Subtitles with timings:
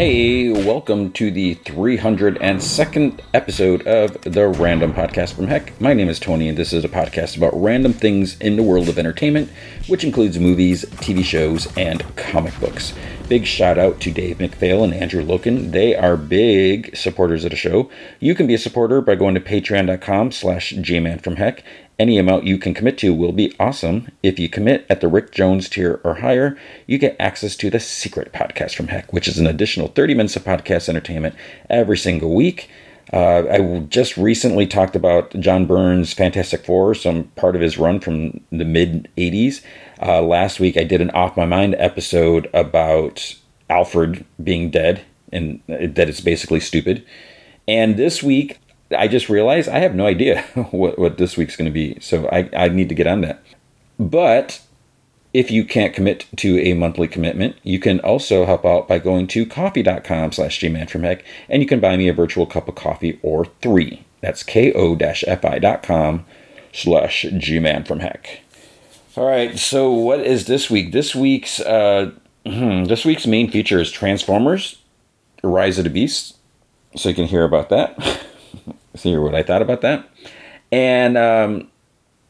[0.00, 5.78] Hey, welcome to the 302nd episode of the Random Podcast from Heck.
[5.78, 8.88] My name is Tony, and this is a podcast about random things in the world
[8.88, 9.50] of entertainment,
[9.88, 12.94] which includes movies, TV shows, and comic books.
[13.30, 15.70] Big shout out to Dave McPhail and Andrew Loken.
[15.70, 17.88] They are big supporters of the show.
[18.18, 21.60] You can be a supporter by going to patreon.com slash gmanfromheck
[22.00, 24.10] any amount you can commit to will be awesome.
[24.22, 27.78] If you commit at the Rick Jones tier or higher, you get access to the
[27.78, 31.36] Secret Podcast from Heck, which is an additional 30 minutes of podcast entertainment
[31.68, 32.68] every single week.
[33.12, 38.00] Uh, I just recently talked about John Byrne's Fantastic Four, some part of his run
[38.00, 39.62] from the mid 80s.
[40.00, 43.34] Uh, last week, I did an Off My Mind episode about
[43.68, 47.04] Alfred being dead and that it's basically stupid.
[47.68, 48.58] And this week,
[48.96, 51.98] I just realized I have no idea what, what this week's going to be.
[52.00, 53.42] So I, I need to get on that.
[53.98, 54.62] But
[55.32, 59.26] if you can't commit to a monthly commitment, you can also help out by going
[59.28, 63.44] to ko-fi.com slash gmanfromheck and you can buy me a virtual cup of coffee or
[63.44, 64.04] three.
[64.22, 66.24] That's ko-fi.com
[66.72, 68.26] slash gmanfromheck.
[69.20, 70.92] All right, so what is this week?
[70.92, 72.10] This week's uh,
[72.46, 74.80] hmm, this week's main feature is Transformers:
[75.42, 76.38] Rise of the Beast.
[76.96, 78.24] So you can hear about that.
[78.96, 80.08] see what I thought about that.
[80.72, 81.68] And um,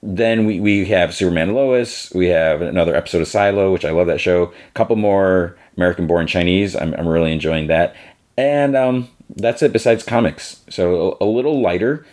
[0.02, 2.10] then we, we have Superman Lois.
[2.12, 4.46] We have another episode of Silo, which I love that show.
[4.46, 6.74] A couple more American Born Chinese.
[6.74, 7.94] I'm, I'm really enjoying that.
[8.36, 10.64] And um, that's it besides comics.
[10.68, 12.04] So a, a little lighter.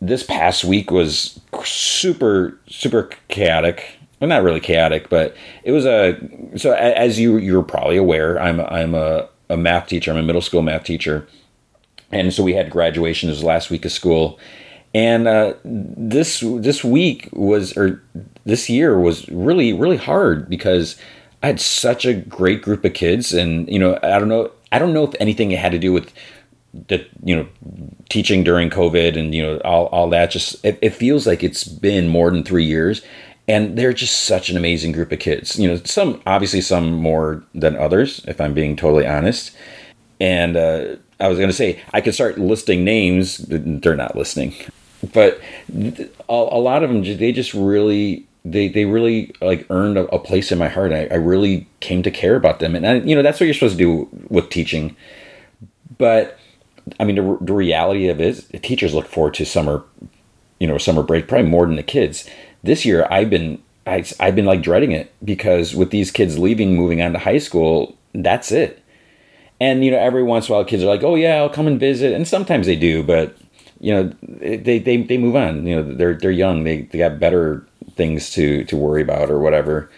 [0.00, 3.95] This past week was super, super chaotic.
[4.20, 6.18] Well, not really chaotic, but it was a.
[6.56, 10.10] So as you you're probably aware, I'm I'm a, a math teacher.
[10.10, 11.26] I'm a middle school math teacher.
[12.10, 13.28] And so we had graduation.
[13.28, 14.38] It as last week of school.
[14.94, 18.02] And uh, this this week was or
[18.44, 20.96] this year was really really hard because
[21.42, 23.34] I had such a great group of kids.
[23.34, 26.10] And you know I don't know I don't know if anything had to do with
[26.88, 27.48] the you know
[28.08, 30.30] teaching during COVID and you know all, all that.
[30.30, 33.02] Just it, it feels like it's been more than three years
[33.48, 37.42] and they're just such an amazing group of kids you know some obviously some more
[37.54, 39.56] than others if I'm being totally honest
[40.20, 43.38] and uh, I was going to say I could start listing names.
[43.38, 44.54] They're not listening,
[45.12, 45.40] but
[45.72, 50.18] a, a lot of them they just really they they really like earned a, a
[50.18, 50.92] place in my heart.
[50.92, 53.54] I, I, really came to care about them, and I, you know that's what you're
[53.54, 54.96] supposed to do with teaching.
[55.98, 56.38] But
[57.00, 59.82] I mean, the, the reality of it is, teachers look forward to summer,
[60.60, 62.28] you know, summer break probably more than the kids.
[62.66, 66.76] This year, I've been I, I've been like dreading it because with these kids leaving,
[66.76, 68.82] moving on to high school, that's it
[69.60, 71.66] and you know, every once in a while, kids are like, "Oh yeah, I'll come
[71.66, 73.36] and visit," and sometimes they do, but
[73.80, 75.66] you know, they they, they move on.
[75.66, 76.64] You know, they're they're young.
[76.64, 79.90] They they got better things to to worry about or whatever.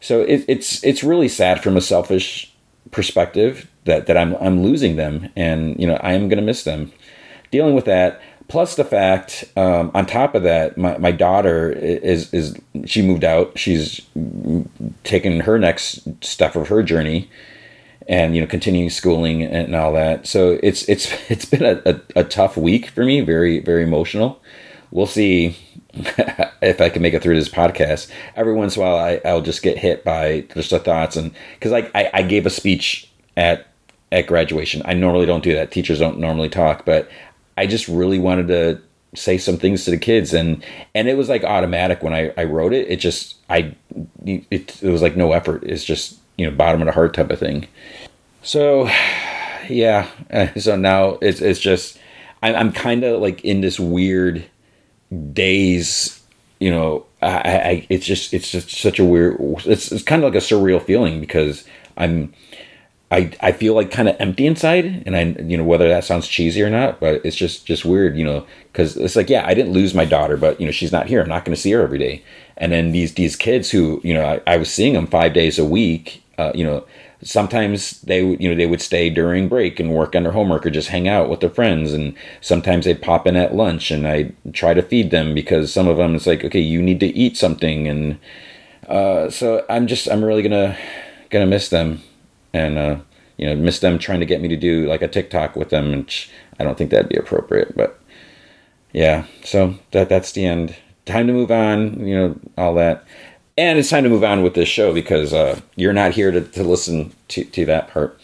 [0.00, 2.52] So it, it's it's really sad from a selfish
[2.90, 6.92] perspective that that I'm I'm losing them, and you know, I am to miss them.
[7.50, 12.32] Dealing with that, plus the fact um, on top of that my, my daughter is
[12.32, 14.00] is she moved out she's
[15.04, 17.28] taken her next step of her journey
[18.08, 20.26] and you know continuing schooling and all that.
[20.26, 24.40] So it's it's it's been a, a, a tough week for me, very very emotional.
[24.90, 25.56] We'll see
[26.62, 28.10] if I can make it through this podcast.
[28.34, 31.32] Every once in a while, I, I'll just get hit by just the thoughts and
[31.54, 33.66] because like I, I gave a speech at
[34.10, 34.80] at graduation.
[34.86, 35.70] I normally don't do that.
[35.70, 37.10] Teachers don't normally talk, but
[37.58, 38.80] I just really wanted to
[39.14, 40.62] say some things to the kids and
[40.94, 42.88] and it was like automatic when I, I wrote it.
[42.88, 43.74] It just I
[44.24, 45.64] it, it was like no effort.
[45.64, 47.66] It's just you know bottom of the heart type of thing.
[48.42, 48.84] So
[49.68, 50.08] yeah,
[50.58, 51.98] so now it's it's just
[52.42, 54.44] I'm I'm kind of like in this weird
[55.32, 56.14] daze.
[56.60, 59.36] You know, I, I it's just it's just such a weird.
[59.64, 61.64] It's it's kind of like a surreal feeling because
[61.96, 62.32] I'm.
[63.10, 66.28] I, I feel like kind of empty inside and I you know whether that sounds
[66.28, 69.54] cheesy or not but it's just just weird you know because it's like yeah I
[69.54, 71.22] didn't lose my daughter but you know she's not here.
[71.22, 72.22] I'm not going to see her every day.
[72.58, 75.58] And then these these kids who you know I, I was seeing them five days
[75.58, 76.84] a week uh, you know
[77.22, 80.64] sometimes they would you know they would stay during break and work on their homework
[80.64, 84.06] or just hang out with their friends and sometimes they'd pop in at lunch and
[84.06, 87.06] i try to feed them because some of them it's like okay you need to
[87.06, 88.18] eat something and
[88.86, 90.76] uh, so i'm just i'm really gonna
[91.30, 92.00] gonna miss them
[92.52, 92.96] and uh,
[93.36, 95.92] you know miss them trying to get me to do like a tiktok with them
[95.92, 96.26] and
[96.58, 98.00] i don't think that'd be appropriate but
[98.92, 100.74] yeah so that that's the end
[101.06, 103.04] time to move on you know all that
[103.58, 106.40] and it's time to move on with this show because uh, you're not here to,
[106.40, 108.18] to listen to, to that part.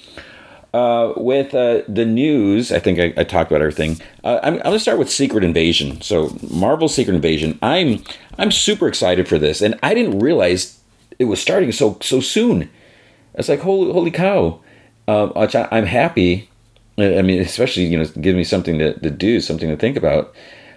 [0.73, 4.00] Uh, with uh, the news, I think I, I talked about everything.
[4.23, 6.00] Uh, I'm, I'm going to start with Secret Invasion.
[6.03, 7.59] So, Marvel Secret Invasion.
[7.62, 8.03] I'm
[8.38, 10.81] I'm super excited for this, and I didn't realize
[11.19, 12.71] it was starting so so soon.
[13.34, 14.60] It's like holy holy cow!
[15.08, 16.48] um, I'm happy.
[16.96, 20.34] I mean, especially you know, give me something to, to do, something to think about.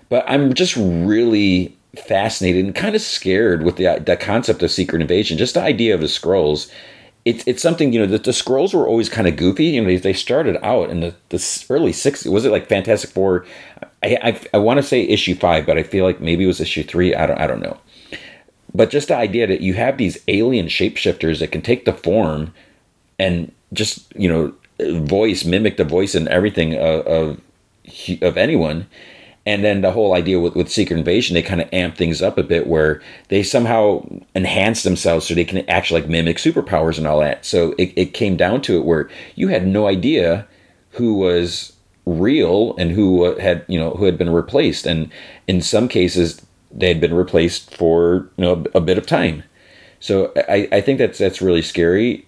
[0.09, 5.01] But I'm just really fascinated and kind of scared with the the concept of secret
[5.01, 5.37] invasion.
[5.37, 6.71] Just the idea of the Skrulls.
[7.25, 9.65] It's, it's something you know that the Skrulls were always kind of goofy.
[9.65, 12.31] You know, they started out in the, the early '60s.
[12.31, 13.45] Was it like Fantastic Four?
[14.01, 16.61] I I, I want to say issue five, but I feel like maybe it was
[16.61, 17.13] issue three.
[17.13, 17.77] I don't I don't know.
[18.73, 22.53] But just the idea that you have these alien shapeshifters that can take the form
[23.19, 27.41] and just you know voice mimic the voice and everything of of,
[28.21, 28.87] of anyone.
[29.45, 32.37] And then the whole idea with, with secret invasion they kind of amp things up
[32.37, 34.05] a bit where they somehow
[34.35, 37.45] enhance themselves so they can actually like mimic superpowers and all that.
[37.45, 40.45] So it, it came down to it where you had no idea
[40.91, 41.73] who was
[42.05, 44.85] real and who uh, had you know who had been replaced.
[44.85, 45.09] And
[45.47, 46.41] in some cases
[46.77, 49.43] they had been replaced for you know a, a bit of time
[49.99, 52.27] so I, I think that's that's really scary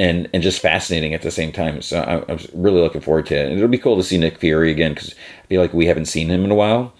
[0.00, 1.82] and and just fascinating at the same time.
[1.82, 3.46] So I, I was really looking forward to it.
[3.46, 6.06] And it'll be cool to see Nick Fury again because I feel like we haven't
[6.06, 6.92] seen him in a while,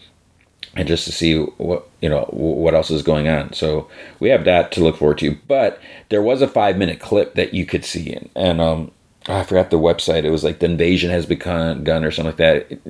[0.74, 3.52] and just to see what you know what else is going on.
[3.52, 3.88] So
[4.20, 5.36] we have that to look forward to.
[5.46, 8.90] But there was a five minute clip that you could see, and, and um.
[9.28, 10.25] I forgot the website.
[10.25, 12.80] It was like the invasion has begun or something like that.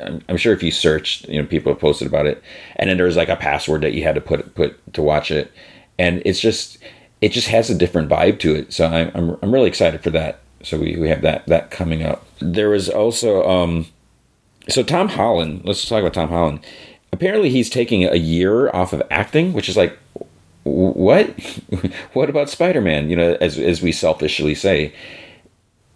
[0.00, 2.42] I'm, I'm sure if you searched, you know, people have posted about it.
[2.76, 5.30] And then there was like a password that you had to put put to watch
[5.30, 5.50] it.
[5.98, 6.78] And it's just
[7.20, 8.72] it just has a different vibe to it.
[8.72, 10.40] So I'm, I'm, I'm really excited for that.
[10.62, 12.24] So we, we have that that coming up.
[12.40, 13.86] There was also um,
[14.68, 15.62] so Tom Holland.
[15.64, 16.60] Let's talk about Tom Holland.
[17.12, 19.98] Apparently, he's taking a year off of acting, which is like,
[20.64, 21.28] what?
[22.12, 23.08] what about Spider Man?
[23.08, 24.92] You know, as as we selfishly say.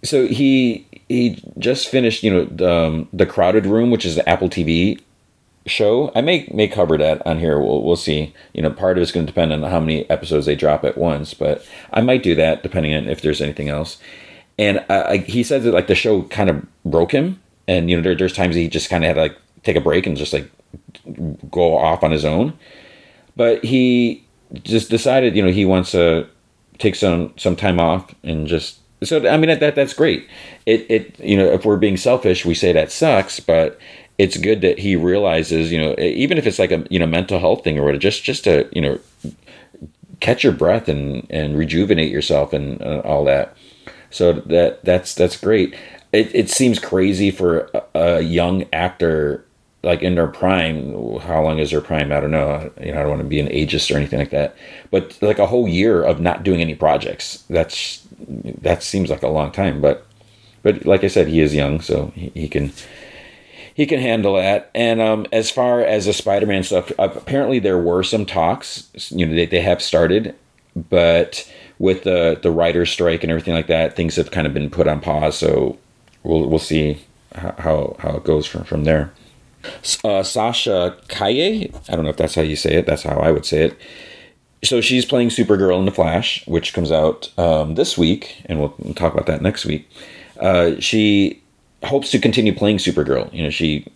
[0.05, 4.29] So he he just finished, you know, the, um, the Crowded Room, which is the
[4.29, 5.01] Apple TV
[5.67, 6.11] show.
[6.15, 7.61] I may may cover that on here.
[7.61, 8.35] We'll we'll see.
[8.53, 10.99] You know, part of it's going to depend on how many episodes they drop at
[10.99, 13.99] once, but I might do that depending on if there's anything else.
[14.59, 18.03] And I, he said that like the show kind of broke him, and you know
[18.03, 20.33] there, there's times he just kind of had to like take a break and just
[20.33, 20.51] like
[21.51, 22.59] go off on his own.
[23.37, 24.25] But he
[24.63, 26.27] just decided, you know, he wants to
[26.79, 30.29] take some some time off and just so I mean that, that that's great.
[30.67, 33.79] It it you know if we're being selfish, we say that sucks, but
[34.19, 37.39] it's good that he realizes, you know, even if it's like a you know mental
[37.39, 38.99] health thing or whatever, just just to you know
[40.21, 43.57] catch your breath and and rejuvenate yourself and uh, all that.
[44.11, 45.75] So that that's that's great.
[46.13, 49.45] It it seems crazy for a, a young actor
[49.83, 51.19] like in their prime.
[51.21, 52.13] How long is their prime?
[52.13, 52.71] I don't know.
[52.81, 54.57] You know, I don't want to be an ageist or anything like that.
[54.91, 57.45] But like a whole year of not doing any projects.
[57.51, 58.07] That's
[58.61, 59.81] that seems like a long time.
[59.81, 60.07] But
[60.63, 62.73] but like I said, he is young, so he, he can
[63.75, 64.71] he can handle that.
[64.75, 68.89] And um, as far as the Spider-Man stuff, apparently there were some talks.
[69.11, 70.35] You know, they, they have started,
[70.77, 74.71] but with the the writer's strike and everything like that, things have kind of been
[74.71, 75.37] put on pause.
[75.37, 75.79] So
[76.23, 77.03] we'll we'll see
[77.35, 79.13] how how it goes from from there.
[80.05, 82.87] Uh, Sasha Calle, I don't know if that's how you say it.
[82.87, 83.79] That's how I would say it.
[84.65, 88.75] So she's playing Supergirl in the Flash, which comes out um, this week, and we'll,
[88.79, 89.89] we'll talk about that next week.
[90.39, 91.43] Uh, she
[91.83, 93.33] hopes to continue playing Supergirl.
[93.33, 93.87] You know, she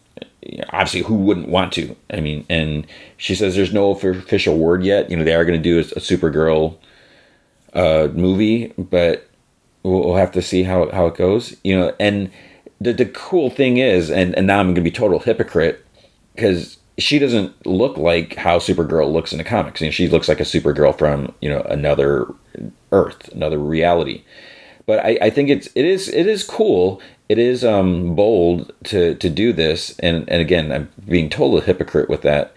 [0.71, 1.97] obviously who wouldn't want to?
[2.11, 2.87] I mean, and
[3.17, 5.11] she says there's no official word yet.
[5.11, 6.76] You know, they are going to do a, a Supergirl
[7.73, 9.29] uh, movie, but
[9.83, 11.57] we'll, we'll, have to see how how it goes.
[11.62, 12.31] You know, and
[12.80, 15.85] the the cool thing is, and and now I'm going to be total hypocrite
[16.35, 19.80] because she doesn't look like how Supergirl looks in the comics.
[19.80, 22.26] You know, she looks like a Supergirl from you know another
[22.92, 24.23] Earth, another reality.
[24.87, 29.14] But I, I think it's it is it is cool it is um, bold to
[29.16, 32.54] to do this, and and again, I'm being total hypocrite with that.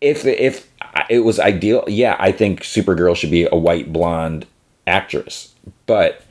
[0.00, 0.68] If if
[1.08, 4.46] it was ideal, yeah, I think Supergirl should be a white blonde
[4.86, 5.54] actress.
[5.86, 6.24] But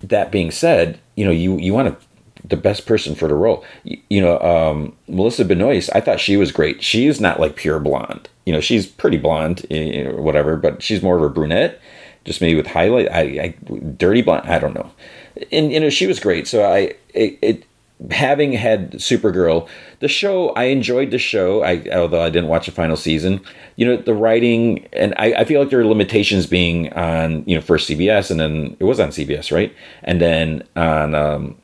[0.00, 2.06] that being said, you know, you you want to
[2.48, 3.64] the best person for the role.
[3.84, 6.82] You, you know, um, Melissa Benoist, I thought she was great.
[6.82, 8.28] She is not like pure blonde.
[8.46, 11.80] You know, she's pretty blonde or whatever, but she's more of a brunette,
[12.24, 13.10] just maybe with highlight.
[13.10, 13.54] I, I
[13.96, 14.48] dirty blonde.
[14.48, 14.90] I don't know
[15.52, 16.46] and you know she was great.
[16.46, 17.64] So I it, it
[18.12, 19.68] having had Supergirl,
[20.00, 21.62] the show I enjoyed the show.
[21.62, 23.40] I although I didn't watch the final season.
[23.76, 27.54] You know the writing, and I, I feel like there are limitations being on you
[27.54, 31.56] know first CBS and then it was on CBS right, and then on um,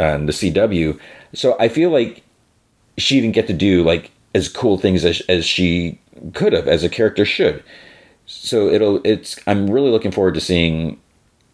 [0.00, 0.98] on the CW.
[1.34, 2.22] So I feel like
[2.98, 5.98] she didn't get to do like as cool things as as she
[6.34, 7.62] could have as a character should.
[8.26, 11.00] So it'll it's I'm really looking forward to seeing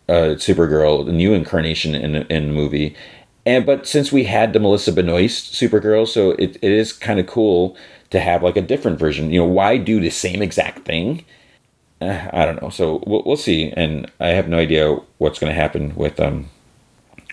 [0.09, 2.97] uh, Supergirl, the new incarnation in in the movie.
[3.45, 7.27] And but since we had the Melissa Benoist Supergirl, so it, it is kind of
[7.27, 7.77] cool
[8.11, 9.31] to have like a different version.
[9.31, 11.25] You know, why do the same exact thing?
[12.01, 12.71] Uh, I don't know.
[12.71, 13.73] So we'll, we'll see.
[13.77, 16.51] And I have no idea what's going to happen with um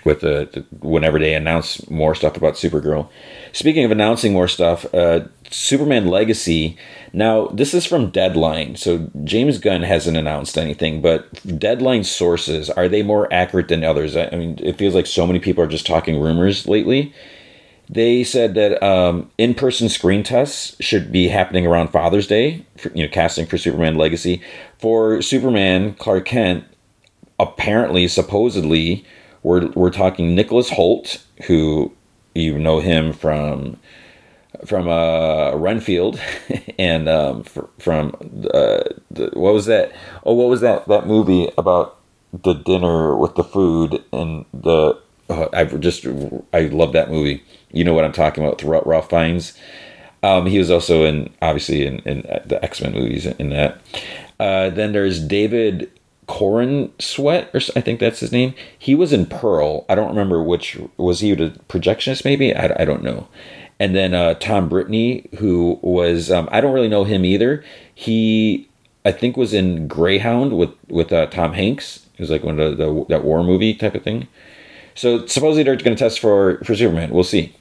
[0.05, 3.10] with the, the, whenever they announce more stuff about Supergirl.
[3.51, 6.77] Speaking of announcing more stuff, uh, Superman Legacy.
[7.13, 12.89] Now this is from Deadline, so James Gunn hasn't announced anything, but Deadline sources are
[12.89, 14.17] they more accurate than others?
[14.17, 17.13] I mean, it feels like so many people are just talking rumors lately.
[17.89, 22.65] They said that um, in-person screen tests should be happening around Father's Day.
[22.77, 24.41] For, you know, casting for Superman Legacy
[24.79, 26.63] for Superman Clark Kent.
[27.39, 29.05] Apparently, supposedly,
[29.43, 31.93] we're we're talking Nicholas Hoult, who
[32.33, 33.77] you know him from
[34.65, 36.19] from uh, Renfield,
[36.79, 37.43] and um,
[37.79, 38.15] from
[38.53, 39.91] uh, the, what was that?
[40.25, 42.00] Oh, what was that that movie about
[42.31, 44.97] the dinner with the food and the?
[45.29, 46.05] Uh, I just
[46.53, 47.43] I love that movie.
[47.71, 48.59] You know what I'm talking about?
[48.59, 49.57] Throughout Ralph Fiennes.
[50.21, 53.81] Um, he was also in obviously in, in the X Men movies in that.
[54.39, 55.91] Uh, then there's David
[56.27, 58.53] Corenswet, or I think that's his name.
[58.77, 59.85] He was in Pearl.
[59.89, 62.55] I don't remember which was he the projectionist maybe.
[62.55, 63.27] I, I don't know.
[63.79, 67.63] And then uh, Tom Brittney, who was um, I don't really know him either.
[67.93, 68.69] He
[69.05, 72.05] I think was in Greyhound with with uh, Tom Hanks.
[72.13, 74.27] It was like one of the, the that war movie type of thing.
[74.95, 77.11] So supposedly they're going to test for for Superman.
[77.11, 77.55] We'll see.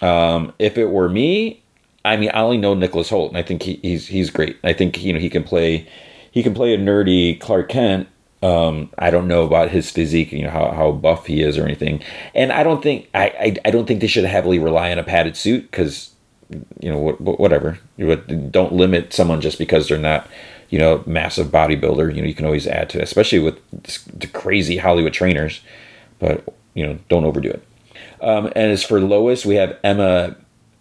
[0.00, 1.62] Um, if it were me,
[2.04, 4.56] I mean, I only know Nicholas Hoult, and I think he, he's he's great.
[4.64, 5.86] I think you know he can play
[6.30, 8.08] he can play a nerdy Clark Kent.
[8.42, 11.64] Um, I don't know about his physique, you know how, how buff he is or
[11.64, 12.02] anything,
[12.34, 15.04] and I don't think I, I, I don't think they should heavily rely on a
[15.04, 16.14] padded suit because
[16.80, 17.78] you know whatever.
[18.50, 20.26] Don't limit someone just because they're not
[20.70, 22.14] you know massive bodybuilder.
[22.14, 23.58] You know you can always add to it, especially with
[24.18, 25.60] the crazy Hollywood trainers,
[26.18, 27.62] but you know don't overdo it.
[28.22, 30.36] Um, and as for Lois, we have Emma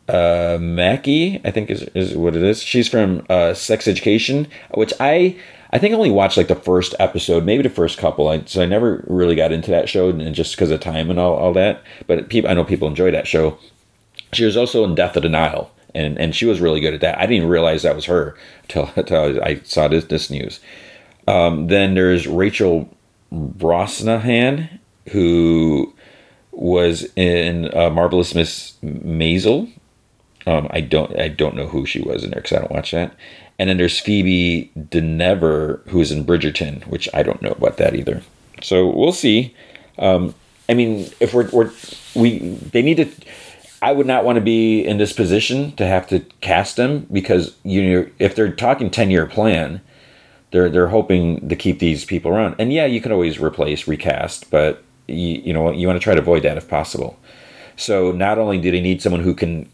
[0.09, 2.61] uh, Mackey, I think is, is what it is.
[2.61, 5.37] She's from uh, Sex Education, which I
[5.71, 8.27] I think I only watched like the first episode, maybe the first couple.
[8.27, 11.19] I, so I never really got into that show, and just because of time and
[11.19, 11.83] all, all that.
[12.07, 13.57] But people, I know people enjoy that show.
[14.33, 17.01] She was also in Death on the Nile, and and she was really good at
[17.01, 17.19] that.
[17.19, 20.59] I didn't realize that was her until, until I saw this this news.
[21.27, 22.89] Um, then there's Rachel
[23.31, 25.93] Brosnahan, who
[26.51, 29.71] was in uh, Marvelous Miss Maisel,
[30.47, 32.91] um, I don't I don't know who she was in there because I don't watch
[32.91, 33.15] that.
[33.57, 38.21] And then there's Phoebe Dynevor who's in Bridgerton, which I don't know about that either.
[38.61, 39.53] So we'll see.
[39.97, 40.33] Um,
[40.69, 41.71] I mean, if we're, we're
[42.15, 43.09] we they need to.
[43.81, 47.55] I would not want to be in this position to have to cast them because
[47.63, 49.81] you know if they're talking ten year plan,
[50.51, 52.55] they're they're hoping to keep these people around.
[52.59, 56.13] And yeah, you can always replace, recast, but you, you know you want to try
[56.13, 57.17] to avoid that if possible.
[57.77, 59.69] So not only do they need someone who can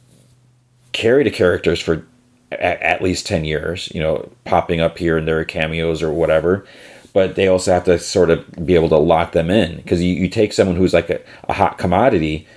[0.96, 2.06] carry the characters for
[2.52, 6.66] at, at least 10 years, you know, popping up here and there cameos or whatever.
[7.14, 10.14] But they also have to sort of be able to lock them in because you,
[10.16, 12.48] you take someone who's like a, a hot commodity,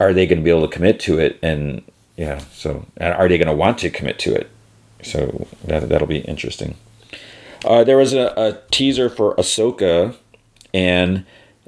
[0.00, 1.38] are they going to be able to commit to it?
[1.42, 1.82] And
[2.16, 4.50] yeah, so are they going to want to commit to it?
[5.02, 6.76] So that, that'll be interesting.
[7.64, 10.14] Uh, there was a, a teaser for Ahsoka,
[10.72, 11.24] and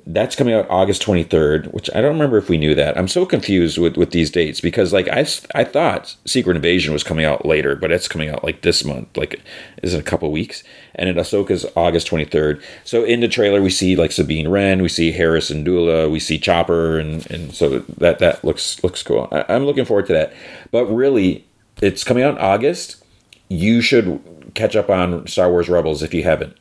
[0.09, 2.97] that's coming out August 23rd, which I don't remember if we knew that.
[2.97, 7.03] I'm so confused with, with these dates because like I, I thought Secret Invasion was
[7.03, 9.41] coming out later, but it's coming out like this month, like
[9.83, 10.63] is it a couple weeks.
[10.95, 12.63] And in Ahsoka's August 23rd.
[12.85, 16.21] So in the trailer we see like Sabine Wren, we see Hera and Syndulla, we
[16.21, 19.29] see Chopper, and and so that that looks looks cool.
[19.33, 20.33] I, I'm looking forward to that.
[20.71, 21.45] But really,
[21.83, 23.05] it's coming out in August.
[23.49, 24.23] You should
[24.55, 26.57] catch up on Star Wars Rebels if you haven't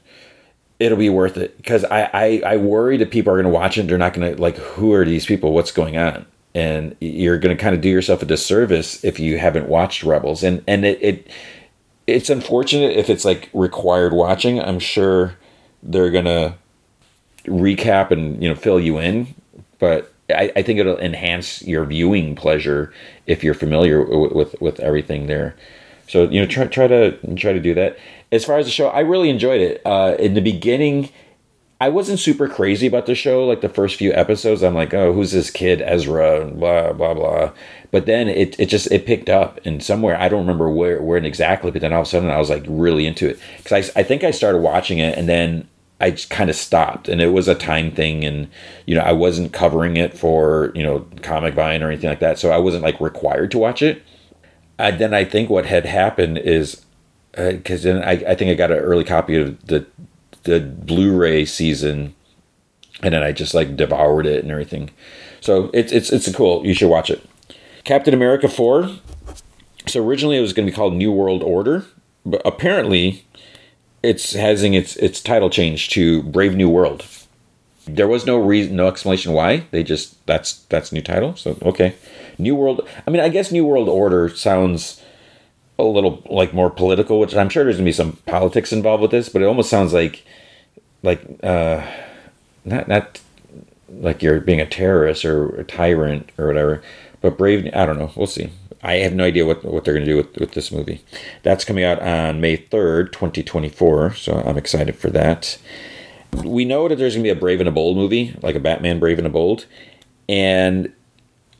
[0.79, 3.77] it'll be worth it because I, I I worry that people are going to watch
[3.77, 3.88] it.
[3.88, 5.53] They're not going to like, who are these people?
[5.53, 6.25] What's going on?
[6.53, 10.44] And you're going to kind of do yourself a disservice if you haven't watched Rebels.
[10.44, 11.27] And and it, it
[12.08, 14.60] it's unfortunate if it's like required watching.
[14.60, 15.36] I'm sure
[15.82, 16.55] they're going to
[17.46, 19.34] recap and you know fill you in,
[19.79, 22.94] but I, I think it'll enhance your viewing pleasure
[23.27, 25.55] if you're familiar with with, with everything there.
[26.08, 27.98] So you know, try try to try to do that
[28.36, 29.82] as far as the show, I really enjoyed it.
[29.86, 31.10] Uh, in the beginning,
[31.80, 33.46] I wasn't super crazy about the show.
[33.46, 36.46] Like the first few episodes, I'm like, oh, who's this kid Ezra?
[36.46, 37.51] Blah blah blah.
[37.92, 41.18] But then it, it just it picked up and somewhere I don't remember where where
[41.18, 41.72] exactly.
[41.72, 44.04] But then all of a sudden I was like really into it because I I
[44.04, 45.68] think I started watching it and then
[46.00, 48.50] I just kind of stopped and it was a time thing and
[48.86, 52.39] you know I wasn't covering it for you know Comic Vine or anything like that,
[52.39, 54.01] so I wasn't like required to watch it.
[54.77, 56.85] And then I think what had happened is
[57.36, 59.86] because uh, then I, I think I got an early copy of the
[60.44, 62.15] the Blu-ray season,
[63.01, 64.92] and then I just like devoured it and everything.
[65.42, 66.65] So it's it's it's cool.
[66.65, 67.27] You should watch it.
[67.84, 68.89] Captain America four.
[69.88, 71.86] So originally it was going to be called New World Order,
[72.25, 73.25] but apparently
[74.01, 77.06] it's having its its title changed to Brave New World.
[77.86, 79.65] There was no reason, no explanation why.
[79.72, 81.36] They just that's that's new title.
[81.36, 81.96] So okay,
[82.39, 82.88] New World.
[83.06, 85.01] I mean, I guess New World Order sounds
[85.77, 89.12] a little like more political, which I'm sure there's gonna be some politics involved with
[89.12, 90.25] this, but it almost sounds like
[91.03, 91.86] like uh,
[92.63, 93.22] not not
[93.89, 96.82] like you're being a terrorist or a tyrant or whatever.
[97.22, 98.12] But Brave, I don't know.
[98.15, 98.51] We'll see.
[98.84, 101.03] I have no idea what, what they're going to do with, with this movie.
[101.41, 104.13] That's coming out on May 3rd, 2024.
[104.13, 105.58] So I'm excited for that.
[106.44, 108.60] We know that there's going to be a Brave and a Bold movie, like a
[108.60, 109.65] Batman Brave and a Bold.
[110.29, 110.94] And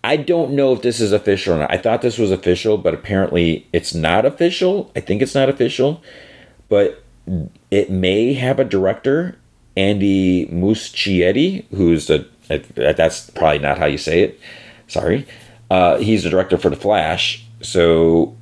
[0.06, 1.72] I don't know if this is official or not.
[1.72, 4.92] I thought this was official, but apparently it's not official.
[4.96, 6.02] I think it's not official.
[6.70, 7.04] But
[7.72, 9.38] it may have a director,
[9.76, 12.28] Andy Muschietti, who's the,
[12.76, 14.40] that's probably not how you say it.
[14.88, 15.26] Sorry
[15.70, 17.46] uh, he's the director for The Flash.
[17.62, 18.36] So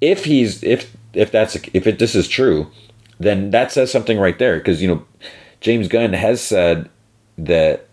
[0.00, 2.70] if he's if if that's if it, this is true,
[3.18, 5.04] then that says something right there because you know
[5.60, 6.88] James Gunn has said
[7.38, 7.88] that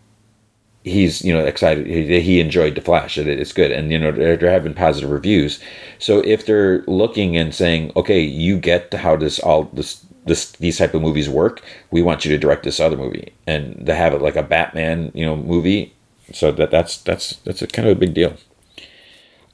[0.88, 4.38] he's you know excited he, enjoyed the flash it, it's good and you know they're,
[4.38, 5.60] they're, having positive reviews
[6.00, 10.78] so if they're looking and saying okay you get how this all this this these
[10.78, 14.14] type of movies work we want you to direct this other movie and to have
[14.14, 15.94] it like a batman you know movie
[16.34, 18.36] so that that's that's that's a kind of a big deal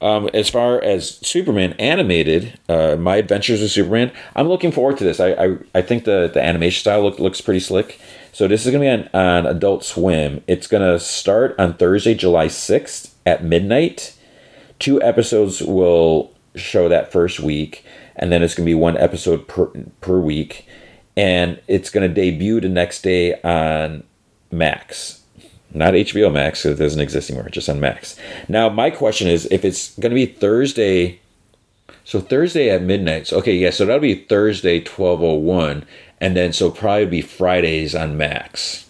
[0.00, 5.04] um, as far as Superman animated, uh, My Adventures with Superman, I'm looking forward to
[5.04, 5.18] this.
[5.18, 7.98] I I, I think the, the animation style look, looks pretty slick.
[8.34, 10.42] So this is going to be on, on Adult Swim.
[10.48, 14.18] It's going to start on Thursday, July 6th at midnight.
[14.80, 17.84] Two episodes will show that first week,
[18.16, 19.66] and then it's going to be one episode per,
[20.00, 20.66] per week.
[21.16, 24.02] And it's going to debut the next day on
[24.50, 25.20] Max
[25.76, 28.16] not HBO Max because it doesn't exist anymore, just on Max.
[28.48, 31.18] Now, my question is if it's going to be Thursday,
[32.04, 33.26] so Thursday at midnight.
[33.26, 35.84] So, okay, yeah, so that'll be Thursday, 1201,
[36.24, 38.88] and then so probably be Fridays on Max.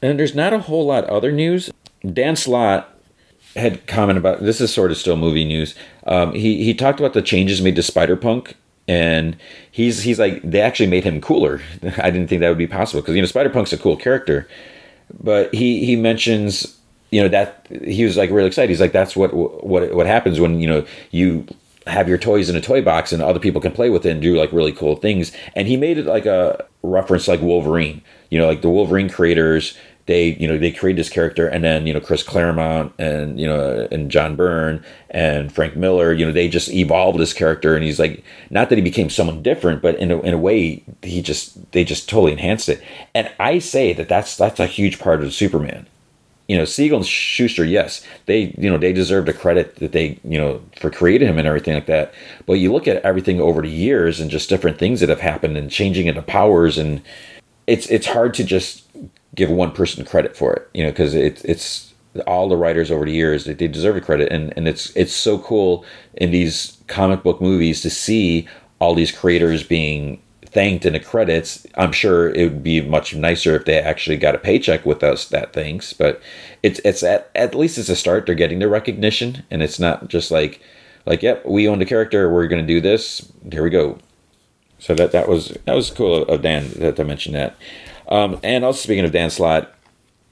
[0.00, 1.68] And there's not a whole lot other news.
[2.08, 2.96] Dan Slott
[3.56, 5.74] had comment about this is sort of still movie news.
[6.06, 8.54] Um, he he talked about the changes made to Spider Punk,
[8.86, 9.36] and
[9.68, 11.60] he's he's like they actually made him cooler.
[11.98, 14.46] I didn't think that would be possible because you know Spider Punk's a cool character,
[15.20, 16.78] but he he mentions
[17.10, 18.70] you know that he was like really excited.
[18.70, 21.48] He's like that's what what what happens when you know you
[21.88, 24.22] have your toys in a toy box and other people can play with it and
[24.22, 25.32] do like really cool things.
[25.56, 28.02] And he made it like a reference like Wolverine.
[28.30, 29.76] You know, like the Wolverine creators
[30.08, 33.46] they you know they created this character and then you know chris claremont and you
[33.46, 37.84] know and john byrne and frank miller you know they just evolved this character and
[37.84, 41.22] he's like not that he became someone different but in a, in a way he
[41.22, 42.82] just they just totally enhanced it
[43.14, 45.86] and i say that that's that's a huge part of superman
[46.48, 50.18] you know siegel and shuster yes they you know they deserve the credit that they
[50.24, 52.12] you know for creating him and everything like that.
[52.46, 55.56] But you look at everything over the years and just different things that have happened
[55.56, 57.02] and changing into powers and
[57.68, 58.84] it's it's hard to just
[59.34, 61.94] give one person credit for it, you know, because it's it's
[62.26, 65.12] all the writers over the years they, they deserve a credit, and and it's it's
[65.12, 65.84] so cool
[66.14, 68.48] in these comic book movies to see
[68.80, 71.66] all these creators being thanked in the credits.
[71.74, 75.28] I'm sure it would be much nicer if they actually got a paycheck with us
[75.28, 76.20] that thanks, but
[76.62, 78.26] it's it's at at least it's a start.
[78.26, 80.60] They're getting the recognition, and it's not just like
[81.06, 82.32] like yep, we own the character.
[82.32, 83.30] We're gonna do this.
[83.50, 83.98] Here we go.
[84.78, 87.56] So that that was that was cool of Dan that to mention that.
[88.08, 89.74] Um, and also speaking of Dan Slott,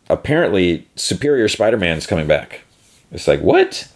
[0.09, 2.63] apparently Superior Spider-Man is coming back.
[3.13, 3.89] It's like what?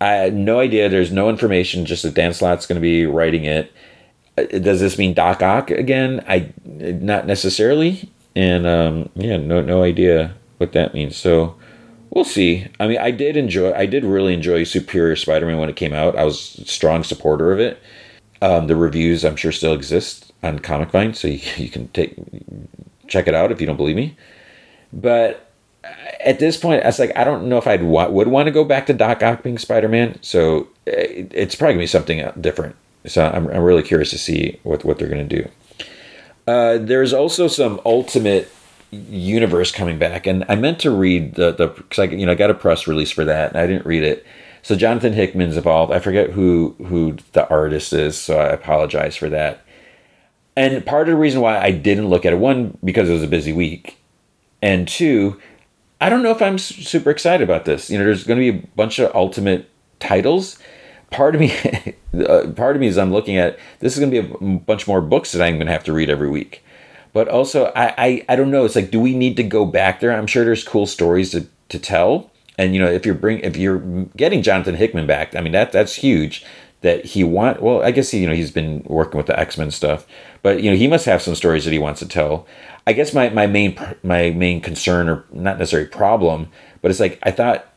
[0.00, 0.88] I had no idea.
[0.88, 1.86] There's no information.
[1.86, 3.72] Just that Dan Slott's going to be writing it.
[4.36, 6.24] Uh, does this mean Doc Ock again?
[6.28, 8.10] I not necessarily.
[8.36, 11.16] And um, yeah, no no idea what that means.
[11.16, 11.56] So
[12.10, 12.66] we'll see.
[12.80, 13.72] I mean, I did enjoy.
[13.72, 16.16] I did really enjoy Superior Spider-Man when it came out.
[16.16, 17.80] I was a strong supporter of it.
[18.42, 22.16] Um, the reviews, I'm sure, still exist on Comic Vine, so you, you can take
[23.06, 24.16] check it out if you don't believe me.
[24.92, 25.50] But
[26.20, 28.52] at this point, I was like, I don't know if I wa- would want to
[28.52, 30.18] go back to Doc Ock being Spider Man.
[30.22, 32.76] So it, it's probably gonna be something different.
[33.06, 35.48] So I'm, I'm really curious to see what what they're gonna do.
[36.46, 38.50] Uh, there's also some Ultimate
[38.90, 42.36] Universe coming back, and I meant to read the the because I you know I
[42.36, 44.26] got a press release for that, and I didn't read it.
[44.62, 45.92] So Jonathan Hickman's involved.
[45.92, 49.64] I forget who who the artist is, so I apologize for that.
[50.56, 53.24] And part of the reason why I didn't look at it, one, because it was
[53.24, 53.98] a busy week,
[54.62, 55.40] and two,
[56.00, 57.90] I don't know if I'm super excited about this.
[57.90, 60.58] You know, there's going to be a bunch of ultimate titles.
[61.14, 61.52] Part of me,
[62.26, 64.86] uh, part of me is I'm looking at this is going to be a bunch
[64.86, 66.64] more books that I'm going to have to read every week.
[67.12, 68.64] But also, I, I, I don't know.
[68.64, 70.12] It's like, do we need to go back there?
[70.12, 72.32] I'm sure there's cool stories to, to tell.
[72.58, 73.78] And you know, if you're bring if you're
[74.16, 76.44] getting Jonathan Hickman back, I mean that that's huge
[76.82, 77.62] that he want.
[77.62, 80.06] Well, I guess he, you know he's been working with the X Men stuff,
[80.42, 82.46] but you know he must have some stories that he wants to tell.
[82.86, 86.48] I guess my my main my main concern or not necessarily problem,
[86.80, 87.73] but it's like I thought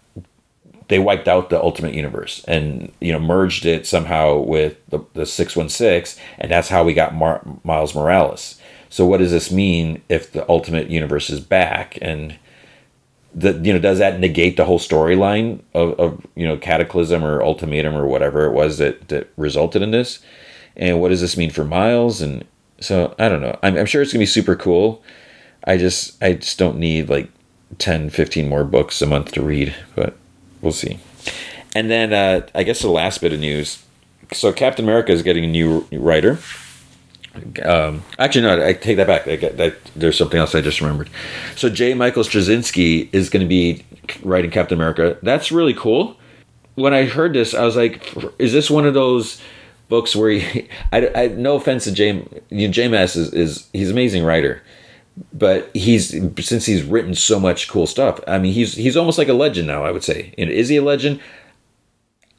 [0.88, 5.26] they wiped out the Ultimate Universe and you know merged it somehow with the the
[5.26, 8.60] six one six, and that's how we got Mar- Miles Morales.
[8.90, 12.38] So what does this mean if the Ultimate Universe is back and
[13.36, 17.44] the you know does that negate the whole storyline of, of you know Cataclysm or
[17.44, 20.20] Ultimatum or whatever it was that that resulted in this?
[20.76, 22.22] And what does this mean for Miles?
[22.22, 22.46] And
[22.80, 23.58] so I don't know.
[23.64, 25.04] I'm, I'm sure it's gonna be super cool.
[25.66, 27.30] I just I just don't need like
[27.80, 30.18] 10, 15 more books a month to read, but
[30.62, 31.00] we'll see.
[31.76, 33.84] And then uh, I guess the last bit of news.
[34.34, 36.40] So Captain America is getting a new writer.
[37.64, 39.28] Um, actually, no, I take that back.
[39.28, 39.58] I get.
[39.96, 41.10] There's something else I just remembered.
[41.56, 41.94] So J.
[41.94, 43.86] Michael Straczynski is going to be
[44.24, 45.18] writing Captain America.
[45.22, 46.18] That's really cool.
[46.76, 49.42] When I heard this, I was like, "Is this one of those
[49.90, 52.26] books where he?" I, I no offense to J.
[52.50, 54.62] You know, JMS is, is he's an amazing writer,
[55.34, 56.10] but he's
[56.46, 58.20] since he's written so much cool stuff.
[58.28, 59.84] I mean, he's he's almost like a legend now.
[59.84, 60.34] I would say.
[60.38, 61.20] And is he a legend?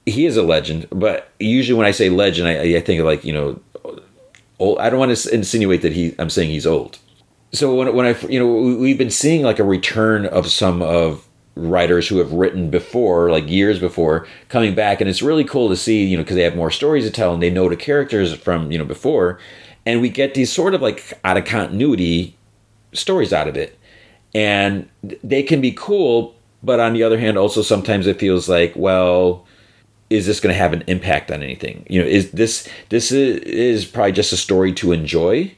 [0.06, 3.24] He is a legend, but usually when I say legend, I, I think of like
[3.24, 3.60] you know
[4.58, 4.78] old.
[4.78, 6.14] I don't want to insinuate that he.
[6.18, 6.98] I'm saying he's old.
[7.52, 11.26] So when when I you know we've been seeing like a return of some of
[11.56, 15.76] writers who have written before, like years before, coming back, and it's really cool to
[15.76, 18.32] see you know because they have more stories to tell and they know the characters
[18.34, 19.40] from you know before,
[19.84, 22.37] and we get these sort of like out of continuity
[22.92, 23.78] stories out of it,
[24.34, 26.34] and they can be cool.
[26.62, 29.46] But on the other hand, also sometimes it feels like well
[30.10, 33.38] is this going to have an impact on anything you know is this this is,
[33.40, 35.52] is probably just a story to enjoy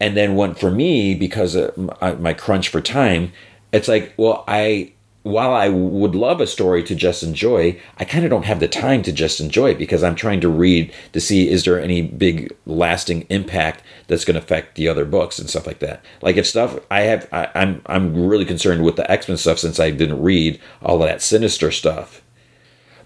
[0.00, 3.32] and then one for me because of uh, my crunch for time
[3.72, 8.24] it's like well i while i would love a story to just enjoy i kind
[8.24, 11.20] of don't have the time to just enjoy it because i'm trying to read to
[11.20, 15.50] see is there any big lasting impact that's going to affect the other books and
[15.50, 19.10] stuff like that like if stuff i have I, i'm i'm really concerned with the
[19.10, 22.22] x-men stuff since i didn't read all of that sinister stuff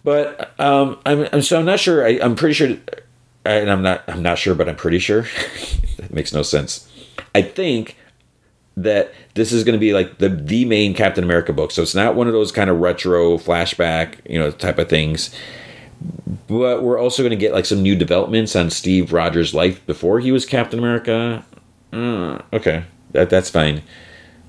[0.04, 2.06] but um, I'm, I'm so I'm not sure.
[2.06, 2.76] I, I'm pretty sure,
[3.46, 5.22] and I'm not I'm not sure, but I'm pretty sure.
[5.96, 6.88] that makes no sense.
[7.34, 7.96] I think
[8.76, 11.70] that this is going to be like the the main Captain America book.
[11.70, 15.34] So it's not one of those kind of retro flashback, you know, type of things.
[16.48, 20.20] But we're also going to get like some new developments on Steve Rogers' life before
[20.20, 21.44] he was Captain America.
[21.92, 23.82] Uh, okay, that that's fine.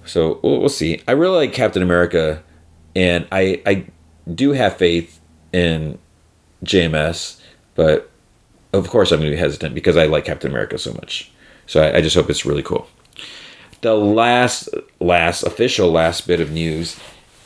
[0.06, 1.02] So we'll, we'll see.
[1.08, 2.44] I really like Captain America,
[2.96, 3.86] and I I
[4.34, 5.20] do have faith
[5.54, 6.00] in
[6.64, 7.40] JMS,
[7.76, 8.10] but
[8.74, 11.32] of course I'm going to be hesitant because I like Captain America so much.
[11.68, 12.88] So I, I just hope it's really cool.
[13.82, 17.00] The last, last official last bit of news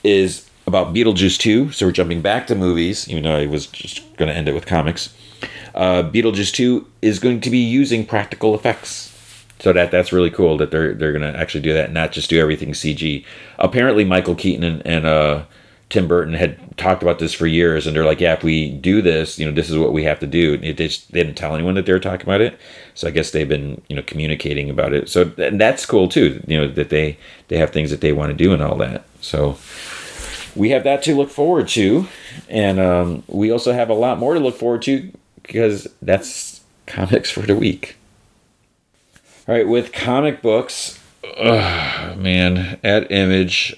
[0.03, 1.71] is about Beetlejuice 2.
[1.71, 4.53] So we're jumping back to movies, even though I was just going to end it
[4.53, 5.13] with comics.
[5.75, 9.09] Uh, Beetlejuice 2 is going to be using practical effects.
[9.59, 12.39] So that that's really cool that they're they're gonna actually do that, not just do
[12.39, 13.25] everything CG.
[13.57, 15.43] Apparently, Michael Keaton and, and uh,
[15.89, 19.01] Tim Burton had talked about this for years, and they're like, "Yeah, if we do
[19.01, 21.55] this, you know, this is what we have to do." It just, they didn't tell
[21.55, 22.59] anyone that they were talking about it,
[22.93, 25.09] so I guess they've been, you know, communicating about it.
[25.09, 28.29] So and that's cool too, you know, that they they have things that they want
[28.29, 29.05] to do and all that.
[29.21, 29.57] So
[30.55, 32.07] we have that to look forward to,
[32.47, 37.31] and um, we also have a lot more to look forward to because that's comics
[37.31, 37.95] for the week.
[39.47, 40.99] All right, with comic books,
[41.35, 43.75] man, at Image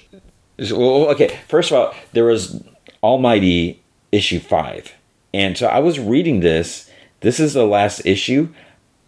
[0.58, 2.62] well, oh, oh, okay, first of all, there was
[3.02, 4.92] Almighty issue five.
[5.34, 6.90] And so I was reading this.
[7.20, 8.48] This is the last issue.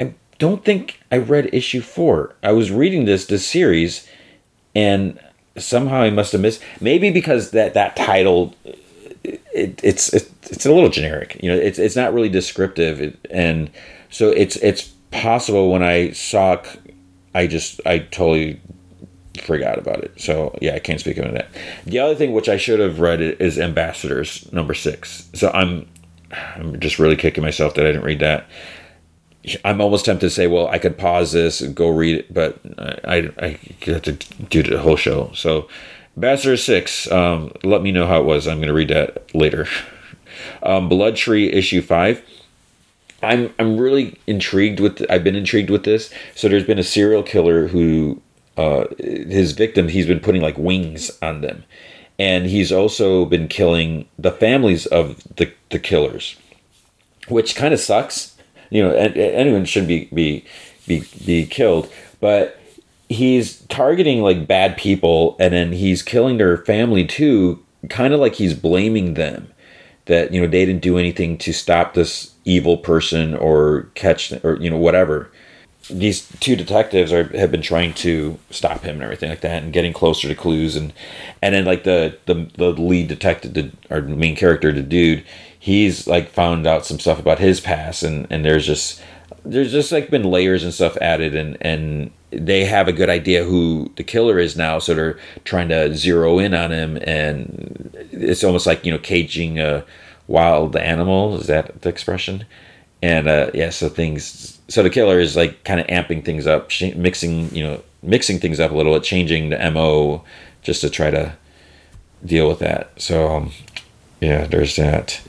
[0.01, 2.35] I don't think I read issue four.
[2.43, 4.09] I was reading this this series,
[4.75, 5.19] and
[5.57, 6.63] somehow I must have missed.
[6.81, 8.55] Maybe because that that title,
[9.25, 11.39] it, it's it, it's a little generic.
[11.43, 13.71] You know, it's it's not really descriptive, and
[14.11, 16.63] so it's it's possible when I saw,
[17.35, 18.61] I just I totally
[19.43, 20.21] forgot about it.
[20.21, 21.49] So yeah, I can't speak on that.
[21.85, 25.29] The other thing which I should have read is Ambassadors number six.
[25.35, 25.89] So I'm
[26.57, 28.47] I'm just really kicking myself that I didn't read that.
[29.65, 32.59] I'm almost tempted to say, well, I could pause this and go read it, but
[32.79, 35.31] I I, I have to do the whole show.
[35.35, 35.69] So
[36.17, 37.11] Ambassador six.
[37.11, 38.47] Um, let me know how it was.
[38.47, 39.67] I'm going to read that later.
[40.63, 42.23] Um, Blood Tree issue five.
[43.23, 45.05] I'm I'm really intrigued with.
[45.09, 46.13] I've been intrigued with this.
[46.35, 48.21] So there's been a serial killer who
[48.57, 51.65] uh, his victim, he's been putting like wings on them.
[52.19, 56.37] And he's also been killing the families of the, the killers,
[57.29, 58.37] which kind of sucks.
[58.71, 60.45] You know, anyone shouldn't be, be,
[60.87, 61.93] be, be killed.
[62.21, 62.61] But
[63.09, 68.35] he's targeting like bad people and then he's killing their family too, kind of like
[68.35, 69.53] he's blaming them
[70.07, 74.57] that, you know, they didn't do anything to stop this evil person or catch or
[74.61, 75.31] you know whatever
[75.91, 79.73] these two detectives are have been trying to stop him and everything like that and
[79.73, 80.93] getting closer to clues and
[81.43, 85.25] and then like the the, the lead detective the, our main character the dude
[85.59, 89.03] he's like found out some stuff about his past and and there's just
[89.45, 93.45] there's just like been layers and stuff added and and they have a good idea
[93.45, 98.43] who the killer is now so they're trying to zero in on him and it's
[98.43, 99.85] almost like you know caging a
[100.27, 101.37] wild animal.
[101.39, 102.47] Is that the expression?
[103.03, 106.71] And uh yeah so things so the killer is like kind of amping things up
[106.97, 110.25] mixing you know mixing things up a little bit changing the mo
[110.63, 111.37] just to try to
[112.25, 112.91] deal with that.
[113.01, 113.53] So um,
[114.21, 115.21] yeah there's that.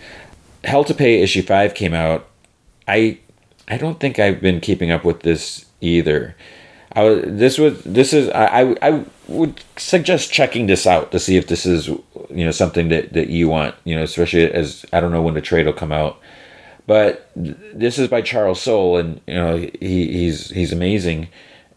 [0.64, 2.28] Hell to pay issue 5 came out.
[2.88, 3.20] I
[3.68, 6.36] i don't think i've been keeping up with this either.
[6.96, 11.36] I was, this was this is I, I would suggest checking this out to see
[11.36, 15.02] if this is you know something that, that you want you know especially as I
[15.02, 16.20] don't know when the trade will come out
[16.88, 21.30] but this is by Charles Soule and you know he, he's he's amazing.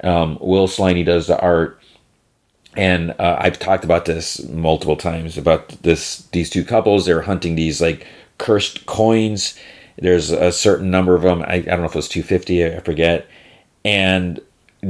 [0.03, 1.81] Um, Will Sliney does the art.
[2.77, 7.07] And uh, I've talked about this multiple times about this these two couples.
[7.07, 8.07] They're hunting these like
[8.39, 9.59] cursed coins.
[9.97, 11.43] There's a certain number of them.
[11.43, 13.27] I, I don't know if it was 250 I forget.
[13.85, 14.41] And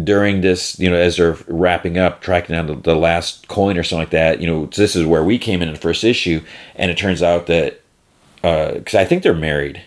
[0.05, 3.83] during this, you know, as they're wrapping up, tracking down the, the, last coin or
[3.83, 6.43] something like that, you know, this is where we came in, in the first issue,
[6.77, 7.81] and it turns out that
[8.43, 9.83] because uh, I think they're married,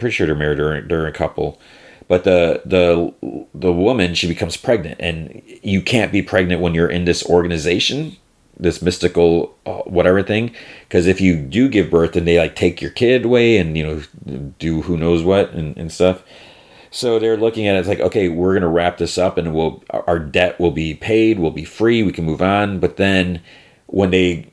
[0.00, 1.60] pretty sure they're married during during a couple,
[2.08, 3.12] but the the
[3.54, 8.16] the woman she becomes pregnant, and you can't be pregnant when you're in this organization,
[8.58, 10.54] this mystical uh, whatever thing,
[10.88, 13.84] because if you do give birth, then they like take your kid away and you
[14.26, 16.22] know do who knows what and, and stuff
[16.90, 19.82] so they're looking at it, it's like, okay, we're to wrap this up and we'll,
[19.90, 22.80] our debt will be paid, we'll be free, we can move on.
[22.80, 23.40] But then
[23.86, 24.50] when they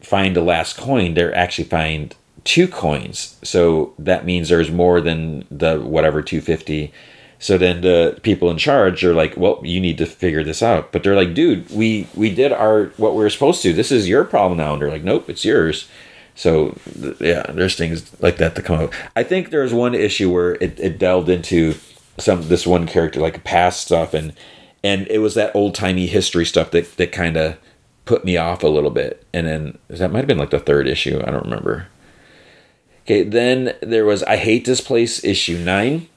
[0.00, 3.36] find the last coin, they're actually find two coins.
[3.42, 6.92] So that means there's more than the whatever 250.
[7.38, 10.90] So then the people in charge are like, well, you need to figure this out.
[10.90, 13.72] But they're like, dude, we we did our what we were supposed to.
[13.72, 14.72] This is your problem now.
[14.72, 15.88] And they're like, nope, it's yours.
[16.34, 16.76] So
[17.20, 18.92] yeah, there's things like that to come up.
[19.16, 21.74] I think there's one issue where it, it delved into
[22.18, 24.32] some this one character like past stuff and
[24.82, 27.56] and it was that old timey history stuff that that kind of
[28.04, 29.24] put me off a little bit.
[29.34, 31.20] And then that might have been like the third issue.
[31.24, 31.88] I don't remember.
[33.08, 36.08] Okay, then there was I hate this place issue nine.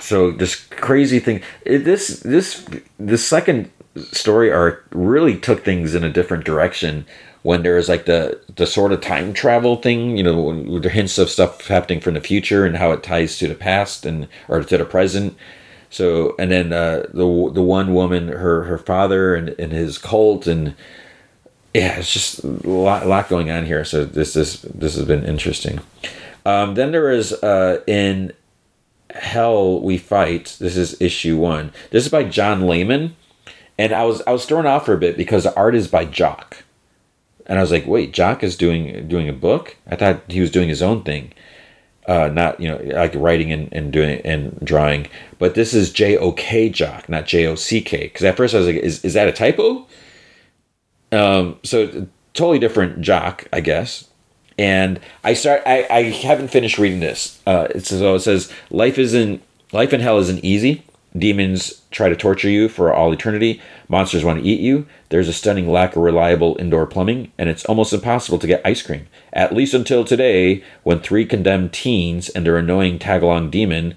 [0.00, 1.42] So this crazy thing.
[1.66, 2.66] This this
[2.98, 3.70] the second
[4.10, 7.04] story arc really took things in a different direction
[7.42, 11.18] when there was like the the sort of time travel thing, you know, the hints
[11.18, 14.62] of stuff happening from the future and how it ties to the past and or
[14.62, 15.36] to the present.
[15.90, 20.46] So and then uh, the the one woman, her her father and, and his cult
[20.46, 20.74] and
[21.74, 23.84] yeah, it's just a lot, a lot going on here.
[23.84, 25.80] So this this this has been interesting.
[26.44, 28.32] Um, then there is uh, in
[29.10, 30.56] Hell We Fight.
[30.58, 31.72] This is issue one.
[31.90, 33.16] This is by John Layman,
[33.78, 36.04] and I was I was thrown off for a bit because the art is by
[36.04, 36.64] Jock
[37.46, 39.76] and I was like, wait, Jock is doing doing a book.
[39.86, 41.32] I thought he was doing his own thing,
[42.06, 45.08] uh, not you know like writing and, and doing and drawing.
[45.38, 48.04] But this is J O K Jock, not J O C K.
[48.04, 49.86] Because at first I was like, is is that a typo?
[51.12, 54.08] Um, so totally different Jock, I guess.
[54.58, 55.62] And I start.
[55.66, 57.40] I, I haven't finished reading this.
[57.46, 60.84] Uh, it's so it says life isn't life in hell isn't easy.
[61.16, 63.60] Demons try to torture you for all eternity.
[63.88, 64.86] Monsters want to eat you.
[65.10, 68.80] There's a stunning lack of reliable indoor plumbing, and it's almost impossible to get ice
[68.80, 69.06] cream.
[69.32, 73.94] At least until today, when three condemned teens and their annoying tagalong demon,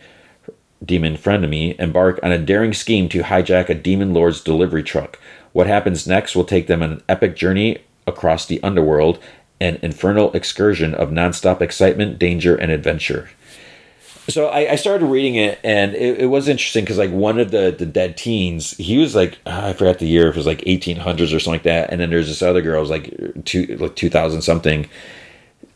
[0.84, 5.18] demon frenemy, embark on a daring scheme to hijack a demon lord's delivery truck.
[5.56, 9.20] What happens next will take them on an epic journey across the underworld,
[9.62, 13.30] an infernal excursion of nonstop excitement, danger, and adventure.
[14.28, 17.52] So I, I, started reading it and it, it was interesting because like one of
[17.52, 20.48] the the dead teens he was like uh, i forgot the year if it was
[20.48, 23.14] like 1800s or something like that and then there's this other girl was like
[23.46, 24.90] two like 2000 something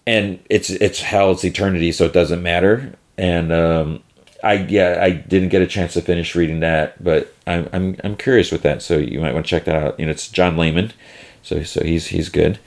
[0.07, 4.03] and it's it's hell it's eternity so it doesn't matter and um
[4.43, 8.15] i yeah i didn't get a chance to finish reading that but i'm i'm, I'm
[8.15, 10.57] curious with that so you might want to check that out you know it's john
[10.57, 10.93] layman
[11.43, 12.59] so so he's he's good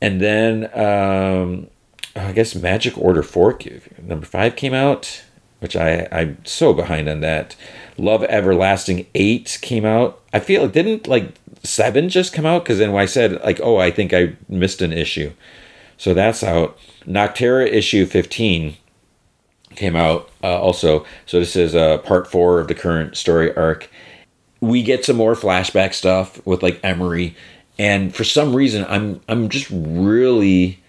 [0.00, 1.68] and then um
[2.16, 3.58] I guess Magic Order 4,
[4.02, 5.24] number 5 came out,
[5.58, 7.56] which I, I'm so behind on that.
[7.98, 10.20] Love Everlasting 8 came out.
[10.32, 12.62] I feel it didn't like 7 just come out?
[12.62, 15.32] Because then I said, like, oh, I think I missed an issue.
[15.96, 16.78] So that's out.
[17.04, 18.76] Nocterra issue 15
[19.76, 21.04] came out uh, also.
[21.26, 23.88] So this is uh, part 4 of the current story arc.
[24.60, 27.36] We get some more flashback stuff with like Emery.
[27.78, 30.80] And for some reason, I'm I'm just really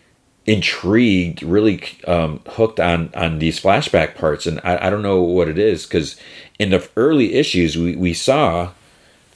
[0.45, 5.48] intrigued, really um, hooked on on these flashback parts, and I, I don't know what
[5.48, 6.15] it is because
[6.60, 8.71] in the early issues we, we saw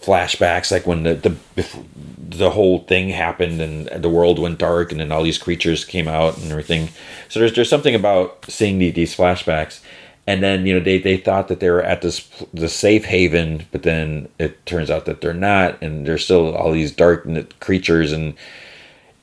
[0.02, 1.36] flashbacks like when the, the
[2.30, 6.08] the whole thing happened and the world went dark and then all these creatures came
[6.08, 6.90] out and everything.
[7.28, 9.82] So there's there's something about seeing the, these flashbacks.
[10.28, 13.66] And then you know they, they thought that they were at this the safe haven
[13.72, 17.28] but then it turns out that they're not and there's still all these dark
[17.60, 18.36] creatures and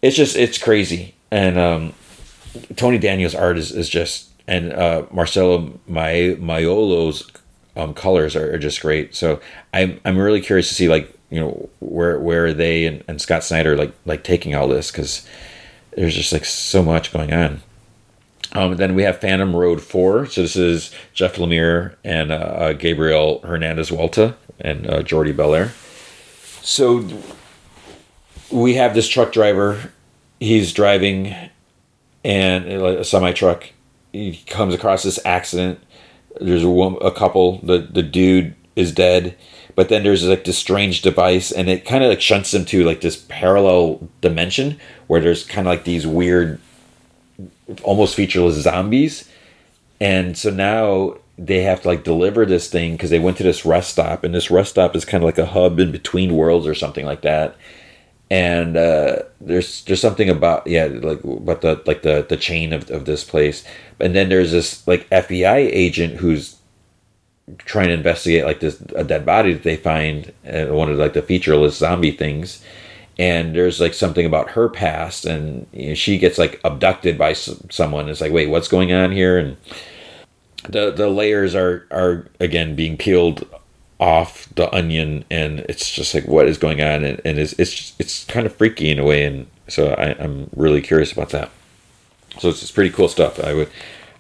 [0.02, 1.14] it's just it's crazy.
[1.30, 1.94] And um,
[2.76, 7.30] Tony Daniels art is, is just and uh, Marcelo Maiolo's
[7.76, 9.14] um, colors are, are, just great.
[9.14, 9.40] So
[9.72, 13.20] I'm I'm really curious to see like you know where where are they and, and
[13.20, 15.26] Scott Snyder like like taking all this because
[15.96, 17.62] there's just like so much going on.
[18.52, 20.26] Um, then we have Phantom Road Four.
[20.26, 25.72] So this is Jeff Lemire and uh, uh Gabriel Hernandez Walta and uh, Jordie Bellaire.
[26.62, 27.06] So
[28.50, 29.92] we have this truck driver.
[30.40, 31.34] He's driving
[32.24, 33.70] and a semi truck.
[34.12, 35.80] He comes across this accident
[36.40, 37.58] there's a a couple.
[37.58, 39.36] The the dude is dead,
[39.74, 42.84] but then there's like this strange device, and it kind of like shunts them to
[42.84, 46.60] like this parallel dimension where there's kind of like these weird,
[47.82, 49.28] almost featureless zombies,
[50.00, 53.64] and so now they have to like deliver this thing because they went to this
[53.64, 56.66] rest stop, and this rest stop is kind of like a hub in between worlds
[56.66, 57.56] or something like that
[58.30, 62.90] and uh, there's there's something about yeah like about the like the the chain of,
[62.90, 63.64] of this place.
[64.00, 66.56] And then there's this like FBI agent who's
[67.58, 71.22] trying to investigate like this a dead body that they find one of like the
[71.22, 72.62] featureless zombie things.
[73.18, 77.32] And there's like something about her past and you know, she gets like abducted by
[77.32, 78.08] someone.
[78.08, 79.38] It's like wait what's going on here?
[79.38, 79.56] And
[80.68, 83.46] the the layers are are again being peeled
[83.98, 87.94] off the onion and it's just like what is going on and, and it's it's
[87.98, 91.50] it's kind of freaky in a way and so I, I'm really curious about that.
[92.38, 93.42] So it's, it's pretty cool stuff.
[93.42, 93.70] I would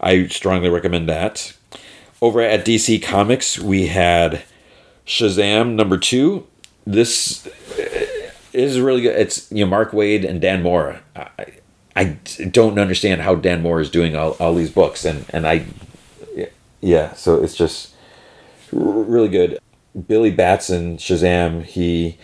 [0.00, 1.52] I strongly recommend that.
[2.22, 4.42] Over at DC Comics, we had
[5.06, 6.46] Shazam number two.
[6.86, 9.16] This uh, is really good.
[9.16, 11.02] It's you know Mark Waid and Dan Mora.
[11.14, 11.46] I,
[11.94, 12.04] I
[12.50, 15.66] don't understand how Dan Mora is doing all, all these books and and I
[16.80, 17.94] yeah so it's just
[18.72, 19.58] really good.
[20.06, 22.18] Billy Batson Shazam he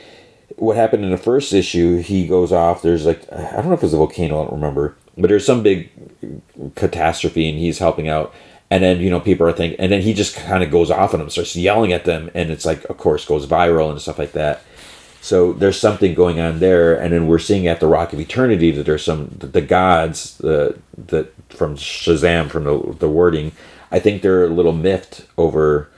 [0.56, 3.80] what happened in the first issue he goes off there's like I don't know if
[3.80, 5.90] it was a volcano I don't remember but there's some big
[6.74, 8.34] catastrophe and he's helping out.
[8.70, 11.12] And then you know people are thinking and then he just kind of goes off
[11.12, 14.18] on them starts yelling at them and it's like of course goes viral and stuff
[14.18, 14.62] like that.
[15.20, 18.70] So there's something going on there and then we're seeing at the rock of eternity
[18.70, 23.52] that there's some the gods the the from shazam from the, the wording
[23.90, 25.90] i think they're a little miffed over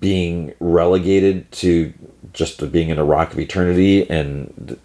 [0.00, 1.92] being relegated to
[2.32, 4.78] just being in a rock of eternity and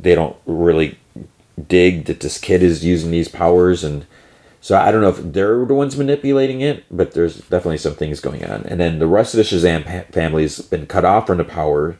[0.00, 0.98] they don't really
[1.68, 4.06] dig that this kid is using these powers and
[4.66, 8.18] so I don't know if they're the ones manipulating it, but there's definitely some things
[8.18, 8.64] going on.
[8.64, 11.96] And then the rest of the Shazam family's been cut off from the power,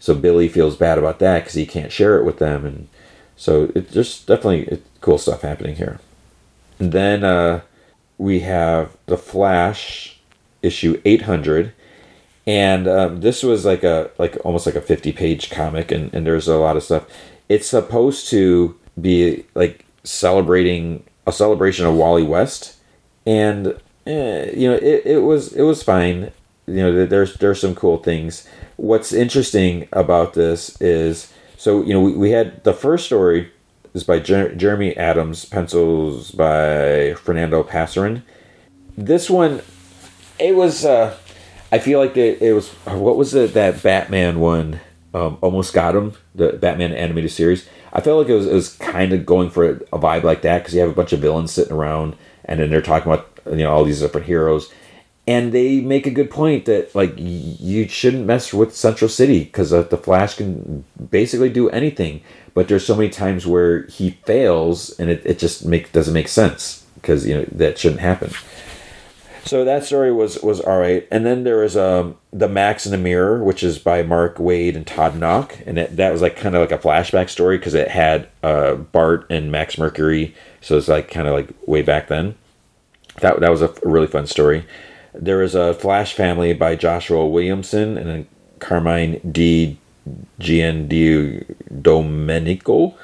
[0.00, 2.88] so Billy feels bad about that because he can't share it with them, and
[3.36, 6.00] so it's just definitely cool stuff happening here.
[6.80, 7.60] And then uh,
[8.16, 10.18] we have the Flash
[10.60, 11.72] issue 800
[12.48, 16.26] and um, this was like a like almost like a 50 page comic and, and
[16.26, 17.04] there's a lot of stuff.
[17.50, 22.78] It's supposed to be like celebrating a celebration of wally west.
[23.26, 26.32] And eh, you know it, it was it was fine.
[26.66, 28.48] You know there's there's some cool things.
[28.76, 33.52] What's interesting about this is so you know we, we had the first story
[33.92, 38.22] is by Jer- jeremy adams pencils by fernando pasarin
[38.96, 39.62] this one
[40.38, 41.16] it was uh
[41.70, 44.80] I feel like it, it was what was it that Batman one
[45.14, 47.68] um, almost got him the Batman animated series.
[47.92, 50.58] I felt like it was, it was kind of going for a, vibe like that
[50.58, 53.64] because you have a bunch of villains sitting around and then they're talking about you
[53.64, 54.70] know all these different heroes
[55.28, 59.74] and they make a good point that like you shouldn't mess with Central City because
[59.74, 62.22] uh, the Flash can basically do anything,
[62.54, 66.28] but there's so many times where he fails and it, it just make doesn't make
[66.28, 68.30] sense because you know that shouldn't happen.
[69.48, 72.92] So that story was was all right, and then there was um the Max in
[72.92, 76.36] the Mirror, which is by Mark Waid and Todd Nauck, and it, that was like
[76.36, 80.76] kind of like a flashback story because it had uh, Bart and Max Mercury, so
[80.76, 82.34] it's like kind of like way back then.
[83.22, 84.66] That that was a really fun story.
[85.14, 88.26] There was a Flash Family by Joshua Williamson and then
[88.58, 89.78] Carmine Di
[90.38, 92.94] Giandomenico.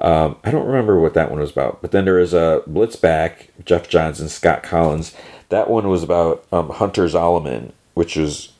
[0.00, 3.50] Um, I don't remember what that one was about, but then there is a Blitzback,
[3.64, 5.14] Geoff Johns and Scott Kolins
[5.50, 8.52] that one was about um, Hunter Zolomon, which was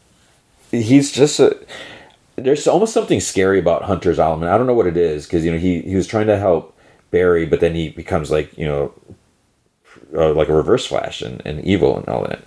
[0.71, 1.59] he's just a
[2.37, 4.49] there's almost something scary about Hunter Zolomon.
[4.49, 6.77] I don't know what it is because you know he he was trying to help
[7.11, 8.95] Barry, but then he becomes like you know,
[10.15, 12.43] uh, like a Reverse Flash and, and evil and all that.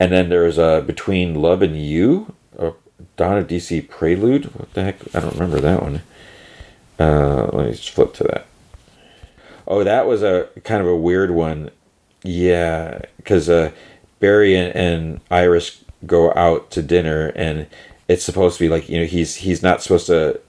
[0.00, 2.72] And then there's uh, between Love and You, a
[3.16, 4.46] Dawn of DC Prelude.
[4.54, 5.14] What the heck?
[5.14, 6.02] I don't remember that one.
[6.98, 8.46] Uh, let me just flip to that.
[9.66, 11.70] Oh, that was a kind of a weird one.
[12.24, 13.70] Yeah, because uh,
[14.18, 17.66] Barry and, and Iris go out to dinner, and
[18.08, 20.40] it's supposed to be like you know he's he's not supposed to.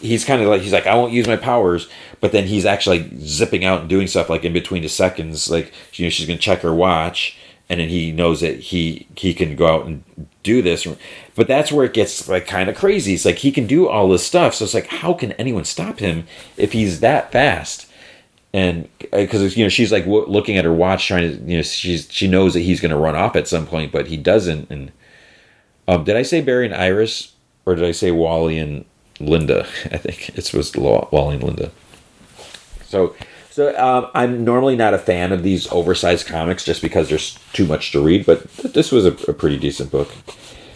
[0.00, 1.88] He's kind of like he's like I won't use my powers,
[2.20, 5.50] but then he's actually like zipping out and doing stuff like in between the seconds.
[5.50, 7.38] Like you know she's gonna check her watch,
[7.68, 10.04] and then he knows that he he can go out and
[10.42, 10.86] do this
[11.34, 14.08] but that's where it gets like kind of crazy it's like he can do all
[14.08, 16.24] this stuff so it's like how can anyone stop him
[16.56, 17.85] if he's that fast
[18.52, 21.56] and because uh, you know she's like w- looking at her watch trying to you
[21.56, 24.16] know she's she knows that he's going to run off at some point but he
[24.16, 24.92] doesn't and
[25.88, 27.34] um did i say barry and iris
[27.64, 28.84] or did i say wally and
[29.20, 29.60] linda
[29.92, 31.70] i think it was wally and linda
[32.84, 33.14] so
[33.56, 37.64] so um, I'm normally not a fan of these oversized comics just because there's too
[37.64, 40.08] much to read, but this was a, a pretty decent book.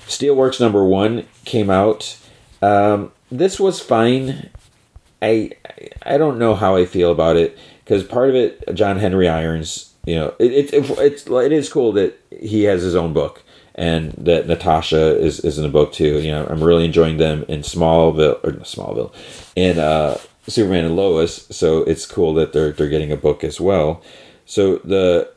[0.06, 2.16] Steelworks number one came out.
[2.62, 4.48] Um, this was fine.
[5.22, 5.50] I
[6.02, 9.92] I don't know how I feel about it because part of it, John Henry Irons,
[10.06, 13.42] you know, it, it, it, it's it is cool that he has his own book
[13.74, 16.20] and that Natasha is, is in a book too.
[16.20, 19.12] You know, I'm really enjoying them in Smallville or Smallville,
[19.56, 23.60] in uh, Superman and Lois, so it's cool that they're they're getting a book as
[23.60, 24.02] well.
[24.44, 25.32] So the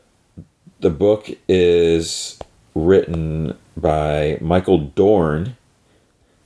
[0.80, 2.38] the book is
[2.74, 5.56] written by Michael Dorn.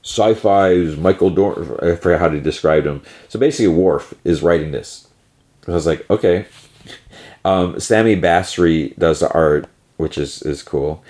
[0.09, 1.77] Sci-fi's Michael Dorn.
[1.83, 3.03] I forget how to describe him.
[3.27, 5.07] So basically, Worf is writing this.
[5.67, 6.47] I was like, okay.
[7.45, 11.03] Um, Sami Basri does the art, which is is cool.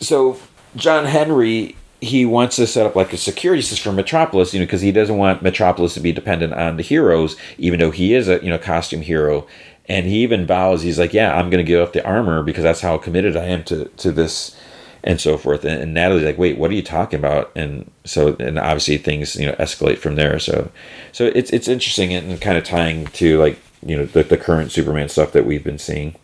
[0.00, 0.38] So
[0.74, 4.66] John Henry he wants to set up like a security system for Metropolis, you know,
[4.66, 8.28] because he doesn't want Metropolis to be dependent on the heroes, even though he is
[8.28, 9.46] a you know costume hero.
[9.86, 12.64] And he even vows, he's like, "Yeah, I'm going to give up the armor because
[12.64, 14.56] that's how committed I am to to this."
[15.04, 15.64] And so forth.
[15.64, 19.36] And, and, Natalie's like, "Wait, what are you talking about?" And so, and obviously things
[19.36, 20.38] you know escalate from there.
[20.40, 20.70] So,
[21.12, 24.72] so it's it's interesting and kind of tying to like you know the, the current
[24.72, 26.16] Superman stuff that we've been seeing.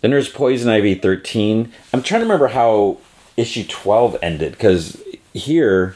[0.00, 1.72] Then there's Poison Ivy 13.
[1.92, 2.98] I'm trying to remember how
[3.36, 5.00] issue 12 ended because
[5.32, 5.94] here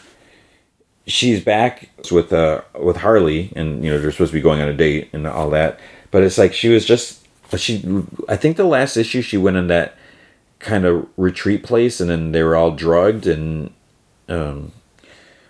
[1.06, 4.68] she's back with uh with Harley and you know they're supposed to be going on
[4.68, 5.80] a date and all that
[6.12, 7.26] but it's like she was just
[7.56, 7.84] she
[8.28, 9.96] I think the last issue she went on that
[10.62, 13.72] kind of retreat place and then they were all drugged and
[14.28, 14.72] um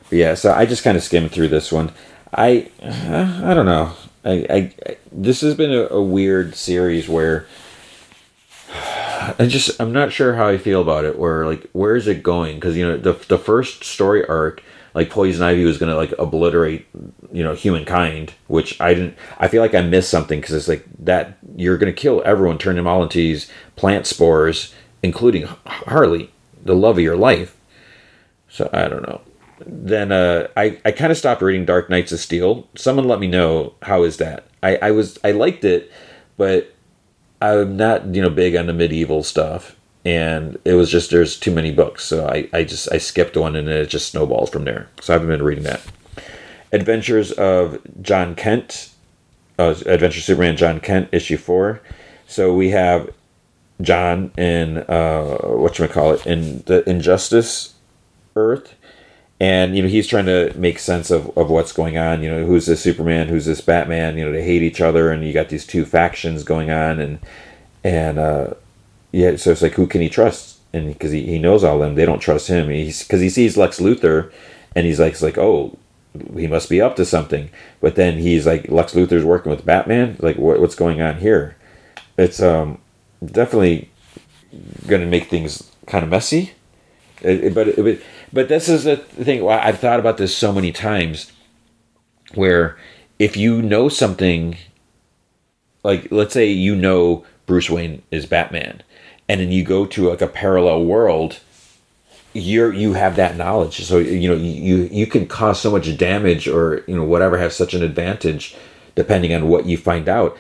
[0.09, 1.93] but yeah so I just kind of skimmed through this one
[2.33, 3.93] I uh, I don't know
[4.25, 7.47] I, I this has been a, a weird series where
[9.39, 11.19] I just I'm not sure how I feel about it.
[11.19, 12.57] Where like where is it going?
[12.57, 14.63] Because you know the the first story arc,
[14.95, 16.87] like Poison Ivy was gonna like obliterate
[17.33, 19.17] you know humankind, which I didn't.
[19.39, 22.77] I feel like I missed something because it's like that you're gonna kill everyone, turn
[22.77, 26.31] them all into these plant spores, including Harley,
[26.65, 27.57] the love of your life.
[28.49, 29.21] So I don't know.
[29.65, 32.69] Then uh, I I kind of stopped reading Dark Knights of Steel.
[32.75, 34.47] Someone let me know how is that.
[34.63, 35.91] I I was I liked it,
[36.37, 36.75] but
[37.41, 41.53] I'm not you know big on the medieval stuff, and it was just there's too
[41.53, 44.89] many books, so I I just I skipped one and it just snowballed from there.
[45.01, 45.83] So I haven't been reading that.
[46.73, 48.91] Adventures of Jon Kent,
[49.59, 51.81] uh, Adventure Superman Jon Kent issue four.
[52.27, 53.11] So we have
[53.83, 57.75] Jon in uh, what you call it in the Injustice
[58.37, 58.75] Earth.
[59.41, 62.23] And you know he's trying to make sense of, of what's going on.
[62.23, 63.27] You know who's this superman?
[63.27, 64.17] Who's this batman?
[64.17, 67.19] You know they hate each other and you got these two factions going on and
[67.83, 68.55] and uh
[69.11, 70.61] yeah so it's like who can he trust?
[70.73, 71.97] And because he, he knows all them.
[71.97, 72.71] They don't trust him.
[72.71, 74.33] He's because he sees lex luthor
[74.77, 75.77] and he's like, it's like oh
[76.37, 77.51] he must be up to something.
[77.81, 80.19] But then he's like lex luthor's working with batman?
[80.21, 81.57] Like what, what's going on here?
[82.17, 82.79] It's um
[83.25, 83.91] definitely
[84.87, 86.53] gonna make things kind of messy
[87.23, 88.03] it, it, but it,
[88.33, 89.49] but this is the thing.
[89.49, 91.31] I've thought about this so many times,
[92.35, 92.77] where
[93.19, 94.57] if you know something,
[95.85, 98.83] like let's say you know Bruce Wayne is Batman,
[99.29, 101.41] and then you go to like a parallel world,
[102.33, 103.85] you're you have that knowledge.
[103.85, 107.53] So you know you you can cause so much damage or you know whatever have
[107.53, 108.57] such an advantage,
[108.97, 110.37] depending on what you find out.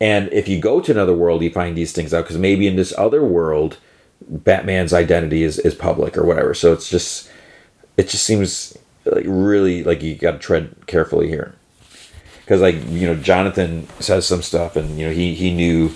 [0.00, 2.76] And if you go to another world, you find these things out because maybe in
[2.76, 3.78] this other world,
[4.26, 6.54] Batman's identity is, is public or whatever.
[6.54, 7.30] So it's just
[7.96, 11.54] it just seems like really like you got to tread carefully here.
[12.40, 15.92] Because like you know jonathan says some stuff and you know he he knew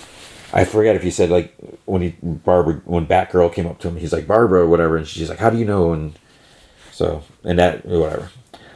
[0.52, 1.52] i forget if he said like
[1.84, 5.08] when he barbara when batgirl came up to him he's like barbara or whatever and
[5.08, 5.92] she's like how do you know?
[5.92, 6.16] And
[6.92, 8.30] so and that whatever.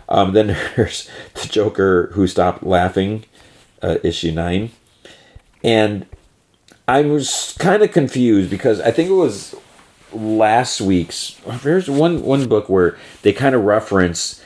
[0.08, 3.24] Um, then there's the joker who stopped laughing
[3.80, 4.70] uh, issue nine,
[5.62, 6.06] and
[6.86, 9.54] I was kind of confused because I think it was
[10.12, 11.38] last week's.
[11.62, 14.42] There's one one book where they kind of reference.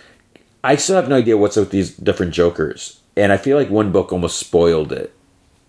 [0.65, 3.71] I still have no idea what's up with these different Jokers, and I feel like
[3.71, 5.15] one book almost spoiled it.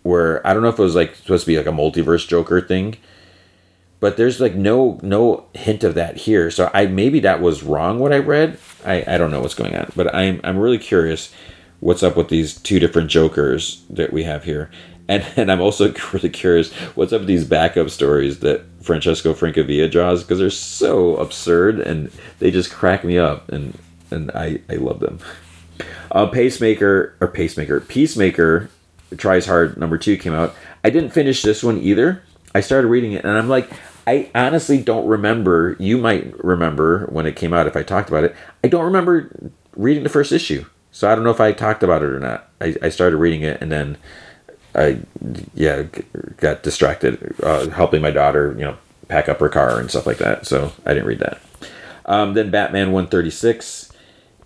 [0.02, 2.60] Where I don't know if it was like supposed to be like a multiverse Joker
[2.60, 2.98] thing,
[4.00, 6.52] but there's like no no hint of that here.
[6.52, 8.58] So I maybe that was wrong what I read.
[8.84, 11.34] I I don't know what's going on, but I'm I'm really curious
[11.80, 14.72] what's up with these two different Jokers that we have here.
[15.08, 19.90] And, and I'm also really curious what's up with these backup stories that Francesco Francavilla
[19.90, 23.78] draws because they're so absurd and they just crack me up and
[24.12, 25.18] and I, I love them.
[26.12, 28.70] Uh, Pacemaker or Pacemaker Peacemaker
[29.18, 30.56] tries hard number two came out.
[30.84, 32.22] I didn't finish this one either.
[32.54, 33.72] I started reading it and I'm like
[34.06, 35.78] I honestly don't remember.
[35.80, 38.36] You might remember when it came out if I talked about it.
[38.64, 42.04] I don't remember reading the first issue, so I don't know if I talked about
[42.04, 42.50] it or not.
[42.60, 43.98] I, I started reading it and then
[44.76, 45.00] I
[45.54, 45.84] yeah
[46.38, 50.18] got distracted uh, helping my daughter you know pack up her car and stuff like
[50.18, 50.48] that.
[50.48, 51.42] So I didn't read that.
[52.06, 53.92] Um, then Batman one thirty six.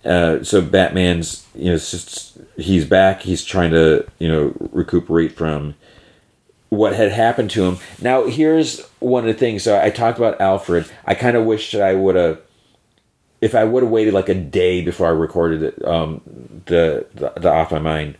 [0.04, 3.22] Uh, so Batman's you know just, he's back.
[3.22, 5.74] He's trying to you know recuperate from
[6.68, 7.78] what had happened to him.
[8.00, 9.62] Now here's one of the things.
[9.62, 10.86] So I talked about Alfred.
[11.06, 12.40] I kind of wish that I would have.
[13.40, 16.20] If I would have waited like a day before I recorded it, um,
[16.66, 18.16] the, the the off my mind,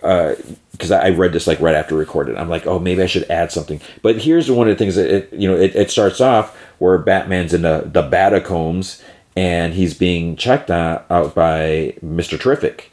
[0.00, 2.36] because uh, I read this like right after recorded.
[2.36, 3.80] I'm like, oh, maybe I should add something.
[4.00, 6.98] But here's one of the things that it, you know, it, it starts off where
[6.98, 9.02] Batman's in the the Batacombs
[9.36, 12.90] and he's being checked out, out by Mister Terrific,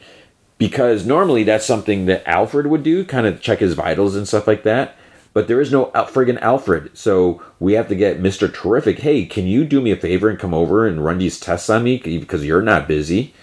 [0.57, 4.47] because normally that's something that Alfred would do, kind of check his vitals and stuff
[4.47, 4.95] like that.
[5.33, 8.99] But there is no friggin' Alfred, so we have to get Mister Terrific.
[8.99, 11.83] Hey, can you do me a favor and come over and run these tests on
[11.83, 13.33] me because you're not busy?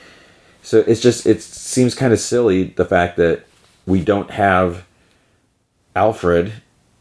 [0.62, 3.44] So it's just it seems kind of silly the fact that
[3.86, 4.84] we don't have
[5.94, 6.52] Alfred,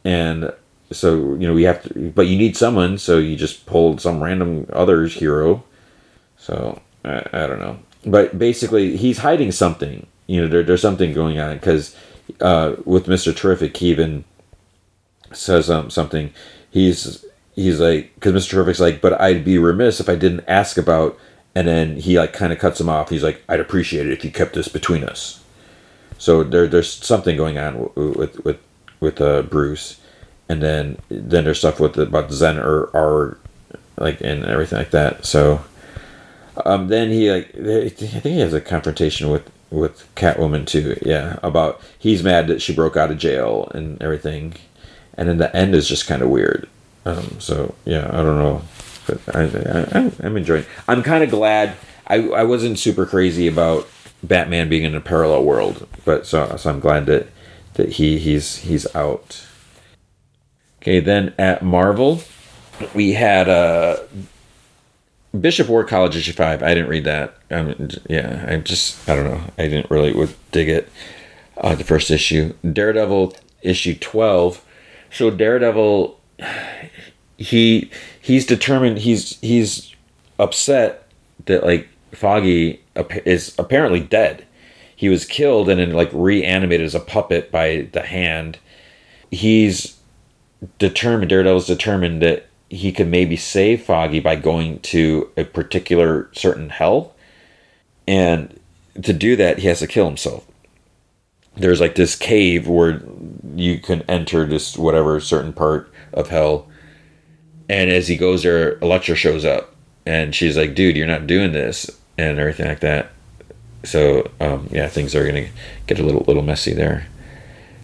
[0.04, 0.54] and
[0.92, 2.12] so you know we have to.
[2.12, 5.64] But you need someone, so you just pulled some random other's hero.
[6.38, 10.08] So I, I don't know, but basically he's hiding something.
[10.28, 11.96] You know, there, there's something going on because
[12.40, 14.24] uh, with Mister Terrific, he even
[15.32, 16.34] says um, something.
[16.70, 20.78] He's he's like because Mister Terrific's like, but I'd be remiss if I didn't ask
[20.78, 21.18] about.
[21.54, 23.10] And then he like kind of cuts him off.
[23.10, 25.41] He's like, I'd appreciate it if you kept this between us.
[26.22, 28.60] So there, there's something going on with with
[29.00, 30.00] with uh, Bruce,
[30.48, 33.40] and then then there's stuff with about Zen or or
[33.98, 35.26] like and everything like that.
[35.26, 35.66] So
[36.64, 40.96] um, then he like I think he has a confrontation with with Catwoman too.
[41.02, 44.54] Yeah, about he's mad that she broke out of jail and everything,
[45.16, 46.70] and then the end is just kind of weird.
[47.04, 48.62] Um, so yeah, I don't know,
[49.08, 49.46] but I,
[49.92, 50.66] I I'm enjoying.
[50.88, 51.78] I'm kind of glad.
[52.06, 53.88] I I wasn't super crazy about
[54.24, 55.88] Batman being in a parallel world.
[56.06, 57.28] But so, so I'm glad that
[57.76, 59.46] that he he's he's out.
[60.82, 62.22] Okay, then at Marvel,
[62.94, 63.98] we had uh,
[65.40, 66.64] Bishop War College issue five.
[66.64, 67.38] I didn't read that.
[67.50, 69.44] Um, yeah, I just I don't know.
[69.58, 70.92] I didn't really dig it.
[71.58, 74.64] Uh, the first issue, Daredevil issue twelve.
[75.12, 76.20] So Daredevil,
[77.38, 79.00] he he's determined.
[79.00, 79.96] He's he's
[80.40, 81.08] upset
[81.46, 82.82] that like Foggy
[83.26, 84.46] is apparently dead.
[84.96, 88.60] He was killed and then like reanimated as a puppet by the hand.
[89.32, 89.98] He's
[90.78, 91.30] determined.
[91.30, 97.16] Daredevil's determined that he could maybe save Foggy by going to a particular certain hell,
[98.08, 98.60] and
[99.02, 100.46] to do that he has to kill himself.
[101.58, 103.02] There's like this cave where
[103.56, 106.68] you can enter this whatever certain part of hell,
[107.68, 111.52] and as he goes there, Elektra shows up, and she's like, "Dude, you're not doing
[111.54, 113.12] this." And everything like that.
[113.84, 115.48] So um, yeah, things are gonna
[115.88, 117.08] get a little little messy there.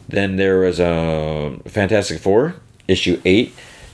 [0.07, 2.55] Then there was a um, Fantastic Four
[2.87, 3.53] issue eight.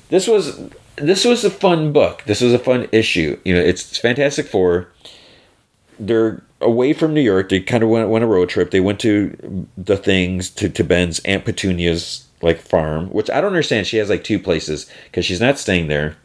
[0.10, 2.24] This was this was a fun book.
[2.26, 3.40] This was a fun issue.
[3.44, 4.88] You know, it's Fantastic Four.
[6.00, 7.50] They're away from New York.
[7.50, 8.72] They kind of went, went a road trip.
[8.72, 13.52] They went to the things to, to Ben's Aunt Petunia's like farm, which I don't
[13.52, 13.88] understand.
[13.88, 16.18] She has like two places because she's not staying there.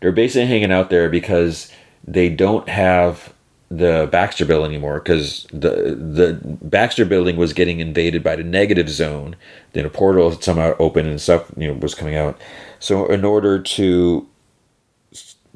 [0.00, 1.72] They're basically hanging out there because
[2.06, 3.32] they don't have
[3.70, 8.88] the Baxter building anymore because the the Baxter building was getting invaded by the negative
[8.88, 9.36] zone.
[9.72, 12.40] Then a portal somehow opened and stuff you know was coming out.
[12.78, 14.26] So in order to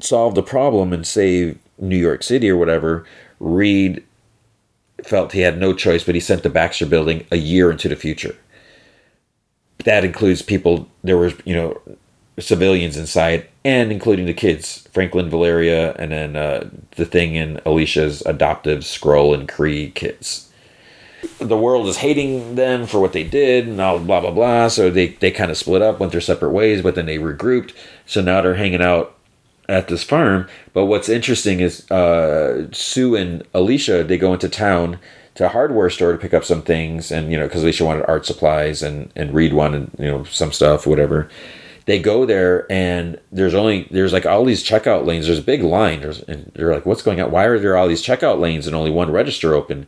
[0.00, 3.04] solve the problem and save New York City or whatever,
[3.38, 4.04] Reed
[5.04, 7.96] felt he had no choice, but he sent the Baxter building a year into the
[7.96, 8.36] future.
[9.84, 10.88] That includes people.
[11.04, 11.80] There was you know
[12.40, 18.22] civilians inside, and including the kids, Franklin, Valeria, and then uh, the thing in Alicia's
[18.26, 20.50] adoptive Skrull and Kree kids.
[21.38, 24.68] the world is hating them for what they did and all blah blah blah.
[24.68, 27.74] So they they kind of split up, went their separate ways, but then they regrouped.
[28.06, 29.16] So now they're hanging out
[29.68, 30.48] at this farm.
[30.72, 34.98] But what's interesting is uh, Sue and Alicia they go into town
[35.36, 38.04] to a hardware store to pick up some things, and you know because Alicia wanted
[38.06, 41.28] art supplies and and Reed wanted you know some stuff, whatever.
[41.86, 45.26] They go there and there's only there's like all these checkout lanes.
[45.26, 46.00] There's a big line.
[46.00, 47.30] There's, and they're like, what's going on?
[47.30, 49.86] Why are there all these checkout lanes and only one register open?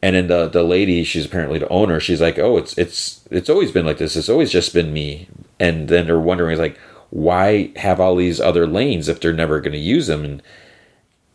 [0.00, 2.00] And then the the lady, she's apparently the owner.
[2.00, 4.16] She's like, oh, it's it's it's always been like this.
[4.16, 5.28] It's always just been me.
[5.60, 6.78] And then they're wondering, like,
[7.10, 10.24] why have all these other lanes if they're never going to use them?
[10.24, 10.42] And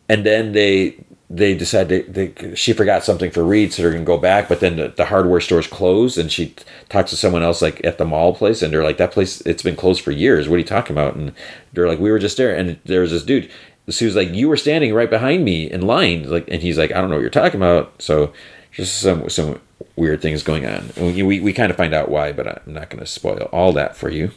[0.08, 0.96] and then they
[1.30, 4.48] they decide they, they she forgot something for Reed, so they're gonna go back.
[4.48, 6.54] But then the, the hardware store's closed, and she
[6.88, 9.62] talks to someone else like at the mall place, and they're like, "That place it's
[9.62, 10.48] been closed for years.
[10.48, 11.32] What are you talking about?" And
[11.72, 13.50] they're like, "We were just there." And there was this dude.
[13.90, 16.92] She was like, "You were standing right behind me in line," like, and he's like,
[16.92, 18.32] "I don't know what you're talking about." So
[18.72, 19.60] just some some
[19.96, 20.90] weird things going on.
[20.96, 23.96] We we, we kind of find out why, but I'm not to spoil all that
[23.96, 24.30] for you.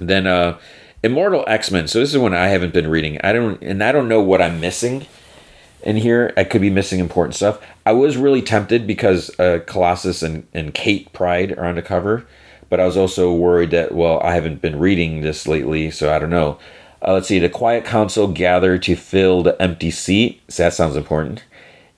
[0.00, 0.58] Then uh,
[1.02, 1.88] Immortal X Men.
[1.88, 3.18] So this is one I haven't been reading.
[3.24, 5.06] I don't and I don't know what I'm missing
[5.82, 6.32] in here.
[6.36, 7.60] I could be missing important stuff.
[7.86, 12.26] I was really tempted because uh, Colossus and, and Kate Pryde are on the cover,
[12.68, 16.18] but I was also worried that well I haven't been reading this lately, so I
[16.18, 16.58] don't know.
[17.00, 17.38] Uh, let's see.
[17.38, 20.40] The Quiet Council gather to fill the empty seat.
[20.48, 21.44] So that sounds important.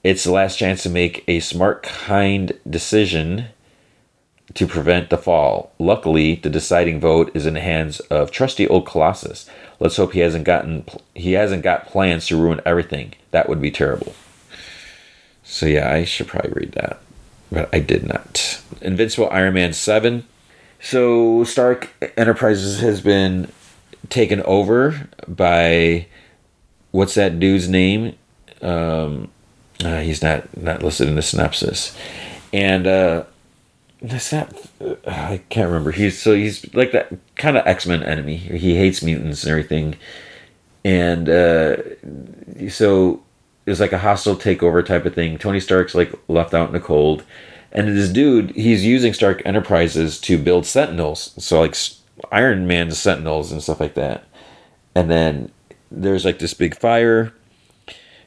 [0.05, 3.47] It's the last chance to make a smart, kind decision
[4.55, 5.73] to prevent the fall.
[5.79, 9.49] Luckily, the deciding vote is in the hands of trusty old Colossus.
[9.79, 10.85] Let's hope he hasn't gotten
[11.15, 13.15] he hasn't got plans to ruin everything.
[13.31, 14.15] That would be terrible.
[15.45, 17.01] So yeah, I should probably read that,
[17.51, 18.61] but I did not.
[18.81, 20.27] Invincible Iron Man seven.
[20.81, 23.51] So Stark Enterprises has been
[24.09, 26.07] taken over by
[26.91, 28.17] what's that dude's name?
[28.63, 29.31] Um,
[29.85, 31.97] uh, he's not not listed in the synopsis,
[32.53, 33.25] and uh,
[35.07, 35.93] I can't remember.
[35.93, 38.37] He's so he's like that kind of X Men enemy.
[38.37, 39.97] He hates mutants and everything,
[40.85, 41.77] and uh,
[42.71, 43.23] so
[43.67, 45.39] it's like a hostile takeover type of thing.
[45.39, 47.25] Tony Stark's like left out in the cold,
[47.73, 51.35] and this dude he's using Stark Enterprises to build Sentinels.
[51.43, 51.77] So like
[52.33, 54.25] Iron Man's Sentinels and stuff like that,
[54.95, 55.53] and then
[55.91, 57.35] there's like this big fire.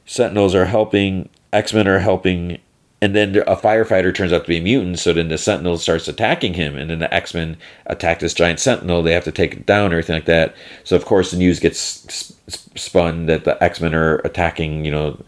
[0.06, 2.58] Sentinels are helping X Men are helping,
[3.04, 4.98] and then a firefighter turns out to be a mutant.
[4.98, 8.62] So then the Sentinel starts attacking him, and then the X Men attack this giant
[8.62, 9.04] Sentinel.
[9.04, 10.56] They have to take it down, or everything like that.
[10.86, 12.34] So of course the news gets
[12.76, 15.22] spun that the X Men are attacking, you know,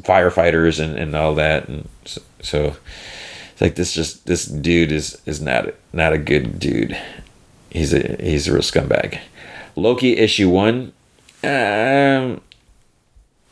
[0.00, 2.76] firefighters and, and all that, and so, so
[3.52, 6.98] it's like this just this dude is is not not a good dude.
[7.70, 9.20] He's a he's a real scumbag.
[9.74, 10.92] Loki issue one.
[11.42, 12.42] Um,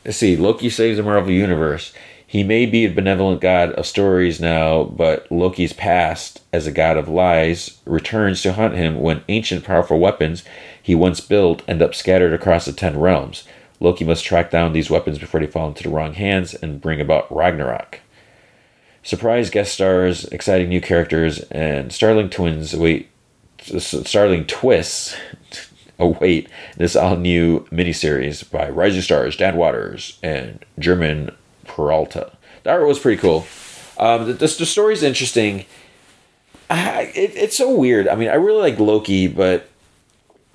[0.07, 0.37] Let's see.
[0.37, 1.93] Loki saves the Marvel Universe.
[2.29, 6.97] He may be a benevolent god of stories now, but Loki's past as a god
[6.97, 10.43] of lies returns to haunt him when ancient powerful weapons
[10.83, 13.45] he once built end up scattered across the ten realms.
[13.79, 16.99] Loki must track down these weapons before they fall into the wrong hands and bring
[16.99, 18.01] about Ragnarok.
[19.03, 23.09] Surprise guest stars, exciting new characters, and Starling twins wait
[23.61, 25.15] Starling twists
[25.99, 31.31] await this all new miniseries by Rising Stars, Dan Watters, and German
[31.67, 32.31] Peralta.
[32.63, 33.45] The art was pretty cool.
[33.97, 35.65] Um, the, the, the story's interesting.
[36.69, 38.07] I, it, it's so weird.
[38.07, 39.69] I mean, I really like Loki, but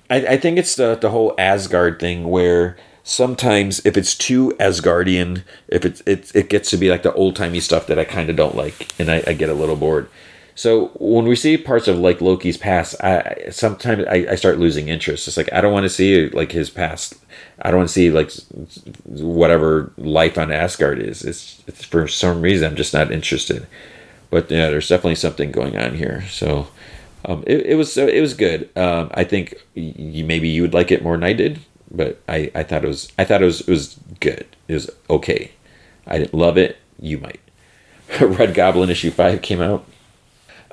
[0.09, 5.43] I, I think it's the, the whole Asgard thing where sometimes if it's too Asgardian,
[5.67, 8.29] if it's it, it gets to be like the old timey stuff that I kind
[8.29, 10.09] of don't like, and I, I get a little bored.
[10.55, 14.87] So when we see parts of like Loki's past, I sometimes I, I start losing
[14.87, 15.27] interest.
[15.27, 17.15] It's like I don't want to see like his past.
[17.61, 18.31] I don't want to see like
[19.05, 21.23] whatever life on Asgard is.
[21.23, 23.65] It's, it's for some reason I'm just not interested.
[24.29, 26.23] But yeah, there's definitely something going on here.
[26.29, 26.67] So
[27.25, 28.69] um, it, it was it was good.
[28.77, 32.51] Um, I think you, maybe you would like it more than I did, but I,
[32.53, 34.45] I thought it was I thought it was it was good.
[34.67, 35.51] It was okay.
[36.05, 36.77] I didn't love it.
[36.99, 37.39] You might.
[38.21, 39.85] Red Goblin issue five came out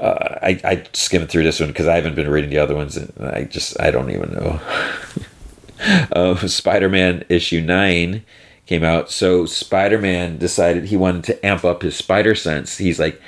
[0.01, 2.97] uh, I, I skimmed through this one because I haven't been reading the other ones,
[2.97, 4.61] and I just I don't even know.
[6.13, 8.25] uh, Spider-Man issue nine
[8.67, 12.79] came out, so Spider-Man decided he wanted to amp up his spider sense.
[12.79, 13.21] He's like,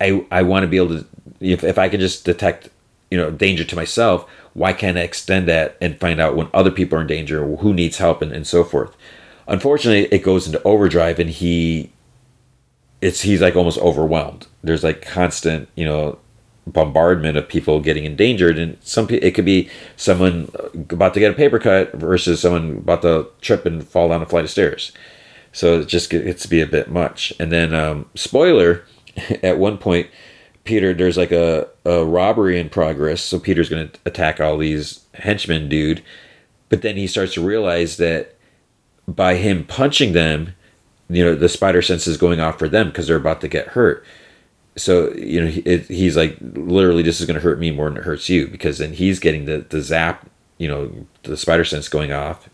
[0.00, 1.06] I I want to be able to
[1.40, 2.68] if if I can just detect
[3.10, 6.70] you know danger to myself, why can't I extend that and find out when other
[6.70, 8.94] people are in danger, who needs help, and, and so forth.
[9.48, 11.92] Unfortunately, it goes into overdrive, and he
[13.04, 14.46] it's he's like almost overwhelmed.
[14.62, 16.18] There's like constant, you know,
[16.66, 20.50] bombardment of people getting endangered, and some it could be someone
[20.88, 24.26] about to get a paper cut versus someone about to trip and fall down a
[24.26, 24.90] flight of stairs.
[25.52, 27.34] So it just gets to be a bit much.
[27.38, 28.86] And then, um, spoiler,
[29.42, 30.08] at one point,
[30.64, 33.20] Peter, there's like a, a robbery in progress.
[33.20, 36.02] So Peter's to attack all these henchmen, dude.
[36.70, 38.34] But then he starts to realize that
[39.06, 40.54] by him punching them,
[41.08, 43.68] you know, the spider sense is going off for them because they're about to get
[43.68, 44.04] hurt.
[44.76, 47.98] So, you know, it, he's like, literally, this is going to hurt me more than
[47.98, 50.28] it hurts you because then he's getting the, the zap,
[50.58, 52.48] you know, the spider sense going off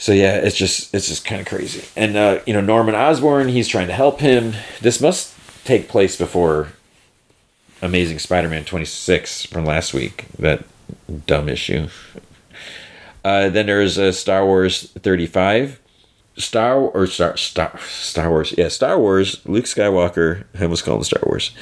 [0.00, 1.84] so yeah, it's just it's just kind of crazy.
[1.94, 4.54] And uh, you know Norman Osborn, he's trying to help him.
[4.80, 5.34] This must
[5.66, 6.68] take place before
[7.82, 10.24] Amazing Spider-Man 26 from last week.
[10.38, 10.64] That
[11.26, 11.88] dumb issue.
[13.22, 15.78] Uh, then there's a Star Wars 35.
[16.40, 18.54] Star or Star Star Star Wars.
[18.56, 19.40] Yeah, Star Wars.
[19.46, 20.44] Luke Skywalker.
[20.58, 21.52] I almost called him Star Wars.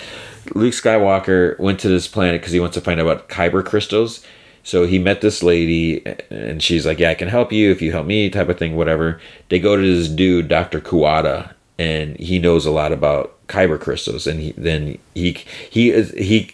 [0.54, 4.24] Luke Skywalker went to this planet because he wants to find out about kyber crystals.
[4.62, 7.92] So he met this lady, and she's like, "Yeah, I can help you if you
[7.92, 9.20] help me," type of thing, whatever.
[9.48, 14.26] They go to this dude, Doctor Kuwata, and he knows a lot about kyber crystals,
[14.26, 15.38] and he, then he
[15.70, 16.52] he is he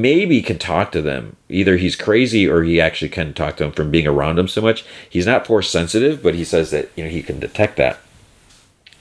[0.00, 1.36] maybe can talk to them.
[1.48, 4.60] Either he's crazy or he actually can talk to them from being around them so
[4.60, 4.84] much.
[5.08, 7.98] He's not force sensitive, but he says that you know he can detect that.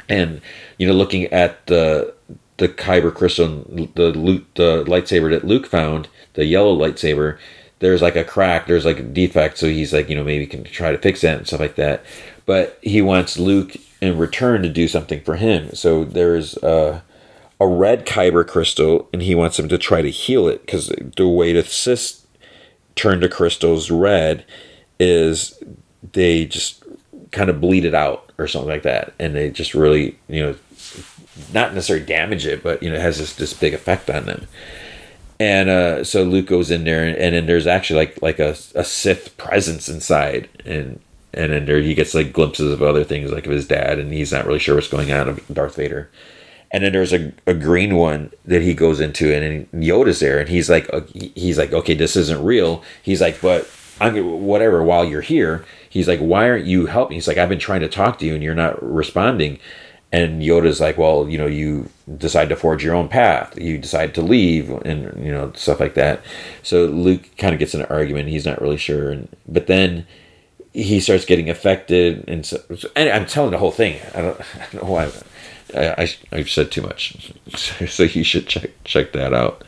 [0.10, 0.41] And
[0.78, 2.14] you know, looking at the
[2.58, 3.48] the kyber crystal,
[3.96, 4.12] the
[4.56, 7.38] the lightsaber that Luke found, the yellow lightsaber,
[7.80, 10.64] there's like a crack, there's like a defect, so he's like, you know, maybe can
[10.64, 12.04] try to fix that and stuff like that.
[12.46, 15.74] But he wants Luke in return to do something for him.
[15.74, 17.02] So there's a,
[17.60, 21.28] a red kyber crystal, and he wants him to try to heal it because the
[21.28, 22.26] way the Sith
[22.95, 24.45] turn to crystals red
[24.99, 25.62] is
[26.14, 26.84] they just
[27.32, 30.56] kind of bleed it out or something like that, and they just really, you know,
[31.54, 34.47] not necessarily damage it, but you know, it has this this big effect on them.
[35.39, 38.56] And uh, so Luke goes in there, and, and then there's actually like like a,
[38.76, 40.99] a Sith presence inside, and
[41.34, 44.14] and then there he gets like glimpses of other things like of his dad, and
[44.14, 46.10] he's not really sure what's going on of Darth Vader.
[46.74, 50.39] And then there's a, a green one that he goes into, and, and Yoda's there,
[50.39, 52.84] and he's like, uh, he's like, okay, this isn't real.
[53.03, 53.69] He's like, but
[54.01, 54.84] I'm whatever.
[54.84, 57.15] While you're here, he's like, why aren't you helping?
[57.15, 59.59] He's like, I've been trying to talk to you, and you're not responding.
[60.11, 63.57] And Yoda's like, well, you know, you decide to forge your own path.
[63.57, 66.24] You decide to leave, and you know, stuff like that.
[66.63, 68.30] So Luke kind of gets in an argument.
[68.30, 70.07] He's not really sure, and but then
[70.74, 72.61] he starts getting affected, and so
[72.95, 73.99] and I'm telling the whole thing.
[74.15, 75.11] I don't, I don't know why.
[75.76, 79.63] I, I have said too much, so you should check check that out.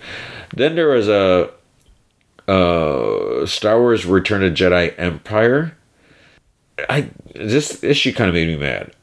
[0.55, 1.49] Then there was a
[2.47, 5.75] uh, Star Wars Return of Jedi Empire.
[6.89, 8.93] I this issue kind of made me mad.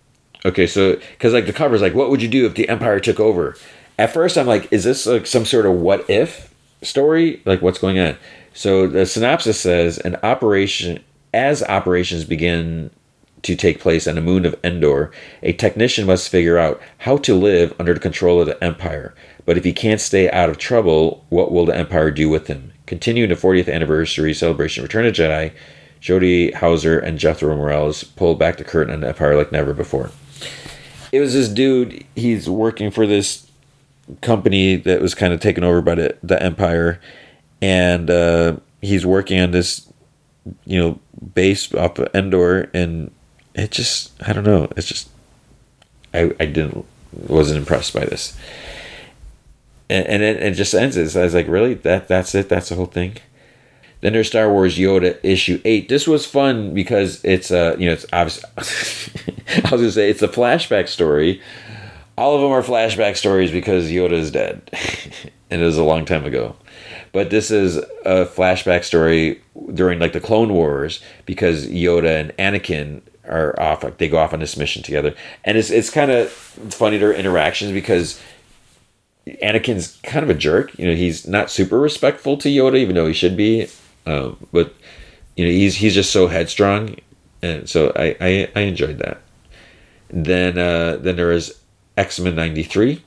[0.44, 3.00] Okay, so because like the cover is like, what would you do if the Empire
[3.00, 3.56] took over?
[3.98, 7.42] At first, I'm like, is this like some sort of what if story?
[7.44, 8.16] Like, what's going on?
[8.54, 12.90] So the synopsis says an operation as operations begin
[13.42, 15.10] to take place on the moon of Endor,
[15.42, 19.14] a technician must figure out how to live under the control of the Empire.
[19.44, 22.72] But if he can't stay out of trouble, what will the Empire do with him?
[22.86, 25.52] Continuing the 40th anniversary celebration of Return of Jedi,
[26.00, 30.10] Jody Houser and Jethro Morales pull back the curtain on the Empire like never before
[31.12, 32.04] it was this dude.
[32.16, 33.46] He's working for this
[34.22, 37.00] company that was kind of taken over by the, the empire,
[37.60, 39.92] and uh, he's working on this,
[40.64, 40.98] you know,
[41.34, 43.12] base of Endor, and
[43.54, 44.68] it just I don't know.
[44.76, 45.08] It's just
[46.14, 48.36] I I didn't wasn't impressed by this,
[49.90, 50.96] and, and it, it just ends.
[50.96, 51.16] It.
[51.16, 52.48] I was like, really that that's it.
[52.48, 53.18] That's the whole thing.
[54.00, 55.88] Then there's Star Wars Yoda issue eight.
[55.88, 58.50] This was fun because it's uh you know it's obviously
[59.64, 61.40] I was gonna say it's a flashback story.
[62.18, 64.70] All of them are flashback stories because Yoda is dead,
[65.50, 66.56] and it was a long time ago.
[67.12, 69.42] But this is a flashback story
[69.74, 74.32] during like the Clone Wars because Yoda and Anakin are off like they go off
[74.32, 75.14] on this mission together,
[75.44, 78.20] and it's it's kind of funny their interactions because
[79.26, 80.76] Anakin's kind of a jerk.
[80.78, 83.68] You know, he's not super respectful to Yoda, even though he should be.
[84.06, 84.74] Um, but
[85.36, 86.96] you know, he's he's just so headstrong,
[87.42, 89.20] and so I I, I enjoyed that.
[90.08, 91.58] Then uh, then there is
[91.96, 93.02] X Men '93.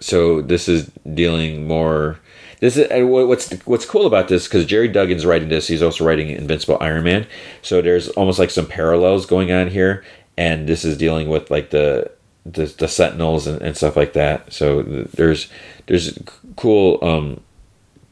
[0.00, 2.20] So this is dealing more.
[2.60, 5.68] This is what's what's cool about this because Gerry Duggan's writing this.
[5.68, 7.26] He's also writing Invincible Iron Man.
[7.62, 10.04] So there's almost like some parallels going on here,
[10.36, 12.10] and this is dealing with like the
[12.44, 14.52] the, the Sentinels and, and stuff like that.
[14.52, 15.48] So there's
[15.86, 16.18] there's
[16.56, 17.40] cool um,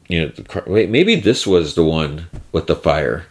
[0.07, 3.25] you know, wait, maybe this was the one with the fire.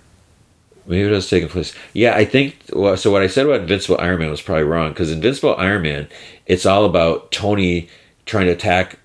[0.87, 1.73] Maybe it was taking place.
[1.93, 2.57] Yeah, I think.
[2.73, 5.83] Well, so what I said about Invincible Iron Man was probably wrong because Invincible Iron
[5.83, 6.09] Man,
[6.47, 7.89] it's all about Tony
[8.27, 8.99] trying to attack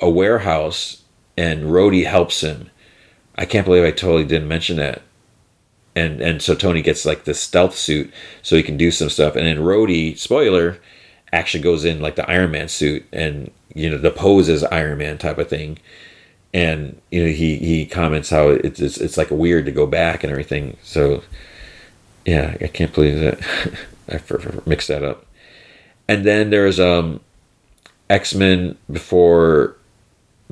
[0.00, 1.02] a warehouse,
[1.36, 2.70] and Rhodey helps him.
[3.36, 5.02] I can't believe I totally didn't mention that.
[5.96, 8.12] and and so Tony gets like the stealth suit
[8.42, 10.78] so he can do some stuff, and then Rhodey, spoiler,
[11.32, 15.18] actually goes in like the Iron Man suit and you know the pose Iron Man
[15.18, 15.78] type of thing,
[16.52, 20.22] and you know he he comments how it's it's, it's like weird to go back
[20.24, 20.76] and everything.
[20.82, 21.22] So
[22.24, 23.40] yeah, I can't believe that
[24.08, 25.26] I mixed that up.
[26.08, 27.20] And then there's um
[28.10, 29.76] X Men before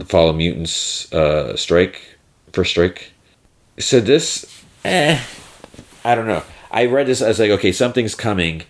[0.03, 2.12] the Fall of Mutants uh, strike
[2.53, 3.12] first strike.
[3.78, 5.20] So this, eh,
[6.05, 6.42] I don't know.
[6.70, 7.22] I read this.
[7.22, 8.62] I was like, okay, something's coming,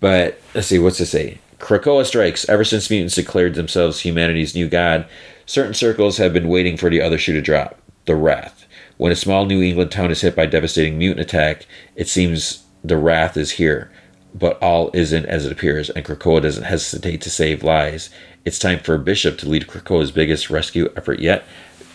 [0.00, 0.78] but let's see.
[0.78, 1.38] What's it say?
[1.58, 2.48] Krakoa strikes.
[2.48, 5.06] Ever since mutants declared themselves humanity's new god,
[5.46, 7.80] certain circles have been waiting for the other shoe to drop.
[8.06, 8.66] The Wrath.
[8.96, 12.96] When a small New England town is hit by devastating mutant attack, it seems the
[12.96, 13.90] Wrath is here.
[14.34, 18.10] But all isn't as it appears, and Krakoa doesn't hesitate to save lives.
[18.48, 21.44] It's time for Bishop to lead Krakoa's biggest rescue effort yet.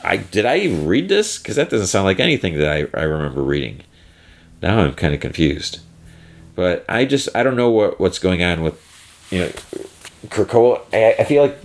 [0.03, 1.39] I did I even read this?
[1.39, 3.81] Because that doesn't sound like anything that I, I remember reading.
[4.61, 5.79] Now I'm kind of confused.
[6.53, 8.79] But I just I don't know what, what's going on with
[9.31, 9.47] you know
[10.27, 10.81] Krakoa.
[10.93, 11.57] I, I feel like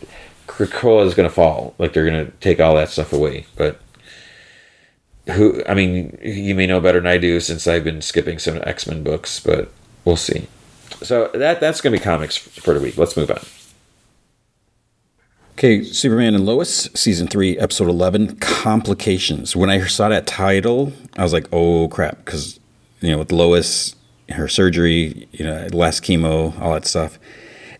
[0.46, 1.74] Krakoa is going to fall.
[1.76, 3.44] Like they're going to take all that stuff away.
[3.56, 3.78] But
[5.26, 5.62] who?
[5.68, 8.86] I mean, you may know better than I do since I've been skipping some X
[8.86, 9.38] Men books.
[9.38, 9.70] But
[10.06, 10.48] we'll see.
[11.02, 12.96] So that that's going to be comics for the week.
[12.96, 13.40] Let's move on.
[15.58, 19.56] Okay, Superman and Lois, season three, episode 11, Complications.
[19.56, 22.60] When I saw that title, I was like, oh crap, because,
[23.00, 23.96] you know, with Lois,
[24.28, 27.18] her surgery, you know, last chemo, all that stuff.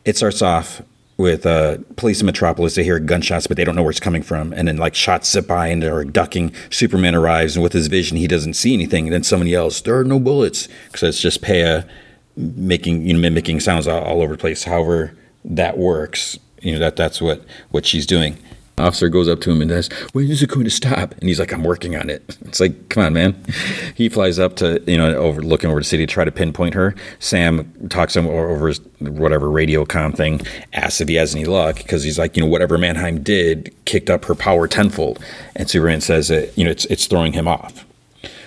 [0.05, 0.83] It starts off
[1.19, 2.75] with uh, police in Metropolis.
[2.75, 4.53] They hear gunshots, but they don't know where it's coming from.
[4.55, 6.53] And then, like, shots zip by and they're ducking.
[6.71, 9.07] Superman arrives, and with his vision, he doesn't see anything.
[9.07, 10.67] And then someone yells, There are no bullets.
[10.87, 11.89] Because it's just Peia
[12.35, 14.65] making, you know, mimicking sounds all, all over the place.
[14.65, 18.39] However, that works you know that that's what what she's doing.
[18.79, 21.41] Officer goes up to him and says, "When is it going to stop?" And he's
[21.41, 23.45] like, "I'm working on it." It's like, come on, man.
[23.95, 26.75] He flies up to you know over looking over the city to try to pinpoint
[26.75, 26.95] her.
[27.19, 30.41] Sam talks him over his whatever radio com thing,
[30.73, 34.09] asks if he has any luck because he's like, you know, whatever Mannheim did kicked
[34.09, 35.23] up her power tenfold.
[35.57, 37.85] And Superman says that you know it's it's throwing him off.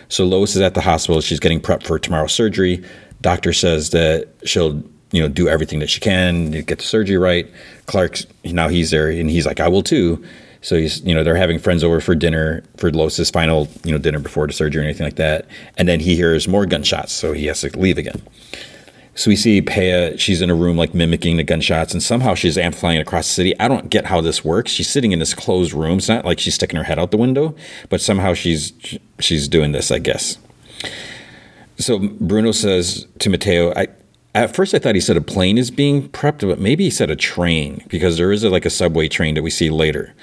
[0.10, 1.22] So Lois is at the hospital.
[1.22, 2.84] She's getting prepped for tomorrow's surgery.
[3.22, 7.50] Doctor says that she'll you know do everything that she can get the surgery right.
[7.86, 10.24] Clark's now he's there and he's like I will too.
[10.62, 13.98] So he's you know they're having friends over for dinner for Lois's final you know
[13.98, 15.48] dinner before the surgery or anything like that.
[15.78, 18.22] And then he hears more gunshots, so he has to leave again.
[19.14, 22.58] So we see Peia, she's in a room like mimicking the gunshots, and somehow she's
[22.58, 23.60] amplifying it across the city.
[23.60, 24.72] I don't get how this works.
[24.72, 25.98] She's sitting in this closed room.
[25.98, 27.54] It's not like she's sticking her head out the window,
[27.90, 28.72] but somehow she's
[29.20, 30.38] she's doing this, I guess.
[31.78, 33.88] So Bruno says to Mateo, I,
[34.34, 37.10] at first I thought he said a plane is being prepped, but maybe he said
[37.10, 40.14] a train because there is a, like a subway train that we see later.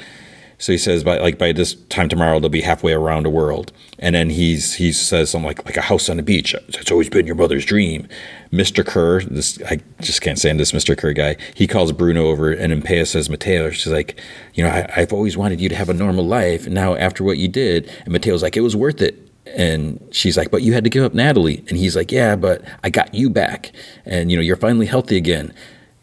[0.60, 3.70] So he says by like by this time tomorrow they'll be halfway around the world,
[3.96, 6.52] and then he's he says something like like a house on the beach.
[6.66, 8.08] It's always been your mother's dream.
[8.50, 11.36] Mister Kerr, this I just can't stand this Mister Kerr guy.
[11.54, 13.70] He calls Bruno over, and Peia says Mateo.
[13.70, 14.20] She's like,
[14.54, 16.66] you know, I, I've always wanted you to have a normal life.
[16.66, 19.27] Now after what you did, and Mateo's like, it was worth it.
[19.56, 21.64] And she's like, but you had to give up Natalie.
[21.68, 23.72] And he's like, yeah, but I got you back.
[24.04, 25.52] And, you know, you're finally healthy again.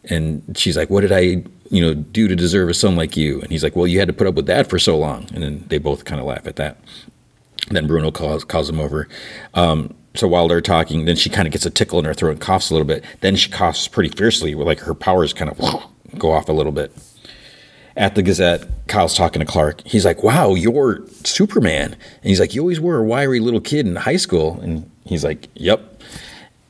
[0.04, 3.40] And she's like, what did I, you know, do to deserve a son like you?
[3.40, 5.28] And he's like, well, you had to put up with that for so long.
[5.34, 6.78] And then they both kind of laugh at that.
[7.70, 9.08] then Bruno calls, calls him over.
[9.54, 12.30] Um, so while they're talking, then she kind of gets a tickle in her throat
[12.32, 13.04] and coughs a little bit.
[13.20, 15.58] Then she coughs pretty fiercely, like her powers kind of
[16.18, 16.92] go off a little bit
[17.96, 19.82] at the Gazette, Kyle's talking to Clark.
[19.84, 23.86] He's like, "Wow, you're Superman," and he's like, "You always were a wiry little kid
[23.86, 26.02] in high school," and he's like, "Yep."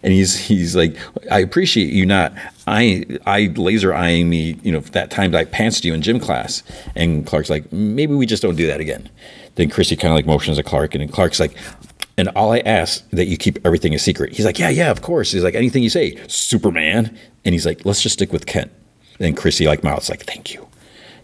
[0.03, 0.97] And he's he's like,
[1.31, 2.33] "I appreciate you not
[2.67, 6.21] I I laser eyeing me, you know, that time that I pantsed you in gym
[6.21, 6.63] class."
[6.95, 9.09] And Clark's like, "Maybe we just don't do that again."
[9.57, 11.57] Then Chrissy kind of like motions at Clark, and Clark's like,
[12.19, 14.33] and all I ask that you keep everything a secret.
[14.33, 15.33] He's like, yeah, yeah, of course.
[15.33, 17.17] He's like, anything you say, Superman.
[17.45, 18.71] And he's like, let's just stick with Kent.
[19.21, 20.67] And Chrissy like mouths like, thank you.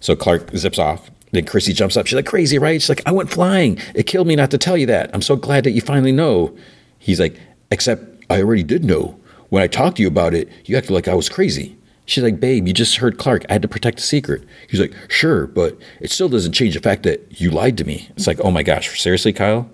[0.02, 1.10] So Clark zips off.
[1.30, 2.06] Then Chrissy jumps up.
[2.06, 2.82] She's like, crazy, right?
[2.82, 3.78] She's like, I went flying.
[3.94, 5.10] It killed me not to tell you that.
[5.14, 6.54] I'm so glad that you finally know.
[6.98, 7.40] He's like,
[7.70, 9.18] except I already did know.
[9.48, 11.78] When I talked to you about it, you acted like I was crazy.
[12.04, 13.46] She's like, babe, you just heard Clark.
[13.48, 14.44] I had to protect the secret.
[14.68, 18.08] He's like, sure, but it still doesn't change the fact that you lied to me.
[18.16, 19.70] It's like, oh my gosh, seriously, Kyle?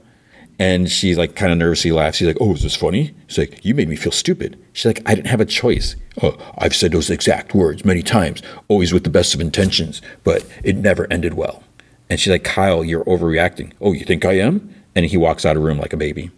[0.59, 2.19] And she like kind of nervously laughs.
[2.19, 5.03] She's like, "Oh, is this funny?" She's like, "You made me feel stupid." She's like,
[5.07, 5.95] "I didn't have a choice.
[6.23, 10.45] Oh, I've said those exact words many times, always with the best of intentions, but
[10.65, 11.63] it never ended well."
[12.11, 15.57] And she's like, "Kyle, you're overreacting." "Oh, you think I am?" And he walks out
[15.57, 16.31] of the room like a baby.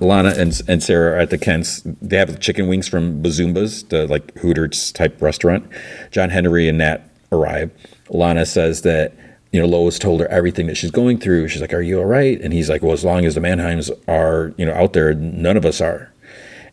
[0.00, 1.82] Lana and, and Sarah are at the Kents.
[1.84, 5.68] They have chicken wings from Bazumba's, the like Hooters type restaurant.
[6.10, 7.70] John Henry and Nat arrive.
[8.10, 9.12] Lana says that
[9.52, 11.48] you know, Lois told her everything that she's going through.
[11.48, 13.90] She's like, "Are you all right?" And he's like, "Well, as long as the Mannheims
[14.06, 16.12] are, you know, out there, none of us are."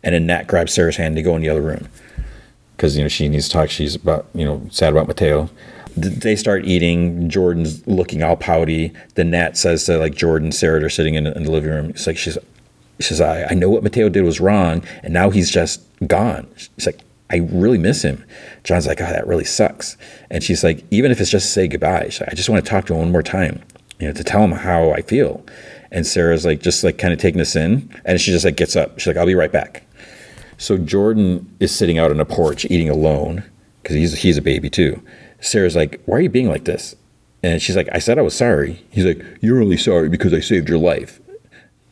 [0.02, 1.88] And then Nat grabs Sarah's hand to go in the other room
[2.76, 3.70] because you know she needs to talk.
[3.70, 5.48] She's about you know sad about Mateo.
[5.96, 7.30] They start eating.
[7.30, 8.92] Jordan's looking all pouty.
[9.14, 11.88] Then Nat says to like Jordan, Sarah, are sitting in, in the living room.
[11.90, 12.36] It's like she's,
[13.00, 16.46] she says, I, I know what Mateo did was wrong, and now he's just gone.
[16.56, 17.00] She's like,
[17.30, 18.24] I really miss him.
[18.62, 19.96] John's like, oh, that really sucks.
[20.30, 22.70] And she's like, even if it's just to say goodbye, like, I just want to
[22.70, 23.62] talk to him one more time,
[23.98, 25.44] you know, to tell him how I feel.
[25.90, 27.90] And Sarah's like, just like kind of taking this in.
[28.04, 28.98] And she just like gets up.
[28.98, 29.84] She's like, I'll be right back.
[30.58, 33.44] So Jordan is sitting out on a porch eating alone
[33.82, 35.02] because he's, he's a baby too.
[35.40, 36.94] Sarah's like, why are you being like this?
[37.42, 38.84] And she's like, I said I was sorry.
[38.90, 41.20] He's like, you're only sorry because I saved your life.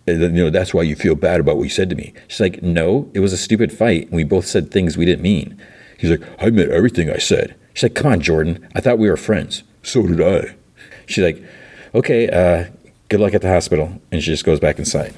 [0.07, 2.12] And you know, that's why you feel bad about what you said to me.
[2.28, 4.07] She's like, no, it was a stupid fight.
[4.07, 5.61] And we both said things we didn't mean.
[5.98, 7.55] He's like, I meant everything I said.
[7.72, 8.68] She's like, come on, Jordan.
[8.74, 9.62] I thought we were friends.
[9.82, 10.55] So did I.
[11.07, 11.42] She's like,
[11.94, 12.70] okay, uh,
[13.09, 14.00] good luck at the hospital.
[14.12, 15.14] And she just goes back inside.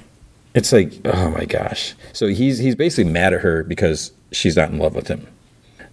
[0.54, 1.94] It's like, oh my gosh.
[2.14, 5.26] So he's he's basically mad at her because she's not in love with him.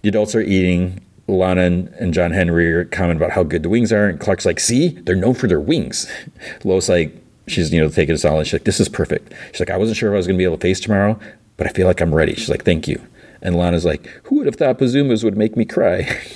[0.02, 1.00] The adults are eating.
[1.26, 4.44] Lana and, and John Henry are comment about how good the wings are, and Clark's
[4.44, 6.06] like, "See, they're known for their wings."
[6.64, 7.16] Lois like,
[7.46, 9.76] she's you know taking us all, and she's like, "This is perfect." She's like, "I
[9.76, 11.18] wasn't sure if I was going to be able to face tomorrow,
[11.56, 13.00] but I feel like I'm ready." She's like, "Thank you."
[13.42, 16.20] And Lana's like, "Who would have thought Pazumas would make me cry?"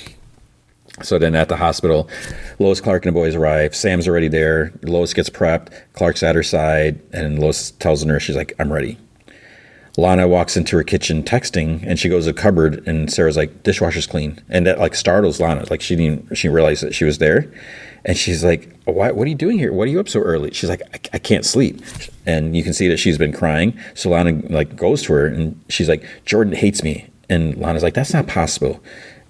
[1.02, 2.08] So then at the hospital,
[2.58, 3.74] Lois, Clark, and the boys arrive.
[3.74, 4.72] Sam's already there.
[4.82, 5.68] Lois gets prepped.
[5.92, 8.98] Clark's at her side, and Lois tells the nurse, she's like, I'm ready.
[9.98, 13.64] Lana walks into her kitchen texting, and she goes to the cupboard, and Sarah's like,
[13.64, 14.40] dishwasher's clean.
[14.48, 15.66] And that like startles Lana.
[15.70, 17.52] Like she didn't, she realized that she was there.
[18.04, 19.72] And she's like, Why, what are you doing here?
[19.72, 20.52] What are you up so early?
[20.52, 21.82] She's like, I, I can't sleep.
[22.26, 23.76] And you can see that she's been crying.
[23.94, 27.10] So Lana like goes to her, and she's like, Jordan hates me.
[27.28, 28.80] And Lana's like, That's not possible.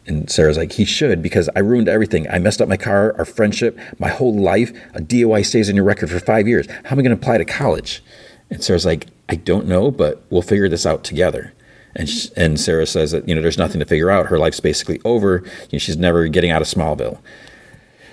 [0.06, 2.28] And Sarah's like, he should because I ruined everything.
[2.30, 4.70] I messed up my car, our friendship, my whole life.
[4.94, 6.66] A DUI stays in your record for five years.
[6.84, 8.02] How am I going to apply to college?
[8.48, 11.52] And Sarah's like, I don't know, but we'll figure this out together.
[11.94, 14.26] And she, and Sarah says that you know there's nothing to figure out.
[14.26, 15.42] Her life's basically over.
[15.44, 17.18] You know, she's never getting out of Smallville.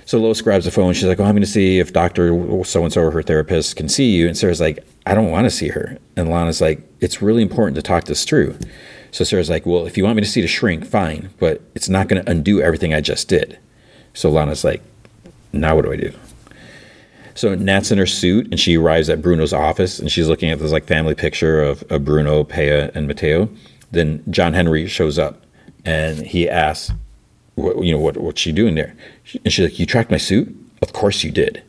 [0.05, 0.93] So Lois grabs the phone.
[0.93, 2.29] She's like, "Oh, I'm going to see if Doctor
[2.63, 5.45] So and So or her therapist can see you." And Sarah's like, "I don't want
[5.45, 8.57] to see her." And Lana's like, "It's really important to talk this through."
[9.15, 11.87] So Sarah's like, well, if you want me to see the shrink, fine, but it's
[11.87, 13.57] not going to undo everything I just did.
[14.13, 14.83] So Lana's like,
[15.53, 16.13] now what do I do?
[17.35, 20.59] So Nat's in her suit and she arrives at Bruno's office and she's looking at
[20.59, 23.49] this like family picture of, of Bruno, Peia, and Mateo.
[23.91, 25.43] Then John Henry shows up
[25.83, 26.91] and he asks,
[27.55, 28.95] what, you know, what, what's she doing there?
[29.43, 30.55] And she's like, you tracked my suit?
[30.81, 31.61] Of course you did.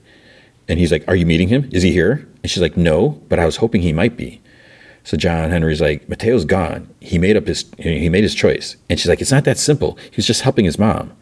[0.69, 1.69] And he's like, are you meeting him?
[1.73, 2.27] Is he here?
[2.43, 4.41] And she's like, no, but I was hoping he might be.
[5.05, 6.93] So John Henry's like, Mateo's gone.
[7.01, 8.77] He made up his he made his choice.
[8.91, 9.97] And she's like, it's not that simple.
[10.11, 11.12] He was just helping his mom.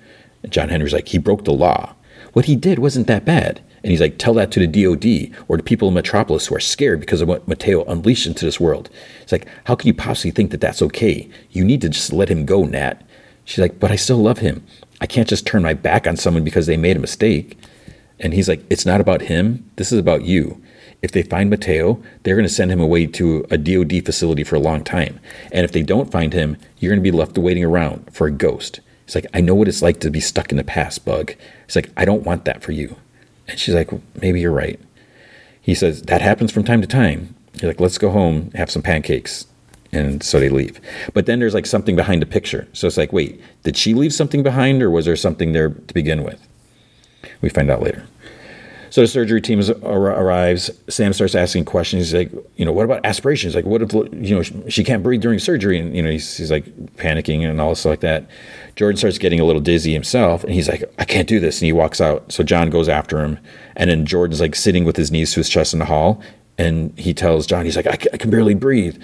[0.43, 1.95] And John Henry's like, he broke the law.
[2.33, 3.63] What he did wasn't that bad.
[3.85, 6.61] And he's like, tell that to the DOD or the people in Metropolis who are
[6.61, 8.89] scared because of what Mateo unleashed into this world.
[9.21, 11.29] It's like, how can you possibly think that that's okay?
[11.51, 13.07] You need to just let him go, Nat.
[13.45, 14.67] She's like, but I still love him.
[15.03, 17.59] I can't just turn my back on someone because they made a mistake.
[18.19, 19.71] And he's like, it's not about him.
[19.77, 20.63] This is about you.
[21.03, 24.57] If they find Mateo, they're going to send him away to a DOD facility for
[24.57, 25.21] a long time.
[25.53, 28.31] And if they don't find him, you're going to be left waiting around for a
[28.31, 28.81] ghost.
[29.05, 31.35] He's like, I know what it's like to be stuck in the past, Bug.
[31.67, 32.97] He's like, I don't want that for you.
[33.49, 33.91] And she's like,
[34.21, 34.81] maybe you're right.
[35.61, 37.35] He says, that happens from time to time.
[37.55, 39.47] He's like, let's go home, have some pancakes.
[39.93, 40.81] And so they leave.
[41.13, 42.67] But then there's like something behind the picture.
[42.73, 45.95] So it's like, wait, did she leave something behind or was there something there to
[45.95, 46.47] begin with?
[47.41, 48.05] We find out later.
[48.95, 50.71] So the surgery team arrives.
[50.89, 52.13] Sam starts asking questions.
[52.13, 53.57] He's like, you know, what about aspirations?
[53.57, 55.81] Like, what if, you know, she can't breathe during surgery?
[55.81, 56.65] And, you know, he's, he's like
[56.95, 58.29] panicking and all this stuff like that.
[58.77, 60.45] Jordan starts getting a little dizzy himself.
[60.45, 61.61] And he's like, I can't do this.
[61.61, 62.31] And he walks out.
[62.31, 63.41] So John goes after him.
[63.75, 66.23] And then Jordan's like sitting with his knees to his chest in the hall.
[66.57, 69.03] And he tells John, he's like, I, I can barely breathe.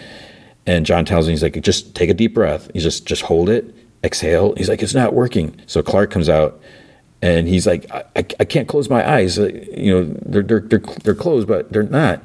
[0.68, 2.70] And John tells him, he's like, just take a deep breath.
[2.74, 3.74] He's just, just hold it,
[4.04, 4.54] exhale.
[4.56, 5.60] He's like, it's not working.
[5.66, 6.62] So Clark comes out
[7.22, 9.38] and he's like, I, I, I can't close my eyes.
[9.38, 12.22] Uh, you know, they're, they're, they're, they're closed, but they're not.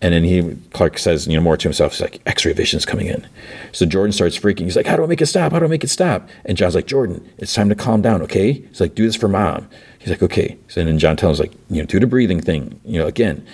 [0.00, 3.08] And then he, Clark says, you know, more to himself, he's like, x-ray vision's coming
[3.08, 3.26] in.
[3.72, 4.60] So Jordan starts freaking.
[4.60, 5.50] He's like, how do I make it stop?
[5.50, 6.28] How do I make it stop?
[6.44, 8.52] And John's like, Jordan, it's time to calm down, okay?
[8.52, 9.68] He's like, do this for mom.
[9.98, 10.56] He's like, okay.
[10.68, 13.44] So then John tells him, like, you know, do the breathing thing, you know, again.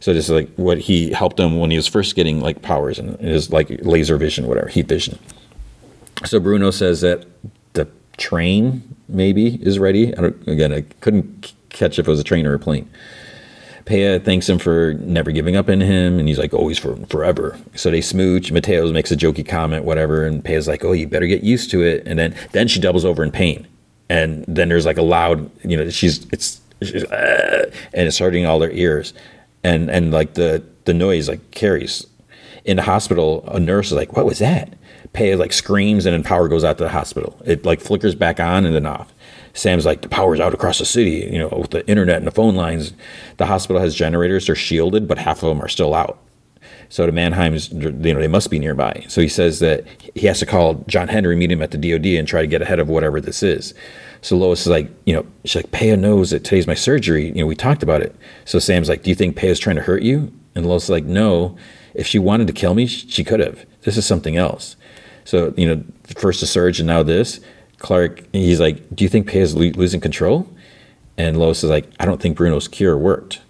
[0.00, 2.98] So this is like what he helped him when he was first getting like powers
[2.98, 5.18] and his like laser vision, whatever, heat vision.
[6.26, 7.26] So Bruno says that
[8.16, 10.16] train maybe is ready.
[10.16, 12.88] I again, I couldn't catch if it was a train or a plane.
[13.84, 17.56] Peia thanks him for never giving up in him, and he's like, always for forever.
[17.76, 18.50] So they smooch.
[18.50, 21.82] Mateo makes a jokey comment, whatever, and Peia's like, oh, you better get used to
[21.82, 22.02] it.
[22.04, 23.66] And then then she doubles over in pain,
[24.08, 28.60] and then there's like a loud, you know, she's it's uh, and it's hurting all
[28.60, 29.14] her ears,
[29.62, 32.06] and and like the the noise like carries.
[32.64, 34.74] In the hospital, a nurse is like, "What was that?"
[35.16, 37.40] Pay like screams, and then power goes out to the hospital.
[37.46, 39.14] It like flickers back on and then off.
[39.54, 42.30] Sam's like, the power's out across the city, you know, with the internet and the
[42.30, 42.92] phone lines.
[43.38, 46.18] The hospital has generators, they're shielded, but half of them are still out.
[46.90, 49.06] So the Mannheims, you know, they must be nearby.
[49.08, 52.06] So he says that he has to call John Henry, meet him at the DOD,
[52.06, 53.72] and try to get ahead of whatever this is.
[54.20, 57.28] So Lois is like, you know, she's like, Peia knows that today's my surgery.
[57.28, 58.14] You know, we talked about it.
[58.44, 60.30] So Sam's like, do you think Peia's trying to hurt you?
[60.54, 61.56] And Lois is like, no.
[61.94, 63.64] If she wanted to kill me, she could have.
[63.82, 64.76] This is something else.
[65.26, 65.84] So, you know,
[66.16, 67.40] first the surge and now this.
[67.78, 70.48] Clark, he's like, do you think Peia's losing control?
[71.18, 73.40] And Lois is like, I don't think Bruno's cure worked.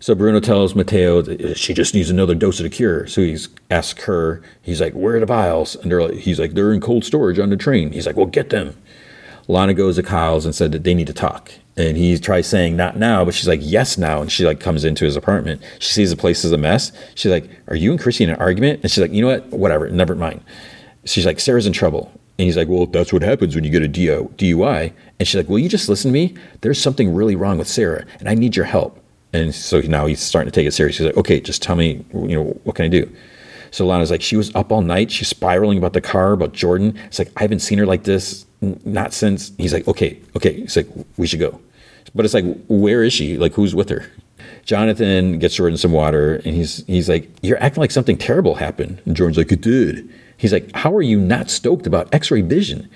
[0.00, 3.06] So Bruno tells Mateo that uh, she just needs another dose of the cure.
[3.06, 5.74] So he's asks her, he's like, where are the vials?
[5.76, 7.92] And they're like, he's like, they're in cold storage on the train.
[7.92, 8.76] He's like, well, get them.
[9.48, 11.52] Lana goes to Kyle's and said that they need to talk.
[11.76, 14.20] And he tries saying not now, but she's like, yes, now.
[14.20, 15.62] And she like comes into his apartment.
[15.78, 16.90] She sees the place is a mess.
[17.14, 18.80] She's like, are you and Chrissy in an argument?
[18.82, 19.46] And she's like, you know what?
[19.50, 20.42] Whatever, never mind.
[21.06, 22.12] She's like, Sarah's in trouble.
[22.38, 24.92] And he's like, well, that's what happens when you get a DUI.
[25.18, 26.34] And she's like, will you just listen to me?
[26.60, 29.02] There's something really wrong with Sarah, and I need your help.
[29.32, 30.98] And so now he's starting to take it serious.
[30.98, 33.10] He's like, okay, just tell me, you know, what can I do?
[33.70, 35.10] So Lana's like, she was up all night.
[35.10, 36.96] She's spiraling about the car, about Jordan.
[37.06, 39.52] It's like, I haven't seen her like this, not since.
[39.58, 40.60] He's like, okay, okay.
[40.60, 41.60] He's like, we should go.
[42.14, 43.36] But it's like, where is she?
[43.36, 44.06] Like, who's with her?
[44.64, 49.00] Jonathan gets Jordan some water, and he's he's like, you're acting like something terrible happened.
[49.04, 50.12] And Jordan's like, it did.
[50.36, 52.88] He's like, how are you not stoked about X-ray vision?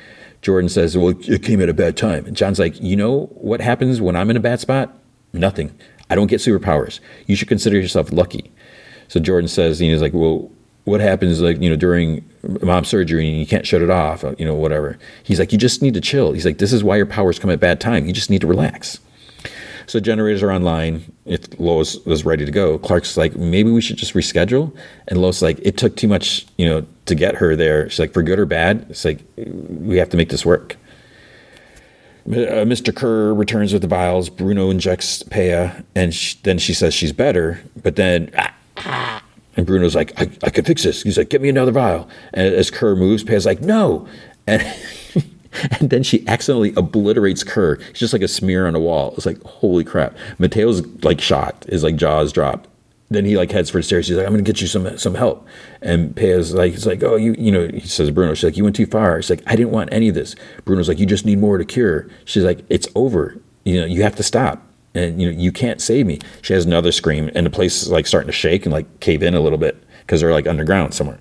[0.42, 2.26] Jordan says, well, it came at a bad time.
[2.26, 4.96] And John's like, you know what happens when I'm in a bad spot?
[5.32, 5.74] Nothing.
[6.08, 7.00] I don't get superpowers.
[7.26, 8.50] You should consider yourself lucky.
[9.08, 10.50] So Jordan says, he's like, well,
[10.84, 12.24] what happens like, you know, during
[12.62, 14.98] mom surgery and you can't shut it off, uh, you know, whatever.
[15.22, 16.32] He's like, you just need to chill.
[16.32, 18.06] He's like, this is why your powers come at bad time.
[18.06, 18.98] You just need to relax.
[19.86, 21.12] So generators are online.
[21.24, 24.74] If Lois was ready to go, Clark's like, maybe we should just reschedule.
[25.08, 27.88] And Lois like, it took too much, you know, to get her there.
[27.90, 30.76] She's like, for good or bad, it's like we have to make this work.
[32.26, 32.94] Uh, Mr.
[32.94, 34.28] Kerr returns with the vials.
[34.28, 36.12] Bruno injects Peia, and
[36.44, 37.60] then she says she's better.
[37.82, 38.30] But then,
[38.76, 39.22] ah,
[39.56, 41.02] and Bruno's like, I, I can fix this.
[41.02, 42.08] He's like, get me another vial.
[42.34, 44.06] And as Kerr moves, Peia's like, no.
[44.46, 44.62] And
[45.80, 47.74] and then she accidentally obliterates Kerr.
[47.74, 49.14] It's just like a smear on a wall.
[49.16, 50.16] It's like, holy crap.
[50.38, 51.64] Mateo's like shot.
[51.68, 52.66] His like jaws drop.
[53.12, 54.06] Then he like heads for the stairs.
[54.06, 55.46] He's like, I'm gonna get you some some help.
[55.82, 58.34] And Peia's like, he's like, oh, you you know, he says Bruno.
[58.34, 59.16] She's like, you went too far.
[59.16, 60.36] He's like, I didn't want any of this.
[60.64, 62.08] Bruno's like, you just need more to cure.
[62.24, 63.36] She's like, it's over.
[63.64, 64.64] You know, you have to stop.
[64.94, 66.20] And you know, you can't save me.
[66.42, 69.22] She has another scream, and the place is like starting to shake and like cave
[69.24, 71.18] in a little bit because they're like underground somewhere.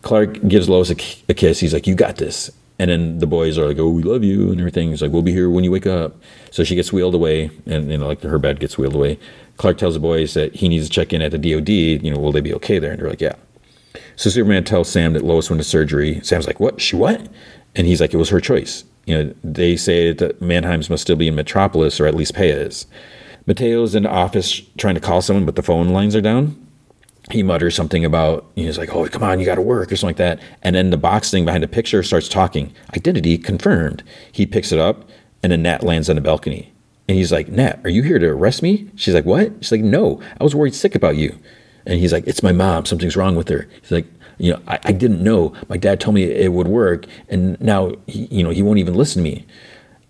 [0.00, 0.96] Clark gives Lois a,
[1.28, 1.60] a kiss.
[1.60, 2.50] He's like, you got this.
[2.78, 4.90] And then the boys are like, "Oh, we love you," and everything.
[4.90, 6.16] He's like, "We'll be here when you wake up."
[6.50, 9.18] So she gets wheeled away, and you know, like her bed gets wheeled away.
[9.56, 11.68] Clark tells the boys that he needs to check in at the DOD.
[11.68, 12.92] You know, will they be okay there?
[12.92, 13.34] And they're like, "Yeah."
[14.16, 16.20] So Superman tells Sam that Lois went to surgery.
[16.22, 16.80] Sam's like, "What?
[16.80, 17.26] She what?"
[17.74, 21.16] And he's like, "It was her choice." You know, they say that Mannheims must still
[21.16, 22.86] be in Metropolis, or at least Peia is.
[23.46, 26.56] Mateo's in the office trying to call someone, but the phone lines are down
[27.30, 30.16] he mutters something about, he's like, oh, come on, you got to work or something
[30.16, 30.40] like that.
[30.62, 32.72] And then the box thing behind the picture starts talking.
[32.94, 34.02] Identity confirmed.
[34.30, 35.08] He picks it up,
[35.42, 36.72] and then Nat lands on the balcony.
[37.08, 38.88] And he's like, Nat, are you here to arrest me?
[38.96, 39.52] She's like, what?
[39.60, 41.36] She's like, no, I was worried sick about you.
[41.84, 42.84] And he's like, it's my mom.
[42.84, 43.68] Something's wrong with her.
[43.80, 44.06] He's like,
[44.38, 45.54] you know, I, I didn't know.
[45.68, 48.94] My dad told me it would work, and now, he, you know, he won't even
[48.94, 49.46] listen to me.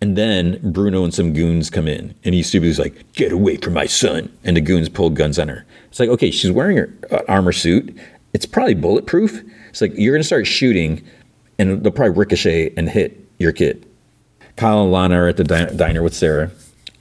[0.01, 3.73] And then Bruno and some goons come in, and he stupidly like, "Get away from
[3.73, 5.65] my son!" And the goons pull guns on her.
[5.97, 7.97] It's like, okay, she's wearing her uh, armor suit.
[8.35, 9.43] It's probably bulletproof.
[9.71, 11.03] It's like you're gonna start shooting,
[11.59, 13.89] and they'll probably ricochet and hit your kid.
[14.57, 16.51] Kyle and Lana are at the diner with Sarah,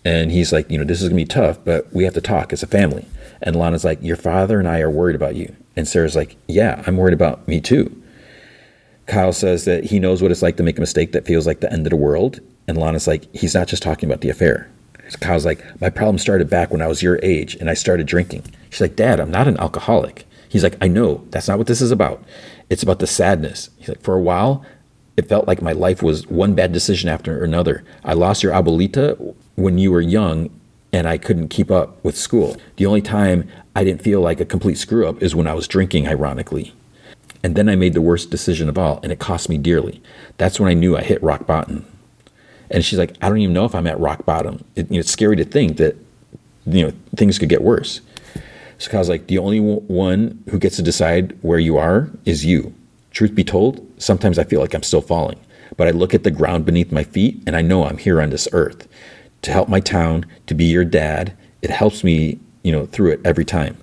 [0.05, 2.53] and he's like, you know, this is gonna be tough, but we have to talk
[2.53, 3.05] as a family.
[3.41, 5.53] And Lana's like, your father and I are worried about you.
[5.75, 8.01] And Sarah's like, yeah, I'm worried about me too.
[9.07, 11.59] Kyle says that he knows what it's like to make a mistake that feels like
[11.59, 12.39] the end of the world.
[12.65, 14.69] And Lana's like, he's not just talking about the affair.
[15.19, 18.43] Kyle's like, my problem started back when I was your age and I started drinking.
[18.69, 20.25] She's like, Dad, I'm not an alcoholic.
[20.49, 21.25] He's like, I know.
[21.29, 22.23] That's not what this is about.
[22.69, 23.69] It's about the sadness.
[23.77, 24.65] He's like, for a while,
[25.17, 27.83] it felt like my life was one bad decision after another.
[28.03, 30.49] I lost your abuelita when you were young
[30.91, 32.57] and I couldn't keep up with school.
[32.77, 35.67] The only time I didn't feel like a complete screw up is when I was
[35.67, 36.73] drinking, ironically.
[37.43, 40.01] And then I made the worst decision of all, and it cost me dearly.
[40.37, 41.85] That's when I knew I hit rock bottom.
[42.69, 44.63] And she's like, I don't even know if I'm at rock bottom.
[44.75, 45.95] It, you know, it's scary to think that,
[46.65, 48.01] you know, things could get worse.
[48.77, 52.73] So Kyle's like, the only one who gets to decide where you are is you.
[53.11, 55.39] Truth be told, sometimes I feel like I'm still falling,
[55.77, 58.29] but I look at the ground beneath my feet and I know I'm here on
[58.31, 58.87] this earth.
[59.43, 61.37] to help my town, to be your dad.
[61.61, 63.77] It helps me, you know, through it every time.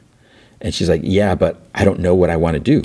[0.60, 2.82] And she's like, Yeah, but I don't know what I want to do.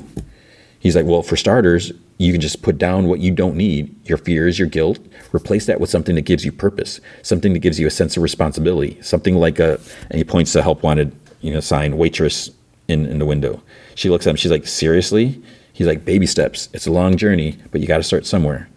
[0.80, 4.18] He's like, Well, for starters, you can just put down what you don't need your
[4.18, 4.99] fears, your guilt,
[5.34, 8.23] replace that with something that gives you purpose, something that gives you a sense of
[8.23, 9.80] responsibility, something like a,
[10.10, 12.49] and he points to help wanted, you know, sign waitress
[12.88, 13.61] in, in the window.
[13.95, 15.41] She looks at him, she's like, Seriously?
[15.73, 16.69] He's like, Baby steps.
[16.73, 18.68] It's a long journey, but you got to start somewhere.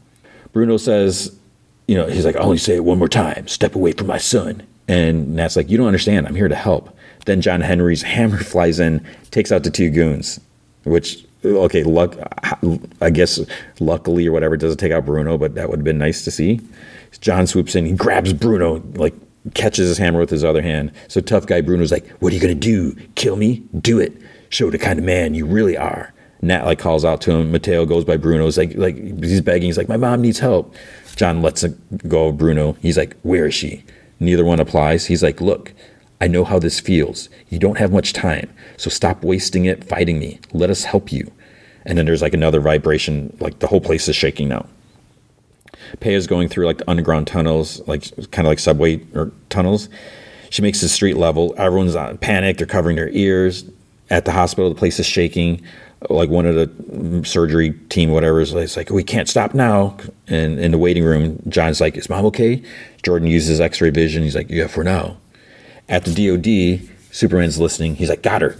[0.52, 1.34] Bruno says,
[1.86, 4.18] You know, he's like, I'll only say it one more time step away from my
[4.18, 4.66] son.
[4.86, 6.26] And Nat's like, You don't understand.
[6.26, 6.94] I'm here to help.
[7.24, 10.40] Then John Henry's hammer flies in, takes out the two goons,
[10.84, 12.16] which okay, luck.
[13.00, 13.40] I guess
[13.78, 16.60] luckily or whatever doesn't take out Bruno, but that would have been nice to see.
[17.20, 19.14] John swoops in, he grabs Bruno, like
[19.54, 20.92] catches his hammer with his other hand.
[21.08, 22.94] So tough guy Bruno's like, "What are you gonna do?
[23.14, 23.62] Kill me?
[23.80, 24.12] Do it.
[24.48, 26.12] Show the kind of man you really are."
[26.42, 27.52] Nat like calls out to him.
[27.52, 29.68] Mateo goes by Bruno's like like he's begging.
[29.68, 30.74] He's like, "My mom needs help."
[31.16, 31.64] John lets
[32.08, 32.76] go of Bruno.
[32.80, 33.84] He's like, "Where is she?"
[34.20, 35.06] Neither one applies.
[35.06, 35.72] He's like, "Look,
[36.20, 37.28] I know how this feels.
[37.48, 40.38] You don't have much time, so stop wasting it fighting me.
[40.52, 41.32] Let us help you.
[41.86, 44.66] And then there's like another vibration, like the whole place is shaking now.
[46.02, 49.88] is going through like the underground tunnels, like kind of like subway or tunnels.
[50.50, 51.54] She makes the street level.
[51.56, 52.58] Everyone's uh, on panic.
[52.58, 53.64] They're covering their ears.
[54.10, 55.62] At the hospital, the place is shaking.
[56.08, 59.96] Like one of the surgery team, whatever, is like, we can't stop now.
[60.26, 62.62] And in the waiting room, John's like, is mom okay?
[63.02, 64.22] Jordan uses X-ray vision.
[64.22, 65.18] He's like, yeah, for now.
[65.90, 67.96] At the DOD, Superman's listening.
[67.96, 68.56] He's like, got her.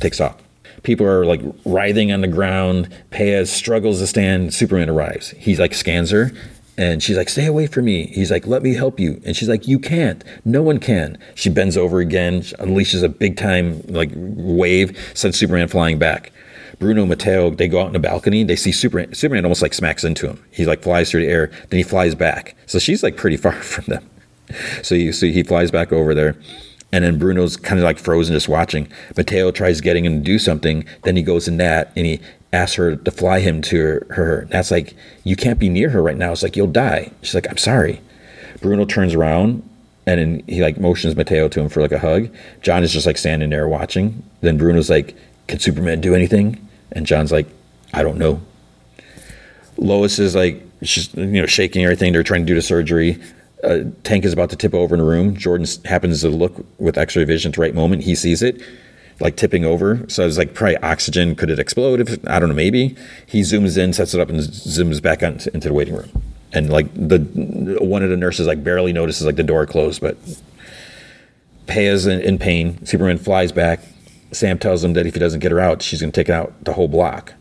[0.00, 0.36] Takes off.
[0.82, 2.94] People are like writhing on the ground.
[3.10, 4.52] Peia struggles to stand.
[4.52, 5.30] Superman arrives.
[5.30, 6.32] He's like scans her
[6.76, 8.06] and she's like, stay away from me.
[8.08, 9.20] He's like, let me help you.
[9.24, 10.24] And she's like, you can't.
[10.44, 11.16] No one can.
[11.34, 16.32] She bends over again, unleashes a big time like wave, sends Superman flying back.
[16.80, 18.42] Bruno Mateo, they go out on the balcony.
[18.42, 19.14] They see Superman.
[19.14, 20.44] Superman almost like smacks into him.
[20.50, 21.52] He like flies through the air.
[21.70, 22.56] Then he flies back.
[22.66, 24.10] So she's like pretty far from them.
[24.82, 26.36] So you see, he flies back over there.
[26.92, 28.88] And then Bruno's kind of like frozen, just watching.
[29.16, 30.84] Mateo tries getting him to do something.
[31.02, 32.20] Then he goes to Nat and he
[32.52, 34.06] asks her to fly him to her.
[34.10, 34.48] her.
[34.50, 34.94] Nat's like,
[35.24, 36.30] You can't be near her right now.
[36.30, 37.10] It's like, You'll die.
[37.22, 38.00] She's like, I'm sorry.
[38.60, 39.68] Bruno turns around
[40.06, 42.28] and then he like motions Mateo to him for like a hug.
[42.60, 44.22] John is just like standing there watching.
[44.40, 45.16] Then Bruno's like,
[45.48, 46.66] Can Superman do anything?
[46.92, 47.48] And John's like,
[47.92, 48.40] I don't know.
[49.76, 52.12] Lois is like, she's you know shaking everything.
[52.12, 53.20] They're trying to do the surgery
[53.64, 55.36] a tank is about to tip over in a room.
[55.36, 58.02] Jordan happens to look with X-ray vision at the right moment.
[58.02, 58.60] He sees it,
[59.20, 60.04] like tipping over.
[60.08, 61.34] So it's like probably oxygen.
[61.34, 62.00] Could it explode?
[62.00, 62.96] If I don't know, maybe
[63.26, 66.22] he zooms in, sets it up, and zooms back into the waiting room.
[66.52, 67.18] And like the
[67.80, 70.16] one of the nurses like barely notices like the door closed, but
[71.66, 72.84] Peia's in, in pain.
[72.86, 73.80] Superman flies back.
[74.32, 76.52] Sam tells him that if he doesn't get her out, she's going to take out
[76.64, 77.34] the whole block.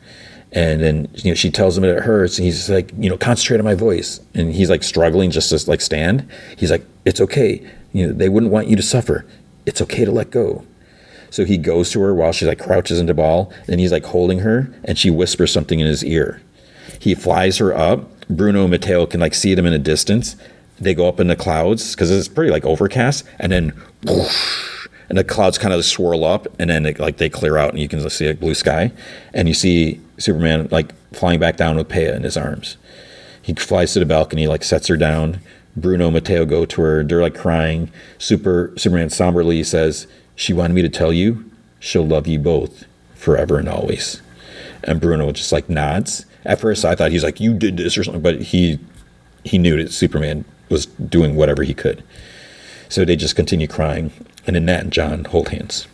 [0.53, 3.17] And then you know she tells him that it hurts, and he's like, you know,
[3.17, 4.21] concentrate on my voice.
[4.33, 6.29] And he's like struggling just to like stand.
[6.57, 7.67] He's like, it's okay.
[7.91, 9.25] You know, they wouldn't want you to suffer.
[9.65, 10.63] It's okay to let go.
[11.31, 14.39] So he goes to her while she like crouches into ball, and he's like holding
[14.39, 16.39] her, and she whispers something in his ear.
[16.99, 18.07] He flies her up.
[18.29, 20.35] Bruno and Mateo can like see them in a distance.
[20.79, 23.69] They go up in the clouds because it's pretty like overcast, and then
[24.03, 27.71] whoosh, and the clouds kind of swirl up, and then it, like they clear out,
[27.71, 28.91] and you can see like blue sky,
[29.33, 32.77] and you see Superman like flying back down with Pea in his arms.
[33.41, 35.39] He flies to the balcony, like sets her down.
[35.75, 37.03] Bruno Mateo go to her.
[37.03, 37.91] They're like crying.
[38.17, 41.43] Super Superman somberly says, "She wanted me to tell you,
[41.79, 42.85] she'll love you both
[43.15, 44.21] forever and always."
[44.83, 46.25] And Bruno just like nods.
[46.45, 48.79] At first, I thought he's like, "You did this" or something, but he
[49.43, 52.01] he knew that Superman was doing whatever he could.
[52.87, 54.11] So they just continue crying,
[54.47, 55.87] and Nat and John hold hands.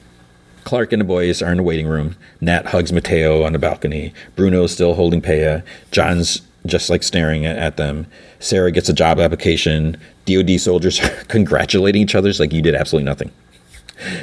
[0.64, 2.16] Clark and the boys are in the waiting room.
[2.42, 4.14] Nat hugs Mateo on the balcony.
[4.36, 5.64] Bruno's still holding Peia.
[5.92, 8.06] John's just like staring at, them.
[8.40, 9.98] Sarah gets a job application.
[10.26, 12.30] DOD soldiers are congratulating each other.
[12.30, 13.32] It's like you did absolutely nothing.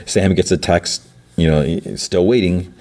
[0.06, 1.06] Sam gets a text,
[1.36, 2.72] you know, still waiting.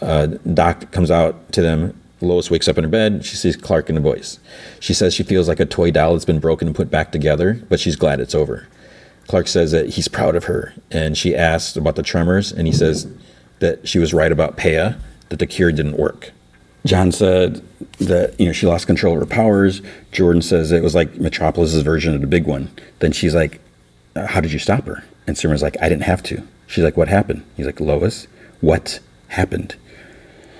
[0.00, 1.98] Uh, Doc comes out to them.
[2.20, 3.24] Lois wakes up in her bed.
[3.24, 4.38] She sees Clark and the boys.
[4.80, 7.60] She says she feels like a toy doll that's been broken and put back together,
[7.68, 8.66] but she's glad it's over.
[9.28, 12.72] Clark says that he's proud of her, and she asks about the tremors, and he
[12.72, 13.06] says
[13.60, 14.98] that she was right about Peia,
[15.30, 16.32] that the cure didn't work.
[16.86, 17.62] John said
[17.98, 19.80] that you know she lost control of her powers.
[20.12, 22.70] Jordan says it was like Metropolis's version of the big one.
[22.98, 23.60] Then she's like,
[24.14, 27.08] "How did you stop her?" And Superman's like, "I didn't have to." She's like, "What
[27.08, 28.26] happened?" He's like, "Lois,
[28.60, 29.76] what happened?"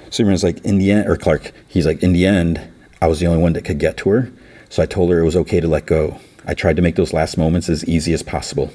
[0.09, 2.61] Superman's like, "In the end," or Clark, he's like, "In the end,
[3.03, 4.31] I was the only one that could get to her,
[4.71, 7.13] so I told her it was okay to let go." I tried to make those
[7.13, 8.71] last moments as easy as possible.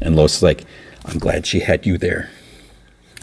[0.00, 0.64] And Lois is like,
[1.04, 2.30] I'm glad she had you there.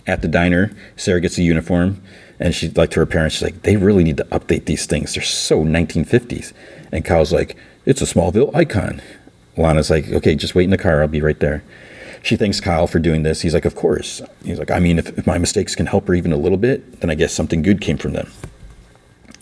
[0.07, 2.01] At the diner, Sarah gets a uniform
[2.39, 5.13] and she's like to her parents, she's like, they really need to update these things.
[5.13, 6.53] They're so 1950s.
[6.91, 7.55] And Kyle's like,
[7.85, 9.01] it's a Smallville icon.
[9.57, 11.01] Lana's like, okay, just wait in the car.
[11.01, 11.63] I'll be right there.
[12.23, 13.41] She thanks Kyle for doing this.
[13.41, 14.21] He's like, of course.
[14.43, 17.01] He's like, I mean, if, if my mistakes can help her even a little bit,
[17.01, 18.31] then I guess something good came from them.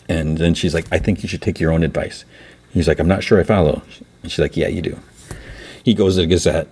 [0.10, 2.26] And then she's like, I think you should take your own advice.
[2.72, 3.82] He's like, I'm not sure I follow.
[4.21, 4.99] And she's like, Yeah, you do.
[5.83, 6.67] He goes to the Gazette.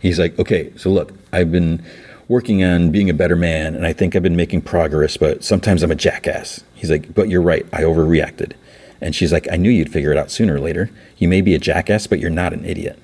[0.00, 1.82] He's like, Okay, so look, I've been
[2.28, 5.82] working on being a better man, and I think I've been making progress, but sometimes
[5.82, 6.62] I'm a jackass.
[6.74, 8.52] He's like, But you're right, I overreacted.
[9.00, 10.90] And she's like, I knew you'd figure it out sooner or later.
[11.16, 12.98] You may be a jackass, but you're not an idiot.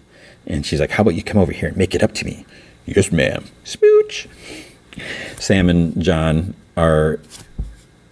[0.46, 2.44] And she's like, How about you come over here and make it up to me?
[2.86, 3.44] Yes, ma'am.
[3.64, 4.28] Spooch.
[5.38, 7.18] Sam and John are,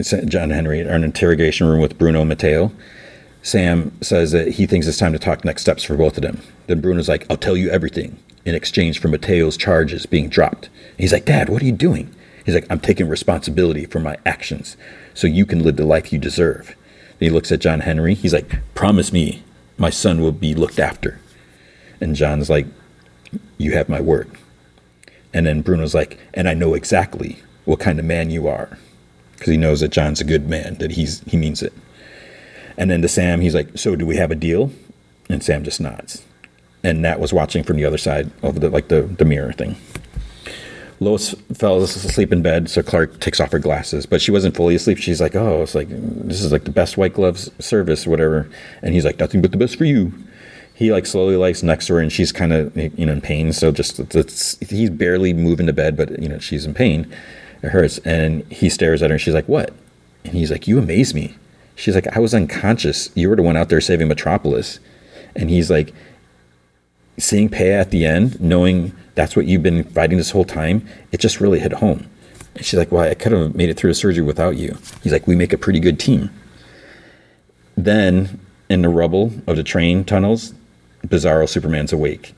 [0.01, 2.71] John Henry, are in an interrogation room with Bruno and Mateo.
[3.45, 6.41] Sam says that he thinks it's time to talk next steps for both of them.
[6.65, 10.69] Then Bruno's like, I'll tell you everything in exchange for Mateo's charges being dropped.
[10.97, 12.11] He's like, Dad, what are you doing?
[12.43, 14.77] He's like, I'm taking responsibility for my actions
[15.13, 16.75] so you can live the life you deserve.
[17.19, 18.15] Then he looks at John Henry.
[18.15, 19.43] He's like, Promise me
[19.77, 21.19] my son will be looked after.
[22.01, 22.65] And John's like,
[23.59, 24.31] You have my word.
[25.35, 28.79] And then Bruno's like, And I know exactly what kind of man you are.
[29.33, 31.73] Because he knows that John's a good man, that he's he means it.
[32.77, 34.71] And then to Sam, he's like, So do we have a deal?
[35.29, 36.23] And Sam just nods.
[36.83, 39.75] And Nat was watching from the other side of the like the, the mirror thing.
[40.99, 44.75] Lois fell asleep in bed, so Clark takes off her glasses, but she wasn't fully
[44.75, 44.97] asleep.
[44.97, 48.49] She's like, "Oh, it's like this is like the best white gloves service, whatever."
[48.81, 50.13] And he's like, "Nothing but the best for you."
[50.73, 53.51] He like slowly lies next to her, and she's kind of you know in pain.
[53.51, 53.97] So just
[54.69, 57.11] he's barely moving to bed, but you know she's in pain.
[57.61, 59.73] It hurts, and he stares at her, and she's like, "What?"
[60.23, 61.35] And he's like, "You amaze me."
[61.75, 63.09] She's like, "I was unconscious.
[63.15, 64.79] You were the one out there saving Metropolis,"
[65.35, 65.93] and he's like,
[67.17, 71.19] seeing Pay at the end, knowing that's what you've been fighting this whole time, it
[71.19, 72.07] just really hit home.
[72.55, 74.77] And she's like, Well, I could have made it through the surgery without you.
[75.03, 76.29] He's like, We make a pretty good team.
[77.77, 78.39] Then,
[78.69, 80.53] in the rubble of the train tunnels,
[81.05, 82.33] Bizarro Superman's awake.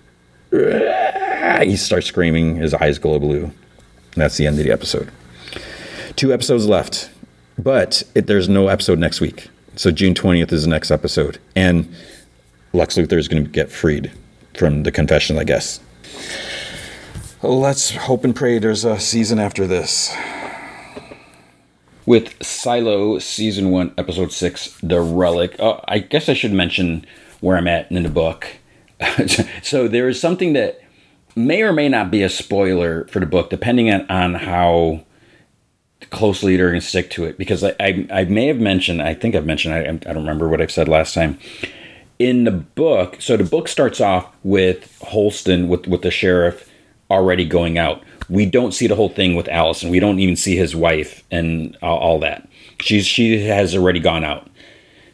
[0.52, 3.44] He starts screaming, his eyes glow blue.
[3.44, 3.54] And
[4.16, 5.12] that's the end of the episode.
[6.16, 7.10] Two episodes left,
[7.58, 9.50] but it, there's no episode next week.
[9.76, 11.38] So June 20th is the next episode.
[11.56, 11.94] And
[12.74, 14.12] Lex Luthor is going to get freed
[14.56, 15.80] from the confession, I guess.
[17.44, 20.16] Let's hope and pray there's a season after this.
[22.06, 25.56] With Silo Season 1, Episode 6, The Relic.
[25.60, 27.06] Oh, I guess I should mention
[27.42, 28.48] where I'm at in the book.
[29.62, 30.82] so there is something that
[31.36, 35.04] may or may not be a spoiler for the book, depending on, on how
[36.10, 37.38] closely they're going to stick to it.
[37.38, 40.48] Because I, I, I, may have mentioned, I think I've mentioned, I, I don't remember
[40.48, 41.40] what I've said last time.
[42.20, 46.70] In the book, so the book starts off with Holston, with, with the sheriff
[47.10, 48.04] already going out.
[48.30, 49.90] We don't see the whole thing with Allison.
[49.90, 52.48] We don't even see his wife and all, all that.
[52.80, 54.50] She's she has already gone out.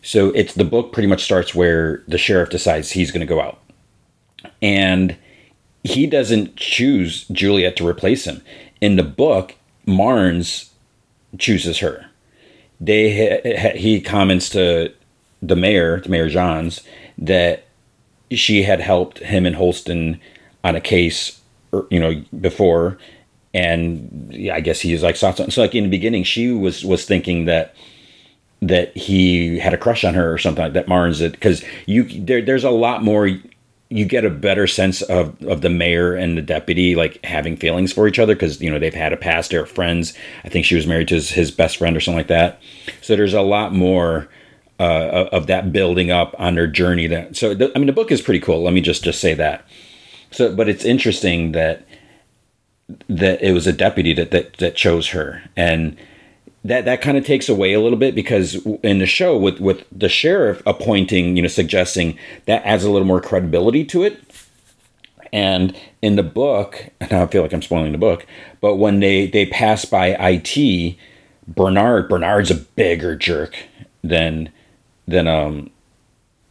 [0.01, 3.39] So it's the book pretty much starts where the sheriff decides he's going to go
[3.39, 3.59] out.
[4.61, 5.15] And
[5.83, 8.41] he doesn't choose Juliet to replace him.
[8.81, 9.55] In the book,
[9.85, 10.72] Marnes
[11.37, 12.05] chooses her.
[12.79, 14.93] They he comments to
[15.41, 16.85] the mayor, to Mayor Jahns,
[17.17, 17.65] that
[18.31, 20.19] she had helped him and Holston
[20.63, 21.41] on a case
[21.73, 22.99] Er, you know, before,
[23.53, 25.51] and I guess he was like saw something.
[25.51, 27.75] So like in the beginning, she was was thinking that
[28.61, 30.87] that he had a crush on her or something like that.
[30.87, 33.27] Marnes, it because you there, there's a lot more.
[33.89, 37.93] You get a better sense of of the mayor and the deputy like having feelings
[37.93, 40.13] for each other because you know they've had a past, they're friends.
[40.43, 42.61] I think she was married to his, his best friend or something like that.
[43.01, 44.29] So there's a lot more.
[44.79, 48.23] Uh, of that building up on their journey that so i mean the book is
[48.23, 49.65] pretty cool let me just just say that
[50.33, 51.85] so, but it's interesting that
[53.07, 55.95] that it was a deputy that that, that chose her, and
[56.63, 59.85] that that kind of takes away a little bit because in the show with with
[59.91, 64.19] the sheriff appointing, you know, suggesting that adds a little more credibility to it.
[65.31, 68.25] And in the book, and I feel like I'm spoiling the book,
[68.61, 70.95] but when they they pass by IT,
[71.47, 73.57] Bernard Bernard's a bigger jerk
[74.03, 74.51] than
[75.07, 75.69] than um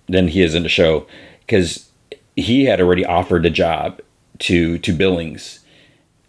[0.09, 1.06] than he is in the show
[1.40, 1.89] because
[2.36, 4.01] he had already offered the job
[4.40, 5.60] to to Billings,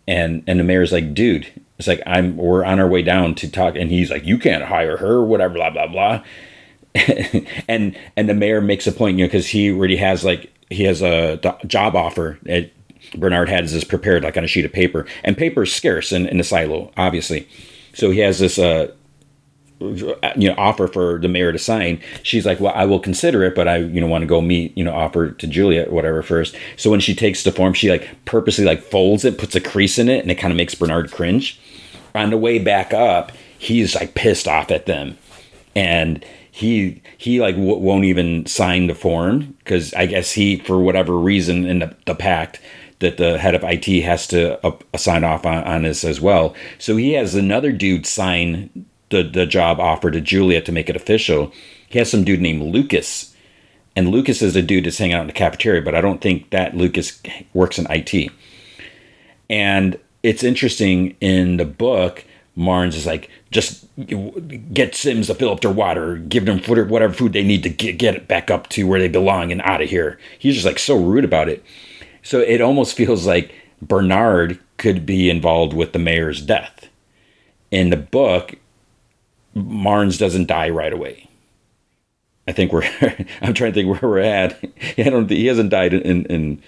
[0.08, 1.48] and and the mayor's like, dude,
[1.78, 4.66] it's like I'm we're on our way down to talk, and he's like, you can't
[4.66, 6.24] hire her, whatever, blah blah blah,
[7.68, 10.84] and and the mayor makes a point, you know, because he already has like he
[10.84, 12.40] has a job offer.
[12.46, 12.74] It,
[13.16, 16.26] Bernard has this prepared like on a sheet of paper, and paper is scarce in,
[16.28, 17.48] in the silo, obviously.
[17.94, 18.92] So he has this uh,
[20.36, 23.56] you know offer for the mayor to sign she's like well i will consider it
[23.56, 26.56] but i you know want to go meet you know offer to juliet whatever first.
[26.78, 29.98] So when she takes the form she like purposely like folds it puts a crease
[29.98, 31.60] in it and it kind of makes bernard cringe.
[32.16, 35.18] On the way back up he's like pissed off at them.
[35.76, 40.80] And he he like w- won't even sign the form because I guess he for
[40.80, 42.60] whatever reason in the, the pact
[43.00, 46.56] that the head of IT has to uh, sign off on, on this as well.
[46.78, 50.96] So he has another dude sign the the job offer to Juliet to make it
[50.96, 51.54] official.
[51.88, 53.34] He has some dude named Lucas,
[53.96, 56.50] and Lucas is a dude that's hanging out in the cafeteria, but I don't think
[56.50, 57.22] that Lucas
[57.54, 58.32] works in IT.
[59.50, 62.26] And it's interesting in the book.
[62.56, 63.86] Marnes is like, just
[64.74, 67.70] get Sims to fill up their water, give them food, whatever food they need to
[67.70, 70.20] get, get it back up to where they belong and out of here.
[70.38, 71.64] He's just like so rude about it.
[72.22, 76.90] So it almost feels like Bernard could be involved with the mayor's death.
[77.72, 78.56] In the book,
[79.56, 81.30] Marnes doesn't die right away.
[82.48, 82.84] I think we're.
[83.42, 84.60] I'm trying to think where we're at.
[84.98, 85.30] I don't.
[85.30, 86.02] He hasn't died in.
[86.02, 86.62] in, in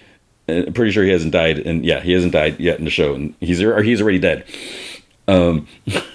[0.74, 3.34] pretty sure he hasn't died, and yeah, he hasn't died yet in the show, and
[3.40, 4.46] he's or he's already dead.
[5.28, 5.68] Um,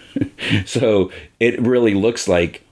[0.67, 1.11] so
[1.41, 2.63] it really looks like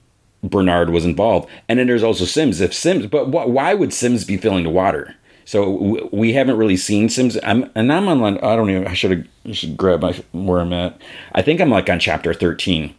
[0.41, 2.61] Bernard was involved, and then there's also Sims.
[2.61, 5.15] If Sims, but wh- why would Sims be filling the water?
[5.45, 7.37] So we haven't really seen Sims.
[7.43, 8.37] I'm and I'm on.
[8.37, 8.87] I don't even.
[8.87, 10.99] I should have should grab my where I'm at.
[11.33, 12.95] I think I'm like on chapter thirteen.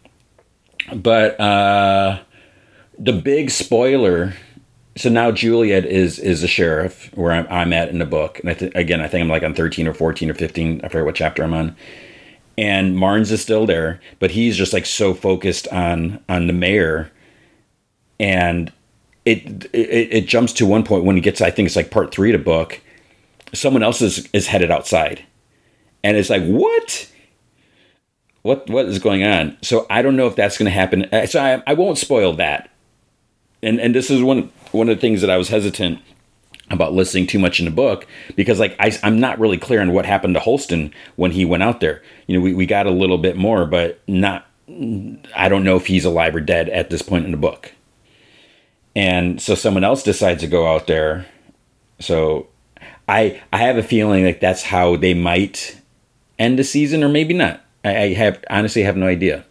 [0.95, 2.21] But uh,
[2.99, 4.35] the big spoiler.
[4.97, 8.51] So now Juliet is is a sheriff where I'm, I'm at in the book, and
[8.51, 10.81] I th- again I think I'm like on thirteen or fourteen or fifteen.
[10.83, 11.77] I forget what chapter I'm on.
[12.59, 17.11] And Marnes is still there, but he's just like so focused on on the mayor,
[18.19, 18.73] and
[19.25, 22.13] it, it it jumps to one point when he gets I think it's like part
[22.13, 22.81] three of the book.
[23.55, 25.25] Someone else is is headed outside,
[26.03, 27.11] and it's like what?
[28.43, 29.57] What what is going on?
[29.63, 31.07] So I don't know if that's going to happen.
[31.27, 32.71] So I, I won't spoil that.
[33.63, 36.01] And and this is one one of the things that I was hesitant
[36.71, 38.07] about listening too much in the book
[38.37, 41.65] because like I, I'm not really clear on what happened to Holston when he went
[41.65, 42.03] out there.
[42.27, 44.47] You know, we, we got a little bit more, but not
[45.35, 47.73] I don't know if he's alive or dead at this point in the book
[48.95, 51.27] and so someone else decides to go out there
[51.99, 52.49] so
[53.09, 55.81] i i have a feeling like that's how they might
[56.39, 59.45] end the season or maybe not i, I have honestly have no idea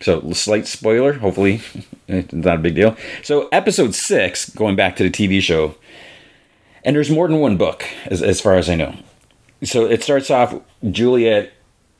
[0.00, 1.60] so slight spoiler hopefully
[2.08, 5.74] it's eh, not a big deal so episode six going back to the tv show
[6.84, 8.94] and there's more than one book as, as far as i know
[9.62, 10.54] so it starts off
[10.90, 11.52] juliet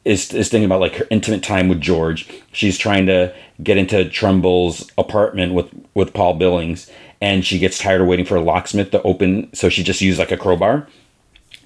[0.06, 2.30] is, is thinking about like her intimate time with George.
[2.52, 6.88] She's trying to get into Trumbull's apartment with with Paul Billings,
[7.20, 10.18] and she gets tired of waiting for a locksmith to open, so she just used
[10.18, 10.86] like a crowbar.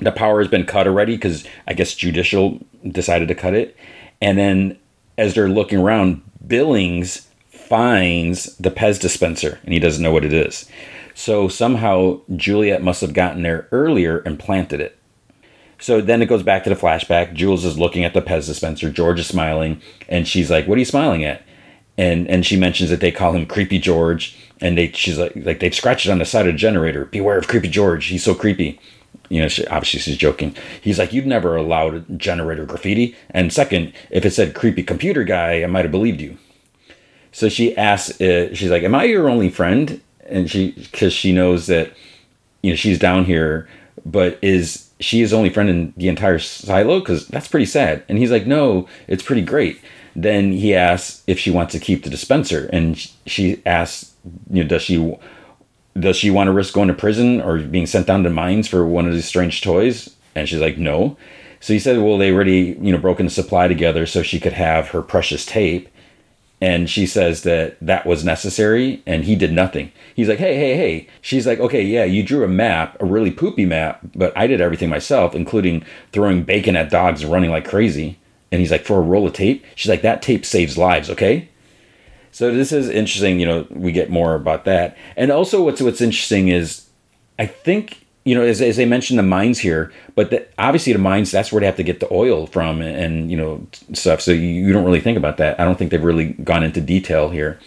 [0.00, 3.76] The power has been cut already because I guess judicial decided to cut it,
[4.20, 4.78] and then
[5.18, 10.32] as they're looking around, Billings finds the Pez dispenser, and he doesn't know what it
[10.32, 10.68] is.
[11.14, 14.96] So somehow Juliet must have gotten there earlier and planted it.
[15.78, 17.34] So then it goes back to the flashback.
[17.34, 18.90] Jules is looking at the Pez dispenser.
[18.90, 21.42] George is smiling, and she's like, "What are you smiling at?"
[21.96, 25.60] And and she mentions that they call him Creepy George, and they she's like like
[25.60, 27.06] they've scratched it on the side of the generator.
[27.06, 28.06] Beware of Creepy George.
[28.06, 28.78] He's so creepy.
[29.30, 30.54] You know, she, obviously she's joking.
[30.82, 35.62] He's like, "You'd never allowed generator graffiti." And second, if it said creepy computer guy,
[35.62, 36.36] I might have believed you.
[37.32, 41.32] So she asks, uh, she's like, "Am I your only friend?" And she because she
[41.32, 41.92] knows that
[42.62, 43.68] you know she's down here,
[44.04, 48.18] but is she is only friend in the entire silo because that's pretty sad and
[48.18, 49.80] he's like no it's pretty great
[50.14, 54.14] then he asks if she wants to keep the dispenser and she asks
[54.50, 55.18] you know does she
[55.98, 58.86] does she want to risk going to prison or being sent down to mines for
[58.86, 60.14] one of these strange toys?
[60.34, 61.16] And she's like no.
[61.60, 64.52] So he said well they already you know broken the supply together so she could
[64.52, 65.88] have her precious tape.
[66.62, 69.92] And she says that that was necessary and he did nothing.
[70.14, 71.08] He's like hey hey hey.
[71.20, 74.60] She's like okay yeah you drew a map a really poopy map but i did
[74.60, 78.18] everything myself including throwing bacon at dogs and running like crazy.
[78.52, 79.64] And he's like for a roll of tape?
[79.74, 81.48] She's like that tape saves lives okay
[82.32, 86.00] so this is interesting you know we get more about that and also what's what's
[86.00, 86.88] interesting is
[87.38, 90.98] i think you know, as, as they mentioned the mines here, but the, obviously the
[90.98, 94.20] mines, that's where they have to get the oil from and, and you know, stuff.
[94.20, 95.58] So you, you, don't really think about that.
[95.58, 97.58] I don't think they've really gone into detail here.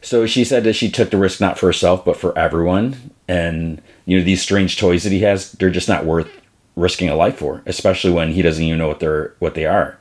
[0.00, 3.12] So she said that she took the risk not for herself, but for everyone.
[3.28, 6.30] And, you know, these strange toys that he has, they're just not worth
[6.74, 9.98] risking a life for, especially when he doesn't even know what they're, what they are.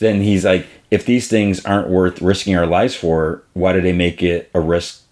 [0.00, 3.92] Then he's like, if these things aren't worth risking our lives for, why do they
[3.92, 5.02] make it a risk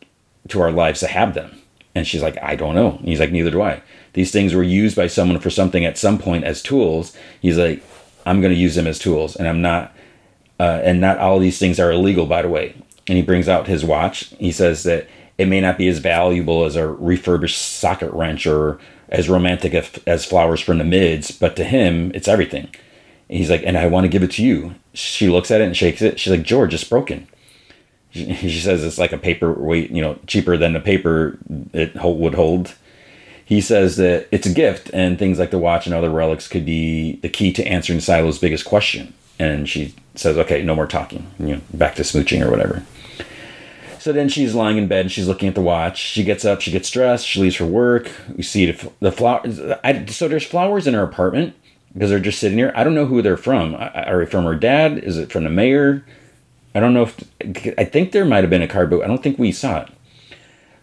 [0.48, 1.60] to our lives to have them?
[1.94, 2.96] And she's like, I don't know.
[2.96, 3.82] And he's like, neither do I.
[4.12, 7.16] These things were used by someone for something at some point as tools.
[7.40, 7.82] He's like,
[8.26, 9.94] I'm going to use them as tools, and I'm not.
[10.60, 12.74] Uh, and not all these things are illegal, by the way.
[13.06, 14.34] And he brings out his watch.
[14.40, 15.06] He says that
[15.38, 19.72] it may not be as valuable as a refurbished socket wrench or as romantic
[20.06, 22.68] as flowers from the mids, but to him, it's everything.
[23.28, 24.74] He's like, and I want to give it to you.
[24.94, 26.18] She looks at it and shakes it.
[26.18, 27.28] She's like, George, it's broken.
[28.10, 31.38] She, says it's like a paperweight, you know, cheaper than the paper
[31.72, 32.74] it would hold.
[33.44, 36.66] He says that it's a gift, and things like the watch and other relics could
[36.66, 39.14] be the key to answering Silo's biggest question.
[39.38, 41.26] And she says, "Okay, no more talking.
[41.38, 42.82] You know, back to smooching or whatever."
[43.98, 45.98] So then she's lying in bed and she's looking at the watch.
[45.98, 48.10] She gets up, she gets dressed, she leaves for work.
[48.36, 49.60] We see the, the flowers.
[50.14, 51.54] So there's flowers in her apartment
[51.92, 52.72] because they're just sitting here.
[52.74, 53.74] I don't know who they're from.
[53.74, 54.98] Are they from her dad?
[54.98, 56.04] Is it from the mayor?
[56.74, 57.74] I don't know if.
[57.78, 59.88] I think there might have been a card, but I don't think we saw it.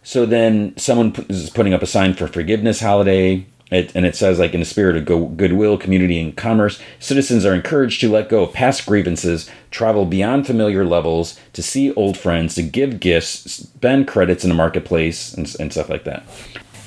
[0.04, 3.48] So then someone is putting up a sign for forgiveness holiday.
[3.72, 7.46] It, and it says, like, in the spirit of go- goodwill, community, and commerce, citizens
[7.46, 12.16] are encouraged to let go of past grievances, travel beyond familiar levels, to see old
[12.16, 16.24] friends, to give gifts, spend credits in the marketplace, and, and stuff like that.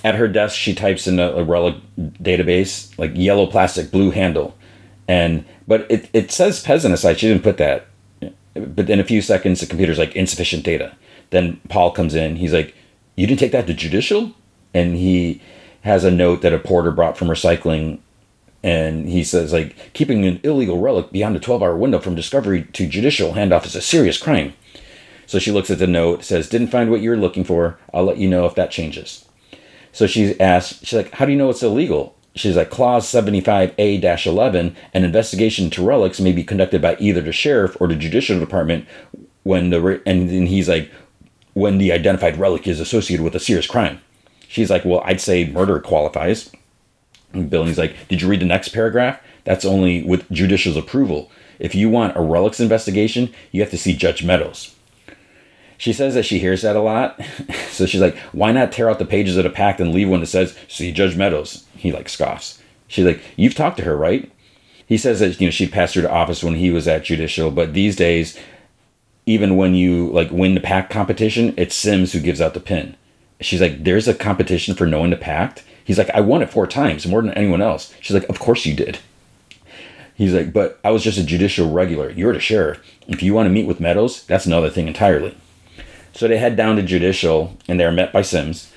[0.04, 4.56] At her desk, she types in a, a relic database, like yellow plastic, blue handle.
[5.08, 7.86] And, but it, it says peasant aside, she didn't put that.
[8.54, 10.96] But in a few seconds, the computer's like, insufficient data.
[11.30, 12.36] Then Paul comes in.
[12.36, 12.74] He's like,
[13.16, 14.34] You didn't take that to judicial?
[14.74, 15.40] And he
[15.82, 18.00] has a note that a porter brought from recycling
[18.62, 22.64] and he says like keeping an illegal relic beyond a 12 hour window from discovery
[22.72, 24.52] to judicial handoff is a serious crime
[25.26, 28.04] so she looks at the note says didn't find what you were looking for i'll
[28.04, 29.27] let you know if that changes
[29.98, 34.74] so she asked, she's like how do you know it's illegal she's like clause 75a-11
[34.94, 38.86] an investigation into relics may be conducted by either the sheriff or the judicial department
[39.42, 40.90] when the and then he's like
[41.54, 44.00] when the identified relic is associated with a serious crime
[44.48, 46.50] She's like, well, I'd say murder qualifies.
[47.34, 49.20] And Billings like, did you read the next paragraph?
[49.44, 51.30] That's only with judicial's approval.
[51.58, 54.74] If you want a relics investigation, you have to see Judge Meadows.
[55.78, 57.18] She says that she hears that a lot.
[57.70, 60.20] so she's like, why not tear out the pages of the pact and leave one
[60.20, 61.64] that says, see Judge Meadows?
[61.74, 62.60] He like scoffs.
[62.86, 64.30] She's like, you've talked to her, right?
[64.86, 67.50] He says that, you know, she passed through the office when he was at judicial,
[67.50, 68.38] but these days,
[69.24, 72.96] even when you like win the pact competition, it's Sims who gives out the pin
[73.40, 75.64] she's like, there's a competition for knowing the pact.
[75.84, 77.94] He's like, I won it four times, more than anyone else.
[78.00, 78.98] She's like, of course you did.
[80.14, 82.10] He's like, but I was just a judicial regular.
[82.10, 82.80] You're the sheriff.
[83.06, 85.36] If you want to meet with Meadows, that's another thing entirely.
[86.18, 88.72] So they head down to judicial and they're met by Sims.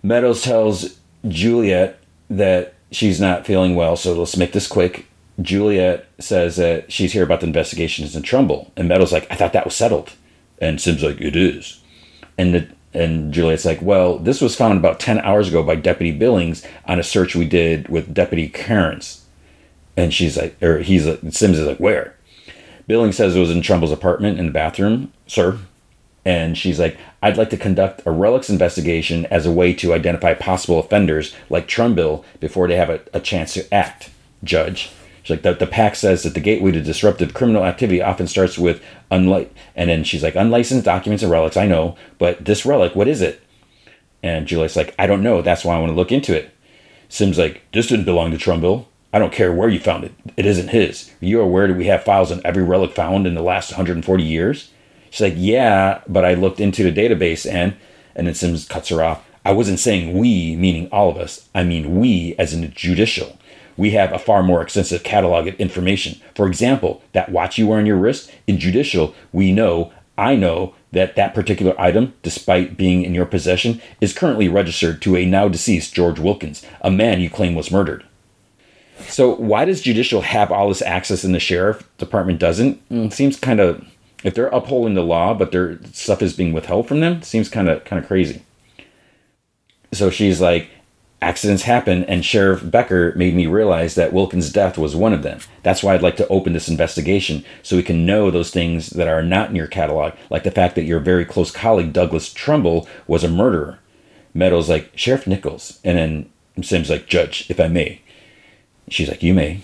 [0.00, 1.98] Meadows tells Juliet
[2.30, 5.06] that she's not feeling well, so let's make this quick.
[5.40, 8.70] Juliet says that she's here about the investigations in Trumbull.
[8.76, 10.12] And Meadows like, I thought that was settled.
[10.60, 11.80] And Sims like, it is.
[12.38, 16.16] And the and Juliet's like, well, this was found about 10 hours ago by Deputy
[16.16, 19.26] Billings on a search we did with Deputy Cairns.
[19.96, 22.16] And she's like, or he's like, Sims is like, where?
[22.86, 25.58] Billings says it was in Trumbull's apartment in the bathroom, sir.
[26.24, 30.34] And she's like, I'd like to conduct a relics investigation as a way to identify
[30.34, 34.10] possible offenders like Trumbull before they have a, a chance to act,
[34.44, 34.92] Judge.
[35.22, 38.58] She's like, the, the pact says that the gateway to disruptive criminal activity often starts
[38.58, 42.96] with unlike, and then she's like, unlicensed documents and relics, I know, but this relic,
[42.96, 43.40] what is it?
[44.22, 45.42] And Juliet's like, I don't know.
[45.42, 46.50] That's why I want to look into it.
[47.08, 48.88] Sim's like, this didn't belong to Trumbull.
[49.12, 50.12] I don't care where you found it.
[50.36, 51.12] It isn't his.
[51.20, 53.70] You are you aware that we have files on every relic found in the last
[53.70, 54.70] 140 years?
[55.12, 57.76] She's like, yeah, but I looked into the database and,
[58.16, 59.24] and then Sims cuts her off.
[59.44, 61.48] I wasn't saying we, meaning all of us.
[61.54, 63.38] I mean we as in judicial
[63.76, 66.20] we have a far more extensive catalog of information.
[66.34, 70.74] For example, that watch you wear on your wrist, in judicial, we know, I know,
[70.92, 75.48] that that particular item, despite being in your possession, is currently registered to a now
[75.48, 78.04] deceased George Wilkins, a man you claim was murdered.
[79.08, 82.80] So, why does judicial have all this access and the sheriff department doesn't?
[82.90, 83.84] It mm, seems kind of,
[84.22, 87.68] if they're upholding the law, but their stuff is being withheld from them, seems kind
[87.68, 88.42] of kind of crazy.
[89.92, 90.70] So she's like,
[91.20, 95.38] accidents happen, and Sheriff Becker made me realize that Wilkins' death was one of them.
[95.62, 99.06] That's why I'd like to open this investigation so we can know those things that
[99.06, 102.88] are not in your catalog, like the fact that your very close colleague Douglas Trumbull
[103.06, 103.78] was a murderer.
[104.34, 108.00] Meadows like Sheriff Nichols, and then Sims like Judge, if I may.
[108.88, 109.60] She's like, you may.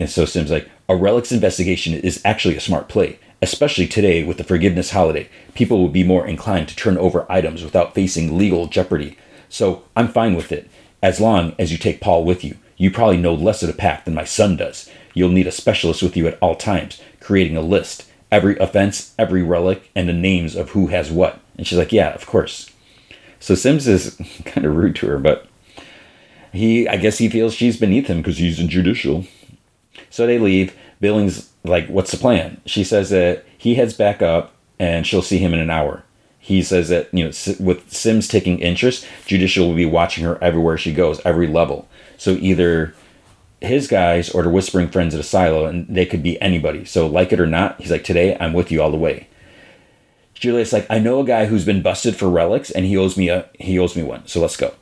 [0.00, 3.18] And so Sims like, a relics investigation is actually a smart play.
[3.42, 7.62] Especially today with the forgiveness holiday, people will be more inclined to turn over items
[7.62, 9.18] without facing legal jeopardy.
[9.48, 10.70] So I'm fine with it
[11.02, 12.56] as long as you take Paul with you.
[12.76, 14.90] You probably know less of the pack than my son does.
[15.14, 19.42] You'll need a specialist with you at all times, creating a list, every offense, every
[19.42, 21.40] relic, and the names of who has what.
[21.56, 22.70] And she's like, Yeah, of course.
[23.38, 25.46] So Sims is kind of rude to her, but
[26.52, 29.26] he, I guess he feels she's beneath him because he's in judicial.
[30.10, 30.74] So they leave.
[31.00, 32.60] Billings, like, what's the plan?
[32.66, 36.04] She says that he heads back up and she'll see him in an hour
[36.46, 40.78] he says that you know with Sims taking interest, Judicial will be watching her everywhere
[40.78, 41.88] she goes, every level.
[42.18, 42.94] So either
[43.60, 46.84] his guys or the whispering friends at a silo, and they could be anybody.
[46.84, 49.26] So like it or not, he's like, today I'm with you all the way.
[50.34, 53.28] Juliet's like, I know a guy who's been busted for relics, and he owes me
[53.28, 54.24] a he owes me one.
[54.28, 54.72] So let's go.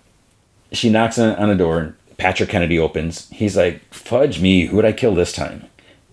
[0.73, 3.31] She knocks on, on a door, and Patrick Kennedy opens.
[3.31, 5.65] He's like, Fudge me, who would I kill this time?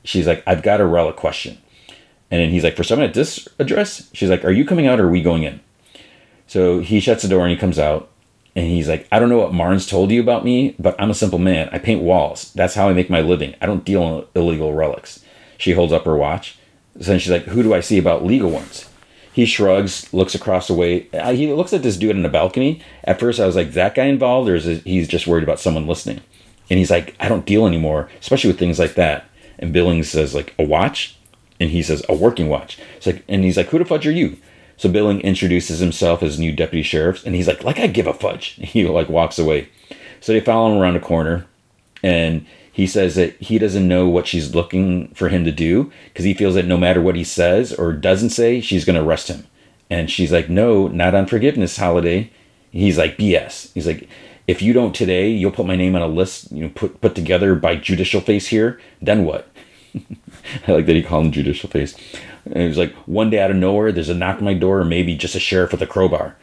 [0.03, 1.57] She's like, I've got a relic question.
[2.29, 4.09] And then he's like, For someone at this address?
[4.13, 5.59] She's like, Are you coming out or are we going in?
[6.47, 8.09] So he shuts the door and he comes out.
[8.55, 11.15] And he's like, I don't know what Marnes told you about me, but I'm a
[11.15, 11.69] simple man.
[11.71, 12.51] I paint walls.
[12.53, 13.55] That's how I make my living.
[13.61, 15.23] I don't deal in illegal relics.
[15.57, 16.57] She holds up her watch.
[16.99, 18.87] So then she's like, Who do I see about legal ones?
[19.33, 21.07] He shrugs, looks across the way.
[21.13, 22.81] Uh, he looks at this dude in the balcony.
[23.05, 25.87] At first, I was like, that guy involved, or is he's just worried about someone
[25.87, 26.19] listening?
[26.69, 29.25] And he's like, I don't deal anymore, especially with things like that.
[29.61, 31.17] And Billings says, like, a watch?
[31.59, 32.79] And he says, a working watch.
[32.97, 34.37] It's like, and he's like, who the fudge are you?
[34.81, 38.13] So Billing introduces himself as new deputy sheriff, and he's like, like I give a
[38.13, 38.55] fudge.
[38.61, 39.69] He like walks away.
[40.19, 41.45] So they follow him around a corner,
[42.01, 46.25] and he says that he doesn't know what she's looking for him to do because
[46.25, 49.27] he feels that no matter what he says or doesn't say, she's going to arrest
[49.27, 49.45] him.
[49.91, 52.31] And she's like, no, not on forgiveness holiday.
[52.71, 53.73] He's like, BS.
[53.73, 54.07] He's like,
[54.47, 57.13] if you don't today, you'll put my name on a list, you know, put put
[57.13, 58.79] together by judicial face here.
[59.01, 59.50] Then what?
[60.67, 61.95] I like that he called him judicial face.
[62.45, 64.85] And he's like, one day out of nowhere, there's a knock on my door, or
[64.85, 66.35] maybe just a sheriff with a crowbar.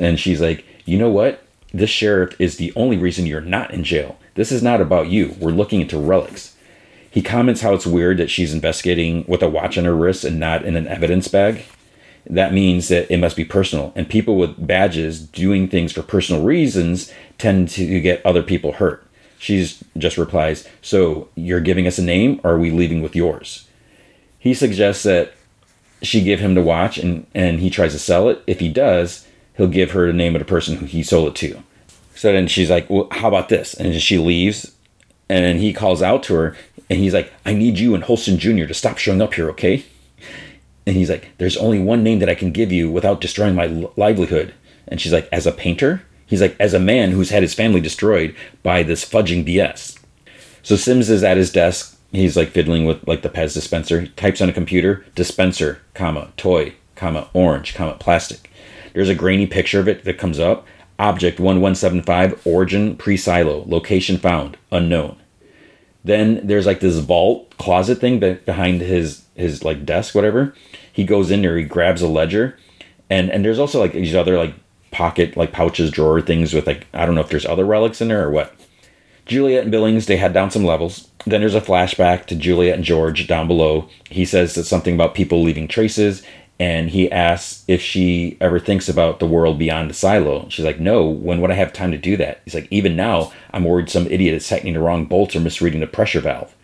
[0.00, 1.44] And she's like, you know what?
[1.72, 4.18] This sheriff is the only reason you're not in jail.
[4.34, 5.36] This is not about you.
[5.38, 6.56] We're looking into relics.
[7.10, 10.38] He comments how it's weird that she's investigating with a watch on her wrist and
[10.38, 11.64] not in an evidence bag.
[12.28, 13.92] That means that it must be personal.
[13.96, 19.07] And people with badges doing things for personal reasons tend to get other people hurt.
[19.38, 23.68] She just replies, So you're giving us a name, or are we leaving with yours?
[24.38, 25.32] He suggests that
[26.02, 28.42] she give him the watch and, and he tries to sell it.
[28.46, 31.34] If he does, he'll give her the name of the person who he sold it
[31.36, 31.62] to.
[32.14, 33.74] So then she's like, well, how about this?
[33.74, 34.72] And she leaves.
[35.28, 36.56] And then he calls out to her
[36.88, 38.64] and he's like, I need you and Holston Jr.
[38.64, 39.84] to stop showing up here, okay?
[40.86, 43.66] And he's like, there's only one name that I can give you without destroying my
[43.96, 44.54] livelihood.
[44.86, 46.02] And she's like, as a painter?
[46.28, 49.98] He's like, as a man who's had his family destroyed by this fudging BS.
[50.62, 51.98] So Sims is at his desk.
[52.12, 54.02] He's like fiddling with like the Pez dispenser.
[54.02, 58.50] He types on a computer, dispenser, comma, toy, comma, orange, comma, plastic.
[58.92, 60.66] There's a grainy picture of it that comes up.
[60.98, 65.16] Object 1175, origin pre silo, location found, unknown.
[66.04, 70.54] Then there's like this vault closet thing behind his his like desk, whatever.
[70.92, 72.58] He goes in there, he grabs a ledger,
[73.08, 74.54] and and there's also like these other like
[74.90, 78.08] pocket like pouches, drawer things with like I don't know if there's other relics in
[78.08, 78.54] there or what.
[79.26, 81.10] Juliet and Billings they head down some levels.
[81.26, 83.88] Then there's a flashback to Juliet and George down below.
[84.08, 86.22] He says that something about people leaving traces,
[86.58, 90.48] and he asks if she ever thinks about the world beyond the silo.
[90.48, 92.40] She's like, no, when would I have time to do that?
[92.44, 95.80] He's like, even now, I'm worried some idiot is tightening the wrong bolts or misreading
[95.80, 96.54] the pressure valve.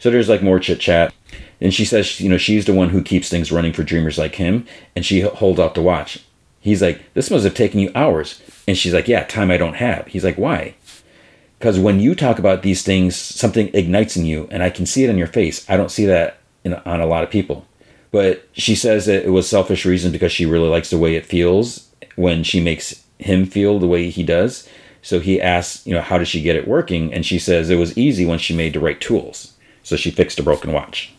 [0.00, 1.14] So there's like more chit chat.
[1.60, 4.34] And she says, you know, she's the one who keeps things running for dreamers like
[4.34, 4.66] him.
[4.96, 6.24] And she holds out the watch.
[6.62, 8.40] He's like, this must have taken you hours.
[8.66, 10.06] And she's like, yeah, time I don't have.
[10.06, 10.76] He's like, why?
[11.58, 14.48] Because when you talk about these things, something ignites in you.
[14.50, 15.68] And I can see it on your face.
[15.68, 17.66] I don't see that in, on a lot of people.
[18.12, 21.26] But she says that it was selfish reason because she really likes the way it
[21.26, 24.68] feels when she makes him feel the way he does.
[25.02, 27.12] So he asks, you know, how does she get it working?
[27.12, 29.54] And she says it was easy when she made the right tools.
[29.82, 31.12] So she fixed a broken watch.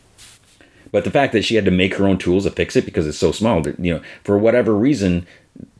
[0.94, 3.06] But the fact that she had to make her own tools to fix it because
[3.06, 5.28] it's so small, you know, for whatever reason,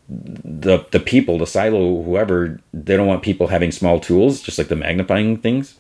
[0.10, 4.68] the the people, the silo, whoever, they don't want people having small tools, just like
[4.68, 5.76] the magnifying things.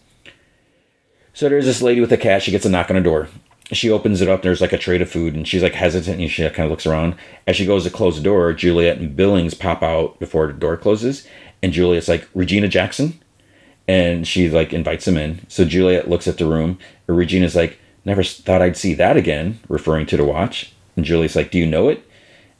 [1.34, 2.44] So there's this lady with a cat.
[2.44, 3.28] She gets a knock on a door
[3.72, 4.42] she opens it up.
[4.42, 6.86] There's like a tray of food, and she's like hesitant, and she kind of looks
[6.86, 7.16] around.
[7.48, 10.78] As she goes to close the door, Juliet and Billings pop out before the door
[10.78, 11.28] closes,
[11.62, 13.22] and Juliet's like Regina Jackson,
[13.88, 15.46] and she like invites him in.
[15.48, 16.78] So Juliet looks at the room.
[17.08, 20.72] And Regina's like, "Never thought I'd see that again," referring to the watch.
[20.96, 22.04] And Julie's like, "Do you know it?"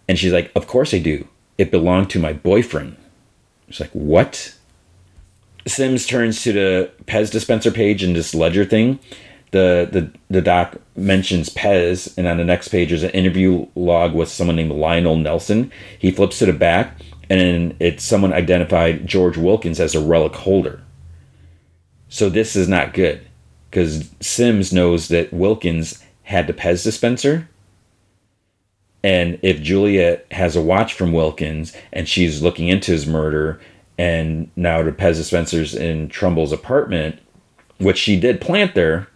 [0.08, 1.28] And she's like, "Of course I do.
[1.58, 2.96] It belonged to my boyfriend."
[3.70, 4.56] She's like, "What?"
[5.66, 9.00] Sims turns to the Pez dispenser page and this ledger thing
[9.54, 14.14] the the the doc mentions Pez, and on the next page there's an interview log
[14.14, 15.72] with someone named Lionel Nelson.
[15.98, 17.00] He flips to the back,
[17.30, 20.82] and it's someone identified George Wilkins as a relic holder.
[22.10, 23.22] So this is not good
[23.74, 27.50] because Sims knows that Wilkins had the Pez dispenser.
[29.04, 33.60] And if Juliet has a watch from Wilkins and she's looking into his murder,
[33.98, 37.18] and now the Pez dispenser's in Trumbull's apartment,
[37.80, 39.08] which she did plant there,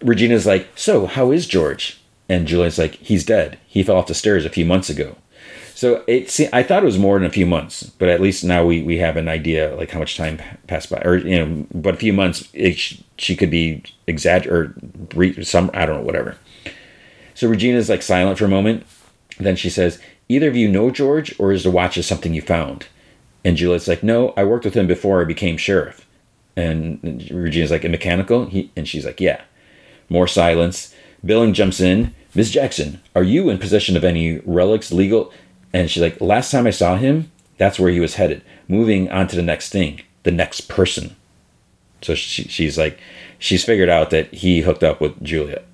[0.00, 2.00] Regina's like, So, how is George?
[2.30, 3.58] And Juliet's like, He's dead.
[3.66, 5.16] He fell off the stairs a few months ago.
[5.80, 8.66] So it, I thought it was more than a few months, but at least now
[8.66, 11.94] we, we have an idea like how much time passed by, or you know, but
[11.94, 12.76] a few months it,
[13.16, 14.76] she could be exagger
[15.16, 16.36] or some I don't know whatever.
[17.32, 18.84] So Regina's like silent for a moment,
[19.38, 19.98] Then she says,
[20.28, 22.88] Either of you know George, or is the watch just something you found?
[23.42, 26.06] And Juliet's like, No, I worked with him before I became sheriff.
[26.56, 28.44] And Regina's like, A mechanical?
[28.44, 29.40] He, and she's like, Yeah.
[30.10, 30.94] More silence.
[31.24, 32.14] Billing jumps in.
[32.34, 35.32] Miss Jackson, are you in possession of any relics, legal?
[35.72, 39.28] And she's like, Last time I saw him, that's where he was headed, moving on
[39.28, 41.16] to the next thing, the next person.
[42.02, 42.98] So she, she's like,
[43.38, 45.66] she's figured out that he hooked up with Juliet.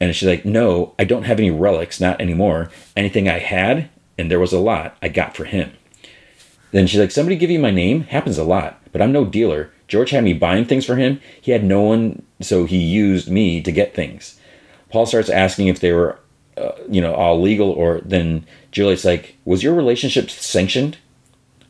[0.00, 2.70] And she's like, No, I don't have any relics, not anymore.
[2.96, 3.88] Anything I had,
[4.18, 5.72] and there was a lot, I got for him.
[6.72, 8.02] Then she's like, Somebody give you my name?
[8.02, 9.70] Happens a lot, but I'm no dealer.
[9.86, 11.20] George had me buying things for him.
[11.40, 14.40] He had no one, so he used me to get things.
[14.90, 16.18] Paul starts asking if they were,
[16.56, 20.98] uh, you know, all legal, or then Juliet's like, Was your relationship sanctioned?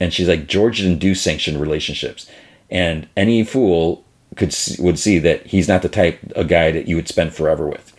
[0.00, 2.28] And she's like, George didn't do sanctioned relationships.
[2.70, 4.04] And any fool
[4.36, 7.66] could would see that he's not the type of guy that you would spend forever
[7.66, 7.92] with.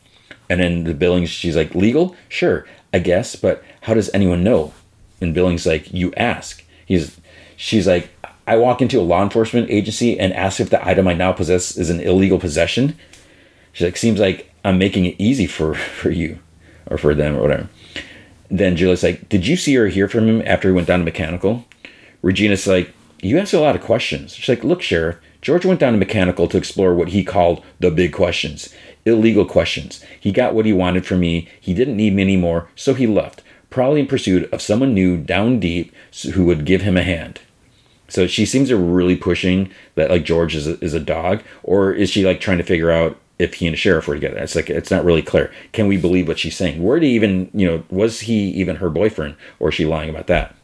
[0.49, 2.15] And then the Billings, she's like, legal?
[2.29, 4.73] Sure, I guess, but how does anyone know?
[5.21, 6.63] And Billings like, you ask.
[6.85, 7.19] He's,
[7.55, 8.09] she's like,
[8.47, 11.77] I walk into a law enforcement agency and ask if the item I now possess
[11.77, 12.95] is an illegal possession.
[13.73, 16.39] She's like, seems like I'm making it easy for for you,
[16.87, 17.69] or for them, or whatever.
[18.49, 21.05] Then Juliet's like, did you see or hear from him after he went down to
[21.05, 21.65] mechanical?
[22.21, 24.35] Regina's like, you ask a lot of questions.
[24.35, 27.91] She's like, look, sheriff, George went down to mechanical to explore what he called the
[27.91, 28.73] big questions
[29.05, 30.03] illegal questions.
[30.19, 31.47] He got what he wanted from me.
[31.61, 35.59] He didn't need me anymore, so he left, probably in pursuit of someone new down
[35.59, 35.93] deep
[36.33, 37.39] who would give him a hand.
[38.07, 41.93] So she seems to really pushing that like George is a, is a dog, or
[41.93, 44.37] is she like trying to figure out if he and the sheriff were together?
[44.37, 45.51] It's like it's not really clear.
[45.73, 46.85] Can we believe what she's saying?
[46.85, 50.27] Did he even you know was he even her boyfriend, or is she lying about
[50.27, 50.55] that?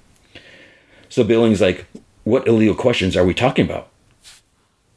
[1.09, 1.85] So Billings like,
[2.23, 3.89] what illegal questions are we talking about?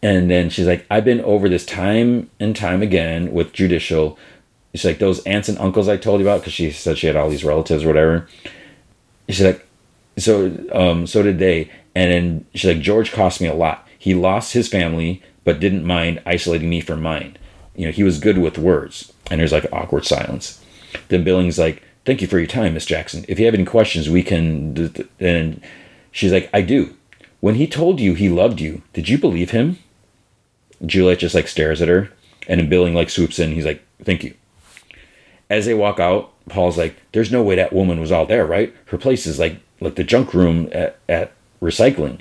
[0.00, 4.18] And then she's like, I've been over this time and time again with judicial.
[4.74, 7.16] She's like, those aunts and uncles I told you about, because she said she had
[7.16, 8.28] all these relatives or whatever.
[9.28, 9.66] She's like,
[10.16, 11.70] so um, so did they.
[11.94, 13.88] And then she's like, George cost me a lot.
[13.98, 17.38] He lost his family, but didn't mind isolating me from mine.
[17.74, 19.12] You know, he was good with words.
[19.30, 20.62] And there's like awkward silence.
[21.08, 23.24] Then Billings like, thank you for your time, Miss Jackson.
[23.28, 25.08] If you have any questions, we can.
[25.18, 25.60] And
[26.12, 26.94] she's like, I do.
[27.40, 29.78] When he told you he loved you, did you believe him?
[30.86, 32.10] Juliet just like stares at her,
[32.48, 33.52] and Billing like swoops in.
[33.52, 34.34] He's like, "Thank you."
[35.50, 38.74] As they walk out, Paul's like, "There's no way that woman was all there, right?
[38.86, 42.20] Her place is like like the junk room at, at recycling,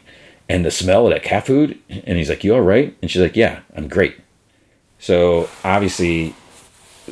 [0.50, 3.22] and the smell of that cat food." And he's like, "You all right?" And she's
[3.22, 4.16] like, "Yeah, I'm great."
[5.04, 6.34] So obviously,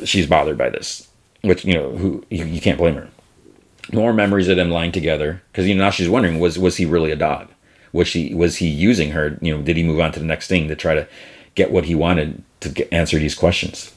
[0.05, 1.09] she's bothered by this,
[1.41, 3.09] which you know, who you, you can't blame her.
[3.91, 6.85] More memories of them lying together because you know now she's wondering was was he
[6.85, 7.49] really a dog?
[7.91, 9.37] Was she was he using her?
[9.41, 11.05] You know, did he move on to the next thing to try to
[11.55, 13.93] get what he wanted to get, answer these questions?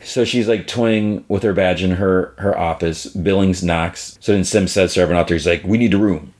[0.00, 3.06] So she's like toying with her badge in her her office.
[3.06, 4.18] Billings knocks.
[4.20, 6.34] So then Sim says to out there, he's like, "We need a room."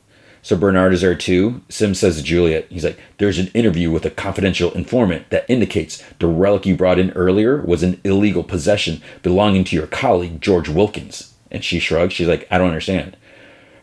[0.47, 1.62] So Bernard is there too.
[1.68, 6.05] Sim says to Juliet, he's like, "There's an interview with a confidential informant that indicates
[6.20, 10.68] the relic you brought in earlier was an illegal possession belonging to your colleague George
[10.68, 12.12] Wilkins." And she shrugs.
[12.12, 13.16] She's like, "I don't understand."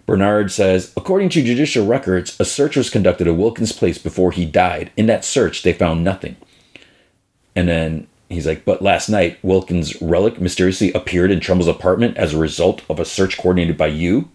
[0.05, 4.45] Bernard says, according to judicial records, a search was conducted at Wilkins' place before he
[4.45, 4.89] died.
[4.95, 6.37] In that search, they found nothing.
[7.57, 12.33] And then he's like, but last night, Wilkins' relic mysteriously appeared in Trumbull's apartment as
[12.33, 14.29] a result of a search coordinated by you.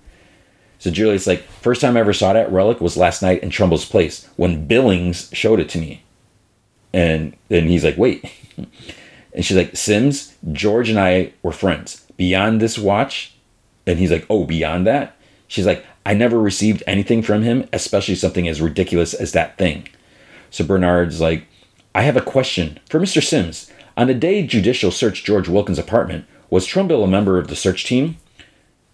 [0.78, 3.84] So Juliet's like, first time I ever saw that relic was last night in Trumbull's
[3.84, 6.02] place when Billings showed it to me.
[6.92, 8.24] And then he's like, wait.
[9.34, 12.04] And she's like, Sims, George and I were friends.
[12.16, 13.36] Beyond this watch,
[13.86, 15.16] and he's like, oh, beyond that?
[15.46, 19.86] She's like, I never received anything from him, especially something as ridiculous as that thing.
[20.50, 21.46] So Bernard's like,
[21.94, 23.22] I have a question for Mr.
[23.22, 23.70] Sims.
[23.96, 27.84] On the day Judicial searched George Wilkins' apartment, was Trumbull a member of the search
[27.84, 28.16] team?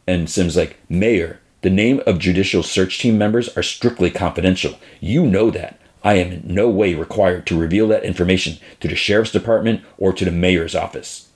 [0.07, 4.79] And Sims like, Mayor, the name of Judicial search team members are strictly confidential.
[5.01, 5.81] You know that.
[6.03, 10.13] I am in no way required to reveal that information to the sheriff's department or
[10.13, 11.31] to the mayor's office.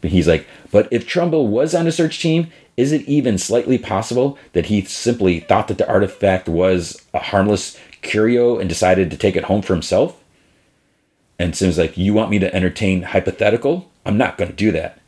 [0.00, 3.76] But he's like, but if Trumbull was on a search team, is it even slightly
[3.76, 9.16] possible that he simply thought that the artifact was a harmless curio and decided to
[9.16, 10.22] take it home for himself?
[11.40, 13.90] And Sim's like, You want me to entertain hypothetical?
[14.06, 15.00] I'm not going to do that.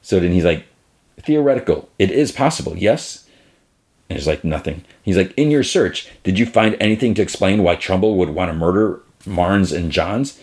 [0.00, 0.64] So then he's like,
[1.20, 1.90] Theoretical.
[1.98, 3.23] It is possible, yes?
[4.08, 4.84] And he's like, Nothing.
[5.02, 8.50] He's like, In your search, did you find anything to explain why Trumbull would want
[8.50, 10.38] to murder Marnes and Jahns?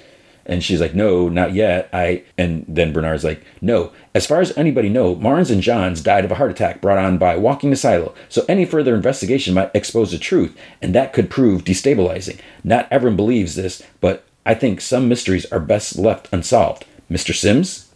[0.45, 1.89] And she's like, no, not yet.
[1.93, 3.91] I and then Bernard's like, no.
[4.13, 7.17] As far as anybody know, Marnes and Jahns died of a heart attack brought on
[7.17, 8.13] by walking the silo.
[8.27, 12.39] So any further investigation might expose the truth, and that could prove destabilizing.
[12.63, 16.85] Not everyone believes this, but I think some mysteries are best left unsolved.
[17.09, 17.35] Mr.
[17.35, 17.90] Sims?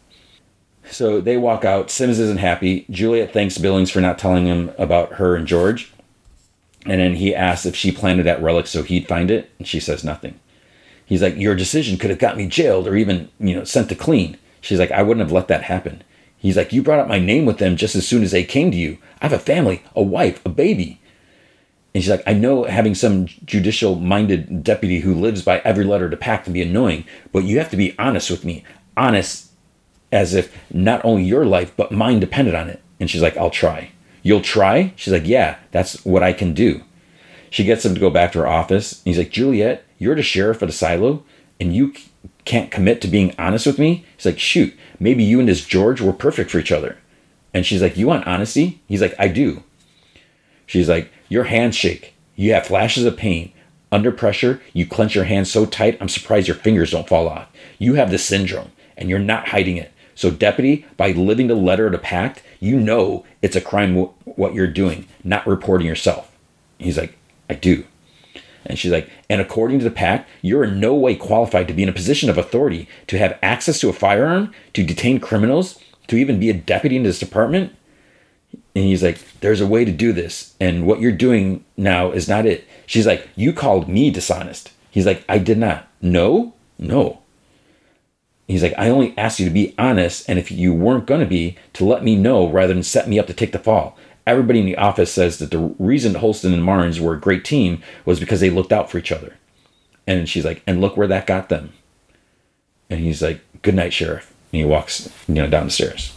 [0.92, 1.90] So they walk out.
[1.90, 2.86] Sims isn't happy.
[2.90, 5.92] Juliet thanks Billings for not telling him about her and George.
[6.86, 9.52] And then he asks if she planted that relic so he'd find it.
[9.58, 10.40] And she says nothing.
[11.06, 13.96] He's like, Your decision could have got me jailed or even, you know, sent to
[13.96, 14.38] clean.
[14.62, 16.04] She's like, I wouldn't have let that happen.
[16.38, 18.72] He's like, You brought up my name with them just as soon as they came
[18.72, 18.98] to you.
[19.22, 21.02] I have a family, a wife, a baby.
[21.94, 26.10] And she's like, I know having some judicial minded deputy who lives by every letter
[26.10, 28.66] to pack can be annoying, but you have to be honest with me.
[28.98, 29.50] Honest
[30.16, 32.82] as if not only your life, but mine depended on it.
[33.00, 33.92] And she's like, I'll try.
[34.24, 34.94] You'll try?
[34.96, 36.84] She's like, Yeah, that's what I can do.
[37.50, 38.94] She gets him to go back to her office.
[38.94, 41.24] And He's like, Juliet, you're the sheriff of the silo,
[41.60, 41.94] and you
[42.46, 44.06] can't commit to being honest with me?
[44.16, 46.98] He's like, Shoot, maybe you and this George were perfect for each other.
[47.54, 48.82] And she's like, You want honesty?
[48.88, 49.64] He's like, I do.
[50.66, 52.16] She's like, Your hands shake.
[52.36, 53.52] You have flashes of pain.
[53.92, 57.48] Under pressure, you clench your hands so tight, I'm surprised your fingers don't fall off.
[57.78, 59.92] You have the syndrome, and you're not hiding it.
[60.16, 64.14] So, deputy, by living the letter of the pact, you know it's a crime w-
[64.24, 66.32] what you're doing, not reporting yourself.
[66.80, 67.18] He's like,
[67.50, 67.84] I do.
[68.66, 71.84] And she's like, and according to the pact, you're in no way qualified to be
[71.84, 76.18] in a position of authority to have access to a firearm, to detain criminals, to
[76.18, 77.76] even be a deputy in this department.
[78.54, 80.56] And he's like, There's a way to do this.
[80.60, 82.68] And what you're doing now is not it.
[82.86, 84.72] She's like, You called me dishonest.
[84.90, 85.88] He's like, I did not.
[86.02, 87.20] No, no.
[88.48, 90.30] He's like, I only asked you to be honest.
[90.30, 93.18] And if you weren't going to be, to let me know rather than set me
[93.18, 93.98] up to take the fall.
[94.28, 97.82] Everybody in the office says that the reason Holston and Marnes were a great team
[98.06, 99.36] was because they looked out for each other.
[100.08, 101.74] And she's like, And look where that got them.
[102.90, 104.32] And he's like, Good night, Sheriff.
[104.52, 106.16] And he walks, you know, down the stairs.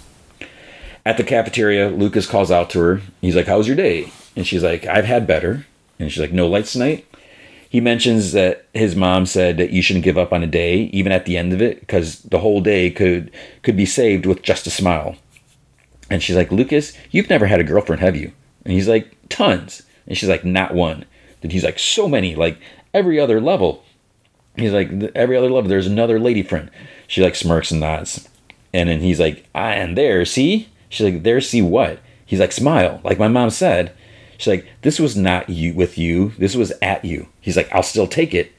[1.05, 3.01] At the cafeteria, Lucas calls out to her.
[3.23, 4.13] He's like, How's your day?
[4.37, 5.67] And she's like, I've had better.
[5.99, 7.07] And she's like, No lights tonight?
[7.69, 11.13] He mentions that his mom said that you shouldn't give up on a day, even
[11.13, 13.31] at the end of it, because the whole day could
[13.63, 15.17] could be saved with just a smile.
[16.11, 18.33] And she's like, Lucas, you've never had a girlfriend, have you?
[18.65, 19.83] And he's like, Tons.
[20.07, 21.05] And she's like, Not one.
[21.43, 22.59] And he's like, So many, like
[22.95, 23.85] every other level.
[24.57, 26.71] He's like, Every other level, there's another lady friend.
[27.07, 28.29] She like smirks and nods.
[28.73, 30.69] And then he's like, I am there, see?
[30.89, 32.01] She's like, there, see what?
[32.25, 33.95] He's like, smile, like my mom said.
[34.39, 36.31] She's like, this was not you with you.
[36.39, 37.29] This was at you.
[37.41, 38.53] He's like, I'll still take it.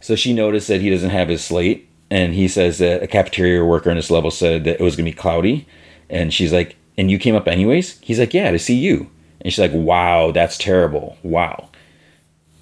[0.00, 1.88] So she noticed that he doesn't have his slate.
[2.10, 5.02] And he says that a cafeteria worker on this level said that it was to
[5.02, 5.66] be cloudy.
[6.10, 7.98] And she's like, and you came up anyways?
[8.00, 9.10] He's like, yeah, to see you.
[9.40, 11.16] And she's like, wow, that's terrible.
[11.22, 11.68] Wow.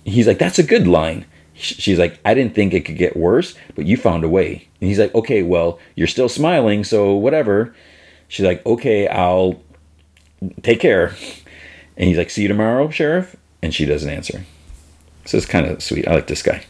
[0.05, 1.25] He's like, that's a good line.
[1.55, 4.69] She's like, I didn't think it could get worse, but you found a way.
[4.81, 7.75] And he's like, okay, well, you're still smiling, so whatever.
[8.29, 9.63] She's like, okay, I'll
[10.63, 11.15] take care.
[11.97, 13.37] And he's like, see you tomorrow, Sheriff?
[13.63, 14.45] And she doesn't answer.
[15.25, 16.07] So it's kind of sweet.
[16.07, 16.65] I like this guy.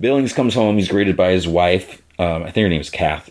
[0.00, 0.76] Billings comes home.
[0.76, 2.02] He's greeted by his wife.
[2.18, 3.30] Um, I think her name is Kath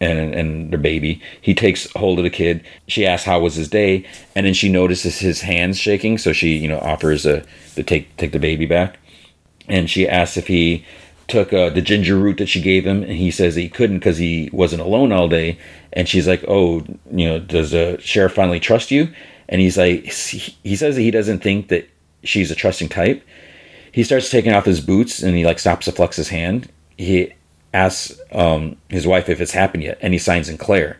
[0.00, 1.22] and, and their baby.
[1.40, 2.64] He takes hold of the kid.
[2.86, 4.04] She asks how was his day,
[4.34, 6.18] and then she notices his hands shaking.
[6.18, 7.44] So she, you know, offers a,
[7.74, 8.98] to take take the baby back,
[9.68, 10.84] and she asks if he
[11.26, 14.18] took uh, the ginger root that she gave him, and he says he couldn't because
[14.18, 15.58] he wasn't alone all day.
[15.92, 19.08] And she's like, "Oh, you know, does the sheriff finally trust you?"
[19.48, 21.88] And he's like, he says that he doesn't think that
[22.22, 23.22] she's a trusting type.
[23.92, 26.70] He starts taking off his boots, and he like stops to flex his hand.
[26.96, 27.32] He
[27.72, 30.98] asks um, his wife if it's happened yet, and he signs in Claire,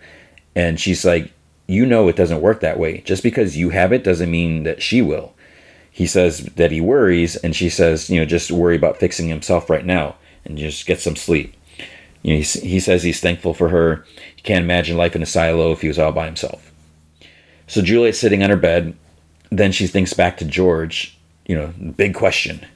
[0.55, 1.33] and she's like,
[1.67, 3.03] "You know, it doesn't work that way.
[3.03, 5.35] Just because you have it doesn't mean that she will."
[5.99, 9.69] he says that he worries, and she says, you know, just worry about fixing himself
[9.69, 10.15] right now
[10.45, 11.57] and just get some sleep.
[12.23, 14.05] You know, he, he says he's thankful for her.
[14.37, 16.68] He can't imagine life in a silo if he was all by himself.
[17.69, 18.97] So Juliet's sitting on her bed.
[19.51, 21.17] Then she thinks back to George,
[21.47, 22.67] you know, big question.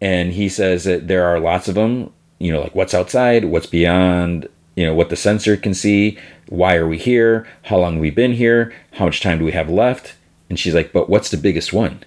[0.00, 3.66] And he says that there are lots of them, you know, like what's outside, what's
[3.66, 6.16] beyond, you know, what the sensor can see,
[6.48, 9.52] why are we here, how long have we been here, how much time do we
[9.52, 10.14] have left?
[10.48, 12.04] And she's like, but what's the biggest one?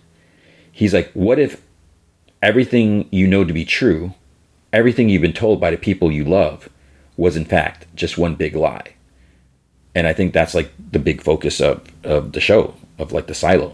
[0.73, 1.61] he's like, what if
[2.41, 4.13] everything you know to be true,
[4.73, 6.67] everything you've been told by the people you love,
[7.15, 8.95] was in fact just one big lie?
[9.95, 13.35] And I think that's like the big focus of, of the show, of like the
[13.35, 13.73] silo.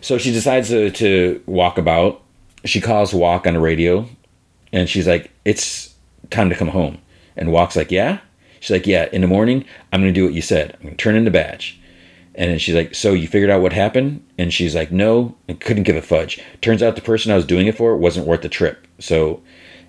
[0.00, 2.22] So she decides to, to walk about.
[2.64, 4.08] She calls Walk on the radio
[4.72, 5.94] and she's like, It's
[6.30, 6.98] time to come home.
[7.36, 8.20] And Walk's like, Yeah?
[8.60, 10.76] She's like, Yeah, in the morning, I'm to do what you said.
[10.80, 11.80] I'm to turn in the badge.
[12.34, 14.24] And then she's like, So you figured out what happened?
[14.36, 16.40] And she's like, No, I couldn't give a fudge.
[16.60, 18.86] Turns out the person I was doing it for wasn't worth the trip.
[18.98, 19.42] So,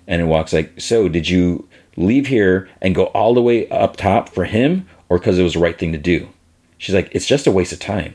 [0.06, 3.96] and then Walk's like, So did you leave here and go all the way up
[3.96, 6.28] top for him or because it was the right thing to do?
[6.78, 8.14] She's like, It's just a waste of time.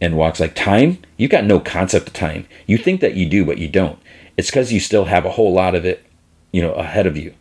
[0.00, 0.98] And Walk's like, Time?
[1.16, 2.46] You've got no concept of time.
[2.66, 3.98] You think that you do, but you don't.
[4.36, 6.04] It's because you still have a whole lot of it,
[6.52, 7.34] you know, ahead of you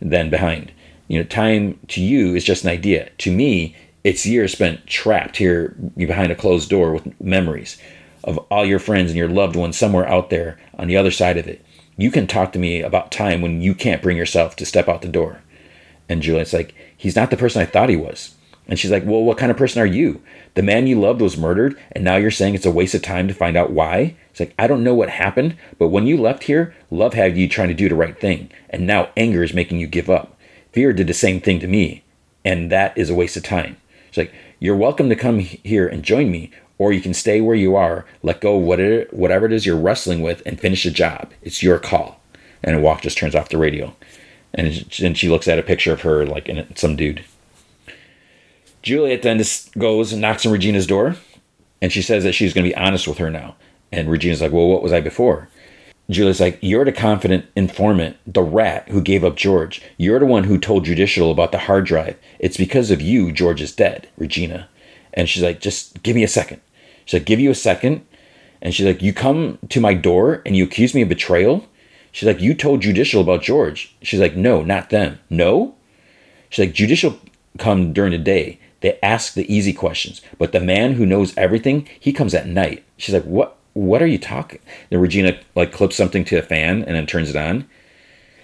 [0.00, 0.72] than behind.
[1.08, 3.10] You know, time to you is just an idea.
[3.18, 3.74] To me,
[4.04, 7.78] it's years spent trapped here behind a closed door with memories
[8.24, 11.38] of all your friends and your loved ones somewhere out there on the other side
[11.38, 11.64] of it.
[11.96, 15.02] You can talk to me about time when you can't bring yourself to step out
[15.02, 15.42] the door.
[16.08, 18.34] And Juliet's like, he's not the person I thought he was.
[18.66, 20.20] And she's like, well, what kind of person are you?
[20.52, 23.26] The man you loved was murdered, and now you're saying it's a waste of time
[23.26, 24.16] to find out why?
[24.30, 27.48] It's like, I don't know what happened, but when you left here, love had you
[27.48, 30.38] trying to do the right thing, and now anger is making you give up.
[30.72, 32.02] Fear did the same thing to me,
[32.44, 33.78] and that is a waste of time.
[34.08, 37.56] It's like, you're welcome to come here and join me, or you can stay where
[37.56, 40.90] you are, let go of whatever, whatever it is you're wrestling with, and finish the
[40.90, 41.32] job.
[41.40, 42.20] It's your call.
[42.62, 43.96] And walk just turns off the radio.
[44.54, 47.24] And, and she looks at a picture of her, like in some dude.
[48.82, 51.16] Juliet then just goes and knocks on Regina's door,
[51.82, 53.56] and she says that she's going to be honest with her now.
[53.92, 55.48] And Regina's like, Well, what was I before?
[56.10, 59.82] Juliet's like, You're the confident informant, the rat who gave up George.
[59.96, 62.16] You're the one who told Judicial about the hard drive.
[62.38, 64.68] It's because of you George is dead, Regina.
[65.12, 66.60] And she's like, Just give me a second.
[67.04, 68.06] She's like, Give you a second.
[68.60, 71.66] And she's like, You come to my door and you accuse me of betrayal?
[72.18, 73.94] She's like, You told Judicial about George.
[74.02, 75.20] She's like, No, not them.
[75.30, 75.76] No?
[76.50, 77.16] She's like, Judicial
[77.58, 78.58] come during the day.
[78.80, 80.20] They ask the easy questions.
[80.36, 82.82] But the man who knows everything, he comes at night.
[82.96, 84.58] She's like, What what are you talking?
[84.90, 87.68] Then Regina like clips something to a fan and then turns it on.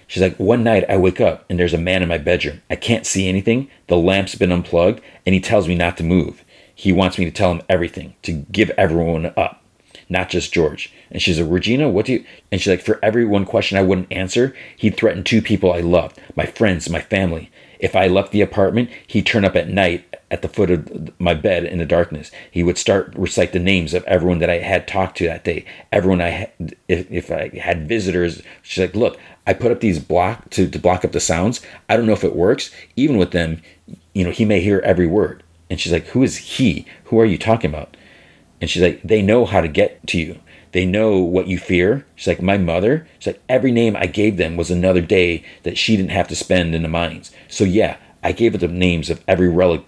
[0.07, 2.61] She's like, One night I wake up and there's a man in my bedroom.
[2.69, 3.69] I can't see anything.
[3.87, 6.45] The lamp's been unplugged and he tells me not to move.
[6.73, 9.61] He wants me to tell him everything, to give everyone up,
[10.07, 10.93] not just George.
[11.11, 12.25] And she's like, Regina, what do you?
[12.51, 15.79] And she's like, For every one question I wouldn't answer, he'd threaten two people I
[15.79, 17.51] loved, my friends, my family.
[17.79, 21.33] If I left the apartment, he'd turn up at night at the foot of my
[21.33, 22.31] bed in the darkness.
[22.49, 25.65] He would start recite the names of everyone that I had talked to that day.
[25.91, 29.99] Everyone I had, if, if I had visitors, she's like, look, I put up these
[29.99, 31.61] block to, to block up the sounds.
[31.87, 32.71] I don't know if it works.
[32.95, 33.61] Even with them,
[34.13, 35.43] you know, he may hear every word.
[35.69, 36.85] And she's like, who is he?
[37.05, 37.97] Who are you talking about?
[38.61, 40.39] And she's like, they know how to get to you.
[40.75, 42.05] They know what you fear.
[42.17, 43.07] She's like, my mother.
[43.17, 46.35] She's like, every name I gave them was another day that she didn't have to
[46.35, 47.31] spend in the mines.
[47.47, 49.83] So yeah, I gave her the names of every relic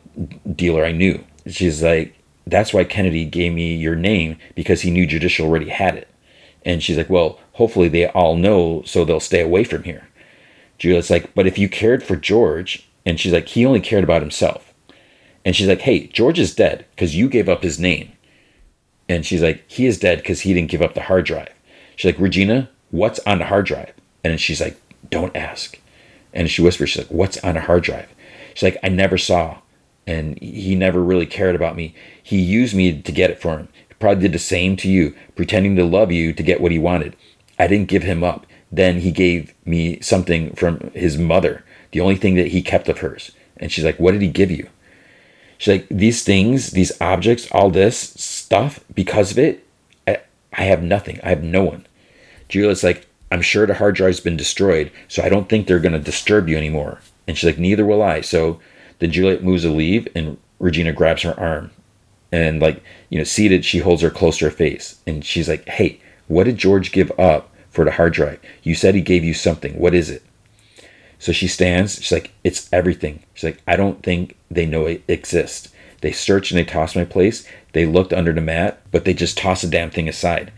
[0.56, 1.26] dealer I knew.
[1.46, 2.16] She's like,
[2.46, 6.08] that's why Kennedy gave me your name because he knew Judicial already had it.
[6.64, 10.08] And she's like, well, hopefully they all know so they'll stay away from here.
[10.78, 14.22] Juliet's like, but if you cared for George, and she's like, he only cared about
[14.22, 14.74] himself.
[15.44, 18.14] And she's like, hey, George is dead because you gave up his name.
[19.10, 21.54] And she's like, he is dead because he didn't give up the hard drive.
[21.96, 23.94] She's like, Regina, what's on the hard drive?
[24.24, 24.80] And she's like,
[25.10, 25.80] don't ask.
[26.34, 28.14] And she whispers, she's like, what's on a hard drive?
[28.54, 29.60] She's like, I never saw
[30.08, 31.94] and he never really cared about me.
[32.24, 33.68] He used me to get it for him.
[33.90, 36.80] He probably did the same to you, pretending to love you to get what he
[36.80, 37.16] wanted.
[37.60, 38.46] I didn't give him up.
[38.72, 43.00] Then he gave me something from his mother, the only thing that he kept of
[43.00, 43.32] hers.
[43.58, 44.70] And she's like, What did he give you?
[45.58, 49.66] She's like, These things, these objects, all this stuff, because of it,
[50.08, 50.20] I,
[50.54, 51.20] I have nothing.
[51.24, 51.86] I have no one.
[52.50, 55.94] Juliet's like, I'm sure the hard drive's been destroyed, so I don't think they're going
[55.94, 57.00] to disturb you anymore.
[57.28, 58.22] And she's like, Neither will I.
[58.22, 58.60] So
[59.00, 61.72] then Juliet moves to leave, and Regina grabs her arm.
[62.32, 65.00] And, like, you know, seated, she holds her close to her face.
[65.08, 68.40] And she's like, Hey, what did George give up for the hard drive?
[68.64, 69.78] You said he gave you something.
[69.78, 70.24] What is it?
[71.20, 71.96] So she stands.
[71.96, 73.24] She's like, It's everything.
[73.34, 75.70] She's like, I don't think they know it exists.
[76.02, 77.48] They searched and they tossed my place.
[77.74, 80.52] They looked under the mat, but they just tossed the damn thing aside.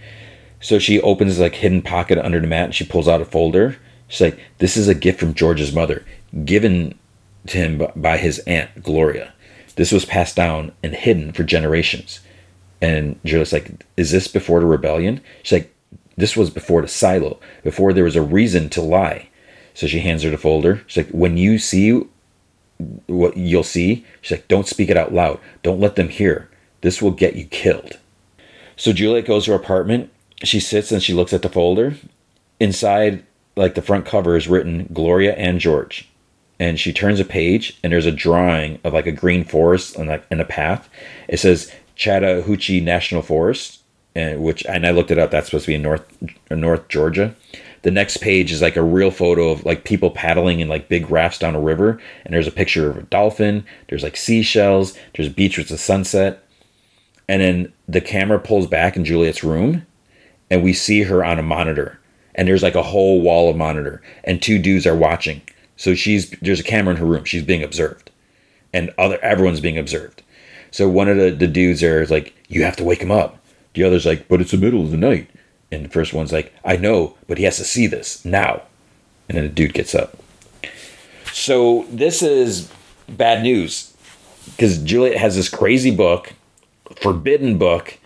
[0.59, 3.77] So she opens like hidden pocket under the mat and she pulls out a folder.
[4.07, 6.05] She's like, This is a gift from George's mother,
[6.43, 6.97] given
[7.47, 9.33] to him by his aunt Gloria.
[9.75, 12.19] This was passed down and hidden for generations.
[12.81, 15.21] And Juliet's like, Is this before the rebellion?
[15.43, 15.73] She's like,
[16.17, 19.28] This was before the silo, before there was a reason to lie.
[19.73, 20.83] So she hands her the folder.
[20.87, 22.05] She's like, When you see
[23.07, 25.39] what you'll see, she's like, Don't speak it out loud.
[25.63, 26.49] Don't let them hear.
[26.81, 27.99] This will get you killed.
[28.75, 30.11] So Juliet goes to her apartment.
[30.43, 31.95] She sits and she looks at the folder.
[32.59, 33.25] Inside,
[33.55, 36.09] like the front cover, is written Gloria and George
[36.59, 40.09] and she turns a page and there's a drawing of like a green forest and
[40.09, 40.89] like in a path.
[41.27, 43.81] It says Chattahoochee National Forest,
[44.13, 45.31] and which and I looked it up.
[45.31, 46.05] That's supposed to be in North
[46.51, 47.35] North Georgia.
[47.81, 51.09] The next page is like a real photo of like people paddling in like big
[51.09, 53.65] rafts down a river, and there's a picture of a dolphin.
[53.87, 54.97] There's like seashells.
[55.15, 56.43] There's a beach with a sunset,
[57.27, 59.85] and then the camera pulls back in Juliet's room,
[60.49, 61.99] and we see her on a monitor.
[62.35, 65.41] And there's like a whole wall of monitor, and two dudes are watching
[65.79, 67.23] so she's there's a camera in her room.
[67.23, 68.11] She's being observed,
[68.73, 70.21] and other everyone's being observed.
[70.71, 73.39] So one of the, the dudes there is like, "You have to wake him up."
[73.75, 75.29] The other's like, "But it's the middle of the night."
[75.71, 78.63] And the first one's like, "I know, but he has to see this now."
[79.27, 80.17] And then the dude gets up.
[81.31, 82.71] So this is
[83.07, 83.93] bad news
[84.45, 86.33] because Juliet has this crazy book,
[87.01, 87.99] forbidden book,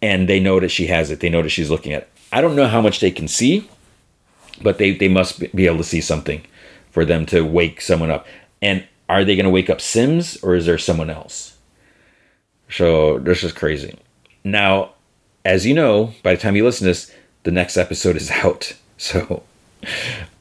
[0.00, 1.20] and they know that she has it.
[1.20, 2.08] They know that she's looking at it.
[2.32, 3.68] I don't know how much they can see,
[4.60, 6.42] but they, they must be able to see something
[6.90, 8.26] for them to wake someone up.
[8.60, 11.56] And are they going to wake up Sims or is there someone else?
[12.68, 13.98] So this is crazy.
[14.44, 14.94] Now,
[15.44, 17.12] as you know, by the time you listen to this,
[17.42, 18.74] the next episode is out.
[18.96, 19.42] So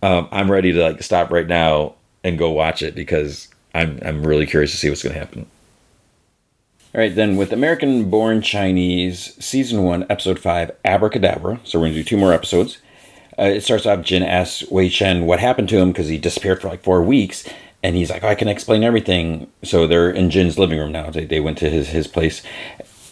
[0.04, 4.24] um, I'm ready to like stop right now and go watch it because I'm I'm
[4.24, 5.48] really curious to see what's going to happen.
[6.94, 11.62] All right, then with American Born Chinese, season one, episode five, Abracadabra.
[11.64, 12.80] So we're going to do two more episodes.
[13.40, 16.62] Uh, it starts off, Jin asks Wei Shen what happened to him because he disappeared
[16.62, 17.48] for like four weeks.
[17.82, 19.50] And he's like, oh, I can explain everything.
[19.64, 21.10] So they're in Jin's living room now.
[21.10, 22.44] They, they went to his, his place.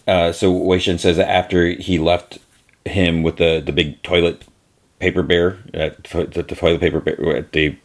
[0.09, 2.39] Uh, so Wei Shen says that after he left
[2.83, 4.43] him with the, the big toilet
[4.97, 7.77] paper bear, uh, the, toilet paper bear, uh, they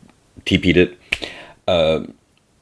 [0.46, 0.98] TP'd it,
[1.68, 2.00] uh,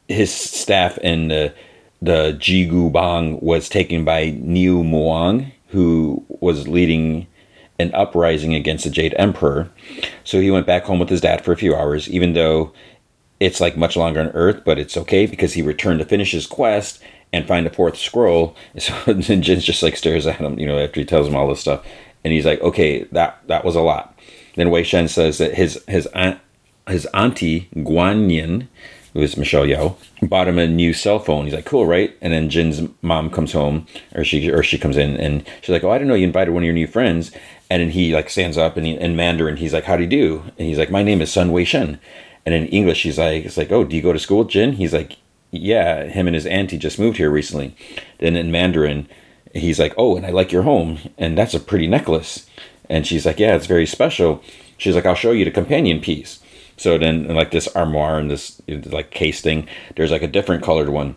[0.09, 1.55] his staff and the,
[2.03, 7.29] the Jingu Bang was taken by Niu Mowang, who was leading
[7.79, 9.71] an uprising against the Jade Emperor.
[10.25, 12.73] So he went back home with his dad for a few hours, even though
[13.39, 16.49] it's like much longer on Earth, but it's okay because he returned to finish his
[16.49, 17.01] quest
[17.33, 18.57] and find a fourth scroll.
[18.79, 21.61] So Jin's just like stares at him, you know, after he tells him all this
[21.61, 21.85] stuff,
[22.25, 24.19] and he's like, "Okay, that that was a lot."
[24.57, 26.39] Then Wei Shen says that his his aunt,
[26.87, 28.69] his auntie Guanyin,
[29.13, 31.45] who is Michelle Yeoh, bought him a new cell phone.
[31.45, 34.97] He's like, "Cool, right?" And then Jin's mom comes home, or she or she comes
[34.97, 37.33] in, and she's like, "Oh, I didn't know you invited one of your new friends."
[37.71, 40.43] And then he like stands up and in Mandarin, he's like, "How do you do?"
[40.59, 41.99] And he's like, "My name is Sun Wei Shen."
[42.45, 44.93] And in English, he's like, "It's like, oh, do you go to school, Jin?" He's
[44.93, 45.17] like,
[45.53, 47.77] "Yeah." Him and his auntie just moved here recently.
[48.19, 49.09] Then in Mandarin,
[49.55, 52.47] he's like, "Oh, and I like your home, and that's a pretty necklace."
[52.89, 54.43] And she's like, "Yeah, it's very special."
[54.77, 56.41] She's like, "I'll show you the companion piece."
[56.77, 60.89] So then, like this armoire and this like case thing, there's like a different colored
[60.89, 61.15] one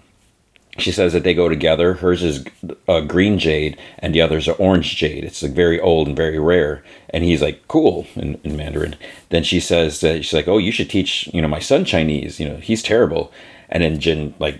[0.77, 1.93] she says that they go together.
[1.93, 2.43] Hers is
[2.87, 5.23] a green jade, and the other's an orange jade.
[5.23, 6.83] It's like very old and very rare.
[7.09, 8.95] And he's like, "Cool," in, in, Mandarin.
[9.29, 12.39] Then she says that she's like, "Oh, you should teach you know my son Chinese.
[12.39, 13.31] You know he's terrible."
[13.75, 14.59] And then Jin like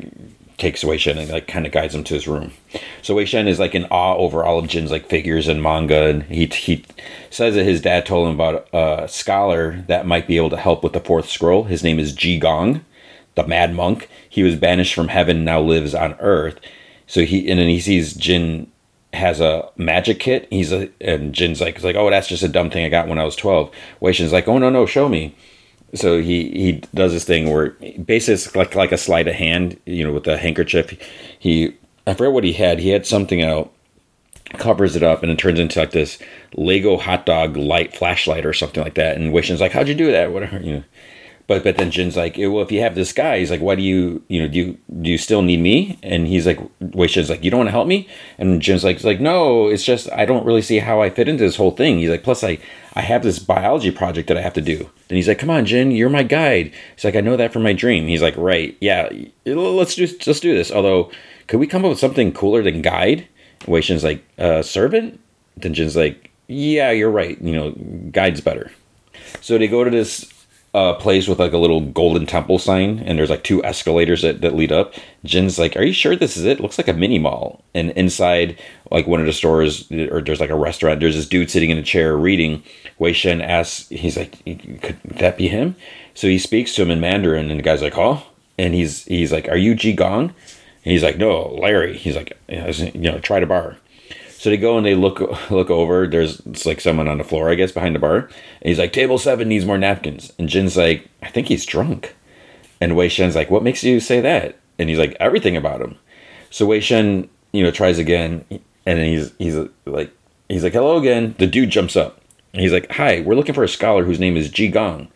[0.58, 2.52] takes Wei Shen and like kind of guides him to his room.
[3.02, 6.08] So Wei Shen is like in awe over all of Jin's like figures and manga,
[6.08, 6.86] and he he
[7.30, 10.84] says that his dad told him about a scholar that might be able to help
[10.84, 11.64] with the fourth scroll.
[11.64, 12.84] His name is Ji Gong
[13.36, 14.10] the mad monk.
[14.28, 16.60] He was banished from heaven, now lives on earth.
[17.08, 18.72] So he and then he sees Jin
[19.14, 20.48] has a magic kit.
[20.50, 23.20] He's a and Jin's like, like, oh, that's just a dumb thing I got when
[23.20, 23.72] I was twelve.
[24.00, 25.36] Wei Shen's like, oh no no, show me.
[25.96, 27.72] So he he does this thing where
[28.04, 30.98] basically it's like like a sleight of hand, you know, with a handkerchief.
[31.40, 32.80] He I forget what he had.
[32.80, 33.72] He had something out,
[34.58, 36.20] covers it up, and it turns into like this
[36.56, 39.18] Lego hot dog light flashlight or something like that.
[39.18, 40.32] And Wei Shen's like, how'd you do that?
[40.32, 40.84] Whatever, you know.
[41.48, 43.84] But but then Jin's like, well, if you have this guy, he's like, why do
[43.84, 46.00] you you know do you do you still need me?
[46.02, 48.08] And he's like, Wei Shen's like, you don't want to help me?
[48.40, 51.44] And Jin's like, like no, it's just I don't really see how I fit into
[51.44, 52.00] this whole thing.
[52.00, 52.58] He's like, plus I
[52.94, 54.90] I have this biology project that I have to do.
[55.10, 56.72] And he's like, come on, Jin, you're my guide.
[56.96, 58.08] He's like, I know that from my dream.
[58.08, 59.10] He's like, right, yeah,
[59.46, 60.72] let's do let's do this.
[60.72, 61.12] Although,
[61.48, 63.28] could we come up with something cooler than guide?
[63.68, 65.20] Wei Shen's like, uh, servant.
[65.58, 67.40] Then Jin's like, yeah, you're right.
[67.42, 67.72] You know,
[68.12, 68.72] guide's better.
[69.42, 70.32] So they go to this
[70.76, 74.42] uh, place with like a little golden temple sign, and there's like two escalators that,
[74.42, 74.94] that lead up.
[75.24, 76.60] Jin's like, "Are you sure this is it?
[76.60, 78.60] looks like a mini mall." And inside,
[78.92, 81.00] like one of the stores, or there's like a restaurant.
[81.00, 82.62] There's this dude sitting in a chair reading.
[83.00, 84.44] Wei Shen asks, he's like,
[84.82, 85.78] "Could that be him?"
[86.14, 88.22] So he speaks to him in Mandarin, and the guy's like, "Huh?"
[88.58, 92.38] And he's he's like, "Are you Ji Gong?" And he's like, "No, Larry." He's like,
[92.50, 93.78] "You know, try to bar."
[94.46, 96.06] So they go and they look look over.
[96.06, 98.18] There's it's like someone on the floor, I guess, behind the bar.
[98.18, 98.32] And
[98.62, 102.16] he's like, "Table seven needs more napkins." And Jin's like, "I think he's drunk."
[102.80, 105.98] And Wei Shen's like, "What makes you say that?" And he's like, "Everything about him."
[106.52, 108.46] So Wei Shen, you know, tries again,
[108.86, 109.58] and he's he's
[109.88, 110.12] like
[110.48, 112.22] he's like, "Hello again." The dude jumps up.
[112.54, 115.08] And he's like, "Hi, we're looking for a scholar whose name is Ji Gong."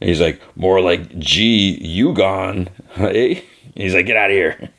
[0.00, 3.42] And he's like, "More like Ji Yugon." Hey,
[3.74, 4.70] he's like, "Get out of here."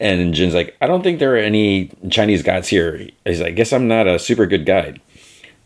[0.00, 3.08] And Jin's like, I don't think there are any Chinese gods here.
[3.24, 5.00] He's like, I guess I'm not a super good guide.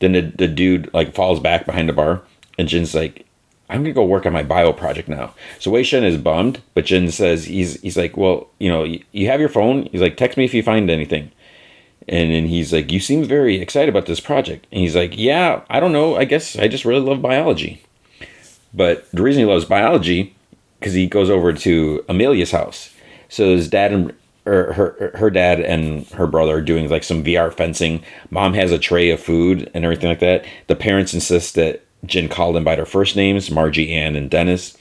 [0.01, 2.23] Then the, the dude like falls back behind the bar,
[2.59, 3.27] and Jin's like,
[3.69, 5.35] I'm gonna go work on my bio project now.
[5.61, 9.05] So Wei Shen is bummed, but Jin says he's he's like, well, you know, you,
[9.13, 9.87] you have your phone.
[9.93, 11.31] He's like, text me if you find anything.
[12.09, 14.67] And then he's like, you seem very excited about this project.
[14.73, 16.17] And he's like, yeah, I don't know.
[16.17, 17.83] I guess I just really love biology.
[18.75, 20.35] But the reason he loves biology,
[20.81, 22.93] because he goes over to Amelia's house
[23.31, 24.13] so his dad and
[24.47, 28.03] or her her dad and her brother are doing like some VR fencing.
[28.31, 30.45] Mom has a tray of food and everything like that.
[30.67, 34.77] The parents insist that Jin call them by their first names, Margie, Ann, and Dennis.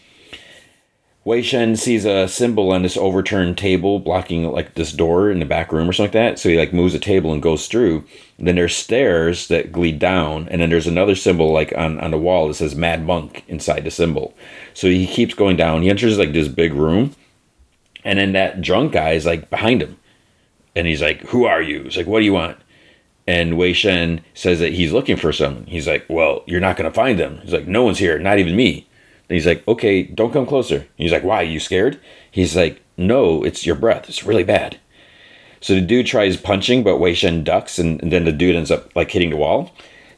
[1.25, 5.45] Wei Shen sees a symbol on this overturned table blocking like this door in the
[5.45, 6.39] back room or something like that.
[6.39, 8.05] So he like moves the table and goes through.
[8.37, 12.11] And then there's stairs that lead down, and then there's another symbol like on, on
[12.11, 14.33] the wall that says Mad Monk inside the symbol.
[14.73, 15.83] So he keeps going down.
[15.83, 17.13] He enters like this big room,
[18.03, 19.97] and then that drunk guy is like behind him.
[20.75, 21.83] And he's like, Who are you?
[21.83, 22.57] He's like, What do you want?
[23.27, 25.65] And Wei Shen says that he's looking for someone.
[25.65, 27.39] He's like, Well, you're not going to find them.
[27.41, 28.87] He's like, No one's here, not even me.
[29.29, 30.87] And he's like, Okay, don't come closer.
[30.95, 31.41] He's like, Why?
[31.41, 31.99] Are you scared?
[32.31, 34.09] He's like, No, it's your breath.
[34.09, 34.79] It's really bad.
[35.61, 38.71] So the dude tries punching, but Wei Shen ducks, and, and then the dude ends
[38.71, 39.73] up like hitting the wall.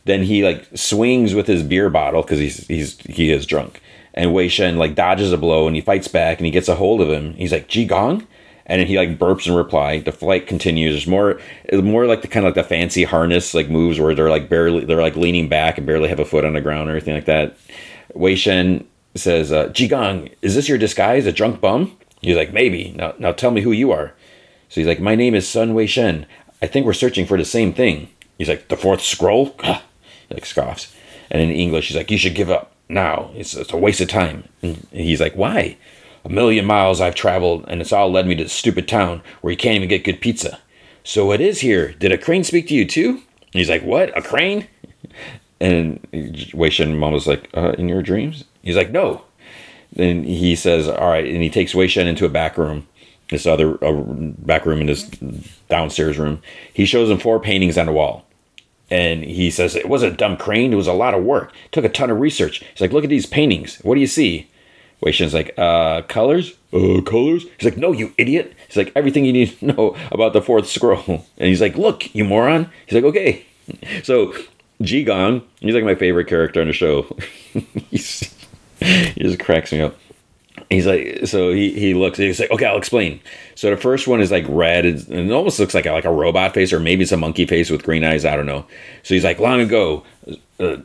[0.05, 3.81] Then he like swings with his beer bottle because he's he's he is drunk.
[4.13, 6.75] And Wei Shen like dodges a blow and he fights back and he gets a
[6.75, 7.33] hold of him.
[7.33, 8.27] He's like, Ji Gong?
[8.71, 9.99] and then he like burps in reply.
[9.99, 10.93] The flight continues.
[10.93, 11.41] There's more,
[11.73, 14.85] more like the kind of like the fancy harness like moves where they're like barely,
[14.85, 17.25] they're like leaning back and barely have a foot on the ground or anything like
[17.25, 17.57] that.
[18.13, 21.97] Wei Shen says, uh, Gong, is this your disguise, a drunk bum?
[22.21, 22.93] He's like, maybe.
[22.95, 24.13] Now, now tell me who you are.
[24.69, 26.25] So he's like, my name is Sun Wei Shen.
[26.61, 28.07] I think we're searching for the same thing.
[28.37, 29.53] He's like, the fourth scroll?
[29.63, 29.73] he
[30.29, 30.95] like scoffs.
[31.29, 33.31] And in English, he's like, you should give up now.
[33.33, 34.43] It's, it's a waste of time.
[34.61, 35.77] And he's like, why?
[36.23, 39.51] A million miles I've traveled, and it's all led me to this stupid town where
[39.51, 40.59] you can't even get good pizza.
[41.03, 41.93] So it is here.
[41.93, 43.09] Did a crane speak to you too?
[43.09, 44.15] And he's like, what?
[44.17, 44.67] A crane?
[45.59, 45.99] And
[46.55, 48.45] Wei Shen mom was like, uh, in your dreams?
[48.63, 49.23] He's like, no.
[49.93, 52.87] Then he says, all right, and he takes Wei Shen into a back room,
[53.29, 55.03] this other uh, back room in this
[55.69, 56.41] downstairs room.
[56.73, 58.25] He shows him four paintings on the wall.
[58.91, 60.73] And he says, it wasn't a dumb crane.
[60.73, 61.53] It was a lot of work.
[61.65, 62.59] It took a ton of research.
[62.59, 63.77] He's like, look at these paintings.
[63.77, 64.49] What do you see?
[64.99, 66.53] Wei Shen's like, uh, colors?
[66.73, 67.45] Uh, colors?
[67.57, 68.53] He's like, no, you idiot.
[68.67, 71.03] He's like, everything you need to know about the fourth scroll.
[71.07, 72.69] And he's like, look, you moron.
[72.85, 73.45] He's like, okay.
[74.03, 74.33] So,
[74.81, 77.03] Ji Gong, he's like my favorite character on the show.
[77.53, 79.95] he just cracks me up.
[80.71, 83.19] He's like, so he, he looks, he's like, okay, I'll explain.
[83.55, 86.11] So the first one is like red, and it almost looks like a, like a
[86.11, 88.23] robot face, or maybe it's a monkey face with green eyes.
[88.23, 88.65] I don't know.
[89.03, 90.05] So he's like, long ago,
[90.61, 90.77] uh,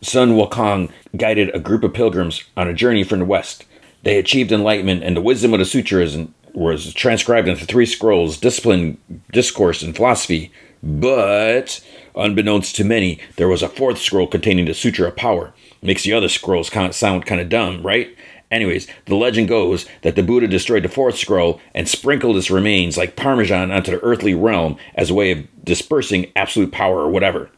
[0.00, 3.66] Sun Wukong guided a group of pilgrims on a journey from the west.
[4.04, 6.16] They achieved enlightenment, and the wisdom of the sutras
[6.54, 8.96] was transcribed into three scrolls discipline,
[9.30, 10.50] discourse, and philosophy.
[10.82, 11.84] But,
[12.16, 15.52] unbeknownst to many, there was a fourth scroll containing the Sutra of Power.
[15.82, 18.16] Makes the other scrolls sound kind of dumb, right?
[18.50, 22.96] Anyways, the legend goes that the Buddha destroyed the fourth scroll and sprinkled its remains
[22.96, 27.48] like parmesan onto the earthly realm as a way of dispersing absolute power or whatever.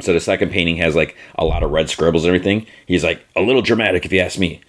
[0.00, 2.66] So the second painting has like a lot of red scribbles and everything.
[2.86, 4.62] He's like a little dramatic if you ask me.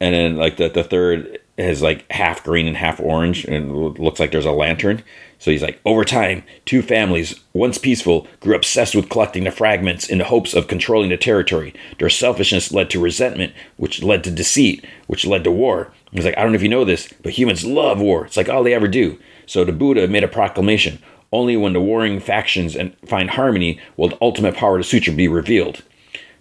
[0.00, 4.20] And then like the, the third is like half green and half orange and looks
[4.20, 5.02] like there's a lantern.
[5.38, 10.08] So he's like, over time, two families, once peaceful, grew obsessed with collecting the fragments
[10.08, 11.74] in the hopes of controlling the territory.
[11.98, 15.92] Their selfishness led to resentment, which led to deceit, which led to war.
[16.12, 18.26] He's like, I don't know if you know this, but humans love war.
[18.26, 19.18] It's like all they ever do.
[19.46, 21.02] So the Buddha made a proclamation
[21.32, 25.12] only when the warring factions and find harmony will the ultimate power of the sutra
[25.12, 25.82] be revealed.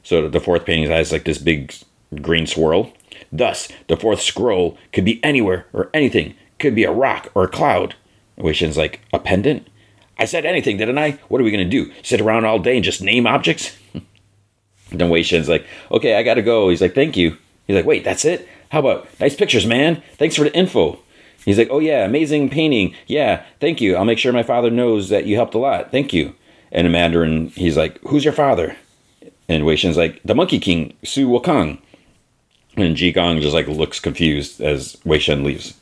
[0.03, 1.73] So the fourth painting has like this big
[2.21, 2.93] green swirl.
[3.31, 6.35] Thus, the fourth scroll could be anywhere or anything.
[6.59, 7.95] Could be a rock or a cloud.
[8.37, 9.67] Wei Shen's like, a pendant?
[10.17, 11.11] I said anything, didn't I?
[11.27, 11.91] What are we to do?
[12.03, 13.77] Sit around all day and just name objects?
[14.91, 16.69] then Wei Shen's like, okay, I got to go.
[16.69, 17.37] He's like, thank you.
[17.67, 18.47] He's like, wait, that's it?
[18.71, 20.01] How about nice pictures, man?
[20.13, 20.99] Thanks for the info.
[21.43, 22.95] He's like, oh yeah, amazing painting.
[23.05, 23.95] Yeah, thank you.
[23.95, 25.91] I'll make sure my father knows that you helped a lot.
[25.91, 26.33] Thank you.
[26.71, 28.75] And in Mandarin, he's like, who's your father?
[29.47, 31.79] And Wei Shen's like, the Monkey King, Sun Wukong.
[32.77, 35.75] And Ji Gong just like looks confused as Wei Shen leaves.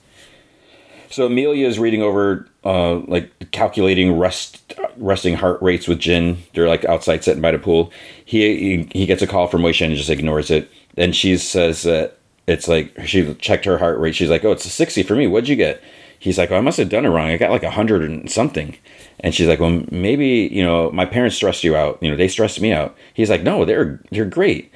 [1.10, 6.40] So Amelia is reading over, uh, like calculating rest, resting heart rates with Jin.
[6.54, 7.92] They're like outside sitting by the pool.
[8.26, 10.72] He he, he gets a call from Wei Shen and just ignores it.
[10.96, 12.18] Then she says that
[12.48, 14.16] it's like she checked her heart rate.
[14.16, 15.28] She's like, "Oh, it's a 60 for me.
[15.28, 15.84] What'd you get?"
[16.18, 17.30] He's like, "Oh, I must have done it wrong.
[17.30, 18.76] I got like a hundred and something."
[19.20, 22.00] And she's like, "Well, maybe you know my parents stressed you out.
[22.02, 24.72] You know they stressed me out." He's like, "No, they're they're great."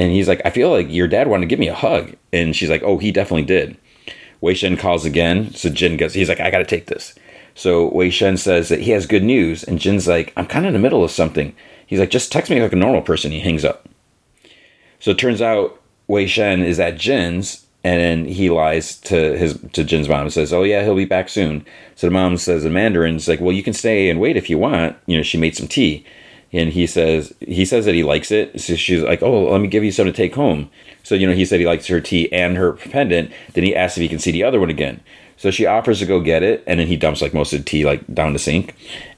[0.00, 2.56] And he's like, "I feel like your dad wanted to give me a hug." And
[2.56, 3.76] she's like, "Oh, he definitely did."
[4.40, 6.14] Wei Shen calls again, so Jin gets.
[6.14, 7.14] He's like, "I got to take this."
[7.54, 10.70] So Wei Shen says that he has good news, and Jin's like, "I'm kind of
[10.70, 11.54] in the middle of something."
[11.86, 13.88] He's like, "Just text me like a normal person." He hangs up.
[15.00, 19.84] So it turns out Wei Shen is at Jin's and he lies to his to
[19.84, 21.64] Jin's mom and says, "Oh yeah, he'll be back soon."
[21.94, 24.50] So the mom says in Mandarin, "It's like, well, you can stay and wait if
[24.50, 26.04] you want." You know, she made some tea,
[26.52, 28.60] and he says he says that he likes it.
[28.60, 30.70] So she's like, "Oh, let me give you some to take home."
[31.02, 33.32] So you know, he said he likes her tea and her pendant.
[33.52, 35.00] Then he asks if he can see the other one again.
[35.36, 37.64] So she offers to go get it, and then he dumps like most of the
[37.64, 38.74] tea like down the sink.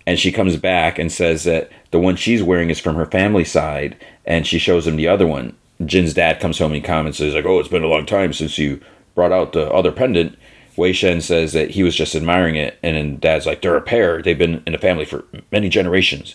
[0.06, 3.44] And she comes back and says that the one she's wearing is from her family
[3.44, 5.56] side, and she shows him the other one
[5.86, 8.58] Jin's dad comes home and comments, he's like, "Oh, it's been a long time since
[8.58, 8.80] you
[9.14, 10.36] brought out the other pendant."
[10.76, 13.82] Wei Shen says that he was just admiring it, and then Dad's like, "They're a
[13.82, 14.22] pair.
[14.22, 16.34] They've been in the family for many generations."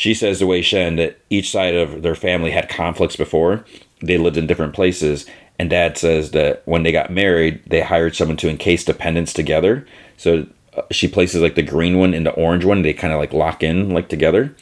[0.00, 3.66] She says to Wei Shen that each side of their family had conflicts before.
[4.00, 5.26] They lived in different places,
[5.58, 9.34] and Dad says that when they got married, they hired someone to encase the pendants
[9.34, 9.86] together.
[10.16, 12.80] So uh, she places like the green one and the orange one.
[12.80, 14.56] They kind of like lock in like together.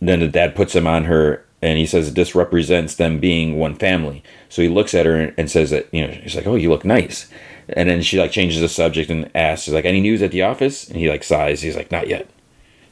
[0.00, 3.74] Then the dad puts them on her and he says this represents them being one
[3.74, 4.22] family.
[4.48, 6.86] So he looks at her and says that you know he's like, "Oh, you look
[6.86, 7.28] nice,"
[7.68, 10.88] and then she like changes the subject and asks, "Like any news at the office?"
[10.88, 11.60] And he like sighs.
[11.60, 12.30] He's like, "Not yet."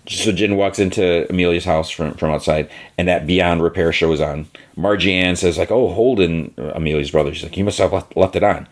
[0.09, 2.69] So Jin walks into Amelia's house from, from outside,
[2.99, 4.49] and that Beyond Repair show is on.
[4.75, 8.35] Margie Ann says like, "Oh, Holden, Amelia's brother." She's like, "You must have left, left
[8.35, 8.67] it on,"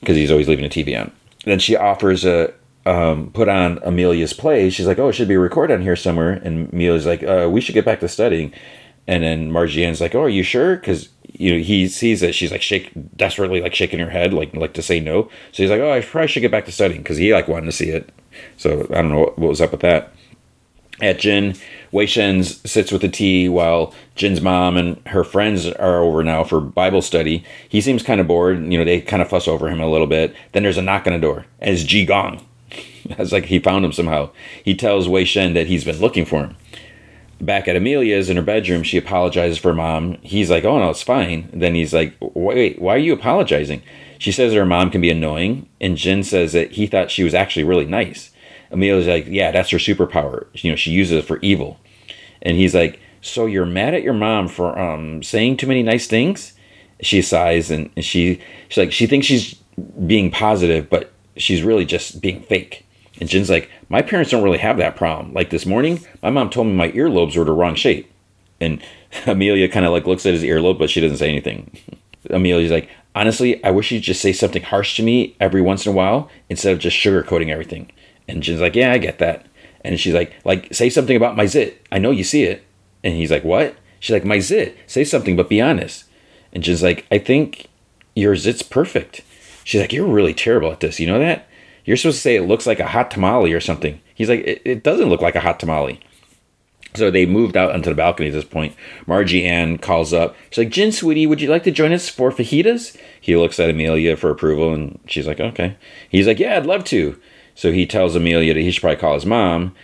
[0.00, 1.12] because he's always leaving the TV on.
[1.44, 2.52] Then she offers a
[2.86, 4.70] um, put on Amelia's play.
[4.70, 7.60] She's like, "Oh, it should be recorded on here somewhere." And Amelia's like, uh, "We
[7.60, 8.52] should get back to studying."
[9.06, 12.34] And then Margie Ann's like, "Oh, are you sure?" Because you know he sees that
[12.34, 15.24] she's like shake desperately like shaking her head like like to say no.
[15.52, 17.66] So he's like, "Oh, I probably should get back to studying," because he like wanted
[17.66, 18.10] to see it.
[18.56, 20.12] So I don't know what, what was up with that.
[21.00, 21.54] At Jin,
[21.92, 26.42] Wei Shen sits with the tea while Jin's mom and her friends are over now
[26.42, 27.44] for Bible study.
[27.68, 28.60] He seems kind of bored.
[28.60, 30.34] You know, they kind of fuss over him a little bit.
[30.52, 31.46] Then there's a knock on the door.
[31.60, 32.44] It's Ji Gong.
[33.10, 34.28] It's like he found him somehow.
[34.62, 36.56] He tells Wei Shen that he's been looking for him.
[37.40, 40.18] Back at Amelia's in her bedroom, she apologizes for mom.
[40.20, 43.80] He's like, "Oh no, it's fine." Then he's like, "Wait, why are you apologizing?"
[44.18, 47.32] She says her mom can be annoying, and Jin says that he thought she was
[47.32, 48.30] actually really nice.
[48.70, 50.46] Amelia's like, "Yeah, that's her superpower.
[50.54, 51.78] You know, she uses it for evil."
[52.42, 56.06] And he's like, "So you're mad at your mom for um, saying too many nice
[56.06, 56.54] things?"
[57.00, 59.54] She sighs and, and she she's like, she thinks she's
[60.06, 62.84] being positive, but she's really just being fake.
[63.20, 65.32] And Jin's like, my parents don't really have that problem.
[65.32, 68.10] Like this morning, my mom told me my earlobes were the wrong shape.
[68.60, 68.82] And
[69.26, 71.76] Amelia kind of like looks at his earlobe, but she doesn't say anything.
[72.30, 75.92] Amelia's like, honestly, I wish you'd just say something harsh to me every once in
[75.92, 77.90] a while instead of just sugarcoating everything.
[78.28, 79.46] And Jin's like, yeah, I get that.
[79.82, 81.84] And she's like, like, say something about my zit.
[81.90, 82.64] I know you see it.
[83.02, 83.76] And he's like, what?
[84.00, 84.76] She's like, my zit.
[84.86, 86.04] Say something, but be honest.
[86.52, 87.68] And Jin's like, I think
[88.14, 89.22] your zit's perfect.
[89.64, 91.00] She's like, you're really terrible at this.
[91.00, 91.48] You know that?
[91.84, 94.00] You're supposed to say it looks like a hot tamale or something.
[94.14, 96.00] He's like, it, it doesn't look like a hot tamale.
[96.94, 98.74] So they moved out onto the balcony at this point.
[99.06, 100.34] Margie Ann calls up.
[100.50, 102.96] She's like, Jin, sweetie, would you like to join us for fajitas?
[103.20, 105.76] He looks at Amelia for approval, and she's like, okay.
[106.08, 107.20] He's like, yeah, I'd love to.
[107.58, 109.74] So he tells Amelia that he should probably call his mom,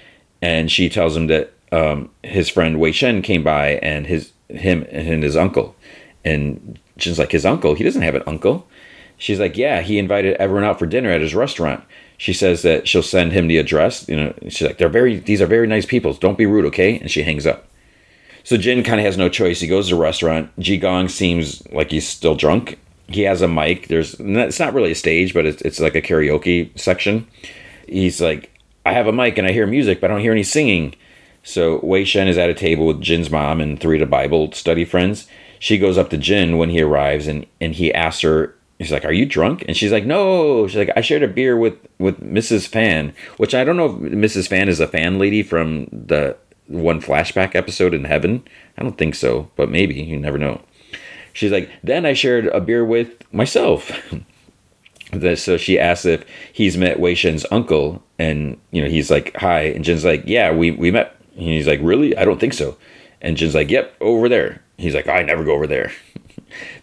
[0.40, 4.86] and she tells him that um, his friend Wei Shen came by and his him
[4.92, 5.74] and his uncle.
[6.24, 7.74] And Jin's like, his uncle?
[7.74, 8.68] He doesn't have an uncle.
[9.18, 11.82] She's like, yeah, he invited everyone out for dinner at his restaurant.
[12.16, 14.08] She says that she'll send him the address.
[14.08, 16.12] You know, she's like, they're very, these are very nice people.
[16.12, 17.00] Don't be rude, okay?
[17.00, 17.66] And she hangs up.
[18.44, 19.58] So Jin kind of has no choice.
[19.58, 20.56] He goes to the restaurant.
[20.60, 22.78] Ji Gong seems like he's still drunk.
[23.08, 23.88] He has a mic.
[23.88, 27.26] There's, it's not really a stage, but it's, it's like a karaoke section.
[27.88, 28.50] He's like,
[28.86, 30.94] I have a mic and I hear music, but I don't hear any singing.
[31.42, 34.52] So Wei Shen is at a table with Jin's mom and three of the Bible
[34.52, 35.26] study friends.
[35.58, 39.04] She goes up to Jin when he arrives and, and he asks her He's like,
[39.04, 42.20] "Are you drunk?" And she's like, "No." She's like, "I shared a beer with with
[42.20, 42.66] Mrs.
[42.66, 44.48] Fan, which I don't know if Mrs.
[44.48, 46.36] Fan is a fan lady from the
[46.66, 48.42] one flashback episode in heaven.
[48.76, 50.60] I don't think so, but maybe you never know."
[51.32, 53.92] She's like, "Then I shared a beer with myself."
[55.36, 59.62] so she asks if he's met Wei Shen's uncle, and you know he's like, "Hi,"
[59.62, 62.16] and Jin's like, "Yeah, we we met." And he's like, "Really?
[62.16, 62.76] I don't think so."
[63.20, 65.92] And Jin's like, "Yep, over there." He's like, "I never go over there."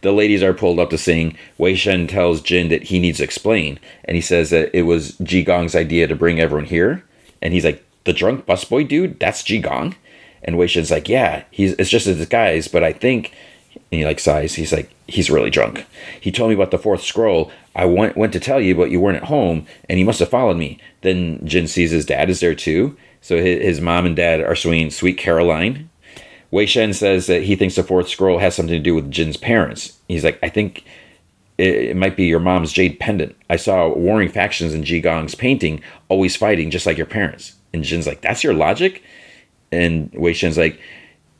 [0.01, 1.37] The ladies are pulled up to sing.
[1.57, 5.15] Wei Shen tells Jin that he needs to explain, and he says that it was
[5.19, 7.05] Ji Gong's idea to bring everyone here.
[7.41, 9.95] And he's like, "The drunk busboy dude, that's Ji Gong."
[10.43, 13.31] And Wei Shen's like, "Yeah, he's it's just a disguise, but I think."
[13.75, 14.55] And he like sighs.
[14.55, 15.85] He's like, "He's really drunk."
[16.19, 17.51] He told me about the fourth scroll.
[17.75, 20.29] I went went to tell you, but you weren't at home, and he must have
[20.29, 20.79] followed me.
[21.01, 22.97] Then Jin sees his dad is there too.
[23.21, 25.89] So his, his mom and dad are swinging Sweet Caroline,
[26.51, 29.37] Wei Shen says that he thinks the fourth scroll has something to do with Jin's
[29.37, 29.97] parents.
[30.09, 30.83] He's like, I think
[31.57, 33.35] it, might be your mom's jade pendant.
[33.49, 37.55] I saw warring factions in Ji Gong's painting, always fighting just like your parents.
[37.73, 39.01] And Jin's like, that's your logic?
[39.71, 40.79] And Wei Shen's like,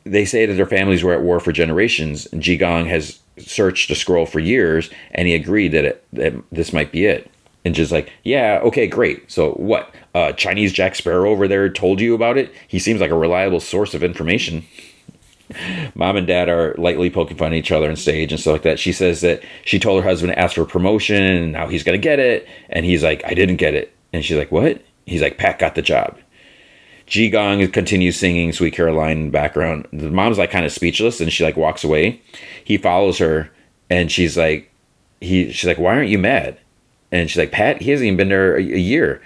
[0.04, 3.88] they say that their families were at war for generations, and Ji Gong has searched
[3.88, 7.30] the scroll for years, and he agreed that, it, that this might be it.
[7.64, 9.30] And just like, yeah, okay, great.
[9.30, 9.94] So what?
[10.14, 12.52] Uh, Chinese Jack Sparrow over there told you about it?
[12.66, 14.64] He seems like a reliable source of information
[15.94, 18.62] mom and dad are lightly poking fun at each other on stage and stuff like
[18.62, 18.78] that.
[18.78, 21.82] She says that she told her husband to ask for a promotion and now he's
[21.82, 22.46] going to get it.
[22.70, 23.94] And he's like, I didn't get it.
[24.12, 24.82] And she's like, What?
[25.06, 26.16] He's like, Pat got the job.
[27.12, 29.86] Ji Gong continues singing Sweet Caroline in the background.
[29.92, 32.22] The mom's like kind of speechless and she like walks away.
[32.64, 33.50] He follows her
[33.90, 34.72] and she's like,
[35.20, 36.56] he, she's like, why aren't you mad?
[37.10, 39.20] And she's like, Pat, he hasn't even been there a, a year.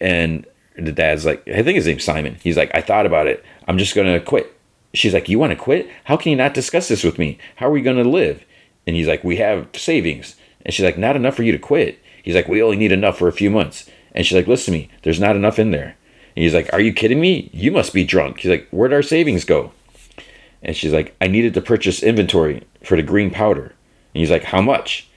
[0.00, 0.46] And
[0.76, 2.36] the dad's like, I think his name's Simon.
[2.40, 3.44] He's like, I thought about it.
[3.66, 4.56] I'm just to quit.
[4.94, 5.90] She's like, You want to quit?
[6.04, 7.36] How can you not discuss this with me?
[7.56, 8.44] How are we to live?
[8.86, 10.36] And he's like, We have savings.
[10.64, 11.98] And she's like, Not enough for you to quit.
[12.22, 13.90] He's like, We only need enough for a few months.
[14.12, 14.90] And she's like, Listen to me.
[15.02, 15.96] There's not enough in there.
[16.38, 17.50] And he's like, Are you kidding me?
[17.52, 18.38] You must be drunk.
[18.38, 19.72] He's like, Where'd our savings go?
[20.62, 23.64] And she's like, I needed to purchase inventory for the green powder.
[23.64, 25.08] And he's like, How much?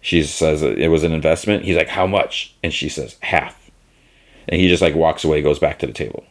[0.00, 1.64] She says it was an investment.
[1.64, 2.54] He's like, How much?
[2.62, 3.70] And she says, Half.
[4.48, 6.24] And he just like walks away, goes back to the table.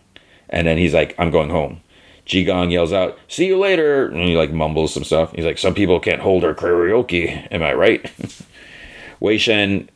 [0.49, 1.81] And then he's like, I'm going home.
[2.25, 4.07] Ji Gong yells out, See you later.
[4.07, 5.31] And he like mumbles some stuff.
[5.33, 7.47] He's like, Some people can't hold their karaoke.
[7.51, 8.11] Am I right?
[9.19, 9.91] Wei Shen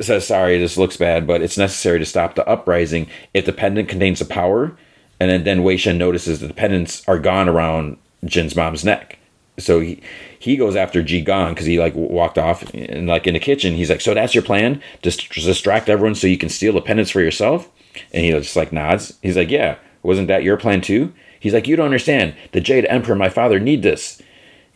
[0.00, 3.88] says, Sorry, this looks bad, but it's necessary to stop the uprising if the pendant
[3.88, 4.76] contains the power.
[5.20, 9.18] And then, then Wei Shen notices the pendants are gone around Jin's mom's neck.
[9.58, 10.00] So he,
[10.38, 13.74] he goes after Ji Gong because he like walked off and like in the kitchen.
[13.74, 14.82] He's like, "So that's your plan?
[15.02, 17.68] Just distract everyone so you can steal the pendants for yourself?"
[18.12, 19.18] And he just like nods.
[19.22, 22.34] He's like, "Yeah, wasn't that your plan too?" He's like, "You don't understand.
[22.52, 24.20] The Jade Emperor, my father, need this."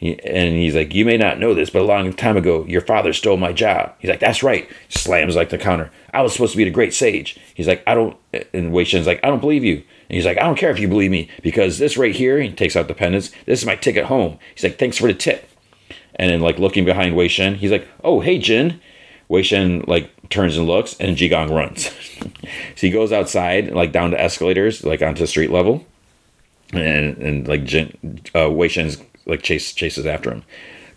[0.01, 3.15] And he's like, "You may not know this, but a long time ago, your father
[3.15, 5.91] stole my job." He's like, "That's right." Slams like the counter.
[6.13, 7.39] I was supposed to be the great sage.
[7.55, 8.17] He's like, "I don't."
[8.53, 10.79] And Wei Shen's like, "I don't believe you." And he's like, "I don't care if
[10.79, 13.31] you believe me because this right here." He takes out the pendants.
[13.47, 14.39] This is my ticket home.
[14.55, 15.49] He's like, "Thanks for the tip."
[16.17, 18.81] And then like looking behind Wei Shen, he's like, "Oh, hey Jin."
[19.29, 21.87] Wei Shen like turns and looks, and Ji Gong runs.
[22.21, 22.31] so
[22.77, 25.85] he goes outside, like down to escalators, like onto street level,
[26.73, 30.45] and and like Jin, uh, Wei Shen's like chase chases after him.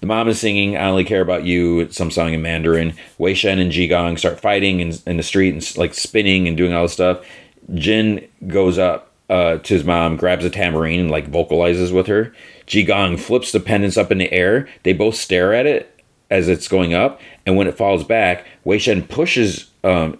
[0.02, 2.94] The mom is singing "I Only Care About You," some song in Mandarin.
[3.18, 6.56] Wei Shen and Ji Gong start fighting in, in the street and like spinning and
[6.56, 7.26] doing all this stuff.
[7.74, 12.34] Jin goes up uh, to his mom, grabs a tambourine, and like vocalizes with her.
[12.66, 14.68] Ji Gong flips the pendants up in the air.
[14.84, 18.78] They both stare at it as it's going up, and when it falls back, Wei
[18.78, 20.18] Shen pushes um,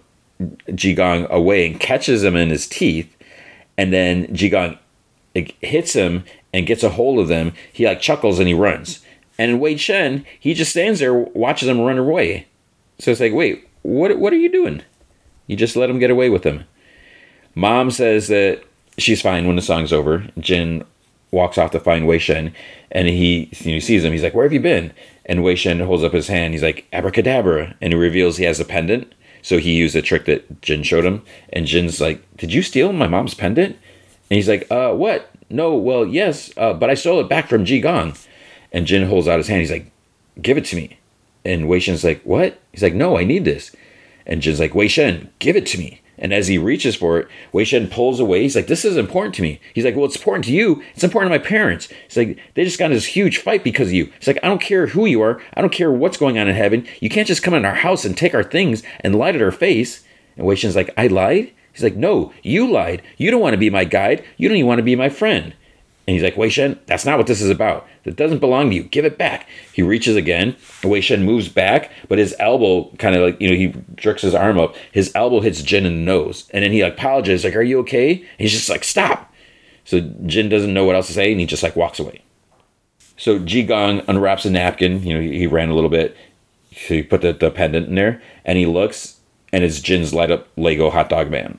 [0.74, 3.16] Ji Gong away and catches him in his teeth,
[3.78, 4.78] and then Ji Gong
[5.34, 7.52] hits him and gets a hold of them.
[7.72, 9.04] He like chuckles and he runs.
[9.38, 12.46] And Wei Shen, he just stands there, watches him run away.
[12.98, 14.82] So it's like, wait, what what are you doing?
[15.46, 16.64] You just let him get away with them.
[17.54, 18.62] Mom says that
[18.98, 20.28] she's fine when the song's over.
[20.38, 20.84] Jin
[21.30, 22.54] walks off to find Wei Shen,
[22.90, 24.12] and he know, sees him.
[24.12, 24.92] He's like, "Where have you been?"
[25.26, 26.54] And Wei Shen holds up his hand.
[26.54, 29.12] He's like, "Abracadabra!" And he reveals he has a pendant.
[29.42, 31.22] So he used a trick that Jin showed him.
[31.52, 33.76] And Jin's like, "Did you steal my mom's pendant?"
[34.30, 35.30] And he's like, "Uh, what?
[35.50, 38.14] No, well, yes, uh, but I stole it back from Ji Gong."
[38.72, 39.60] And Jin holds out his hand.
[39.60, 39.90] He's like,
[40.40, 40.98] "Give it to me."
[41.44, 43.74] And Wei Shen's like, "What?" He's like, "No, I need this."
[44.30, 46.00] And Jin's like, Wei Shen, give it to me.
[46.16, 48.42] And as he reaches for it, Wei Shen pulls away.
[48.42, 49.58] He's like, This is important to me.
[49.74, 50.82] He's like, Well, it's important to you.
[50.94, 51.88] It's important to my parents.
[52.06, 54.12] He's like, They just got in this huge fight because of you.
[54.18, 55.42] He's like, I don't care who you are.
[55.54, 56.86] I don't care what's going on in heaven.
[57.00, 59.50] You can't just come in our house and take our things and lie to our
[59.50, 60.04] face.
[60.36, 61.52] And Wei Shen's like, I lied?
[61.80, 63.02] He's like, No, you lied.
[63.16, 64.22] You don't want to be my guide.
[64.36, 65.54] You don't even want to be my friend.
[66.06, 67.86] And he's like, Wei Shen, that's not what this is about.
[68.04, 68.82] That doesn't belong to you.
[68.82, 69.48] Give it back.
[69.72, 70.56] He reaches again.
[70.84, 74.34] Wei Shen moves back, but his elbow kind of like, you know, he jerks his
[74.34, 74.74] arm up.
[74.92, 76.50] His elbow hits Jin in the nose.
[76.52, 78.12] And then he like apologizes, like, Are you okay?
[78.12, 79.32] And he's just like, Stop.
[79.84, 82.22] So Jin doesn't know what else to say and he just like walks away.
[83.16, 85.02] So Ji Gong unwraps a napkin.
[85.02, 86.14] You know, he, he ran a little bit.
[86.72, 89.20] So he put the, the pendant in there and he looks
[89.52, 91.58] and it's Jin's light up Lego hot dog man.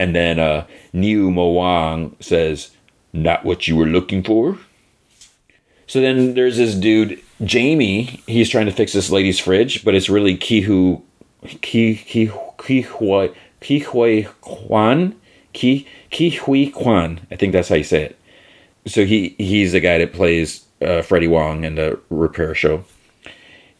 [0.00, 2.70] And then uh, Niu Mowang says,
[3.12, 4.58] not what you were looking for.
[5.86, 8.22] So then there's this dude, Jamie.
[8.26, 11.02] He's trying to fix this lady's fridge, but it's really Kihu,
[11.60, 13.28] Ki Ki Ki Hui
[13.60, 15.20] Ke Huy Quan,
[15.52, 17.20] Ki Ke Huy Quan.
[17.30, 18.18] I think that's how you say it.
[18.86, 22.84] So he he's the guy that plays uh, Freddie Wong in the Repair Show.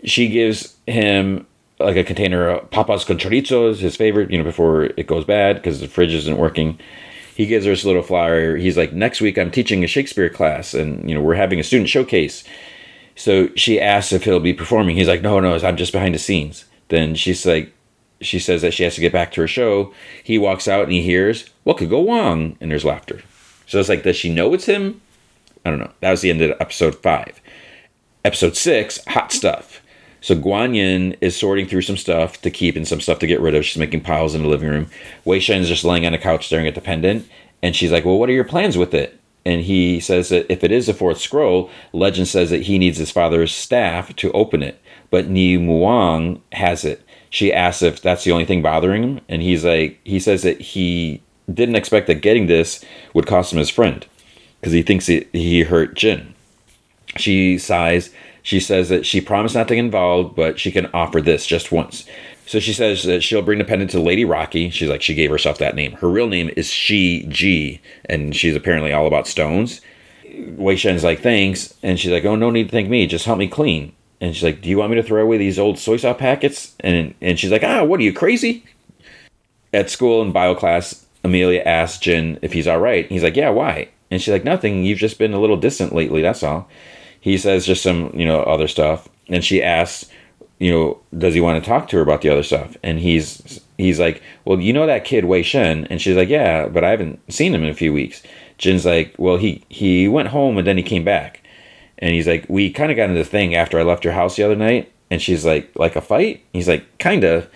[0.04, 1.46] She gives him
[1.80, 5.56] like a container of papas con chorizo, his favorite, you know, before it goes bad
[5.56, 6.78] because the fridge isn't working
[7.40, 8.56] he gives her this little flyer.
[8.56, 11.64] He's like, next week I'm teaching a Shakespeare class, and you know we're having a
[11.64, 12.44] student showcase.
[13.16, 14.94] So she asks if he'll be performing.
[14.94, 16.66] He's like, no, no, I'm just behind the scenes.
[16.88, 17.72] Then she's like,
[18.20, 19.94] she says that she has to get back to her show.
[20.22, 22.58] He walks out and he hears, what could go wrong?
[22.60, 23.22] And there's laughter.
[23.66, 25.00] So it's like, does she know it's him?
[25.64, 25.92] I don't know.
[26.00, 27.40] That was the end of episode five.
[28.22, 29.69] Episode six, hot stuff.
[30.20, 33.54] So Guanyin is sorting through some stuff to keep and some stuff to get rid
[33.54, 33.64] of.
[33.64, 34.90] She's making piles in the living room.
[35.24, 37.28] Wei Shen's just laying on the couch staring at the pendant.
[37.62, 39.18] And she's like, Well, what are your plans with it?
[39.44, 42.98] And he says that if it is a fourth scroll, legend says that he needs
[42.98, 44.80] his father's staff to open it.
[45.10, 47.02] But Ni Muang has it.
[47.30, 49.20] She asks if that's the only thing bothering him.
[49.28, 51.22] And he's like, he says that he
[51.52, 52.84] didn't expect that getting this
[53.14, 54.06] would cost him his friend
[54.60, 56.34] because he thinks he, he hurt Jin.
[57.16, 58.10] She sighs.
[58.50, 61.70] She says that she promised not to get involved, but she can offer this just
[61.70, 62.04] once.
[62.46, 64.70] So she says that she'll bring the pendant to Lady Rocky.
[64.70, 65.92] She's like, she gave herself that name.
[65.92, 69.80] Her real name is Shiji, and she's apparently all about stones.
[70.56, 71.72] Wei Shen's like, thanks.
[71.84, 73.06] And she's like, oh, no need to thank me.
[73.06, 73.92] Just help me clean.
[74.20, 76.74] And she's like, do you want me to throw away these old soy sauce packets?
[76.80, 78.64] And, and she's like, ah, what are you, crazy?
[79.72, 83.06] At school in bio class, Amelia asks Jin if he's all right.
[83.06, 83.90] He's like, yeah, why?
[84.10, 84.82] And she's like, nothing.
[84.82, 86.20] You've just been a little distant lately.
[86.20, 86.68] That's all.
[87.20, 89.08] He says just some, you know, other stuff.
[89.28, 90.10] And she asks,
[90.58, 92.76] you know, does he want to talk to her about the other stuff?
[92.82, 95.86] And he's he's like, well, you know that kid Wei Shen?
[95.86, 98.22] And she's like, yeah, but I haven't seen him in a few weeks.
[98.58, 101.42] Jin's like, well, he he went home and then he came back.
[101.98, 104.36] And he's like, we kind of got into the thing after I left your house
[104.36, 104.92] the other night.
[105.10, 106.44] And she's like, like a fight?
[106.52, 107.48] He's like, kind of.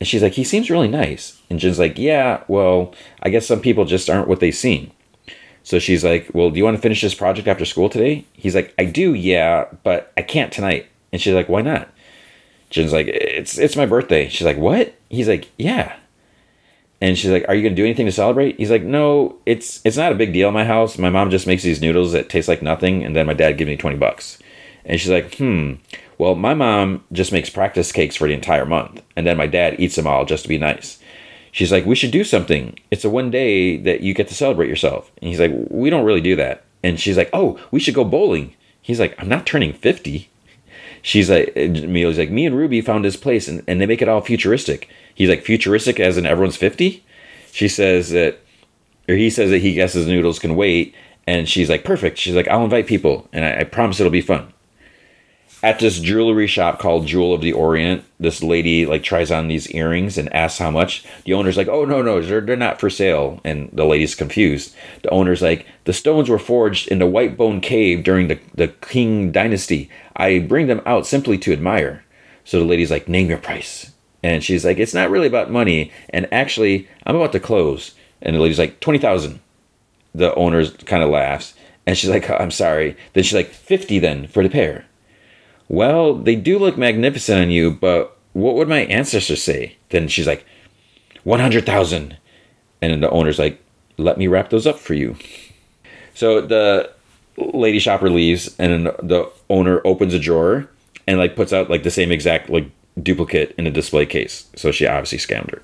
[0.00, 1.40] And she's like, he seems really nice.
[1.48, 4.90] And Jin's like, yeah, well, I guess some people just aren't what they seem.
[5.64, 8.24] So she's like, Well, do you want to finish this project after school today?
[8.34, 10.86] He's like, I do, yeah, but I can't tonight.
[11.10, 11.88] And she's like, Why not?
[12.70, 14.28] Jin's like, It's it's my birthday.
[14.28, 14.94] She's like, What?
[15.08, 15.96] He's like, Yeah.
[17.00, 18.58] And she's like, Are you gonna do anything to celebrate?
[18.58, 20.98] He's like, No, it's it's not a big deal in my house.
[20.98, 23.68] My mom just makes these noodles that taste like nothing, and then my dad gives
[23.68, 24.38] me twenty bucks.
[24.84, 25.74] And she's like, Hmm.
[26.18, 29.80] Well, my mom just makes practice cakes for the entire month, and then my dad
[29.80, 31.00] eats them all just to be nice
[31.54, 32.76] she's like, we should do something.
[32.90, 35.12] It's a one day that you get to celebrate yourself.
[35.18, 36.64] And he's like, we don't really do that.
[36.82, 38.56] And she's like, oh, we should go bowling.
[38.82, 40.28] He's like, I'm not turning 50.
[41.00, 44.08] She's like, Amelia's like, me and Ruby found this place and, and they make it
[44.08, 44.88] all futuristic.
[45.14, 47.04] He's like, futuristic as in everyone's 50?
[47.52, 48.40] She says that,
[49.08, 50.92] or he says that he guesses noodles can wait.
[51.24, 52.18] And she's like, perfect.
[52.18, 54.53] She's like, I'll invite people and I, I promise it'll be fun
[55.64, 59.66] at this jewelry shop called Jewel of the Orient, this lady like tries on these
[59.70, 61.04] earrings and asks how much.
[61.24, 64.76] The owner's like, "Oh no, no, they're they're not for sale." And the lady's confused.
[65.02, 68.68] The owner's like, "The stones were forged in the White Bone Cave during the the
[68.68, 69.88] Qing Dynasty.
[70.14, 72.04] I bring them out simply to admire."
[72.44, 73.90] So the lady's like, "Name your price."
[74.22, 75.90] And she's like, "It's not really about money.
[76.10, 79.40] And actually, I'm about to close." And the lady's like, 20,000.
[80.14, 81.54] The owner kind of laughs.
[81.86, 82.96] And she's like, I'm sorry.
[83.12, 84.86] Then she's like, 50 then for the pair.
[85.68, 89.76] Well, they do look magnificent on you, but what would my ancestors say?
[89.90, 90.44] Then she's like,
[91.24, 92.16] 100,000.
[92.82, 93.62] And then the owner's like,
[93.96, 95.16] let me wrap those up for you.
[96.14, 96.90] So the
[97.36, 100.68] lady shopper leaves, and then the owner opens a drawer
[101.06, 102.70] and like puts out like the same exact like
[103.02, 104.46] duplicate in a display case.
[104.56, 105.62] So she obviously scammed her.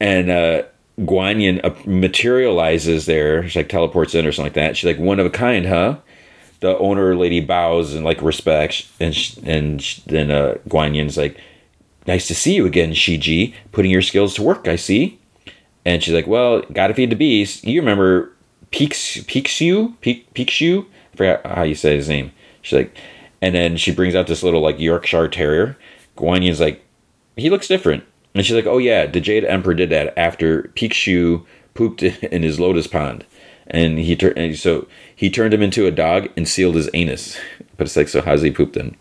[0.00, 0.62] And uh,
[1.00, 3.48] Guan Yin uh, materializes there.
[3.48, 4.76] She like teleports in or something like that.
[4.76, 5.98] She's like, one of a kind, huh?
[6.60, 11.38] The owner lady bows and like respects, and sh- and sh- then uh, like,
[12.06, 13.54] "Nice to see you again, Shiji.
[13.72, 15.18] Putting your skills to work, I see."
[15.84, 17.64] And she's like, "Well, gotta feed the beast.
[17.64, 18.32] You remember
[18.70, 20.86] Peaks Peekshu Peek Peekshu?
[21.12, 22.32] I forgot how you say his name."
[22.62, 22.96] She's like,
[23.44, 25.76] and then she brings out this little like Yorkshire Terrier.
[26.16, 26.82] Guan Yin's like,
[27.36, 28.02] he looks different.
[28.34, 31.44] And she's like, oh yeah, the Jade Emperor did that after Peekshu
[31.74, 33.26] pooped in his lotus pond
[33.66, 37.38] and he turned so he turned him into a dog and sealed his anus.
[37.76, 38.96] But it's like, so how's he poop then?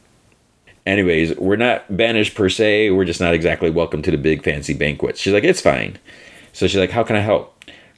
[0.85, 2.91] Anyways, we're not banished per se.
[2.91, 5.19] We're just not exactly welcome to the big fancy banquets.
[5.19, 5.97] She's like, it's fine.
[6.51, 7.49] So she's like, how can I help?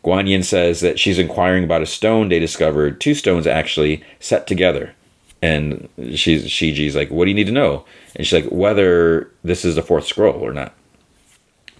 [0.03, 4.45] Guan Yin says that she's inquiring about a stone they discovered, two stones actually, set
[4.45, 4.93] together.
[5.41, 7.85] And she's Shiji's like, what do you need to know?
[8.15, 10.73] And she's like, whether this is the fourth scroll or not.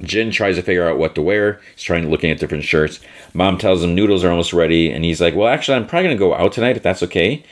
[0.02, 1.60] Jin tries to figure out what to wear.
[1.74, 3.00] He's trying looking at different shirts.
[3.34, 6.20] Mom tells him noodles are almost ready, and he's like, "Well, actually, I'm probably gonna
[6.20, 7.44] go out tonight if that's okay."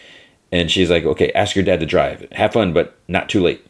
[0.52, 2.28] And she's like, "Okay, ask your dad to drive.
[2.34, 3.66] Have fun, but not too late."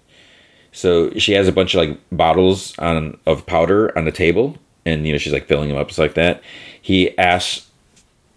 [0.71, 5.05] So she has a bunch of like bottles on of powder on the table, and
[5.05, 6.41] you know she's like filling them up just like that.
[6.81, 7.67] He asks,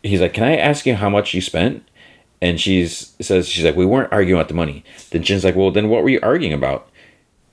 [0.02, 1.82] he's like, "Can I ask you how much you spent?"
[2.42, 5.70] And she's says she's like, "We weren't arguing about the money." Then Jin's like, "Well,
[5.70, 6.90] then what were you arguing about?"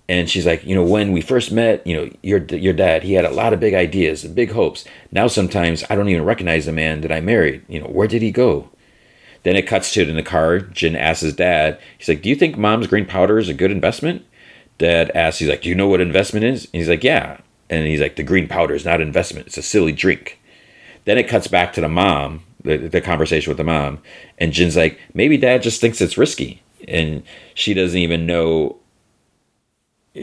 [0.09, 3.13] And she's like, you know, when we first met, you know, your your dad, he
[3.13, 4.85] had a lot of big ideas and big hopes.
[5.11, 7.63] Now sometimes I don't even recognize the man that I married.
[7.67, 8.69] You know, where did he go?
[9.43, 10.59] Then it cuts to it in the car.
[10.59, 13.71] Jin asks his dad, he's like, do you think mom's green powder is a good
[13.71, 14.25] investment?
[14.77, 16.65] Dad asks, he's like, do you know what investment is?
[16.65, 17.39] And he's like, yeah.
[17.69, 19.47] And he's like, the green powder is not investment.
[19.47, 20.39] It's a silly drink.
[21.05, 23.99] Then it cuts back to the mom, the, the conversation with the mom.
[24.37, 26.61] And Jin's like, maybe dad just thinks it's risky.
[26.87, 27.23] And
[27.53, 28.77] she doesn't even know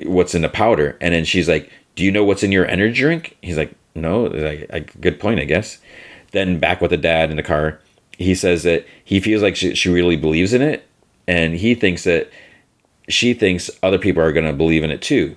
[0.05, 0.97] what's in the powder.
[1.01, 3.37] And then she's like, Do you know what's in your energy drink?
[3.43, 4.25] He's like, No.
[4.25, 5.79] Like, good point, I guess.
[6.33, 7.81] Then back with the dad in the car,
[8.19, 10.87] he says that he feels like she, she really believes in it.
[11.27, 12.31] And he thinks that
[13.09, 15.37] she thinks other people are going to believe in it too.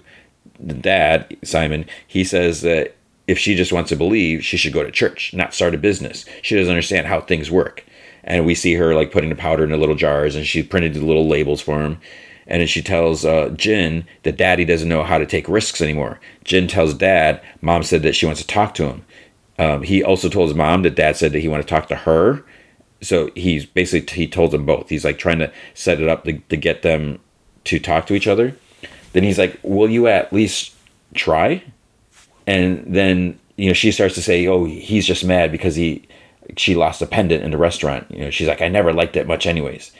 [0.60, 2.96] The dad, Simon, he says that
[3.28, 6.26] if she just wants to believe, she should go to church, not start a business.
[6.42, 7.86] She doesn't understand how things work.
[8.24, 11.06] And we see her like putting the powder into little jars, and she printed the
[11.06, 12.00] little labels for him.
[12.48, 16.20] And then she tells uh, Jin that Daddy doesn't know how to take risks anymore.
[16.44, 19.06] Jin tells Dad, Mom said that she wants to talk to him.
[19.60, 21.96] Um, he also told his mom that Dad said that he wanted to talk to
[21.96, 22.44] her.
[23.02, 24.90] So he's basically he told them both.
[24.90, 27.20] He's like trying to set it up to, to get them
[27.66, 28.56] to talk to each other.
[29.12, 30.74] Then he's like, "Will you at least
[31.14, 31.64] try?"
[32.48, 36.08] And then you know she starts to say, "Oh, he's just mad because he
[36.58, 39.28] she lost a pendant in the restaurant." You know, she's like, "I never liked it
[39.28, 39.92] much, anyways."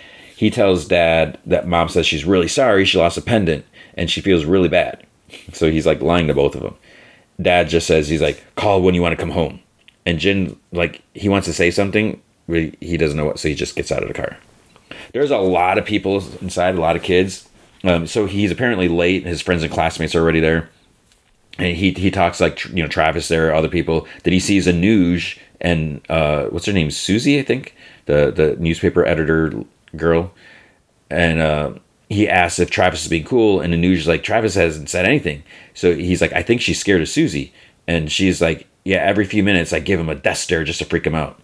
[0.44, 3.64] He tells dad that mom says she's really sorry she lost a pendant
[3.94, 5.02] and she feels really bad.
[5.54, 6.76] So he's like lying to both of them.
[7.42, 9.62] Dad just says he's like, "Call when you want to come home."
[10.06, 13.56] And Jin like he wants to say something, but he doesn't know what, so he
[13.56, 14.36] just gets out of the car.
[15.14, 17.48] There's a lot of people inside, a lot of kids.
[17.86, 19.26] Um, so he's apparently late.
[19.26, 20.70] His friends and classmates are already there
[21.58, 24.08] and he he talks like you know Travis there, other people.
[24.24, 27.76] Then he sees Anuj and uh, what's her name, Susie, I think,
[28.08, 29.54] the the newspaper editor
[29.96, 30.32] girl,
[31.10, 31.74] and uh,
[32.10, 35.44] he asks if Travis is being cool, and Anuj is like Travis hasn't said anything,
[35.74, 37.54] so he's like I think she's scared of Susie,
[37.88, 40.86] and she's like yeah, every few minutes I give him a death stare just to
[40.86, 41.40] freak him out.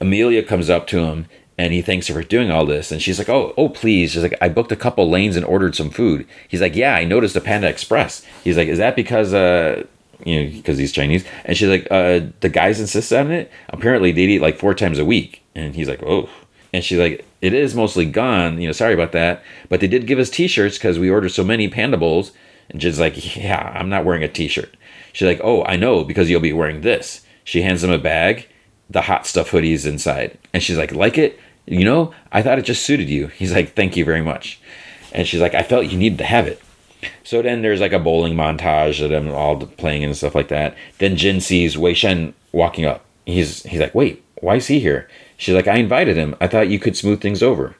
[0.00, 1.26] Amelia comes up to him
[1.58, 2.92] and he thanks her for doing all this.
[2.92, 5.74] And she's like, "Oh, oh, please." She's like, "I booked a couple lanes and ordered
[5.74, 9.32] some food." He's like, "Yeah, I noticed a Panda Express." He's like, "Is that because
[9.32, 9.84] uh,
[10.24, 13.50] you know, because he's Chinese?" And she's like, "Uh, the guys insist on it.
[13.70, 16.28] Apparently, they eat like four times a week." And he's like, "Oh."
[16.74, 18.60] And she's like, "It is mostly gone.
[18.60, 21.44] You know, sorry about that, but they did give us T-shirts because we ordered so
[21.44, 22.32] many Panda bowls."
[22.70, 24.76] And Jin's like, "Yeah, I'm not wearing a T-shirt."
[25.12, 28.48] She's like, "Oh, I know because you'll be wearing this." She hands him a bag.
[28.88, 32.64] The hot stuff hoodies inside, and she's like, "Like it?" you know, I thought it
[32.64, 33.26] just suited you.
[33.28, 34.60] He's like, thank you very much.
[35.12, 36.62] And she's like, I felt you needed to have it.
[37.24, 40.76] So then there's like a bowling montage of them all playing and stuff like that.
[40.98, 43.04] Then Jin sees Wei Shen walking up.
[43.26, 45.08] He's he's like, wait, why is he here?
[45.36, 46.34] She's like, I invited him.
[46.40, 47.76] I thought you could smooth things over.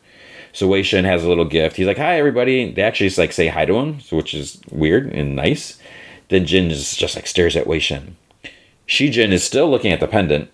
[0.52, 1.76] So Wei Shen has a little gift.
[1.76, 2.72] He's like, hi everybody.
[2.72, 5.78] They actually just like say hi to him, which is weird and nice.
[6.28, 8.16] Then Jin just, just like stares at Wei Shen.
[8.86, 10.51] Shiji is still looking at the pendant.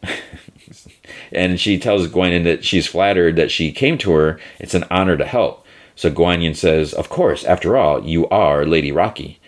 [1.32, 4.40] and she tells Guanyin that she's flattered that she came to her.
[4.58, 5.64] It's an honor to help.
[5.96, 9.38] So Guanyin says, Of course, after all, you are Lady Rocky.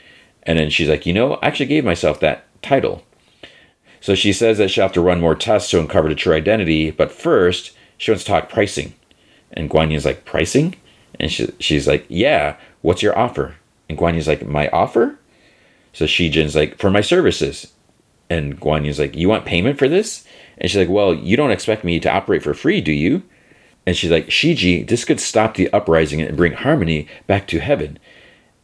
[0.42, 3.02] And then she's like, You know, I actually gave myself that title.
[4.05, 6.91] So she says that she'll have to run more tests to uncover the true identity,
[6.91, 8.92] but first, she wants to talk pricing.
[9.55, 10.74] And Guanyin's like, Pricing?
[11.18, 13.55] And she, she's like, Yeah, what's your offer?
[13.89, 15.18] And Guanyin's like, My offer?
[15.94, 17.73] So Shiji's like, For my services.
[18.28, 20.26] And Guanyin's like, You want payment for this?
[20.58, 23.23] And she's like, Well, you don't expect me to operate for free, do you?
[23.86, 27.99] And she's like, Shiji, this could stop the uprising and bring harmony back to heaven.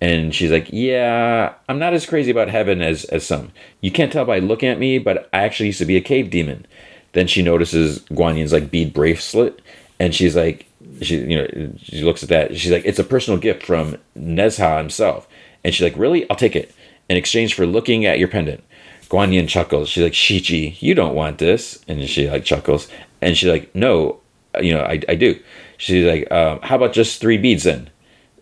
[0.01, 3.53] And she's like, Yeah, I'm not as crazy about heaven as, as some.
[3.81, 6.31] You can't tell by looking at me, but I actually used to be a cave
[6.31, 6.67] demon.
[7.13, 9.61] Then she notices Guanyin's like bead bracelet,
[9.99, 10.67] and she's like,
[11.03, 12.57] she you know she looks at that.
[12.57, 15.29] She's like, it's a personal gift from Nezha himself,
[15.65, 16.73] and she's like, really, I'll take it
[17.09, 18.63] in exchange for looking at your pendant.
[19.11, 19.89] Guanyin chuckles.
[19.89, 21.85] She's like, Shichi, you don't want this.
[21.89, 22.89] And she like chuckles.
[23.21, 24.21] And she's like, no,
[24.61, 25.39] you know, I, I do.
[25.77, 27.91] She's like, um, how about just three beads then?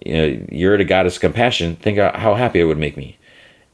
[0.05, 1.77] You know, you're the goddess of compassion.
[1.77, 3.19] Think how happy it would make me.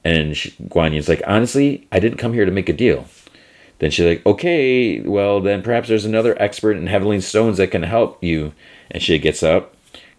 [0.04, 3.06] And Guanyin's like, honestly, I didn't come here to make a deal.
[3.78, 7.82] Then she's like, okay, well, then perhaps there's another expert in heavenly stones that can
[7.82, 8.52] help you.
[8.90, 9.74] And she gets up.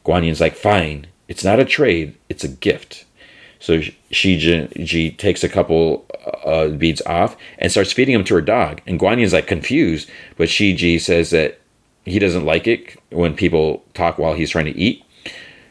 [0.06, 3.06] Guanyin's like, fine, it's not a trade, it's a gift.
[3.59, 4.40] So she,
[4.85, 6.06] she takes a couple
[6.45, 8.82] uh, beads off and starts feeding them to her dog.
[8.85, 11.59] And Guanyin is like confused, but Shiji says that
[12.03, 15.03] he doesn't like it when people talk while he's trying to eat.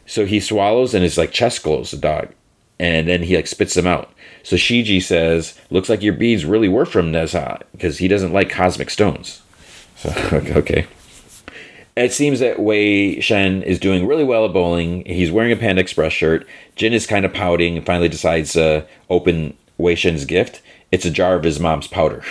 [0.07, 2.28] So he swallows and his like chest glows the dog,
[2.78, 4.12] and then he like spits them out.
[4.42, 8.50] So Shiji says, "Looks like your beads really were from Nezha because he doesn't like
[8.50, 9.42] cosmic stones."
[9.97, 10.86] So okay.
[11.97, 15.05] It seems that Wei Shen is doing really well at bowling.
[15.07, 16.47] He's wearing a Panda Express shirt.
[16.74, 20.60] Jin is kind of pouting and finally decides to open Wei Shen's gift.
[20.91, 22.24] It's a jar of his mom's powder.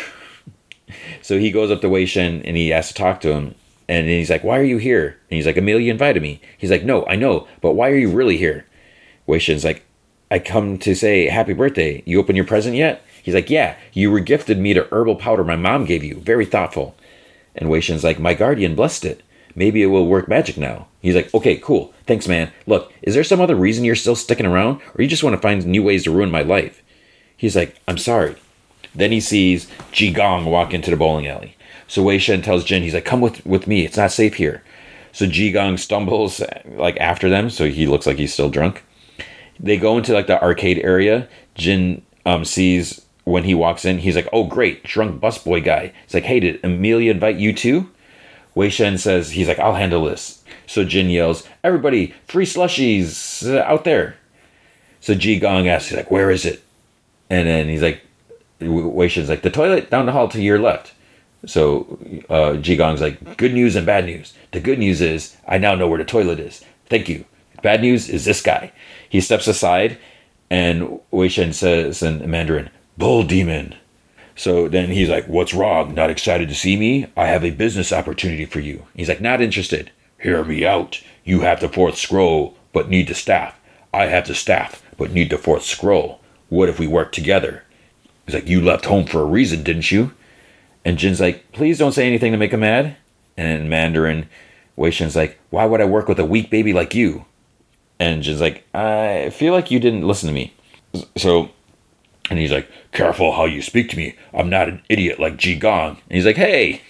[1.22, 3.56] so he goes up to Wei Shen and he asks to talk to him.
[3.88, 5.18] And he's like, Why are you here?
[5.30, 6.42] And he's like, Amelia invited me.
[6.58, 8.66] He's like, No, I know, but why are you really here?
[9.26, 9.86] Wei Shen's like,
[10.32, 12.04] I come to say happy birthday.
[12.06, 13.04] You open your present yet?
[13.22, 16.20] He's like, Yeah, you were gifted me to herbal powder my mom gave you.
[16.20, 16.96] Very thoughtful.
[17.56, 19.24] And Wei Shen's like, My guardian blessed it.
[19.56, 20.88] Maybe it will work magic now.
[21.02, 21.94] He's like, okay, cool.
[22.08, 22.52] Thanks, man.
[22.66, 24.82] Look, is there some other reason you're still sticking around?
[24.96, 26.82] Or you just want to find new ways to ruin my life?
[27.38, 28.36] He's like, I'm sorry.
[28.96, 31.56] Then he sees Ji Gong walk into the bowling alley.
[31.94, 33.86] So Wei Shen tells Jin, he's like, come with, with me.
[33.86, 34.64] It's not safe here.
[35.12, 38.84] So Ji Gong stumbles like after them, so he looks like he's still drunk.
[39.60, 41.28] They go into like the arcade area.
[41.54, 46.16] Jin um, sees when he walks in, he's like, "Oh, great, drunk busboy guy." He's
[46.16, 47.92] like, "Hey, did Amelia invite you too?"
[48.56, 53.62] Wei Shen says, "He's like, I'll handle this." So Jin yells, "Everybody, free slushies uh,
[53.72, 54.16] out there!"
[55.00, 56.64] So Ji Gong asks, he's like, "Where is it?"
[57.30, 58.02] And then he's like,
[58.60, 60.93] Wei Shen's like, "The toilet down the hall to your left."
[61.46, 62.00] So
[62.30, 64.34] uh, Gong's like, "Good news and bad news.
[64.52, 66.64] The good news is I now know where the toilet is.
[66.88, 67.26] Thank you.
[67.62, 68.72] Bad news is this guy."
[69.10, 69.98] He steps aside,
[70.50, 73.76] and Wei Shen says in Mandarin, "Bull demon."
[74.36, 75.94] So then he's like, What's wrong?
[75.94, 77.08] Not excited to see me?
[77.16, 78.86] I have a business opportunity for you.
[78.96, 79.92] He's like, Not interested.
[80.20, 81.02] Hear me out.
[81.24, 83.60] You have the fourth scroll, but need the staff.
[83.94, 86.22] I have the staff, but need the fourth scroll.
[86.50, 87.64] What if we work together?
[88.26, 90.14] He's like, You left home for a reason, didn't you?
[90.86, 92.96] And Jin's like, Please don't say anything to make him mad.
[93.38, 94.30] And in Mandarin,
[94.76, 97.26] Wei Shen's like, Why would I work with a weak baby like you?
[98.00, 100.54] And Jin's like, I feel like you didn't listen to me.
[101.18, 101.52] So
[102.30, 104.16] and he's like, Careful how you speak to me.
[104.34, 105.98] I'm not an idiot like Ji Gong.
[106.10, 106.82] And he's like, Hey.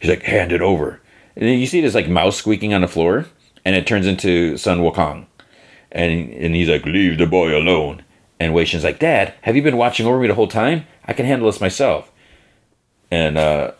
[0.00, 1.00] He's like, Hand it over.
[1.36, 3.26] And you see this like mouse squeaking on the floor,
[3.64, 5.26] and it turns into Sun Wukong.
[5.90, 8.04] And, and he's like, Leave the boy alone.
[8.38, 10.86] And Wei Shen's like, Dad, have you been watching over me the whole time?
[11.04, 12.11] I can handle this myself.
[13.12, 13.72] And uh,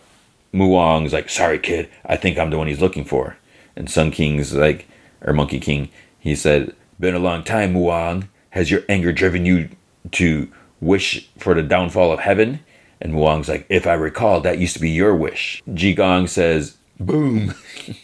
[0.52, 1.88] Mu Wong's like, Sorry, kid.
[2.04, 3.38] I think I'm the one he's looking for.
[3.74, 4.86] And Sun King's like,
[5.22, 5.88] or Monkey King,
[6.18, 8.28] he said, Been a long time, Mu Wong.
[8.50, 9.70] Has your anger driven you
[10.10, 10.52] to
[10.82, 12.60] wish for the downfall of heaven?
[13.00, 15.62] And Wong's like, if I recall, that used to be your wish.
[15.72, 17.54] Ji Gong says, boom.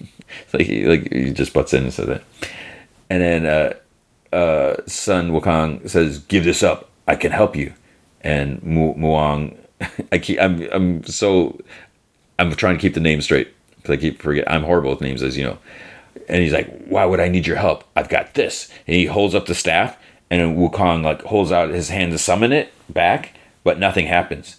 [0.54, 2.24] like, he, like he just butts in and says that.
[3.10, 6.88] And then uh, uh, Sun Wukong says, give this up.
[7.06, 7.74] I can help you.
[8.22, 9.57] And Mu Muang,
[10.12, 11.60] I keep, I'm, I'm so,
[12.38, 14.50] I'm trying to keep the name straight because I keep forget.
[14.50, 15.58] I'm horrible with names, as you know.
[16.28, 17.84] And he's like, why would I need your help?
[17.96, 18.70] I've got this.
[18.86, 19.96] And he holds up the staff
[20.30, 23.34] and then Wukong like holds out his hand to summon it back,
[23.64, 24.56] but nothing happens.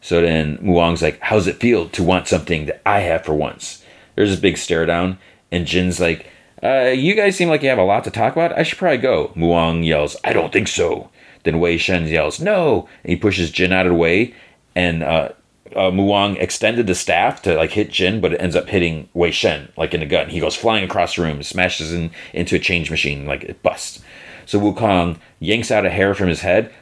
[0.00, 3.84] So then Muang's like, "How's it feel to want something that I have for once?"
[4.14, 5.18] There's this big stare down,
[5.50, 6.26] and Jin's like,
[6.62, 8.58] uh, "You guys seem like you have a lot to talk about.
[8.58, 11.08] I should probably go." Muang yells, "I don't think so."
[11.44, 14.34] Then Wei Shen yells, "No!" And he pushes Jin out of the way,
[14.74, 15.30] and uh,
[15.74, 19.30] uh, Muang extended the staff to like hit Jin, but it ends up hitting Wei
[19.30, 20.30] Shen like in the gut.
[20.30, 24.02] He goes flying across the room, smashes in, into a change machine, like it busts.
[24.46, 26.72] So Wukong yanks out a hair from his head,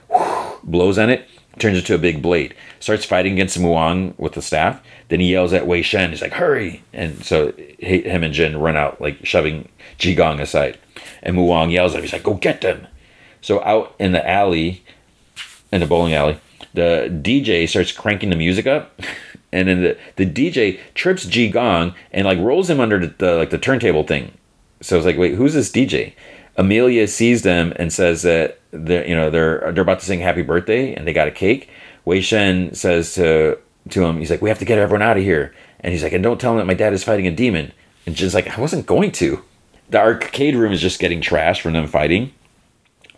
[0.64, 1.28] blows on it,
[1.58, 4.82] turns it to a big blade, starts fighting against Muang with the staff.
[5.08, 6.10] Then he yells at Wei Shen.
[6.10, 10.78] He's like, "Hurry!" And so him and Jin run out, like shoving Ji Gong aside.
[11.22, 12.02] And Muang yells at him.
[12.02, 12.86] He's like, "Go get them!"
[13.42, 14.82] So out in the alley,
[15.72, 16.38] in the bowling alley,
[16.74, 19.00] the DJ starts cranking the music up.
[19.52, 23.34] And then the, the DJ trips Ji Gong and like rolls him under the, the
[23.34, 24.30] like the turntable thing.
[24.80, 26.14] So it's like, wait, who's this DJ?
[26.56, 30.42] Amelia sees them and says that they're you know they're they're about to sing happy
[30.42, 31.68] birthday and they got a cake.
[32.04, 33.58] Wei Shen says to
[33.88, 35.54] to him, he's like, we have to get everyone out of here.
[35.80, 37.72] And he's like, and don't tell him that my dad is fighting a demon.
[38.06, 39.42] And Jin's like, I wasn't going to.
[39.88, 42.32] The arcade room is just getting trashed from them fighting.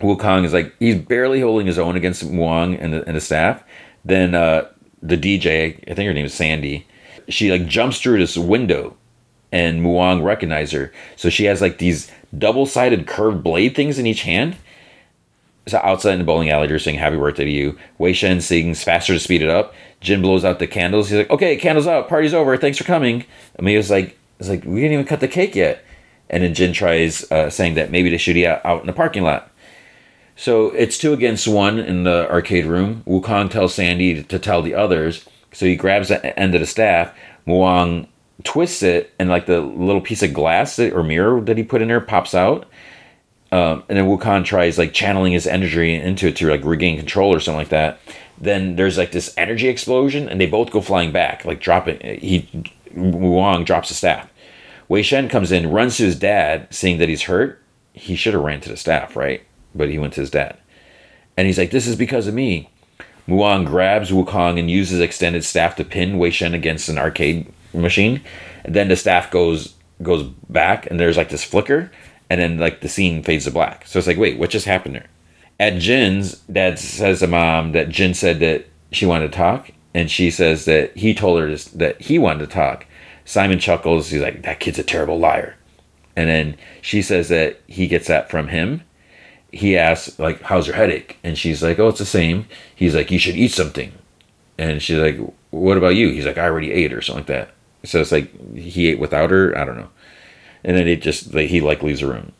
[0.03, 3.63] Wukong is like, he's barely holding his own against Wong and the, and the staff.
[4.05, 4.67] Then uh,
[5.01, 6.85] the DJ, I think her name is Sandy,
[7.29, 8.97] she like jumps through this window
[9.51, 10.91] and Muang recognize her.
[11.15, 14.57] So she has like these double sided curved blade things in each hand.
[15.67, 17.77] So outside in the bowling alley, they're saying happy birthday to you.
[17.97, 19.73] Wei Shen sings faster to speed it up.
[20.01, 21.09] Jin blows out the candles.
[21.09, 23.25] He's like, okay, candles out, party's over, thanks for coming.
[23.57, 25.85] Amelia's like, it's like, we didn't even cut the cake yet.
[26.29, 29.23] And then Jin tries uh, saying that maybe they should eat out in the parking
[29.23, 29.52] lot.
[30.35, 33.03] So it's two against one in the arcade room.
[33.05, 35.25] Wukong tells Sandy to, tell the others.
[35.51, 37.13] So he grabs the end of the staff.
[37.45, 38.07] Muang
[38.43, 41.81] twists it, and like the little piece of glass that, or mirror that he put
[41.81, 42.67] in there pops out.
[43.51, 47.33] Um, and then Wukong tries like channeling his energy into it to like regain control
[47.33, 47.99] or something like that.
[48.39, 51.99] Then there's like this energy explosion, and they both go flying back, like dropping.
[52.19, 52.49] He
[52.95, 54.27] Wong drops the staff.
[54.89, 57.61] Wei Shen comes in, runs to his dad, seeing that he's hurt.
[57.93, 59.43] He should have ran to the staff, right?
[59.75, 60.57] But he went to his dad,
[61.37, 62.69] and he's like, "This is because of me."
[63.27, 68.21] Muang grabs Wukong and uses extended staff to pin Wei Shen against an arcade machine.
[68.65, 71.91] And then the staff goes goes back, and there's like this flicker,
[72.29, 73.87] and then like the scene fades to black.
[73.87, 75.07] So it's like, wait, what just happened there?
[75.59, 80.09] At Jin's, Dad says to Mom that Jin said that she wanted to talk, and
[80.09, 82.85] she says that he told her that he wanted to talk.
[83.25, 84.09] Simon chuckles.
[84.09, 85.55] He's like, that kid's a terrible liar.
[86.15, 88.81] And then she says that he gets that from him.
[89.53, 91.19] He asks, like, how's your headache?
[91.23, 92.47] And she's like, oh, it's the same.
[92.75, 93.93] He's like, you should eat something.
[94.57, 95.17] And she's like,
[95.51, 96.09] what about you?
[96.09, 97.53] He's like, I already ate or something like that.
[97.83, 99.55] So it's like he ate without her.
[99.57, 99.89] I don't know.
[100.63, 102.31] And then it just like, he like leaves the room.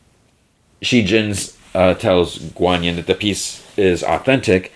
[0.82, 4.72] Shiji's uh, tells Guanyin that the piece is authentic.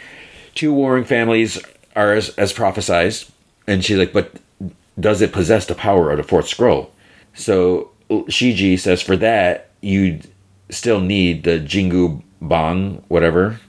[0.54, 1.62] two warring families
[1.96, 3.32] are as, as prophesized.
[3.66, 4.34] And she's like, but
[5.00, 6.92] does it possess the power of the fourth scroll?
[7.34, 10.22] So Shiji says, for that, you
[10.70, 13.60] still need the Jingu Bang, whatever,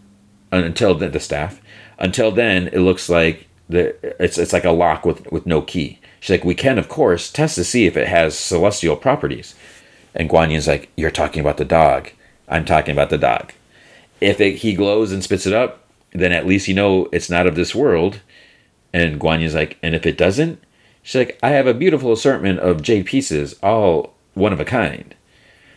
[0.51, 1.61] until the, the staff.
[1.99, 5.99] Until then, it looks like the it's it's like a lock with with no key.
[6.21, 9.55] She's like, we can of course test to see if it has celestial properties.
[10.15, 12.11] And Guan Yin's like, you're talking about the dog.
[12.49, 13.53] I'm talking about the dog.
[14.21, 17.47] If it, he glows and spits it up, then at least you know it's not
[17.47, 18.21] of this world.
[18.93, 20.61] And Guan Yin's like, and if it doesn't,
[21.03, 25.15] she's like, I have a beautiful assortment of jade pieces, all one of a kind.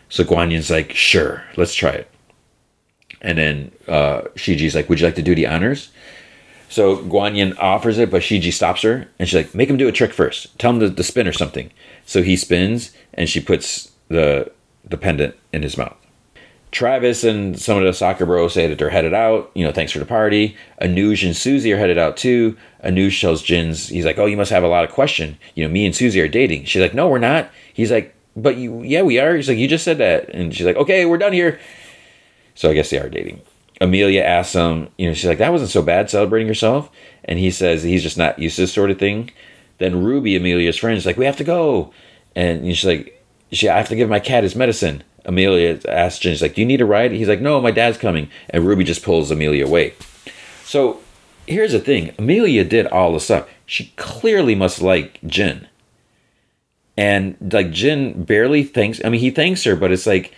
[0.08, 2.11] So Guan Yin's like, sure, let's try it.
[3.22, 5.90] And then uh, Shiji's like, would you like to do the honors?
[6.72, 9.92] So Guanyin offers it, but Shiji stops her, and she's like, "Make him do a
[9.92, 10.58] trick first.
[10.58, 11.70] Tell him to, to spin or something."
[12.06, 14.50] So he spins, and she puts the
[14.82, 15.96] the pendant in his mouth.
[16.70, 19.50] Travis and some of the soccer bros say that they're headed out.
[19.52, 20.56] You know, thanks for the party.
[20.80, 22.56] Anuj and Susie are headed out too.
[22.82, 25.36] Anuj tells Jins, he's like, "Oh, you must have a lot of question.
[25.54, 28.56] You know, me and Susie are dating." She's like, "No, we're not." He's like, "But
[28.56, 31.18] you, yeah, we are." He's like, "You just said that," and she's like, "Okay, we're
[31.18, 31.60] done here."
[32.54, 33.40] So I guess they are dating.
[33.80, 36.90] Amelia asks him, you know, she's like, that wasn't so bad celebrating yourself.
[37.24, 39.30] And he says he's just not used to this sort of thing.
[39.78, 41.92] Then Ruby, Amelia's friend, is like, we have to go.
[42.36, 45.02] And she's like, she, I have to give my cat his medicine.
[45.24, 47.12] Amelia asks Jen, she's like, do you need a ride?
[47.12, 48.28] He's like, no, my dad's coming.
[48.50, 49.94] And Ruby just pulls Amelia away.
[50.64, 51.00] So
[51.46, 53.48] here's the thing Amelia did all this stuff.
[53.66, 55.68] She clearly must like Jin.
[56.96, 60.34] And like Jin barely thanks, I mean, he thanks her, but it's like,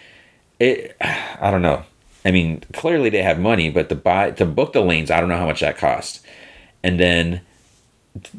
[0.58, 1.84] it, I don't know.
[2.24, 5.28] I mean, clearly they have money, but to buy to book the lanes, I don't
[5.28, 6.24] know how much that cost.
[6.82, 7.40] And then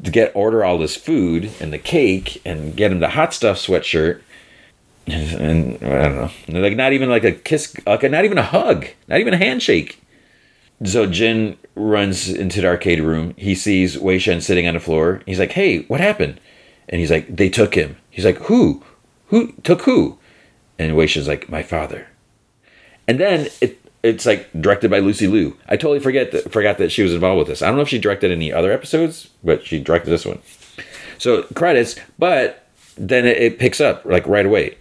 [0.02, 3.58] to get order all this food and the cake and get him the hot stuff
[3.58, 4.22] sweatshirt
[5.06, 6.16] and I don't
[6.48, 9.38] know, like not even like a kiss, like not even a hug, not even a
[9.38, 10.02] handshake.
[10.84, 13.34] So Jin runs into the arcade room.
[13.36, 15.22] He sees Wei Shen sitting on the floor.
[15.24, 16.40] He's like, "Hey, what happened?"
[16.88, 18.82] And he's like, "They took him." He's like, "Who?
[19.28, 20.18] Who took who?"
[20.78, 22.08] And Wei Shen's like, "My father."
[23.08, 25.56] And then it it's like directed by Lucy Liu.
[25.68, 27.62] I totally forget that forgot that she was involved with this.
[27.62, 30.38] I don't know if she directed any other episodes, but she directed this one.
[31.18, 34.78] So credits, but then it, it picks up like right away,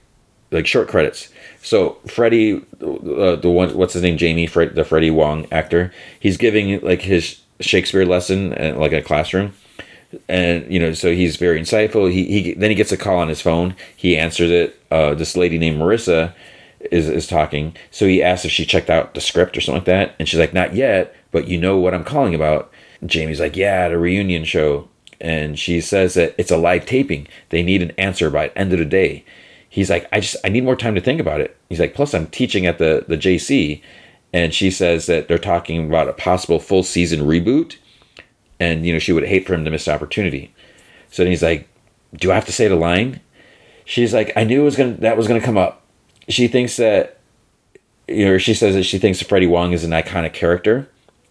[0.52, 1.30] like short credits.
[1.62, 6.38] So Freddie, uh, the one, what's his name, Jamie, Fred, the Freddie Wong actor, he's
[6.38, 9.54] giving like his Shakespeare lesson in like a classroom,
[10.30, 12.12] and you know, so he's very insightful.
[12.12, 13.76] He, he then he gets a call on his phone.
[13.96, 14.80] He answers it.
[14.92, 16.34] Uh, this lady named Marissa
[16.92, 17.76] is is talking.
[17.92, 20.40] So he asks if she checked out the script or something like that, and she's
[20.40, 22.72] like, "Not yet, but you know what I'm calling about."
[23.06, 24.88] Jamie's like, "Yeah, the reunion show,"
[25.22, 27.28] and she says that it's a live taping.
[27.50, 29.24] They need an answer by end of the day.
[29.70, 32.14] He's like, "I just I need more time to think about it." He's like, "Plus,
[32.14, 33.82] I'm teaching at the the JC,"
[34.34, 37.78] and she says that they're talking about a possible full season reboot,
[38.60, 40.54] and you know she would hate for him to miss the opportunity.
[41.12, 41.68] So then he's like,
[42.14, 43.22] "Do I have to say the line?"
[43.86, 45.85] She's like, "I knew it was gonna that was gonna come up."
[46.28, 47.20] She thinks that
[48.08, 50.88] you know she says that she thinks Freddie Wong is an iconic character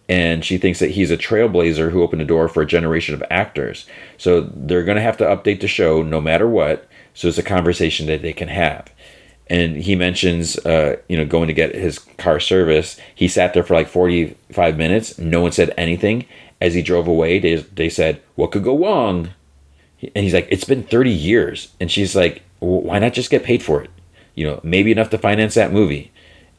[0.07, 3.23] and she thinks that he's a trailblazer who opened the door for a generation of
[3.29, 3.87] actors.
[4.17, 6.87] So they're going to have to update the show no matter what.
[7.13, 8.91] So it's a conversation that they can have.
[9.47, 12.99] And he mentions, uh, you know, going to get his car service.
[13.13, 15.17] He sat there for like 45 minutes.
[15.17, 16.25] No one said anything.
[16.61, 19.29] As he drove away, they, they said, What could go wrong?
[20.01, 21.73] And he's like, It's been 30 years.
[21.79, 23.89] And she's like, Why not just get paid for it?
[24.35, 26.11] You know, maybe enough to finance that movie.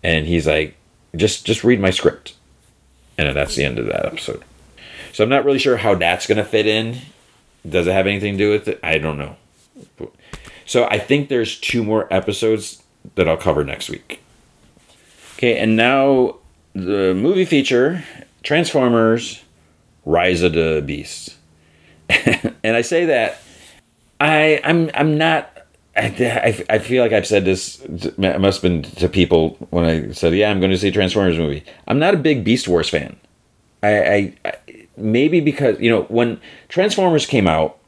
[0.02, 0.76] And he's like,
[1.14, 2.34] just just read my script.
[3.18, 4.42] And that's the end of that episode.
[5.12, 6.98] So I'm not really sure how that's to fit in.
[7.66, 8.80] Does it have anything to do with it?
[8.82, 9.36] I don't know.
[10.66, 12.82] So I think there's two more episodes
[13.14, 14.22] that I'll cover next week.
[15.36, 16.36] Okay, and now
[16.74, 18.04] the movie feature
[18.42, 19.42] Transformers
[20.04, 21.34] Rise of the Beast.
[22.08, 23.40] and I say that
[24.20, 25.55] I I'm I'm not
[25.96, 27.80] I, I feel like I've said this.
[27.80, 31.38] It must have been to people when I said, "Yeah, I'm going to see Transformers
[31.38, 33.16] movie." I'm not a big Beast Wars fan.
[33.82, 34.52] I, I, I
[34.96, 37.78] maybe because you know when Transformers came out,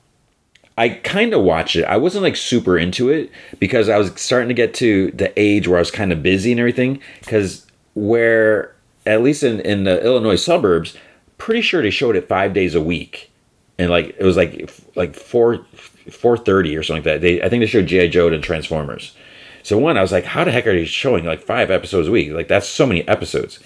[0.77, 1.85] I kind of watched it.
[1.85, 5.69] I wasn't like super into it because I was starting to get to the age
[5.69, 7.01] where I was kind of busy and everything.
[7.21, 10.97] Because where at least in in the Illinois suburbs,
[11.37, 13.31] pretty sure they showed it five days a week,
[13.79, 15.67] and like it was like like four
[16.09, 17.21] 4:30 or something like that.
[17.21, 19.15] They I think they showed GI Joe and Transformers.
[19.63, 22.11] So one, I was like, how the heck are they showing like five episodes a
[22.11, 22.33] week?
[22.33, 23.59] Like that's so many episodes.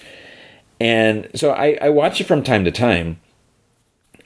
[0.79, 3.19] And so I, I it from time to time.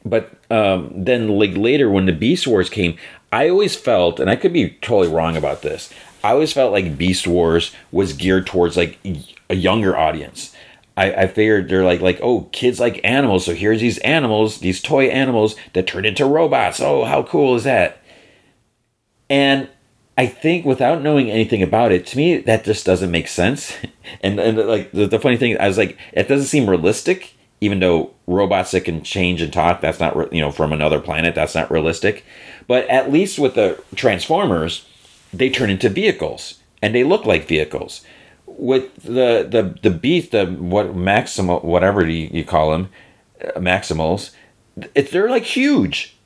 [0.03, 2.97] But um, then like later when the Beast Wars came,
[3.31, 6.97] I always felt, and I could be totally wrong about this, I always felt like
[6.97, 8.97] Beast Wars was geared towards like
[9.49, 10.55] a younger audience.
[10.95, 14.81] I, I figured they're like like oh kids like animals so here's these animals these
[14.81, 18.01] toy animals that turn into robots oh how cool is that
[19.29, 19.69] and
[20.17, 23.75] I think without knowing anything about it to me that just doesn't make sense.
[24.23, 27.81] And and like the, the funny thing I was like it doesn't seem realistic even
[27.81, 31.53] though robots that can change and talk that's not you know from another planet that's
[31.53, 32.23] not realistic.
[32.67, 34.87] But at least with the transformers
[35.33, 38.01] they turn into vehicles and they look like vehicles.
[38.45, 42.89] With the the the beast, the what maximal whatever you, you call them,
[43.43, 44.31] uh, maximals,
[44.95, 46.16] it's they're like huge.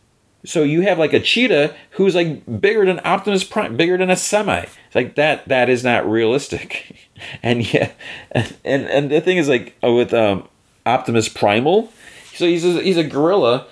[0.44, 4.16] So you have like a cheetah who's like bigger than Optimus Prime, bigger than a
[4.16, 4.62] semi.
[4.62, 5.48] It's like that.
[5.48, 6.96] That is not realistic.
[7.44, 7.92] And yeah,
[8.34, 10.48] and and the thing is like uh, with um,
[10.88, 11.94] Optimus Primal,
[12.34, 13.68] so he's a, he's a gorilla,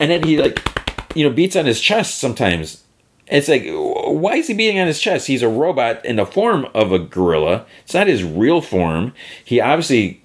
[0.00, 0.60] and then he like
[1.14, 2.82] you know beats on his chest sometimes
[3.28, 5.26] it's like, why is he beating on his chest?
[5.26, 7.66] He's a robot in the form of a gorilla.
[7.84, 9.12] It's not his real form.
[9.44, 10.22] He obviously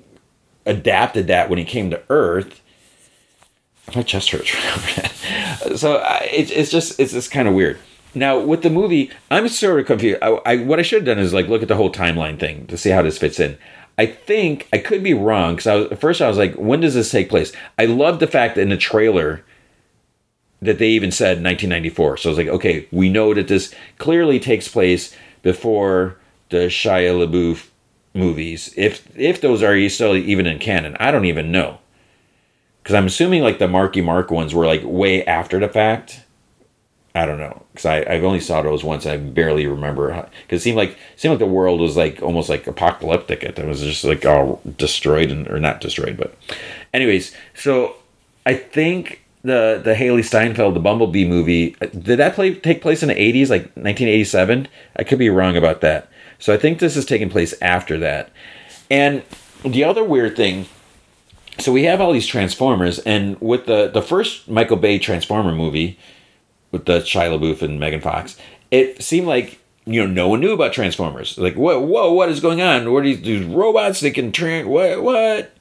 [0.66, 2.62] adapted that when he came to Earth.
[3.96, 4.50] My chest hurts.
[5.80, 7.80] so I, it, it's just it's just kind of weird.
[8.14, 10.20] Now with the movie, I'm sort of confused.
[10.22, 12.68] I, I, what I should have done is like look at the whole timeline thing
[12.68, 13.58] to see how this fits in.
[13.98, 17.12] I think I could be wrong because at first I was like, when does this
[17.12, 17.52] take place?
[17.78, 19.44] I love the fact that in the trailer
[20.62, 22.18] that they even said 1994.
[22.18, 26.18] So I was like, okay, we know that this clearly takes place before
[26.50, 27.68] the Shia LaBeouf
[28.14, 28.74] movies.
[28.78, 31.80] If if those are still even in canon, I don't even know.
[32.82, 36.22] Because I'm assuming like the Marky Mark ones were like way after the fact.
[37.14, 39.06] I don't know because I I've only saw those once.
[39.06, 42.68] I barely remember because it seemed like seemed like the world was like almost like
[42.68, 43.44] apocalyptic.
[43.44, 46.36] It was just like all destroyed and or not destroyed, but
[46.94, 47.36] anyways.
[47.54, 47.98] So
[48.46, 53.02] I think the the Hailee Steinfeld the Bumblebee movie uh, did that play take place
[53.02, 56.96] in the 80s like 1987 I could be wrong about that so I think this
[56.96, 58.30] is taking place after that
[58.90, 59.24] and
[59.64, 60.68] the other weird thing
[61.60, 65.98] so we have all these Transformers and with the the first Michael Bay Transformer movie
[66.72, 68.38] with the Shia LaBeouf and Megan Fox
[68.72, 71.38] it seemed like you know no one knew about Transformers.
[71.38, 72.92] Like whoa whoa what is going on?
[72.92, 75.54] What are these, these robots that can turn what what?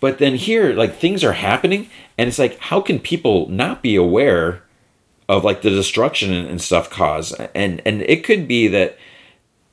[0.00, 1.88] But then here, like things are happening,
[2.18, 4.62] and it's like, how can people not be aware
[5.30, 7.32] of like the destruction and stuff cause?
[7.54, 8.98] And and it could be that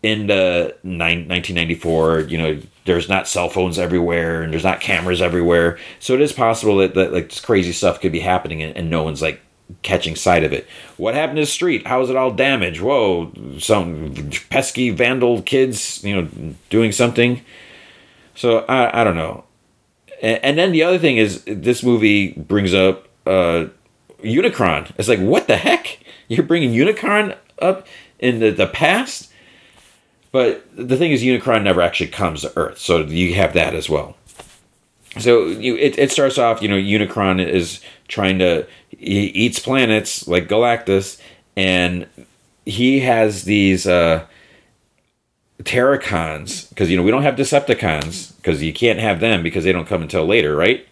[0.03, 5.77] in the 1994, you know, there's not cell phones everywhere and there's not cameras everywhere.
[5.99, 8.89] So it is possible that, that like this crazy stuff could be happening and, and
[8.89, 9.41] no one's like
[9.83, 10.67] catching sight of it.
[10.97, 11.85] What happened to the street?
[11.85, 12.81] How is it all damaged?
[12.81, 17.41] Whoa, some pesky vandal kids, you know, doing something.
[18.35, 19.43] So I, I don't know.
[20.21, 23.67] And, and then the other thing is, this movie brings up uh,
[24.23, 24.91] Unicron.
[24.97, 25.99] It's like, what the heck?
[26.27, 27.87] You're bringing Unicron up
[28.19, 29.30] in the, the past?
[30.31, 33.89] But the thing is, Unicron never actually comes to Earth, so you have that as
[33.89, 34.15] well.
[35.19, 40.25] So you, it, it starts off, you know, Unicron is trying to, he eats planets
[40.27, 41.19] like Galactus,
[41.57, 42.07] and
[42.65, 44.25] he has these uh,
[45.63, 49.73] Terrorcons, because, you know, we don't have Decepticons, because you can't have them because they
[49.73, 50.87] don't come until later, right?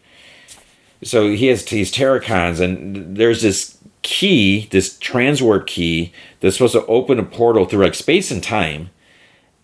[1.01, 6.11] So he has these Terrorcons, and there's this key, this transwarp key,
[6.41, 8.89] that's supposed to open a portal through like space and time,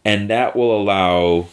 [0.06, 1.48] and that will allow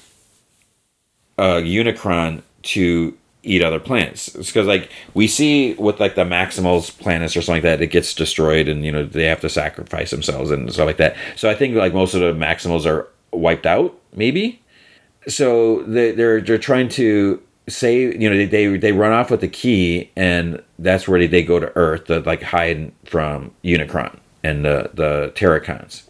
[1.39, 4.29] uh, Unicron to eat other planets.
[4.29, 8.15] because like we see with like the Maximals planets or something like that, it gets
[8.15, 11.17] destroyed, and you know they have to sacrifice themselves and stuff like that.
[11.35, 14.63] So I think like most of the Maximals are wiped out, maybe
[15.29, 19.41] so they, they're they're trying to say you know they, they they run off with
[19.41, 24.19] the key and that's where they, they go to earth to like hide from unicron
[24.43, 26.03] and the the terrorcons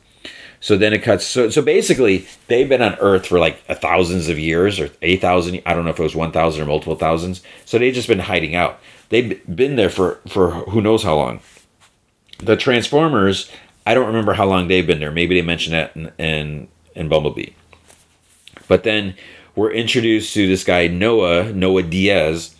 [0.63, 4.39] so then it cuts so so basically they've been on earth for like thousands of
[4.39, 7.43] years or a thousand i don't know if it was 1000 or multiple thousands.
[7.67, 8.79] So they've just been hiding out.
[9.11, 11.41] They've been there for for who knows how long.
[12.39, 13.51] The transformers
[13.85, 15.11] i don't remember how long they've been there.
[15.11, 17.51] Maybe they mentioned that in in, in bumblebee.
[18.69, 19.17] But then
[19.57, 22.55] we're introduced to this guy Noah Noah Diaz.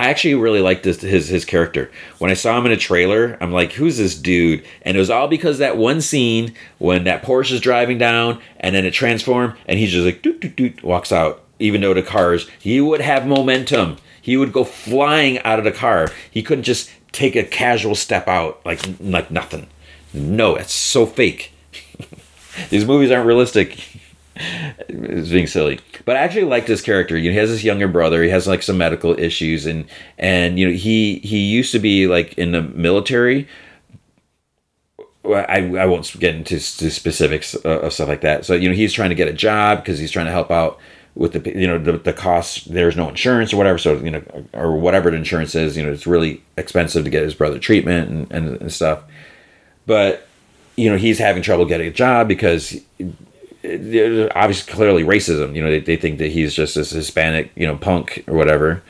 [0.00, 1.90] I actually really liked this, his his character.
[2.18, 5.10] When I saw him in a trailer, I'm like, "Who's this dude?" And it was
[5.10, 9.58] all because that one scene when that Porsche is driving down, and then it transforms,
[9.66, 11.44] and he's just like, doot, doot, doot, walks out.
[11.58, 13.98] Even though the cars, he would have momentum.
[14.22, 16.08] He would go flying out of the car.
[16.30, 19.66] He couldn't just take a casual step out like like nothing.
[20.14, 21.52] No, it's so fake.
[22.70, 23.78] These movies aren't realistic
[24.88, 25.80] it's being silly.
[26.04, 27.16] But i actually like this character.
[27.16, 28.22] You know he has this younger brother.
[28.22, 29.66] He has like some medical issues.
[29.66, 29.86] And
[30.18, 33.48] and you know he he used to be like in the military.
[35.24, 38.46] I, I won't get into specifics uh, of stuff like that.
[38.46, 40.80] So, you know, he's trying to get a job because he's trying to help out
[41.14, 42.72] with the you know the, the cost.
[42.72, 43.78] There's no insurance or whatever.
[43.78, 47.22] So you know or whatever the insurance is you know it's really expensive to get
[47.22, 49.02] his brother treatment and, and, and stuff.
[49.86, 50.26] But
[50.76, 52.80] you know he's having trouble getting a job because
[53.62, 57.76] obviously clearly racism you know they, they think that he's just this hispanic you know
[57.76, 58.82] punk or whatever.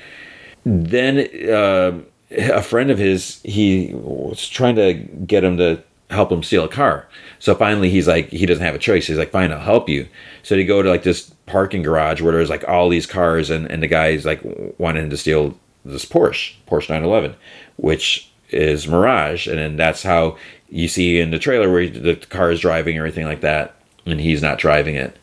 [0.65, 1.19] Then
[1.51, 1.99] uh,
[2.31, 6.69] a friend of his he was trying to get him to help him steal a
[6.69, 7.09] car.
[7.39, 9.07] So finally he's like he doesn't have a choice.
[9.07, 10.09] He's like fine i'll help you.
[10.43, 13.67] So they go to like this parking garage where there's like all these cars and,
[13.71, 14.41] and the guy's like
[14.79, 17.35] wanting to steal this porsche porsche 911
[17.77, 19.47] which is mirage.
[19.47, 20.37] And then that's how
[20.69, 23.75] you see in the trailer where the car is driving or anything like that
[24.07, 25.17] and he's not driving it.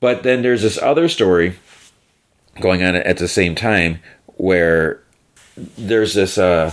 [0.00, 1.58] But then there's this other story
[2.60, 4.00] going on at the same time
[4.36, 5.02] where
[5.76, 6.72] there's this uh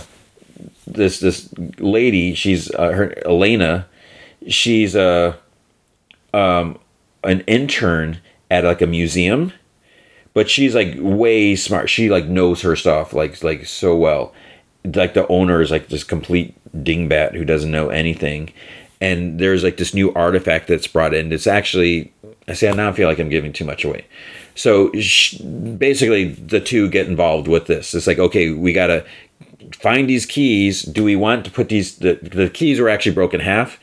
[0.86, 1.48] this this
[1.78, 3.86] lady she's uh, her elena
[4.48, 5.38] she's a
[6.34, 6.78] um
[7.22, 9.52] an intern at like a museum
[10.34, 11.88] but she's like way smart.
[11.88, 14.34] She like knows her stuff like like so well.
[14.84, 18.52] Like the owner is like this complete dingbat who doesn't know anything
[19.04, 21.32] and there's like this new artifact that's brought in.
[21.32, 22.12] It's actually
[22.48, 24.06] i say I now feel like i'm giving too much away.
[24.54, 27.94] So sh- basically the two get involved with this.
[27.94, 29.04] It's like okay we gotta
[29.74, 30.82] find these keys.
[30.82, 33.78] Do we want to put these the, the keys were actually broken half?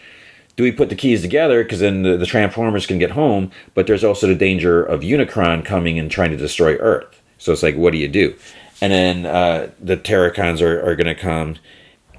[0.55, 1.63] Do we put the keys together?
[1.63, 5.63] Because then the, the transformers can get home but there's also the danger of unicron
[5.63, 7.21] coming and trying to destroy earth.
[7.37, 8.35] So it's like what do you do?
[8.81, 11.57] And then uh, the Terrorcons are, are going to come,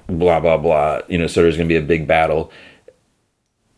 [0.07, 1.01] blah blah blah.
[1.09, 2.51] You know, so there's going to be a big battle,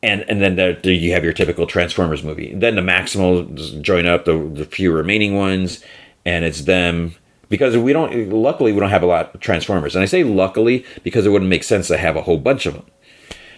[0.04, 2.54] and and then there, there you have your typical Transformers movie.
[2.54, 5.84] Then the Maximals join up the, the few remaining ones,
[6.26, 7.16] and it's them
[7.50, 8.30] because we don't.
[8.30, 11.50] Luckily, we don't have a lot of Transformers, and I say luckily because it wouldn't
[11.50, 12.86] make sense to have a whole bunch of them.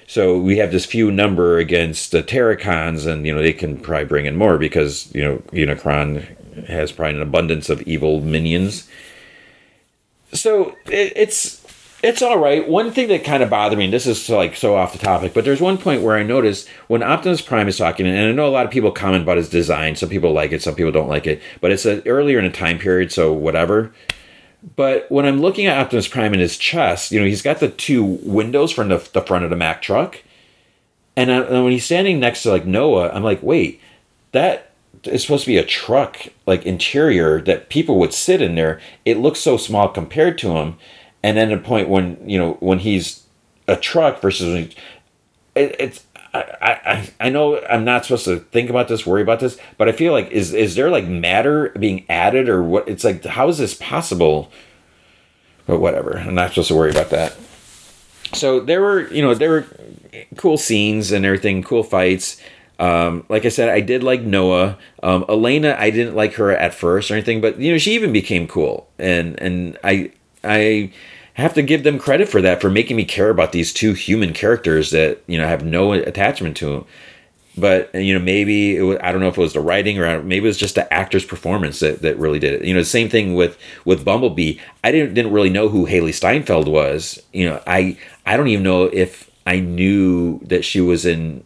[0.10, 4.06] So we have this few number against the Terrorcons, and you know they can probably
[4.06, 8.90] bring in more because you know Unicron has probably an abundance of evil minions
[10.34, 11.64] so it, it's
[12.04, 12.68] it's all right.
[12.68, 15.46] One thing that kind of bothered me, this is like so off the topic, but
[15.46, 18.50] there's one point where I noticed when Optimus Prime is talking, and I know a
[18.50, 19.96] lot of people comment about his design.
[19.96, 22.52] Some people like it, some people don't like it, but it's a, earlier in a
[22.52, 23.92] time period, so whatever.
[24.76, 27.70] But when I'm looking at Optimus Prime in his chest, you know, he's got the
[27.70, 30.22] two windows from the, the front of the Mack truck.
[31.16, 33.82] And, I, and when he's standing next to like Noah, I'm like, wait,
[34.34, 34.72] that
[35.04, 39.18] it's supposed to be a truck like interior that people would sit in there it
[39.18, 40.76] looks so small compared to him
[41.28, 43.24] and then the point when you know when he's
[43.68, 44.76] a truck versus it,
[45.56, 49.58] it's I, I I know I'm not supposed to think about this, worry about this,
[49.78, 52.88] but I feel like is is there like matter being added or what?
[52.88, 54.50] It's like how is this possible?
[55.66, 57.36] But whatever, I'm not supposed to worry about that.
[58.34, 59.66] So there were you know there were
[60.38, 62.42] cool scenes and everything, cool fights.
[62.80, 64.78] Um, like I said, I did like Noah.
[65.04, 68.14] Um, Elena, I didn't like her at first or anything, but you know she even
[68.14, 70.12] became cool, and and I
[70.44, 70.92] I
[71.38, 74.34] have to give them credit for that for making me care about these two human
[74.34, 76.86] characters that you know have no attachment to them.
[77.56, 80.46] But you know maybe was, I don't know if it was the writing or maybe
[80.46, 82.66] it was just the actor's performance that, that really did it.
[82.66, 84.58] You know, the same thing with with Bumblebee.
[84.84, 87.22] I didn't didn't really know who Hailee Steinfeld was.
[87.34, 91.44] You know, I I don't even know if I knew that she was in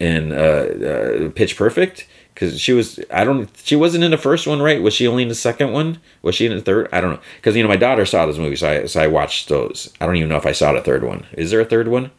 [0.00, 4.46] in uh, uh, Pitch Perfect because she was I don't she wasn't in the first
[4.46, 4.82] one right?
[4.82, 6.00] Was she only in the second one?
[6.22, 6.88] Was she in the third?
[6.92, 7.20] I don't know.
[7.36, 9.92] Because you know my daughter saw those movies so I so I watched those.
[10.00, 11.26] I don't even know if I saw the third one.
[11.32, 12.10] Is there a third one?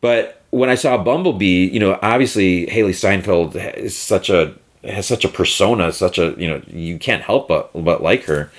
[0.00, 4.54] But when I saw Bumblebee you know obviously Hailee Steinfeld is such a
[4.84, 8.50] has such a persona such a you know you can't help but but like her.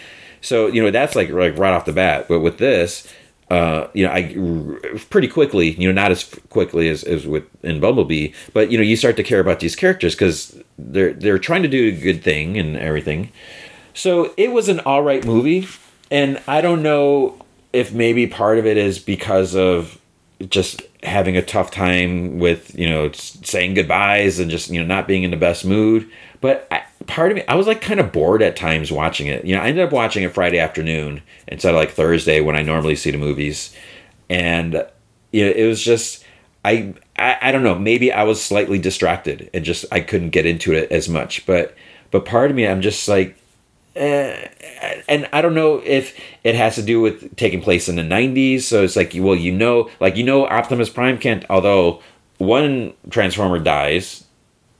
[0.42, 2.28] So you know that's like like right off the bat.
[2.28, 3.08] But with this
[3.50, 7.80] uh, you know, I pretty quickly, you know, not as quickly as, as with in
[7.80, 11.64] Bumblebee, but you know, you start to care about these characters because they're they're trying
[11.64, 13.32] to do a good thing and everything.
[13.94, 15.68] So it was an all right movie,
[16.12, 19.98] and I don't know if maybe part of it is because of
[20.50, 25.08] just having a tough time with you know saying goodbyes and just you know not
[25.08, 26.10] being in the best mood.
[26.42, 29.46] But I, part of me, I was like kind of bored at times watching it.
[29.46, 32.62] You know, I ended up watching it Friday afternoon instead of like Thursday when I
[32.62, 33.76] normally see the movies,
[34.30, 34.86] and
[35.32, 36.24] you know, it was just
[36.64, 37.78] I, I I don't know.
[37.78, 41.46] Maybe I was slightly distracted and just I couldn't get into it as much.
[41.46, 41.76] But
[42.12, 43.38] but part of me, I'm just like.
[43.96, 44.48] Eh,
[45.10, 48.62] and I don't know if it has to do with taking place in the 90s.
[48.62, 52.04] So it's like, well, you know, like, you know, Optimus Prime can't, although
[52.38, 54.24] one Transformer dies,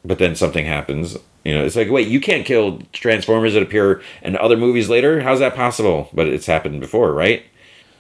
[0.06, 4.02] but then something happens you know, it's like, wait, you can't kill Transformers that appear
[4.22, 5.22] in other movies later.
[5.22, 6.10] How's that possible?
[6.12, 7.46] But it's happened before, right?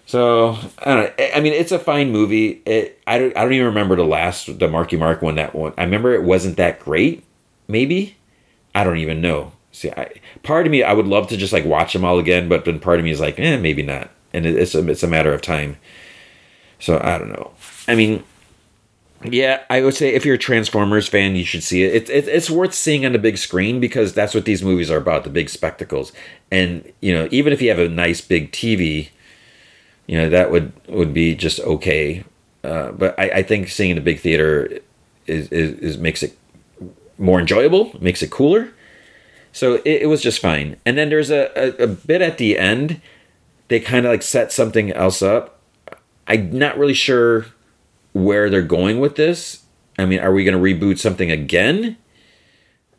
[0.06, 1.26] So I don't know.
[1.34, 2.62] I mean, it's a fine movie.
[2.66, 5.72] It I don't I don't even remember the last the Marky Mark one that one.
[5.78, 7.24] I remember it wasn't that great.
[7.70, 8.18] Maybe
[8.76, 9.54] I don't even know.
[9.72, 10.12] See, I,
[10.44, 12.82] part of me I would love to just like watch them all again, but then
[12.82, 14.12] part of me is like, eh, maybe not.
[14.34, 15.78] And it, it's a, it's a matter of time.
[16.80, 17.52] So I don't know.
[17.88, 18.26] I mean,
[19.24, 21.96] yeah, I would say if you're a Transformers fan, you should see it.
[21.96, 22.28] It, it.
[22.28, 25.50] It's worth seeing on the big screen because that's what these movies are about—the big
[25.50, 26.14] spectacles.
[26.52, 29.10] And you know, even if you have a nice big TV,
[30.06, 32.24] you know that would would be just okay.
[32.64, 34.80] Uh, but I, I think seeing in a big theater
[35.26, 36.38] is, is, is makes it
[37.18, 38.72] more enjoyable, makes it cooler.
[39.52, 40.78] So it, it was just fine.
[40.86, 43.02] And then there's a, a, a bit at the end.
[43.70, 45.60] They kind of like set something else up.
[46.28, 47.48] I'm not really sure
[48.24, 49.64] where they're going with this.
[49.98, 51.98] I mean, are we going to reboot something again?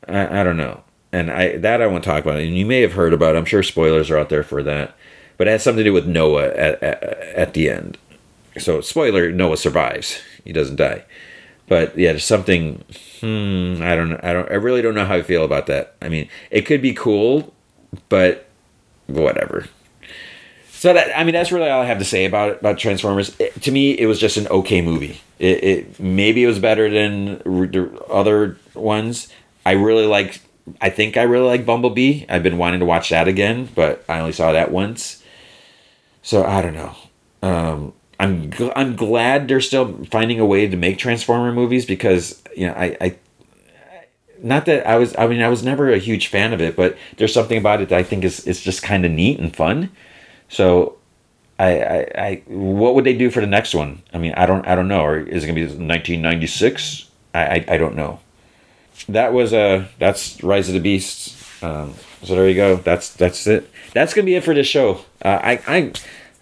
[0.07, 0.83] I, I don't know.
[1.13, 2.39] And I that I want to talk about.
[2.39, 3.35] And you may have heard about.
[3.35, 3.39] It.
[3.39, 4.95] I'm sure spoilers are out there for that.
[5.37, 7.97] But it has something to do with Noah at, at, at the end.
[8.59, 10.21] So spoiler: Noah survives.
[10.45, 11.05] He doesn't die.
[11.67, 12.85] But yeah, there's something.
[13.21, 14.23] Hmm, I don't.
[14.23, 14.51] I don't.
[14.51, 15.95] I really don't know how I feel about that.
[16.03, 17.55] I mean, it could be cool,
[18.09, 18.49] but
[19.07, 19.67] whatever.
[20.79, 23.35] So that I mean, that's really all I have to say about it, about Transformers.
[23.41, 25.21] It, to me, it was just an okay movie.
[25.41, 29.27] It, it maybe it was better than the other ones.
[29.67, 30.41] I really like.
[30.81, 32.27] I think I really like Bumblebee.
[32.29, 35.21] I've been wanting to watch that again, but I only saw that once.
[36.23, 36.95] So I don't know.
[37.43, 42.41] Um, I'm gl- I'm glad they're still finding a way to make Transformer movies because
[42.57, 43.17] you know I, I
[44.41, 46.97] not that I was I mean I was never a huge fan of it, but
[47.17, 49.91] there's something about it that I think is is just kind of neat and fun.
[50.49, 50.97] So,
[51.59, 54.03] I, I, I, what would they do for the next one?
[54.13, 55.01] I mean, I don't, I don't know.
[55.01, 57.11] Or is it gonna be 1996?
[57.35, 58.21] I, I, I don't know.
[59.09, 61.63] That was a, uh, that's Rise of the Beasts.
[61.63, 62.77] Um, so there you go.
[62.77, 63.71] That's that's it.
[63.93, 65.05] That's gonna be it for this show.
[65.25, 65.93] Uh, I, I,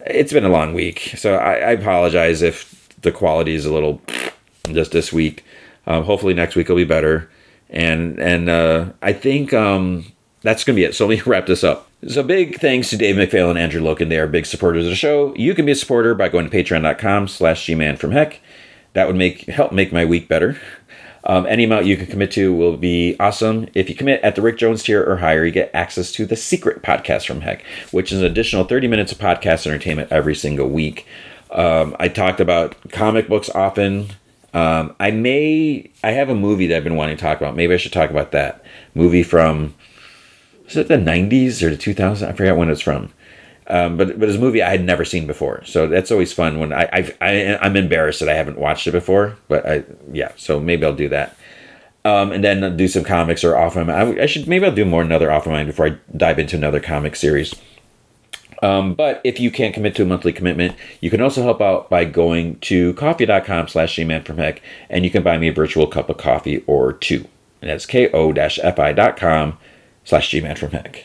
[0.06, 4.00] it's been a long week, so I, I apologize if the quality is a little
[4.66, 5.44] just this week.
[5.86, 7.30] Um, hopefully next week will be better.
[7.70, 10.12] And and uh, I think um,
[10.42, 10.94] that's gonna be it.
[10.94, 11.88] So let me wrap this up.
[12.04, 14.10] So big thanks to Dave McPhail and Andrew Loken.
[14.10, 15.34] They are big supporters of the show.
[15.34, 18.40] You can be a supporter by going to patreon.com slash gman from heck.
[18.92, 20.60] That would make help make my week better.
[21.24, 23.66] Um, any amount you can commit to will be awesome.
[23.74, 26.36] If you commit at the Rick Jones tier or higher, you get access to the
[26.36, 30.68] secret podcast from Heck, which is an additional 30 minutes of podcast entertainment every single
[30.68, 31.06] week.
[31.50, 34.10] Um, I talked about comic books often.
[34.54, 37.56] Um, I may, I have a movie that I've been wanting to talk about.
[37.56, 39.74] Maybe I should talk about that movie from
[40.66, 42.26] was it the 90s or the 2000s?
[42.26, 43.12] I forgot when it's from.
[43.68, 46.60] Um, but but it's a movie I had never seen before, so that's always fun
[46.60, 50.30] when I, I, I am embarrassed that I haven't watched it before, but I yeah,
[50.36, 51.36] so maybe I'll do that,
[52.04, 54.20] um, and then do some comics or off my mind.
[54.20, 56.54] I, I, should maybe I'll do more another off my mind before I dive into
[56.54, 57.56] another comic series.
[58.62, 61.90] Um, but if you can't commit to a monthly commitment, you can also help out
[61.90, 65.88] by going to ko-fi.com slash gman from heck, and you can buy me a virtual
[65.88, 67.26] cup of coffee or two.
[67.60, 69.58] And that's ko-fi.com
[70.06, 71.04] slash gman from heck.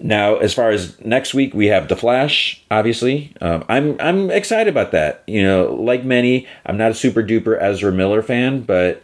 [0.00, 2.64] Now, as far as next week, we have The Flash.
[2.70, 5.22] Obviously, um, I'm I'm excited about that.
[5.26, 9.02] You know, like many, I'm not a super duper Ezra Miller fan, but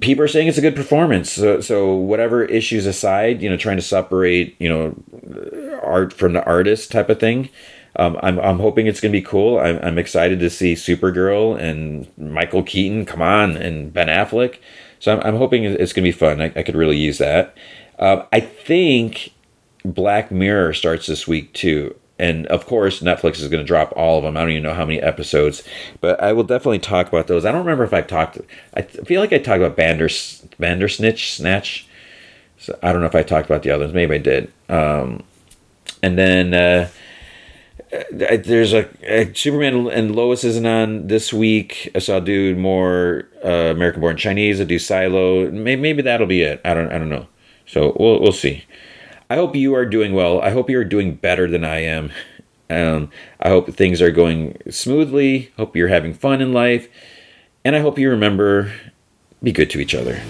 [0.00, 1.30] people are saying it's a good performance.
[1.30, 6.44] So, so whatever issues aside, you know, trying to separate, you know, art from the
[6.44, 7.48] artist type of thing.
[7.94, 9.60] Um, I'm I'm hoping it's gonna be cool.
[9.60, 13.06] I'm I'm excited to see Supergirl and Michael Keaton.
[13.06, 14.58] Come on, and Ben Affleck.
[15.00, 16.40] So I'm, I'm hoping it's going to be fun.
[16.40, 17.56] I, I, could really use that.
[17.98, 19.32] Um, I think
[19.84, 21.96] Black Mirror starts this week too.
[22.18, 24.36] And of course, Netflix is going to drop all of them.
[24.36, 25.66] I don't even know how many episodes,
[26.02, 27.46] but I will definitely talk about those.
[27.46, 28.38] I don't remember if I've talked.
[28.74, 31.88] I feel like I talked about Banders, Bandersnitch, Snatch.
[32.58, 33.94] So I don't know if I talked about the others.
[33.94, 34.52] Maybe I did.
[34.68, 35.22] Um,
[36.02, 36.90] and then uh,
[38.10, 43.72] there's a, a, Superman and Lois isn't on this week, so I'll do more uh,
[43.72, 44.60] American Born Chinese.
[44.60, 45.50] I'll do Silo.
[45.50, 46.60] Maybe, maybe that'll be it.
[46.64, 47.26] I don't I don't know.
[47.66, 48.64] So we'll we'll see.
[49.28, 50.40] I hope you are doing well.
[50.40, 52.10] I hope you are doing better than I am.
[52.68, 53.10] Um,
[53.40, 55.52] I hope things are going smoothly.
[55.56, 56.88] Hope you're having fun in life,
[57.64, 58.72] and I hope you remember
[59.42, 60.20] be good to each other.